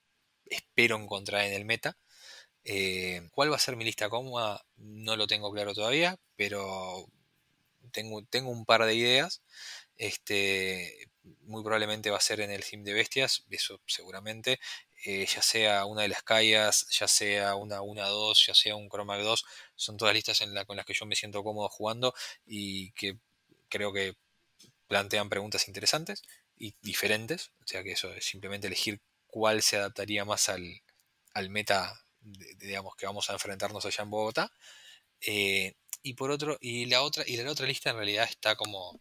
espero 0.46 0.96
encontrar 0.96 1.44
en 1.46 1.54
el 1.54 1.64
meta. 1.64 1.98
Eh, 2.64 3.28
¿cuál 3.32 3.52
va 3.52 3.56
a 3.56 3.60
ser 3.60 3.76
mi 3.76 3.84
lista 3.84 4.10
cómoda? 4.10 4.64
No 4.76 5.16
lo 5.16 5.26
tengo 5.28 5.52
claro 5.52 5.74
todavía, 5.74 6.18
pero 6.36 7.06
tengo, 7.92 8.24
tengo 8.26 8.50
un 8.50 8.64
par 8.64 8.84
de 8.84 8.94
ideas. 8.94 9.42
Este, 9.96 11.06
muy 11.42 11.62
probablemente 11.62 12.10
va 12.10 12.18
a 12.18 12.20
ser 12.20 12.40
en 12.40 12.50
el 12.50 12.64
theme 12.64 12.84
de 12.84 12.94
bestias, 12.94 13.44
eso 13.50 13.80
seguramente. 13.86 14.58
Eh, 15.04 15.26
ya 15.26 15.42
sea 15.42 15.84
una 15.86 16.02
de 16.02 16.08
las 16.08 16.22
callas, 16.22 16.86
ya 16.90 17.08
sea 17.08 17.56
una 17.56 17.82
1-2, 17.82 18.46
ya 18.46 18.54
sea 18.54 18.76
un 18.76 18.88
Chroma 18.88 19.18
2, 19.18 19.44
son 19.76 19.96
todas 19.96 20.14
listas 20.14 20.40
en 20.42 20.54
la, 20.54 20.64
con 20.64 20.76
las 20.76 20.86
que 20.86 20.94
yo 20.94 21.06
me 21.06 21.16
siento 21.16 21.42
cómodo 21.42 21.68
jugando 21.68 22.14
y 22.46 22.92
que 22.92 23.18
creo 23.68 23.92
que 23.92 24.16
plantean 24.88 25.28
preguntas 25.28 25.68
interesantes 25.68 26.22
y 26.56 26.74
diferentes. 26.82 27.52
O 27.64 27.66
sea 27.66 27.82
que 27.82 27.92
eso 27.92 28.12
es 28.12 28.24
simplemente 28.24 28.66
elegir 28.68 29.00
cuál 29.26 29.62
se 29.62 29.76
adaptaría 29.76 30.24
más 30.24 30.48
al, 30.48 30.82
al 31.34 31.50
meta, 31.50 32.04
digamos, 32.58 32.94
que 32.96 33.06
vamos 33.06 33.30
a 33.30 33.34
enfrentarnos 33.34 33.84
allá 33.84 34.04
en 34.04 34.10
Bogotá. 34.10 34.52
Eh, 35.20 35.74
y 36.02 36.14
por 36.14 36.30
otro, 36.30 36.58
y 36.60 36.86
la 36.86 37.02
otra, 37.02 37.24
y 37.26 37.36
la 37.36 37.50
otra 37.50 37.66
lista 37.66 37.90
en 37.90 37.96
realidad 37.96 38.26
está 38.28 38.56
como 38.56 39.00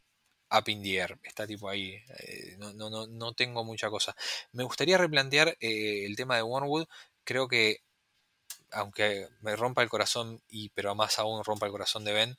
up 0.51 0.67
in 0.69 0.83
está 1.23 1.47
tipo 1.47 1.69
ahí, 1.69 1.95
eh, 2.19 2.55
no, 2.57 2.73
no, 2.73 3.07
no, 3.07 3.33
tengo 3.33 3.63
mucha 3.63 3.89
cosa. 3.89 4.15
Me 4.51 4.63
gustaría 4.63 4.97
replantear 4.97 5.57
eh, 5.59 6.05
el 6.05 6.15
tema 6.15 6.35
de 6.35 6.43
Wormwood, 6.43 6.87
creo 7.23 7.47
que 7.47 7.81
aunque 8.71 9.27
me 9.41 9.55
rompa 9.55 9.83
el 9.83 9.89
corazón, 9.89 10.41
y 10.47 10.69
pero 10.69 10.95
más 10.95 11.19
aún 11.19 11.43
rompa 11.43 11.65
el 11.65 11.71
corazón 11.71 12.05
de 12.05 12.13
Ben, 12.13 12.37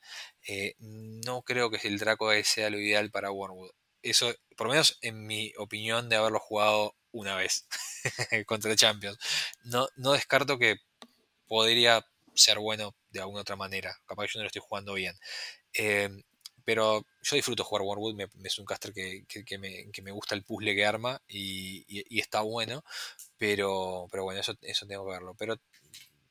eh, 0.48 0.74
no 0.78 1.42
creo 1.42 1.70
que 1.70 1.86
el 1.86 1.98
Draco 1.98 2.30
sea 2.44 2.70
lo 2.70 2.78
ideal 2.78 3.10
para 3.10 3.30
Wormwood. 3.30 3.70
Eso, 4.02 4.34
por 4.56 4.66
lo 4.66 4.72
menos 4.72 4.98
en 5.02 5.26
mi 5.26 5.52
opinión 5.58 6.08
de 6.08 6.16
haberlo 6.16 6.40
jugado 6.40 6.96
una 7.12 7.36
vez 7.36 7.66
contra 8.46 8.74
Champions. 8.76 9.18
No, 9.64 9.88
no 9.96 10.12
descarto 10.12 10.58
que 10.58 10.76
podría 11.46 12.04
ser 12.34 12.58
bueno 12.58 12.94
de 13.10 13.20
alguna 13.20 13.42
otra 13.42 13.56
manera. 13.56 13.96
Capaz 14.06 14.24
que 14.24 14.32
yo 14.34 14.38
no 14.38 14.44
lo 14.44 14.46
estoy 14.48 14.62
jugando 14.66 14.94
bien. 14.94 15.14
Eh, 15.74 16.10
pero 16.64 17.04
yo 17.22 17.36
disfruto 17.36 17.64
jugar 17.64 17.82
Wormwood, 17.82 18.14
me, 18.14 18.28
es 18.44 18.58
un 18.58 18.66
caster 18.66 18.92
que, 18.92 19.24
que- 19.28 19.44
que 19.44 19.58
me, 19.58 19.90
que 19.92 20.02
me 20.02 20.10
gusta 20.12 20.34
el 20.34 20.44
puzzle 20.44 20.74
que 20.74 20.86
arma 20.86 21.20
y, 21.28 21.84
y- 21.88 22.20
está 22.20 22.42
bueno. 22.42 22.84
Pero, 23.38 24.08
pero 24.10 24.24
bueno, 24.24 24.40
eso, 24.40 24.54
eso 24.62 24.86
tengo 24.86 25.06
que 25.06 25.12
verlo. 25.12 25.34
Pero 25.38 25.56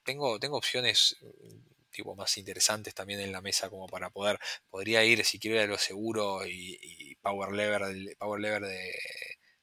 tengo, 0.03 0.39
tengo 0.39 0.57
opciones 0.57 1.17
eh, 1.21 1.59
tipo 1.91 2.15
más 2.15 2.37
interesantes 2.37 2.93
también 2.95 3.19
en 3.19 3.31
la 3.31 3.41
mesa 3.41 3.69
como 3.69 3.87
para 3.87 4.09
poder, 4.09 4.39
podría 4.69 5.03
ir 5.03 5.23
si 5.25 5.39
quiero 5.39 5.57
ir 5.57 5.63
a 5.63 5.67
lo 5.67 5.77
seguro 5.77 6.45
y, 6.47 7.15
Power 7.21 7.51
Lever, 7.51 8.15
Power 8.17 8.39
Lever 8.41 8.63
de, 8.63 8.93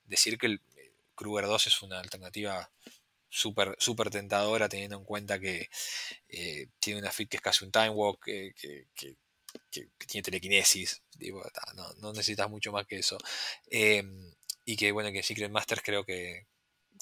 de 0.04 0.16
Circle, 0.16 0.54
eh, 0.76 0.92
Kruger 1.14 1.46
2 1.46 1.66
es 1.66 1.82
una 1.82 1.98
alternativa 2.00 2.70
súper 3.30 3.76
súper 3.78 4.10
tentadora 4.10 4.68
teniendo 4.68 4.96
en 4.98 5.04
cuenta 5.04 5.38
que 5.40 5.68
eh, 6.28 6.68
tiene 6.80 7.00
una 7.00 7.12
fit 7.12 7.30
que 7.30 7.38
es 7.38 7.42
casi 7.42 7.64
un 7.64 7.72
time 7.72 7.90
walk, 7.90 8.24
que, 8.24 8.52
que- 8.60 8.86
que- 8.94 9.16
que- 9.70 9.88
que 9.98 10.06
tiene 10.06 10.22
telequinesis, 10.24 11.02
digo, 11.16 11.42
no, 11.74 11.92
no 11.98 12.12
necesitas 12.12 12.48
mucho 12.50 12.72
más 12.72 12.86
que 12.86 12.98
eso. 12.98 13.18
Eh, 13.70 14.02
y 14.64 14.76
que 14.76 14.92
bueno, 14.92 15.10
que 15.12 15.22
Secret 15.22 15.50
Masters 15.50 15.82
creo 15.84 16.04
que 16.04 16.46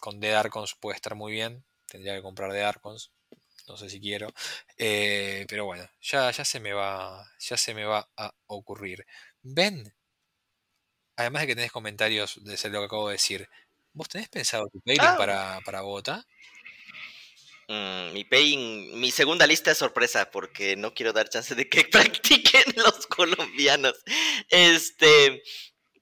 con 0.00 0.20
Dead 0.20 0.34
Archons 0.34 0.74
puede 0.80 0.96
estar 0.96 1.14
muy 1.14 1.32
bien, 1.32 1.64
tendría 1.88 2.14
que 2.16 2.22
comprar 2.22 2.52
Dead 2.52 2.64
Archons, 2.66 3.12
no 3.68 3.76
sé 3.76 3.90
si 3.90 4.00
quiero, 4.00 4.32
eh, 4.78 5.44
pero 5.48 5.64
bueno, 5.64 5.88
ya, 6.00 6.30
ya 6.30 6.44
se 6.44 6.60
me 6.60 6.72
va, 6.72 7.26
ya 7.40 7.56
se 7.56 7.74
me 7.74 7.84
va 7.84 8.08
a 8.16 8.32
ocurrir. 8.46 9.06
Ben, 9.42 9.92
además 11.16 11.42
de 11.42 11.46
que 11.48 11.54
tenés 11.56 11.72
comentarios 11.72 12.42
de 12.44 12.56
ser 12.56 12.70
lo 12.72 12.80
que 12.80 12.86
acabo 12.86 13.08
de 13.08 13.14
decir, 13.14 13.48
¿vos 13.92 14.08
tenés 14.08 14.28
pensado 14.28 14.68
tu 14.68 14.80
pairing 14.80 15.00
Ah. 15.08 15.16
para, 15.18 15.60
para 15.64 15.80
Bogotá? 15.82 16.26
Mm, 17.68 18.12
mi 18.12 18.24
paying, 18.24 19.00
mi 19.00 19.10
segunda 19.10 19.44
lista 19.46 19.72
es 19.72 19.78
sorpresa 19.78 20.30
porque 20.30 20.76
no 20.76 20.94
quiero 20.94 21.12
dar 21.12 21.28
chance 21.28 21.54
de 21.56 21.68
que 21.68 21.82
practiquen 21.90 22.62
los 22.76 23.06
colombianos. 23.08 23.94
Este, 24.50 25.42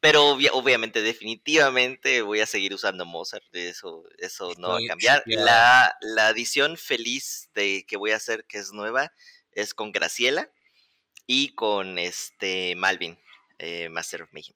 pero 0.00 0.26
obvia- 0.36 0.50
obviamente, 0.52 1.00
definitivamente 1.00 2.20
voy 2.20 2.40
a 2.40 2.46
seguir 2.46 2.74
usando 2.74 3.06
Mozart. 3.06 3.44
Eso, 3.52 4.04
eso 4.18 4.52
no 4.58 4.68
va 4.68 4.74
a 4.76 4.80
cambiar. 4.88 5.22
La, 5.44 5.96
la 6.02 6.28
edición 6.30 6.76
feliz 6.76 7.48
de 7.54 7.86
que 7.88 7.96
voy 7.96 8.10
a 8.10 8.16
hacer, 8.16 8.44
que 8.44 8.58
es 8.58 8.72
nueva, 8.72 9.12
es 9.52 9.72
con 9.72 9.90
Graciela 9.92 10.50
y 11.26 11.54
con 11.54 11.98
este 11.98 12.74
Malvin, 12.76 13.18
eh, 13.58 13.88
Master 13.88 14.22
of 14.22 14.32
Mayhem. 14.32 14.54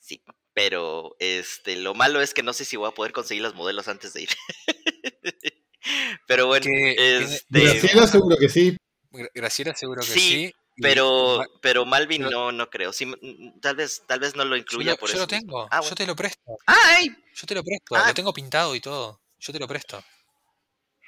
Sí, 0.00 0.22
pero 0.52 1.14
este, 1.20 1.76
lo 1.76 1.94
malo 1.94 2.20
es 2.20 2.34
que 2.34 2.42
no 2.42 2.52
sé 2.52 2.64
si 2.64 2.76
voy 2.76 2.88
a 2.88 2.94
poder 2.94 3.12
conseguir 3.12 3.42
los 3.44 3.54
modelos 3.54 3.86
antes 3.86 4.12
de 4.14 4.22
ir. 4.22 4.30
pero 6.26 6.46
bueno, 6.46 6.64
Que 6.64 7.18
este, 7.22 7.60
Graciela 7.60 8.06
seguro 8.06 8.36
que 8.38 8.48
sí. 8.48 8.76
Gra- 9.10 9.30
Graciela 9.34 9.74
seguro 9.74 10.00
que 10.02 10.06
Sí, 10.08 10.52
pero, 10.80 11.42
pero 11.60 11.84
Malvin 11.86 12.24
pero- 12.24 12.30
no, 12.30 12.52
no 12.52 12.70
creo. 12.70 12.92
Sí, 12.92 13.12
tal 13.60 13.76
vez, 13.76 14.02
tal 14.06 14.20
vez 14.20 14.36
no 14.36 14.44
lo 14.44 14.56
yo, 14.56 14.60
incluya 14.62 14.96
por 14.96 15.08
yo 15.08 15.14
eso. 15.14 15.22
lo 15.22 15.26
tengo, 15.26 15.66
Ah, 15.70 15.80
yo 15.82 15.94
te 15.94 16.06
lo 16.06 16.14
presto, 16.14 16.40
¡Ay! 16.66 17.08
yo 17.34 17.46
te 17.46 17.54
lo 17.54 17.64
presto, 17.64 17.96
Ah. 17.96 18.04
lo 18.08 18.14
tengo 18.14 18.32
pintado 18.32 18.74
y 18.74 18.80
todo, 18.80 19.20
yo 19.38 19.52
te 19.52 19.58
lo 19.58 19.66
presto. 19.66 20.02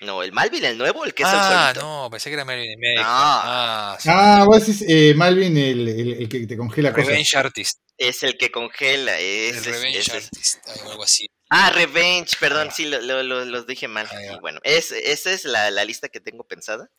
No, 0.02 0.22
el 0.22 0.32
Malvin, 0.32 0.64
el 0.64 0.78
nuevo, 0.78 1.04
el 1.04 1.12
que 1.12 1.24
es 1.24 1.28
ah, 1.30 1.68
el 1.68 1.74
solito. 1.74 1.86
no, 1.86 2.08
pensé 2.10 2.30
que 2.30 2.34
era 2.34 2.44
Médico. 2.46 2.80
No. 2.96 3.02
Ah, 3.04 3.98
sí. 4.00 4.08
Ah, 4.10 4.44
vos 4.46 4.66
decís 4.66 4.82
eh, 4.88 5.12
Malvin, 5.14 5.54
el, 5.58 5.88
el- 5.88 6.12
el 6.22 6.28
que 6.28 6.46
te 6.46 6.56
congela 6.56 6.90
cosas. 6.92 7.08
Revenge 7.08 7.36
Artist. 7.36 7.78
Es 7.98 8.22
el 8.22 8.38
que 8.38 8.50
congela. 8.50 9.18
El 9.20 9.54
es- 9.56 9.66
Revenge 9.66 9.98
ese 9.98 10.16
es- 10.16 10.24
Artist, 10.24 10.68
o 10.86 10.90
algo 10.90 11.04
así. 11.04 11.26
Ah, 11.50 11.70
Revenge, 11.74 12.36
perdón, 12.38 12.68
Ah. 12.68 12.70
sí, 12.70 12.84
lo, 12.86 13.00
lo- 13.00 13.22
lo- 13.22 13.44
los 13.44 13.66
dije 13.66 13.88
mal. 13.88 14.08
Bueno, 14.40 14.60
es, 14.62 14.92
esa 14.92 15.32
es 15.32 15.44
la, 15.44 15.70
la 15.70 15.84
lista 15.84 16.08
que 16.08 16.20
tengo 16.20 16.44
pensada. 16.44 16.90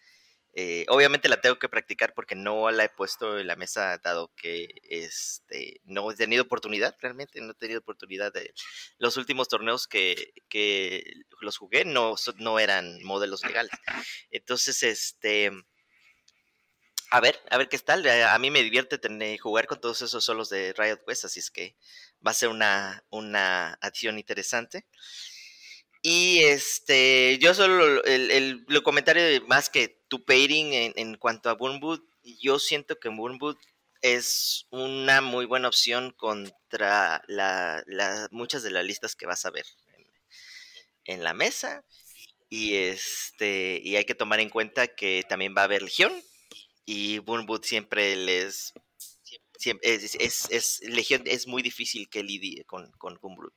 Eh, 0.54 0.86
obviamente 0.90 1.30
la 1.30 1.40
tengo 1.40 1.58
que 1.58 1.70
practicar 1.70 2.14
porque 2.14 2.36
no 2.36 2.70
la 2.72 2.84
he 2.84 2.90
puesto 2.90 3.40
en 3.40 3.48
la 3.48 3.56
mesa, 3.56 3.98
dado 4.04 4.34
que 4.36 4.68
este, 4.84 5.80
no 5.86 6.12
he 6.12 6.16
tenido 6.16 6.44
oportunidad, 6.44 6.94
realmente 7.00 7.40
no 7.40 7.52
he 7.54 7.56
tenido 7.56 7.80
oportunidad 7.80 8.34
de... 8.34 8.54
Los 8.98 9.16
últimos 9.16 9.48
torneos 9.48 9.88
que, 9.88 10.34
que 10.50 11.06
los 11.40 11.58
jugué 11.58 11.86
no, 11.86 12.16
no 12.38 12.60
eran 12.60 13.02
modelos 13.04 13.46
legales. 13.46 13.72
Entonces, 14.32 14.84
este... 14.84 15.52
A 17.12 17.20
ver, 17.20 17.40
a 17.50 17.58
ver 17.58 17.68
qué 17.70 17.78
tal. 17.80 18.06
A 18.08 18.38
mí 18.40 18.52
me 18.52 18.64
divierte 18.64 18.98
tener, 18.98 19.38
jugar 19.40 19.68
con 19.68 19.80
todos 19.82 20.02
esos 20.02 20.24
solos 20.24 20.50
de 20.50 20.74
Riot 20.78 21.00
West, 21.08 21.26
así 21.26 21.40
es 21.40 21.52
que 21.52 21.76
va 22.26 22.32
a 22.32 22.36
ser 22.36 22.50
una, 22.50 23.04
una 23.10 23.74
acción 23.82 24.18
interesante. 24.20 24.86
Y 26.02 26.44
este, 26.44 27.38
yo 27.40 27.54
solo 27.54 28.04
el, 28.06 28.32
el, 28.32 28.66
lo 28.68 28.84
comentario 28.84 29.46
más 29.48 29.70
que 29.70 30.02
tu 30.08 30.24
pairing 30.26 30.74
en, 30.74 30.94
en 30.96 31.16
cuanto 31.18 31.50
a 31.50 31.54
Burnwood, 31.54 32.02
yo 32.24 32.60
siento 32.60 33.00
que 33.00 33.10
Burnwood 33.10 33.58
es 34.02 34.66
una 34.72 35.22
muy 35.22 35.46
buena 35.46 35.68
opción 35.68 36.12
contra 36.12 37.24
la, 37.28 37.84
muchas 38.32 38.64
de 38.64 38.72
las 38.72 38.84
listas 38.84 39.16
que 39.16 39.28
vas 39.28 39.46
a 39.46 39.52
ver 39.52 39.66
en, 41.06 41.24
la 41.24 41.34
mesa. 41.34 41.84
Y 42.50 42.76
este, 42.76 43.80
y 43.84 43.96
hay 43.96 44.06
que 44.06 44.16
tomar 44.16 44.40
en 44.40 44.50
cuenta 44.50 44.88
que 44.88 45.24
también 45.28 45.54
va 45.56 45.62
a 45.62 45.66
haber 45.66 45.84
Legión. 45.84 46.12
Y 46.86 47.20
Burnwood 47.20 47.64
siempre 47.64 48.16
les 48.16 48.74
es, 49.82 50.16
es, 50.16 50.48
es- 50.52 50.80
Legión 50.84 51.24
es 51.26 51.48
muy 51.48 51.62
difícil 51.62 52.10
que 52.10 52.24
lidie 52.24 52.64
con, 52.66 52.92
con 52.98 53.18
Burnwood. 53.22 53.54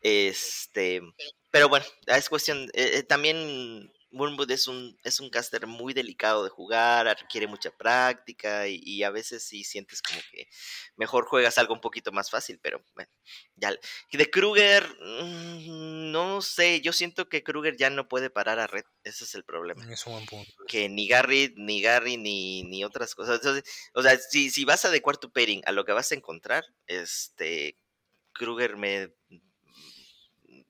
Este, 0.00 1.02
pero 1.50 1.68
bueno, 1.68 1.84
es 2.06 2.28
cuestión. 2.28 2.64
eh, 2.74 2.98
eh, 2.98 3.02
también 3.02 3.92
Wormwood 4.12 4.50
es 4.50 4.66
un, 4.66 4.98
es 5.04 5.20
un 5.20 5.30
caster 5.30 5.66
muy 5.66 5.94
delicado 5.94 6.42
de 6.44 6.50
jugar, 6.50 7.06
requiere 7.20 7.46
mucha 7.46 7.70
práctica 7.70 8.66
y, 8.66 8.80
y 8.84 9.02
a 9.04 9.10
veces 9.10 9.44
sí 9.44 9.64
sientes 9.64 10.02
como 10.02 10.20
que 10.30 10.48
mejor 10.96 11.26
juegas 11.26 11.58
algo 11.58 11.74
un 11.74 11.80
poquito 11.80 12.10
más 12.12 12.30
fácil, 12.30 12.58
pero 12.60 12.82
bueno, 12.94 13.10
ya. 13.56 13.72
De 14.12 14.30
Kruger, 14.30 14.84
mm, 15.00 16.10
no 16.10 16.42
sé, 16.42 16.80
yo 16.80 16.92
siento 16.92 17.28
que 17.28 17.42
Kruger 17.42 17.76
ya 17.76 17.90
no 17.90 18.08
puede 18.08 18.30
parar 18.30 18.58
a 18.58 18.66
Red, 18.66 18.84
ese 19.04 19.24
es 19.24 19.34
el 19.34 19.44
problema 19.44 19.90
Es 19.92 20.06
un 20.06 20.14
buen 20.14 20.26
punto. 20.26 20.52
que 20.66 20.88
ni 20.88 21.06
Gary, 21.08 21.54
ni 21.56 21.80
Gary, 21.80 22.16
ni, 22.16 22.64
ni 22.64 22.84
otras 22.84 23.14
cosas. 23.14 23.36
Entonces, 23.36 23.64
o 23.94 24.02
sea, 24.02 24.18
si, 24.18 24.50
si 24.50 24.64
vas 24.64 24.84
a 24.84 24.88
adecuar 24.88 25.16
tu 25.18 25.30
pairing 25.32 25.62
a 25.66 25.72
lo 25.72 25.84
que 25.84 25.92
vas 25.92 26.10
a 26.12 26.16
encontrar, 26.16 26.64
este 26.86 27.76
Kruger 28.32 28.76
me 28.76 29.12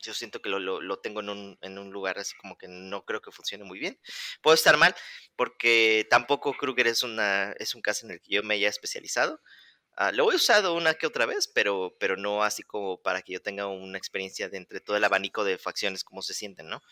yo 0.02 0.14
siento 0.14 0.40
que 0.43 0.48
lo, 0.48 0.59
lo, 0.60 0.98
tengo 1.01 1.20
en 1.20 1.28
un, 1.31 1.59
en 1.62 1.78
un 1.78 1.90
lugar 1.93 2.18
así 2.18 2.35
como 2.36 2.56
que 2.59 2.68
no 2.68 3.05
creo 3.05 3.20
que 3.20 3.31
funcione 3.32 3.64
muy 3.64 3.78
bien. 3.78 3.98
Puedo 4.43 4.55
estar 4.55 4.77
mal, 4.77 4.94
porque 5.36 6.06
tampoco 6.10 6.55
Kruger 6.55 6.86
es 6.89 7.02
una, 7.02 7.52
es 7.59 7.74
un 7.74 7.82
caso 7.82 8.06
en 8.06 8.12
el 8.12 8.20
que 8.20 8.35
yo 8.35 8.43
me 8.43 8.55
haya 8.55 8.68
especializado. 8.68 9.40
Ah, 9.97 10.12
lo 10.12 10.32
he 10.32 10.36
usado 10.36 10.74
una 10.74 10.94
que 10.94 11.06
otra 11.06 11.27
vez, 11.27 11.48
pero, 11.48 11.97
pero 12.01 12.16
no 12.16 12.43
así 12.44 12.62
como 12.62 13.02
para 13.02 13.22
que 13.22 13.35
yo 13.35 13.43
tenga 13.43 13.66
una 13.66 13.98
experiencia 13.98 14.48
de 14.48 14.56
entre 14.59 14.81
todo 14.81 14.97
el 14.97 15.05
abanico 15.05 15.44
de 15.44 15.59
facciones, 15.59 16.05
cómo 16.05 16.22
se 16.22 16.35
sienten, 16.35 16.68
¿no? 16.68 16.82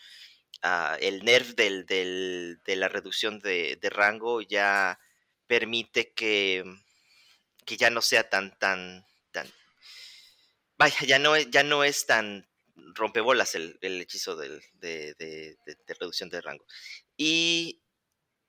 Ah, 0.61 0.97
el 1.01 1.23
nerf 1.25 1.55
del, 1.55 1.85
del- 1.85 2.59
de 2.65 2.75
la 2.75 2.89
reducción 2.89 3.39
de, 3.39 3.77
rango 3.91 4.41
ya 4.41 4.99
permite 5.47 6.13
que, 6.13 6.63
que 7.65 7.77
ya 7.77 7.89
no 7.89 8.01
sea 8.01 8.29
tan, 8.29 8.57
tan, 8.59 9.05
tan. 9.31 9.47
Vaya, 10.79 11.01
ya 11.05 11.19
no, 11.19 11.37
ya 11.37 11.63
no 11.63 11.83
es 11.83 12.05
tan 12.05 12.47
rompebolas 12.95 13.55
el, 13.55 13.77
el 13.81 14.01
hechizo 14.01 14.35
del- 14.35 14.61
de, 14.73 15.13
de- 15.15 15.57
de- 15.65 15.77
de 15.87 15.93
reducción 15.99 16.29
de 16.29 16.41
rango. 16.41 16.65
Y 17.17 17.81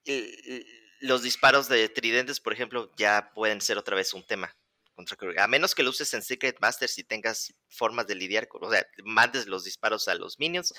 el- 0.04 0.66
los 1.00 1.22
disparos 1.22 1.68
de 1.68 1.88
tridentes, 1.88 2.40
por 2.40 2.52
ejemplo, 2.52 2.90
ya 2.96 3.32
pueden 3.34 3.60
ser 3.60 3.78
otra 3.78 3.96
vez 3.96 4.12
un 4.12 4.26
tema 4.26 4.54
contra 4.94 5.16
Kruger. 5.16 5.40
A 5.40 5.46
menos 5.48 5.74
que 5.74 5.82
lo 5.82 5.90
uses 5.90 6.12
en 6.12 6.22
Secret 6.22 6.58
Masters 6.60 6.98
y 6.98 7.04
tengas 7.04 7.54
formas 7.70 8.06
de 8.06 8.14
lidiar 8.16 8.48
con, 8.48 8.62
o 8.64 8.70
sea, 8.70 8.86
mandes 9.04 9.46
los 9.46 9.64
disparos 9.64 10.08
a 10.08 10.14
los 10.14 10.38
minions, 10.38 10.74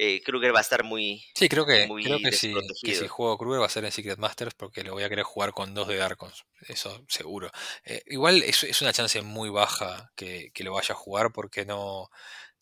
eh, 0.00 0.22
Kruger 0.22 0.54
va 0.54 0.58
a 0.58 0.62
estar 0.62 0.84
muy, 0.84 1.24
Sí, 1.34 1.48
creo 1.48 1.66
que, 1.66 1.86
muy 1.88 2.04
creo 2.04 2.18
que 2.18 2.30
si, 2.30 2.54
que 2.84 2.94
si 2.94 3.08
juego 3.08 3.36
Kruger 3.38 3.62
va 3.62 3.66
a 3.66 3.70
ser 3.70 3.84
en 3.84 3.90
Secret 3.90 4.18
Masters 4.18 4.54
porque 4.54 4.84
lo 4.84 4.92
voy 4.92 5.02
a 5.02 5.08
querer 5.08 5.24
jugar 5.24 5.52
con 5.52 5.74
dos 5.74 5.88
de 5.88 5.96
Darkons, 5.96 6.44
eso 6.68 7.04
seguro. 7.08 7.50
Eh, 7.84 8.02
igual 8.06 8.42
es, 8.42 8.62
es 8.64 8.80
una 8.82 8.92
chance 8.92 9.22
muy 9.22 9.48
baja 9.48 10.12
que, 10.14 10.50
que 10.52 10.62
lo 10.62 10.74
vaya 10.74 10.92
a 10.92 10.98
jugar 10.98 11.32
porque 11.32 11.64
no, 11.64 12.10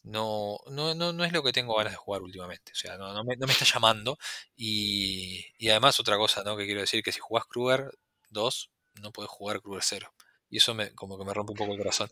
no, 0.06 0.58
no, 0.70 0.94
no, 0.94 1.12
no 1.12 1.24
es 1.24 1.32
lo 1.32 1.42
que 1.42 1.52
tengo 1.52 1.76
ganas 1.76 1.92
de 1.92 1.98
jugar 1.98 2.22
últimamente. 2.22 2.72
O 2.72 2.76
sea, 2.76 2.96
no, 2.98 3.24
me, 3.24 3.36
no 3.36 3.46
me 3.46 3.52
está 3.52 3.64
llamando. 3.66 4.18
Y, 4.56 5.44
y 5.58 5.68
además 5.70 6.00
otra 6.00 6.16
cosa, 6.16 6.42
¿no? 6.44 6.56
Que 6.56 6.66
quiero 6.66 6.80
decir 6.82 7.02
que 7.02 7.12
si 7.12 7.20
jugás 7.20 7.46
Kruger 7.46 7.90
2, 8.30 8.70
no 9.02 9.12
podés 9.12 9.30
jugar 9.30 9.60
Kruger 9.62 9.82
0. 9.84 10.14
Y 10.50 10.58
eso 10.58 10.74
me, 10.74 10.94
como 10.94 11.18
que 11.18 11.24
me 11.24 11.34
rompe 11.34 11.52
un 11.52 11.58
poco 11.58 11.72
el 11.72 11.78
corazón. 11.78 12.10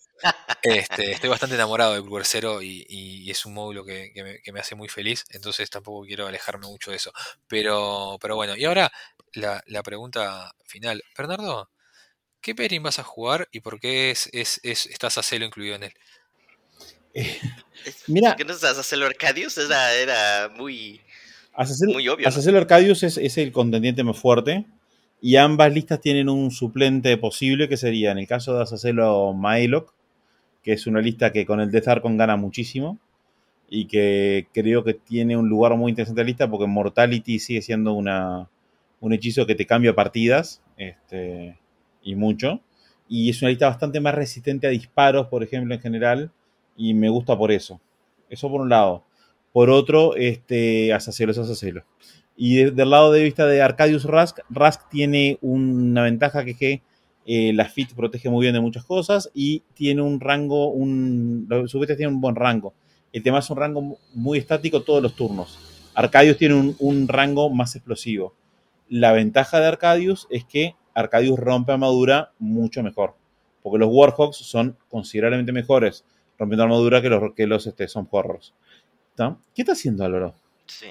Este, 0.63 1.13
estoy 1.13 1.29
bastante 1.31 1.55
enamorado 1.57 1.95
de 1.95 2.03
Kruger 2.03 2.25
0 2.27 2.63
y, 2.63 2.87
y 2.89 3.31
es 3.31 3.45
un 3.47 3.55
módulo 3.55 3.85
que, 3.85 4.13
que 4.45 4.53
me, 4.53 4.61
hace 4.61 4.75
muy 4.75 4.89
feliz, 4.89 5.25
entonces 5.31 5.69
tampoco 5.71 6.07
quiero 6.07 6.27
alejarme 6.27 6.67
mucho 6.67 6.91
de 6.91 6.97
eso. 6.97 7.13
Pero, 7.49 8.19
pero 8.21 8.37
bueno, 8.37 8.57
y 8.57 8.65
ahora 8.65 8.91
la, 9.35 9.63
la 9.67 9.83
pregunta 9.83 10.55
final. 10.67 11.03
Bernardo, 11.17 11.71
¿qué 12.43 12.55
pairing 12.55 12.83
vas 12.83 12.99
a 13.01 13.05
jugar 13.05 13.49
y 13.53 13.61
por 13.61 13.81
qué 13.81 14.11
es, 14.13 14.29
es, 14.33 14.61
es- 14.65 14.87
estás 14.87 15.19
a 15.19 15.23
celo 15.25 15.47
incluido 15.47 15.77
en 15.77 15.85
él? 15.85 15.95
Es- 17.13 17.41
Mira. 18.07 18.37
¿Por 18.37 18.47
qué 18.47 18.99
no 19.01 19.07
Arcadius? 19.07 19.59
Era, 19.59 19.95
era 19.95 20.49
muy, 20.57 21.01
Azazel, 21.55 21.91
muy 21.91 22.09
obvio. 22.09 22.27
Azazel 22.29 22.57
Arcadius 22.57 23.03
es, 23.03 23.19
es 23.19 23.39
el 23.39 23.53
contendiente 23.53 24.03
más 24.03 24.19
fuerte. 24.19 24.67
Y 25.21 25.37
ambas 25.37 25.73
listas 25.73 26.01
tienen 26.01 26.29
un 26.29 26.51
suplente 26.51 27.17
posible, 27.17 27.69
que 27.69 27.77
sería, 27.77 28.13
en 28.13 28.19
el 28.19 28.27
caso 28.27 28.55
de 28.55 28.63
Azazel 28.63 29.01
o 29.01 29.33
Maelok, 29.33 29.95
que 30.63 30.73
es 30.73 30.87
una 30.87 31.01
lista 31.01 31.33
que 31.33 31.47
con 31.47 31.61
el 31.61 31.71
Death 31.71 31.89
Archon 31.89 32.17
gana 32.17 32.37
muchísimo. 32.37 32.99
Y 33.71 33.87
que 33.87 34.49
creo 34.53 34.85
que 34.85 34.95
tiene 34.95 35.37
un 35.37 35.49
lugar 35.49 35.77
muy 35.77 35.91
interesante 35.91 36.21
en 36.21 36.27
la 36.27 36.29
lista, 36.29 36.51
porque 36.51 36.67
Mortality 36.67 37.39
sigue 37.39 37.63
siendo 37.63 37.95
una, 37.95 38.49
un 39.01 39.13
hechizo 39.13 39.47
que 39.47 39.55
te 39.55 39.67
cambia 39.67 39.95
partidas. 39.95 40.61
Este, 40.77 41.57
y 42.03 42.15
mucho. 42.15 42.61
Y 43.09 43.31
es 43.31 43.41
una 43.43 43.51
lista 43.51 43.69
bastante 43.69 44.01
más 44.01 44.15
resistente 44.15 44.67
a 44.67 44.71
disparos, 44.71 45.29
por 45.29 45.43
ejemplo, 45.43 45.75
en 45.75 45.81
general. 45.81 46.33
Y 46.77 46.95
me 46.95 47.09
gusta 47.09 47.37
por 47.37 47.53
eso. 47.53 47.81
Eso 48.29 48.51
por 48.51 48.61
un 48.61 48.69
lado. 48.69 49.05
Por 49.53 49.71
otro, 49.71 50.17
este, 50.17 50.93
Azazel 50.93 51.31
es 51.31 51.39
Azazel. 51.39 51.83
Y 52.37 52.57
de- 52.57 52.71
del 52.73 52.91
lado 52.91 53.13
de 53.13 53.23
vista 53.23 53.47
de 53.47 53.63
Arcadius 53.63 54.05
Rask, 54.05 54.39
Rask 54.51 54.89
tiene 54.89 55.39
una 55.41 56.03
ventaja 56.03 56.45
que 56.45 56.51
es 56.53 56.57
que 56.59 56.83
eh, 57.27 57.53
la 57.55 57.65
Fit 57.67 57.95
protege 57.95 58.29
muy 58.29 58.43
bien 58.45 58.53
de 58.55 58.61
muchas 58.61 58.85
cosas 58.85 59.31
y 59.33 59.63
tiene 59.75 60.03
un 60.03 60.21
rango, 60.21 60.69
un, 60.69 61.49
sus 61.69 61.81
bestias 61.81 61.97
tienen 61.97 62.17
un 62.17 62.21
buen 62.21 62.35
rango. 62.35 62.75
El 63.13 63.23
tema 63.23 63.39
es 63.39 63.49
un 63.49 63.57
rango 63.57 63.97
muy 64.13 64.39
estático 64.39 64.83
todos 64.83 65.03
los 65.03 65.15
turnos. 65.15 65.59
Arcadius 65.95 66.37
tiene 66.37 66.57
un, 66.57 66.77
un 66.81 67.07
rango 67.09 67.49
más 67.51 67.77
explosivo. 67.77 68.35
La 68.89 69.13
ventaja 69.13 69.61
de 69.61 69.67
Arcadius 69.67 70.27
es 70.29 70.45
que 70.45 70.75
Arcadius 70.93 71.39
rompe 71.39 71.73
armadura 71.73 72.33
mucho 72.39 72.83
mejor. 72.83 73.15
Porque 73.63 73.79
los 73.79 73.89
Warhawks 73.91 74.37
son 74.37 74.77
considerablemente 74.89 75.53
mejores 75.53 76.05
rompiendo 76.39 76.65
armadura 76.65 77.01
que 77.03 77.09
los, 77.09 77.35
que 77.35 77.47
los 77.47 77.67
este, 77.67 77.89
son 77.89 78.09
Horrors. 78.11 78.53
¿Está? 79.11 79.37
¿Qué 79.55 79.63
está 79.63 79.73
haciendo 79.73 80.05
Álvaro? 80.05 80.35
Sí. 80.67 80.89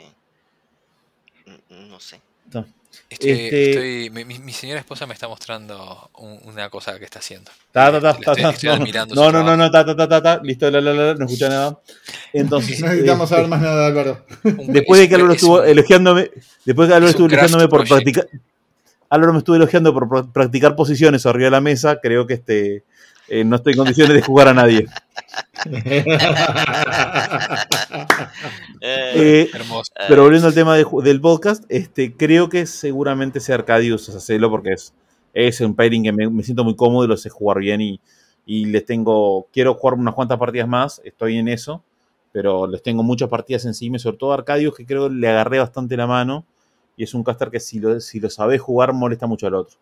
Mm, 1.46 1.90
No 1.90 2.00
sé. 2.00 2.22
¿Está? 2.46 2.66
Estoy, 3.10 3.32
Este- 3.32 4.06
estoy- 4.10 4.26
mi, 4.26 4.54
señora 4.54 4.80
esposa 4.80 5.08
me 5.08 5.16
está 5.16 5.28
mostrando 5.28 6.12
un- 6.20 6.40
una 6.46 6.70
cosa 6.70 7.00
que 7.00 7.06
está 7.06 7.20
haciendo. 7.20 7.50
Ta, 7.72 7.92
ta, 7.92 8.00
ta, 8.00 8.12
estoy- 8.12 8.42
ta, 8.42 8.50
estoy 8.52 8.70
no, 8.70 8.76
admirando 8.76 9.16
no, 9.16 9.32
no, 9.32 9.44
no, 9.44 9.58
no, 9.58 9.72
ta, 9.72 9.84
ta, 9.84 9.96
ta, 9.96 10.08
ta, 10.08 10.22
ta, 10.22 10.40
listo, 10.44 10.70
la, 10.70 10.80
la, 10.80 10.94
la, 10.94 11.14
no 11.16 11.26
escucha 11.26 11.50
nada. 11.50 11.80
Entonces, 12.32 12.80
No 12.82 12.88
necesitamos 12.88 13.32
eh, 13.32 13.34
saber 13.36 13.48
más 13.50 13.62
nada, 13.62 13.88
Álvaro. 13.88 14.26
Después 14.44 15.00
de 15.00 15.10
que 15.10 15.16
Álvaro 15.16 15.34
es 15.34 15.38
estuvo 15.42 15.64
elogiándome, 15.64 16.30
después 16.66 16.88
de 16.88 16.92
que 16.92 16.96
Álvaro 16.98 17.10
estuvo 17.10 17.28
elogiándome 17.28 17.68
por 17.68 17.88
practicar, 17.88 18.28
Álvaro 19.10 19.34
me 19.34 19.40
estuvo 19.40 19.56
elogiando 19.56 19.94
por 19.94 20.08
pra- 20.08 20.32
practicar 20.32 20.76
posiciones 20.76 21.26
arriba 21.26 21.46
de 21.46 21.52
la 21.52 21.62
mesa, 21.62 22.00
creo 22.00 22.28
que 22.28 22.36
este, 22.36 22.84
eh, 23.28 23.44
no 23.44 23.56
estoy 23.56 23.74
en 23.74 23.80
condiciones 23.80 24.14
de 24.14 24.22
jugar 24.22 24.48
a 24.48 24.54
nadie. 24.54 24.88
Eh, 28.82 29.12
Eh, 29.16 29.50
Hermoso. 29.54 29.92
Pero 30.08 30.24
volviendo 30.24 30.48
al 30.48 30.54
tema 30.54 30.76
de 30.76 30.86
del 31.04 31.22
podcast, 31.22 31.64
este, 31.70 32.16
creo 32.16 32.50
que 32.50 32.66
seguramente 32.66 33.40
sea 33.40 33.56
Arcadius 33.56 34.10
hacerlo 34.10 34.50
porque 34.50 34.74
es, 34.74 34.94
es 35.34 35.62
un 35.62 35.74
pairing 35.76 36.04
que 36.04 36.12
me, 36.12 36.30
me 36.30 36.44
siento 36.44 36.64
muy 36.64 36.76
cómodo 36.76 37.06
y 37.06 37.08
lo 37.08 37.18
sé 37.18 37.30
jugar 37.30 37.60
bien 37.60 37.82
y, 37.82 38.00
y 38.46 38.66
les 38.66 38.86
tengo, 38.86 39.48
quiero 39.54 39.74
jugar 39.76 39.98
unas 39.98 40.14
cuantas 40.14 40.38
partidas 40.38 40.68
más, 40.68 41.02
estoy 41.04 41.38
en 41.38 41.48
eso, 41.48 41.84
pero 42.32 42.68
les 42.68 42.84
tengo 42.84 43.04
muchas 43.04 43.30
partidas 43.30 43.66
encima 43.66 43.96
y 43.96 44.00
sobre 44.00 44.18
todo 44.18 44.34
Arcadius 44.34 44.76
que 44.76 44.86
creo 44.86 45.08
que 45.08 45.16
le 45.16 45.30
agarré 45.30 45.60
bastante 45.60 45.96
la 45.96 46.08
mano 46.08 46.46
y 46.98 47.04
es 47.04 47.14
un 47.14 47.24
caster 47.24 47.50
que 47.50 47.60
si 47.60 47.80
lo, 47.80 48.00
si 48.00 48.20
lo 48.20 48.30
sabe 48.30 48.58
jugar 48.58 48.94
molesta 48.94 49.28
mucho 49.28 49.48
al 49.48 49.56
otro. 49.56 49.78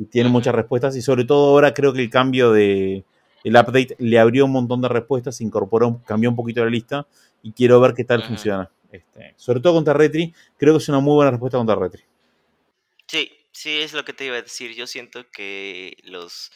Y 0.00 0.06
tiene 0.06 0.30
muchas 0.30 0.54
respuestas 0.54 0.96
y 0.96 1.02
sobre 1.02 1.26
todo 1.26 1.50
ahora 1.50 1.74
creo 1.74 1.92
que 1.92 2.00
el 2.00 2.08
cambio 2.08 2.52
de 2.52 3.04
el 3.44 3.54
update 3.54 3.96
le 3.98 4.18
abrió 4.18 4.46
un 4.46 4.52
montón 4.52 4.80
de 4.80 4.88
respuestas, 4.88 5.42
incorporó, 5.42 6.02
cambió 6.06 6.30
un 6.30 6.36
poquito 6.36 6.64
la 6.64 6.70
lista 6.70 7.06
y 7.42 7.52
quiero 7.52 7.78
ver 7.80 7.92
qué 7.92 8.04
tal 8.04 8.22
funciona. 8.22 8.70
Este, 8.90 9.34
sobre 9.36 9.60
todo 9.60 9.74
contra 9.74 9.92
Retri, 9.92 10.34
creo 10.56 10.72
que 10.72 10.78
es 10.78 10.88
una 10.88 11.00
muy 11.00 11.16
buena 11.16 11.32
respuesta 11.32 11.58
contra 11.58 11.76
Retri. 11.76 12.02
Sí, 13.06 13.30
sí, 13.52 13.82
es 13.82 13.92
lo 13.92 14.02
que 14.02 14.14
te 14.14 14.24
iba 14.24 14.36
a 14.36 14.42
decir. 14.42 14.74
Yo 14.74 14.86
siento 14.86 15.30
que 15.30 15.98
los 16.04 16.50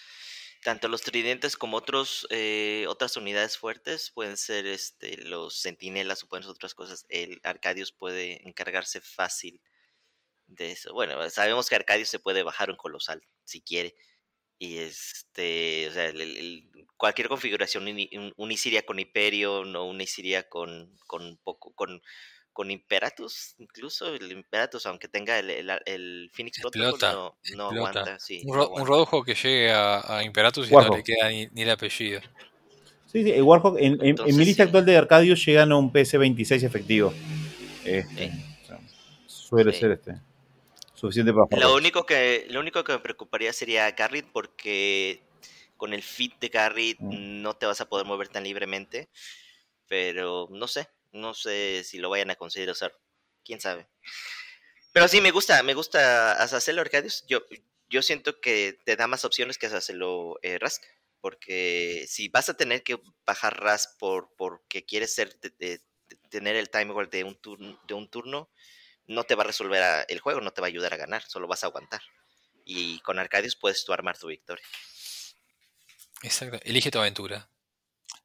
tanto 0.62 0.88
los 0.88 1.02
tridentes 1.02 1.58
como 1.58 1.76
otros 1.76 2.26
eh, 2.30 2.86
otras 2.88 3.18
unidades 3.18 3.58
fuertes 3.58 4.10
pueden 4.10 4.38
ser 4.38 4.66
este 4.66 5.18
los 5.24 5.60
centinelas 5.60 6.24
o 6.24 6.28
pueden 6.28 6.44
ser 6.44 6.52
otras 6.52 6.74
cosas. 6.74 7.04
El 7.10 7.40
Arcadius 7.44 7.92
puede 7.92 8.48
encargarse 8.48 9.02
fácil 9.02 9.60
de 10.56 10.72
eso. 10.72 10.92
Bueno, 10.92 11.28
sabemos 11.30 11.68
que 11.68 11.74
Arcadius 11.76 12.08
se 12.08 12.18
puede 12.18 12.42
bajar 12.42 12.70
un 12.70 12.76
colosal 12.76 13.22
si 13.44 13.60
quiere. 13.60 13.94
Y 14.58 14.78
este, 14.78 15.88
o 15.88 15.92
sea, 15.92 16.06
el- 16.06 16.70
cualquier 16.96 17.28
configuración 17.28 17.84
uni- 17.88 18.08
un- 18.16 18.32
unisiria 18.36 18.82
con 18.86 18.98
Hyperion 18.98 19.74
o 19.76 19.84
unisiria 19.84 20.48
con, 20.48 20.96
con 21.06 21.36
poco, 21.42 21.72
con, 21.74 22.00
con 22.52 22.70
Imperatus, 22.70 23.56
incluso 23.58 24.14
el 24.14 24.30
Imperatus, 24.30 24.86
aunque 24.86 25.08
tenga 25.08 25.38
el, 25.40 25.50
el, 25.50 25.70
el 25.86 26.30
Phoenix 26.32 26.60
Protocol, 26.60 26.88
Explota, 26.90 27.12
no, 27.12 27.36
no 27.56 27.64
explota. 27.70 27.70
aguanta. 28.00 28.18
Sí, 28.20 28.42
Un, 28.44 28.50
no 28.50 28.54
ro- 28.54 28.60
un 28.68 28.72
aguanta. 28.74 28.88
rodujo 28.88 29.24
que 29.24 29.34
llegue 29.34 29.72
a, 29.72 30.18
a 30.18 30.22
Imperatus 30.24 30.70
y 30.70 30.72
no 30.72 30.96
le 30.96 31.02
queda 31.02 31.28
ni, 31.30 31.48
ni 31.48 31.62
el 31.62 31.70
apellido. 31.70 32.20
Sí, 33.10 33.22
sí, 33.24 33.30
el 33.32 33.42
Warhawk, 33.42 33.76
en, 33.78 33.84
en- 33.94 34.00
en 34.00 34.06
Entonces, 34.10 34.36
mi 34.36 34.44
lista 34.44 34.62
sí. 34.62 34.66
actual 34.68 34.86
de 34.86 34.96
Arcadius 34.96 35.44
llegan 35.44 35.72
a 35.72 35.76
un 35.76 35.92
PS26 35.92 36.62
efectivo. 36.64 37.12
Este, 37.84 38.28
Sí. 38.30 38.44
o 38.62 38.66
sea, 38.66 38.80
suele 39.26 39.72
Sí. 39.72 39.80
ser 39.80 39.90
este 39.92 40.14
suficiente 40.94 41.32
para 41.32 41.60
Lo 41.60 41.74
único 41.74 42.06
que 42.06 42.46
lo 42.50 42.60
único 42.60 42.84
que 42.84 42.92
me 42.92 42.98
preocuparía 43.00 43.52
sería 43.52 43.90
Garrett 43.92 44.26
porque 44.32 45.22
con 45.76 45.92
el 45.92 46.02
fit 46.02 46.34
de 46.40 46.48
Garrett 46.48 46.98
Mm. 47.00 47.42
no 47.42 47.54
te 47.56 47.66
vas 47.66 47.80
a 47.80 47.88
poder 47.88 48.06
mover 48.06 48.28
tan 48.28 48.44
libremente, 48.44 49.08
pero 49.88 50.48
no 50.50 50.68
sé, 50.68 50.88
no 51.12 51.34
sé 51.34 51.82
si 51.84 51.98
lo 51.98 52.10
vayan 52.10 52.30
a 52.30 52.36
considerar 52.36 52.72
usar, 52.72 52.92
quién 53.44 53.60
sabe. 53.60 53.86
Pero 54.92 55.08
sí 55.08 55.20
me 55.20 55.30
gusta, 55.32 55.62
me 55.62 55.74
gusta 55.74 56.32
Azacelo 56.42 56.80
Arcadius. 56.80 57.24
Yo 57.26 57.42
yo 57.90 58.02
siento 58.02 58.40
que 58.40 58.78
te 58.84 58.96
da 58.96 59.06
más 59.06 59.24
opciones 59.24 59.58
que 59.58 59.66
Azacelo 59.66 60.38
eh, 60.42 60.58
Rask, 60.58 60.82
porque 61.20 62.06
si 62.08 62.28
vas 62.28 62.48
a 62.48 62.54
tener 62.56 62.82
que 62.82 62.98
bajar 63.26 63.60
Rask 63.60 63.98
por 63.98 64.30
porque 64.36 64.84
quieres 64.84 65.14
ser 65.14 65.38
de- 65.40 65.50
de- 65.58 65.80
de 66.08 66.16
tener 66.30 66.56
el 66.56 66.70
time 66.70 66.86
igual 66.86 67.10
de 67.10 67.24
un 67.24 67.34
turno 67.36 67.78
de 67.86 67.94
un 67.94 68.08
turno 68.08 68.48
no 69.06 69.24
te 69.24 69.34
va 69.34 69.42
a 69.42 69.46
resolver 69.46 69.82
a- 69.82 70.02
el 70.02 70.20
juego, 70.20 70.40
no 70.40 70.52
te 70.52 70.60
va 70.60 70.66
a 70.66 70.70
ayudar 70.70 70.94
a 70.94 70.96
ganar, 70.98 71.22
solo 71.26 71.46
vas 71.48 71.64
a 71.64 71.68
aguantar. 71.68 72.00
Y 72.64 72.98
con 73.00 73.18
Arcadius 73.18 73.56
puedes 73.56 73.84
tú 73.84 73.92
armar 73.92 74.16
tu 74.18 74.28
victoria. 74.28 74.64
Exacto. 76.22 76.58
Elige 76.64 76.90
tu 76.90 76.98
aventura. 76.98 77.48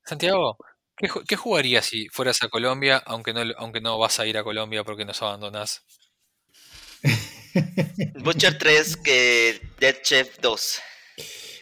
Santiago, 0.06 0.58
¿qué, 0.96 1.10
qué 1.28 1.36
jugarías 1.36 1.86
si 1.86 2.08
fueras 2.10 2.42
a 2.44 2.48
Colombia, 2.50 2.98
aunque 3.06 3.34
no, 3.34 3.42
aunque 3.58 3.82
no 3.82 3.98
vas 4.00 4.20
a 4.20 4.26
ir 4.26 4.38
a 4.38 4.44
Colombia 4.44 4.84
porque 4.84 5.06
nos 5.06 5.22
abandonás? 5.22 5.84
Butcher 8.24 8.58
3 8.58 8.98
que 8.98 9.62
Dead 9.80 9.96
Chef 10.02 10.40
2. 10.40 10.80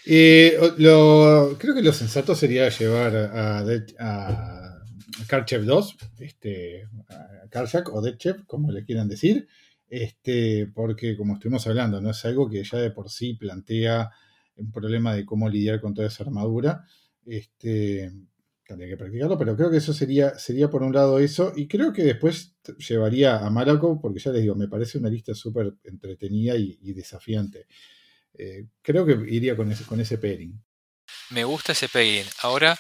Eh, 0.05 0.57
lo, 0.77 1.57
creo 1.59 1.75
que 1.75 1.81
lo 1.81 1.91
sensato 1.91 2.33
sería 2.35 2.69
llevar 2.69 3.15
a, 3.15 3.63
Dead- 3.63 3.95
a 3.99 4.66
Karchev 5.27 5.63
2, 5.65 5.97
este, 6.19 6.87
Karchak 7.49 7.93
o 7.93 8.01
Deadchef, 8.01 8.43
como 8.45 8.71
le 8.71 8.83
quieran 8.83 9.07
decir, 9.07 9.47
este, 9.89 10.67
porque 10.73 11.15
como 11.15 11.35
estuvimos 11.35 11.65
hablando, 11.67 12.01
no 12.01 12.11
es 12.11 12.25
algo 12.25 12.49
que 12.49 12.63
ya 12.63 12.77
de 12.77 12.91
por 12.91 13.09
sí 13.09 13.33
plantea 13.35 14.11
un 14.57 14.71
problema 14.71 15.13
de 15.13 15.25
cómo 15.25 15.49
lidiar 15.49 15.79
con 15.79 15.93
toda 15.93 16.07
esa 16.07 16.23
armadura. 16.23 16.85
Este, 17.25 18.11
tendría 18.65 18.89
que 18.89 18.97
practicarlo, 18.97 19.37
pero 19.37 19.55
creo 19.55 19.71
que 19.71 19.77
eso 19.77 19.93
sería, 19.93 20.37
sería 20.37 20.69
por 20.69 20.83
un 20.83 20.93
lado 20.93 21.19
eso, 21.19 21.53
y 21.55 21.67
creo 21.67 21.93
que 21.93 22.03
después 22.03 22.55
llevaría 22.77 23.37
a 23.37 23.49
Malaco, 23.49 23.99
porque 24.01 24.19
ya 24.19 24.31
les 24.31 24.41
digo, 24.41 24.55
me 24.55 24.67
parece 24.67 24.97
una 24.97 25.09
lista 25.09 25.33
súper 25.33 25.73
entretenida 25.83 26.57
y, 26.57 26.77
y 26.81 26.93
desafiante. 26.93 27.67
Eh, 28.33 28.65
creo 28.81 29.05
que 29.05 29.13
iría 29.29 29.55
con 29.55 29.71
ese, 29.71 29.85
con 29.85 29.99
ese 29.99 30.17
pairing. 30.17 30.61
Me 31.29 31.43
gusta 31.43 31.71
ese 31.71 31.87
pairing. 31.87 32.25
Ahora, 32.41 32.77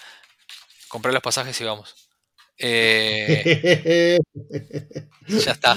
comprar 0.89 1.13
los 1.13 1.23
pasajes 1.23 1.59
y 1.61 1.63
vamos. 1.63 2.06
Eh, 2.59 4.17
ya 5.27 5.51
está. 5.51 5.75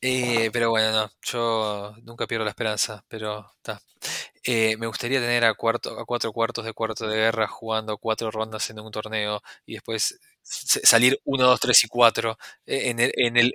Eh, 0.00 0.50
pero 0.52 0.70
bueno, 0.70 0.92
no, 0.92 1.10
yo 1.22 1.94
nunca 2.04 2.26
pierdo 2.26 2.44
la 2.44 2.50
esperanza, 2.50 3.04
pero 3.08 3.46
está. 3.56 3.80
Eh, 4.44 4.76
me 4.78 4.86
gustaría 4.88 5.20
tener 5.20 5.44
a, 5.44 5.54
cuarto, 5.54 5.98
a 6.00 6.04
cuatro 6.06 6.32
cuartos 6.32 6.64
de 6.64 6.72
cuarto 6.74 7.08
de 7.08 7.16
guerra 7.16 7.48
jugando 7.48 7.98
cuatro 7.98 8.30
rondas 8.30 8.68
en 8.70 8.80
un 8.80 8.90
torneo 8.92 9.42
y 9.66 9.74
después 9.74 10.18
salir 10.42 11.20
uno, 11.24 11.44
dos, 11.46 11.60
tres 11.60 11.84
y 11.84 11.88
cuatro 11.88 12.38
en 12.66 13.00
el, 13.00 13.12
en 13.16 13.36
el, 13.38 13.52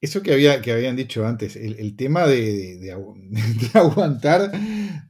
Eso 0.00 0.22
que, 0.22 0.32
había, 0.34 0.60
que 0.60 0.72
habían 0.72 0.96
dicho 0.96 1.26
antes, 1.26 1.56
el, 1.56 1.96
tema 1.96 2.26
de, 2.26 2.42
de- 2.42 2.78
de 2.78 2.94
agu- 2.94 3.16
de 3.72 3.78
aguantar 3.78 4.52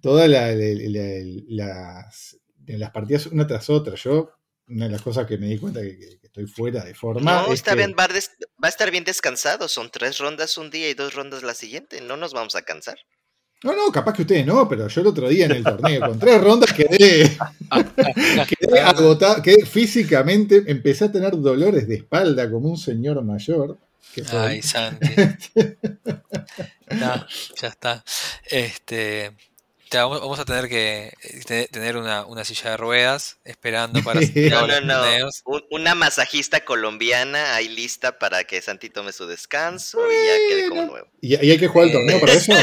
todas 0.01 0.29
la- 0.29 0.53
la- 0.53 0.89
la- 0.89 1.43
las, 1.49 2.39
las 2.67 2.91
partidas 2.93 3.27
una 3.27 3.47
tras 3.47 3.69
otra. 3.71 3.97
Yo, 3.97 4.31
una 4.69 4.87
de 4.87 4.91
las 4.93 5.03
cosas 5.03 5.27
que 5.27 5.37
me 5.39 5.47
di 5.47 5.59
cuenta 5.59 5.81
que, 5.83 5.99
que- 5.99 6.19
que 6.21 6.27
estoy 6.27 6.47
fuera 6.47 6.83
de 6.85 6.95
forma. 6.95 7.43
No, 7.43 7.47
es 7.49 7.55
está 7.61 7.73
que- 7.73 7.77
bien, 7.79 7.95
va 7.99 8.05
a, 8.05 8.09
des- 8.09 8.31
va 8.63 8.69
a 8.69 8.71
estar 8.71 8.91
bien 8.91 9.05
descansado. 9.05 9.69
Son 9.69 9.91
tres 9.91 10.19
rondas 10.19 10.57
un 10.59 10.71
día 10.71 10.89
y 10.91 10.95
dos 10.95 11.15
rondas 11.15 11.43
la 11.43 11.55
siguiente. 11.55 12.01
No 12.01 12.17
nos 12.17 12.33
vamos 12.33 12.55
a 12.57 12.63
cansar. 12.63 12.99
No, 13.63 13.75
no, 13.75 13.91
capaz 13.91 14.13
que 14.13 14.23
ustedes 14.23 14.45
no, 14.45 14.69
pero 14.69 14.89
yo 14.89 15.01
el 15.01 15.07
otro 15.07 15.27
día 15.29 15.47
en 15.47 15.53
el 15.53 15.65
torneo 15.65 16.01
con 16.07 16.19
tres 16.19 16.39
rondas 16.39 16.71
quedé, 16.75 17.35
quedé 18.61 18.81
agotado, 18.81 19.41
quedé 19.41 19.65
físicamente, 19.65 20.65
empecé 20.67 21.07
a 21.07 21.13
tener 21.13 21.33
dolores 21.41 21.89
de 21.89 21.95
espalda 21.97 22.51
como 22.51 22.69
un 22.69 22.77
señor 22.77 23.23
mayor. 23.25 23.79
Ay, 24.33 24.61
Santi. 24.63 25.09
No, 26.91 27.27
ya 27.61 27.69
está. 27.69 28.05
Este, 28.51 29.33
te 29.95 30.01
vamos, 30.03 30.21
vamos 30.21 30.39
a 30.41 30.45
tener 30.45 30.69
que 30.69 31.13
eh, 31.23 31.41
te- 31.47 31.69
tener 31.69 31.97
una, 31.97 32.25
una 32.27 32.45
silla 32.45 32.71
de 32.71 32.77
ruedas 32.77 33.37
esperando 33.45 34.03
para 34.03 34.21
No, 34.51 34.67
no, 34.67 34.81
no. 34.81 35.29
Un- 35.45 35.65
una 35.71 35.95
masajista 35.95 36.65
colombiana 36.65 37.55
ahí 37.55 37.69
lista 37.69 38.19
para 38.19 38.43
que 38.45 38.61
Santi 38.61 38.91
tome 38.91 39.13
su 39.13 39.27
descanso 39.27 39.99
y 40.11 40.15
ya 40.27 40.37
quede 40.49 40.69
como 40.69 40.83
nuevo. 40.87 41.07
¿Y, 41.21 41.35
y 41.47 41.51
hay 41.53 41.59
que 41.59 41.69
jugar 41.69 41.87
el 41.89 41.93
torneo 41.93 42.21
para 42.21 42.33
eso? 42.33 42.53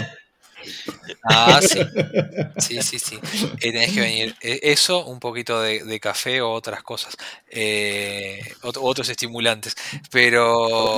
Ah, 1.23 1.59
sí. 1.59 1.79
Sí, 2.59 2.81
sí, 2.83 2.99
sí. 2.99 3.19
Eh, 3.61 3.71
tenés 3.71 3.93
que 3.93 3.99
venir. 4.01 4.35
Eh, 4.41 4.59
Eso, 4.63 5.05
un 5.05 5.19
poquito 5.19 5.59
de, 5.59 5.83
de 5.83 5.99
café 5.99 6.39
o 6.41 6.51
otras 6.51 6.83
cosas. 6.83 7.15
Eh, 7.49 8.39
ot- 8.61 8.77
otros 8.79 9.09
estimulantes. 9.09 9.75
Pero. 10.11 10.97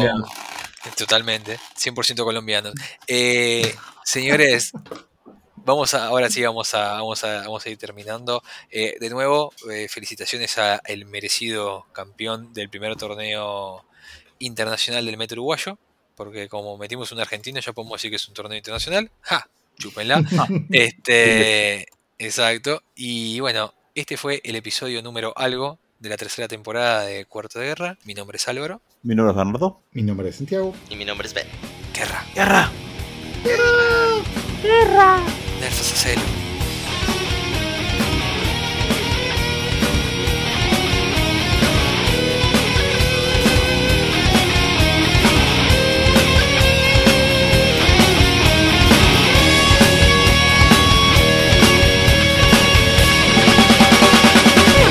Totalmente. 0.97 1.57
100% 1.79 2.23
colombianos. 2.25 2.73
Eh, 3.07 3.73
señores. 4.03 4.73
Vamos 5.65 5.93
a, 5.93 6.07
ahora 6.07 6.29
sí 6.29 6.43
vamos 6.43 6.73
a, 6.73 6.93
vamos 6.93 7.23
a, 7.23 7.43
vamos 7.43 7.65
a 7.65 7.69
ir 7.69 7.77
terminando. 7.77 8.43
Eh, 8.69 8.97
de 8.99 9.09
nuevo, 9.09 9.53
eh, 9.71 9.87
felicitaciones 9.87 10.57
a 10.57 10.81
el 10.85 11.05
merecido 11.05 11.85
campeón 11.93 12.53
del 12.53 12.69
primer 12.69 12.97
torneo 12.97 13.85
internacional 14.39 15.05
del 15.05 15.15
Metro 15.15 15.41
Uruguayo, 15.41 15.77
porque 16.15 16.49
como 16.49 16.77
metimos 16.77 17.13
un 17.13 17.21
argentino 17.21 17.61
ya 17.61 17.71
podemos 17.71 17.97
decir 17.97 18.09
que 18.09 18.17
es 18.17 18.27
un 18.27 18.33
torneo 18.33 18.57
internacional. 18.57 19.09
¡Ja! 19.21 19.47
Chúpenla. 19.77 20.23
Este, 20.69 21.87
exacto. 22.17 22.83
Y 22.95 23.39
bueno, 23.39 23.73
este 23.95 24.17
fue 24.17 24.41
el 24.43 24.57
episodio 24.57 25.01
número 25.01 25.33
algo 25.35 25.79
de 25.99 26.09
la 26.09 26.17
tercera 26.17 26.49
temporada 26.49 27.05
de 27.05 27.23
Cuarto 27.25 27.59
de 27.59 27.67
Guerra. 27.67 27.97
Mi 28.03 28.13
nombre 28.13 28.35
es 28.35 28.47
Álvaro. 28.49 28.81
Mi 29.01 29.15
nombre 29.15 29.31
es 29.31 29.37
Bernardo. 29.37 29.81
Mi 29.91 30.03
nombre 30.03 30.27
es 30.27 30.35
Santiago. 30.35 30.75
Y 30.89 30.97
mi 30.97 31.05
nombre 31.05 31.25
es 31.25 31.33
Ben. 31.33 31.47
Guerra. 31.93 32.25
¡Guerra! 34.63 35.23
nerfa 35.63 35.79
essa 35.81 35.95
série. 35.95 36.52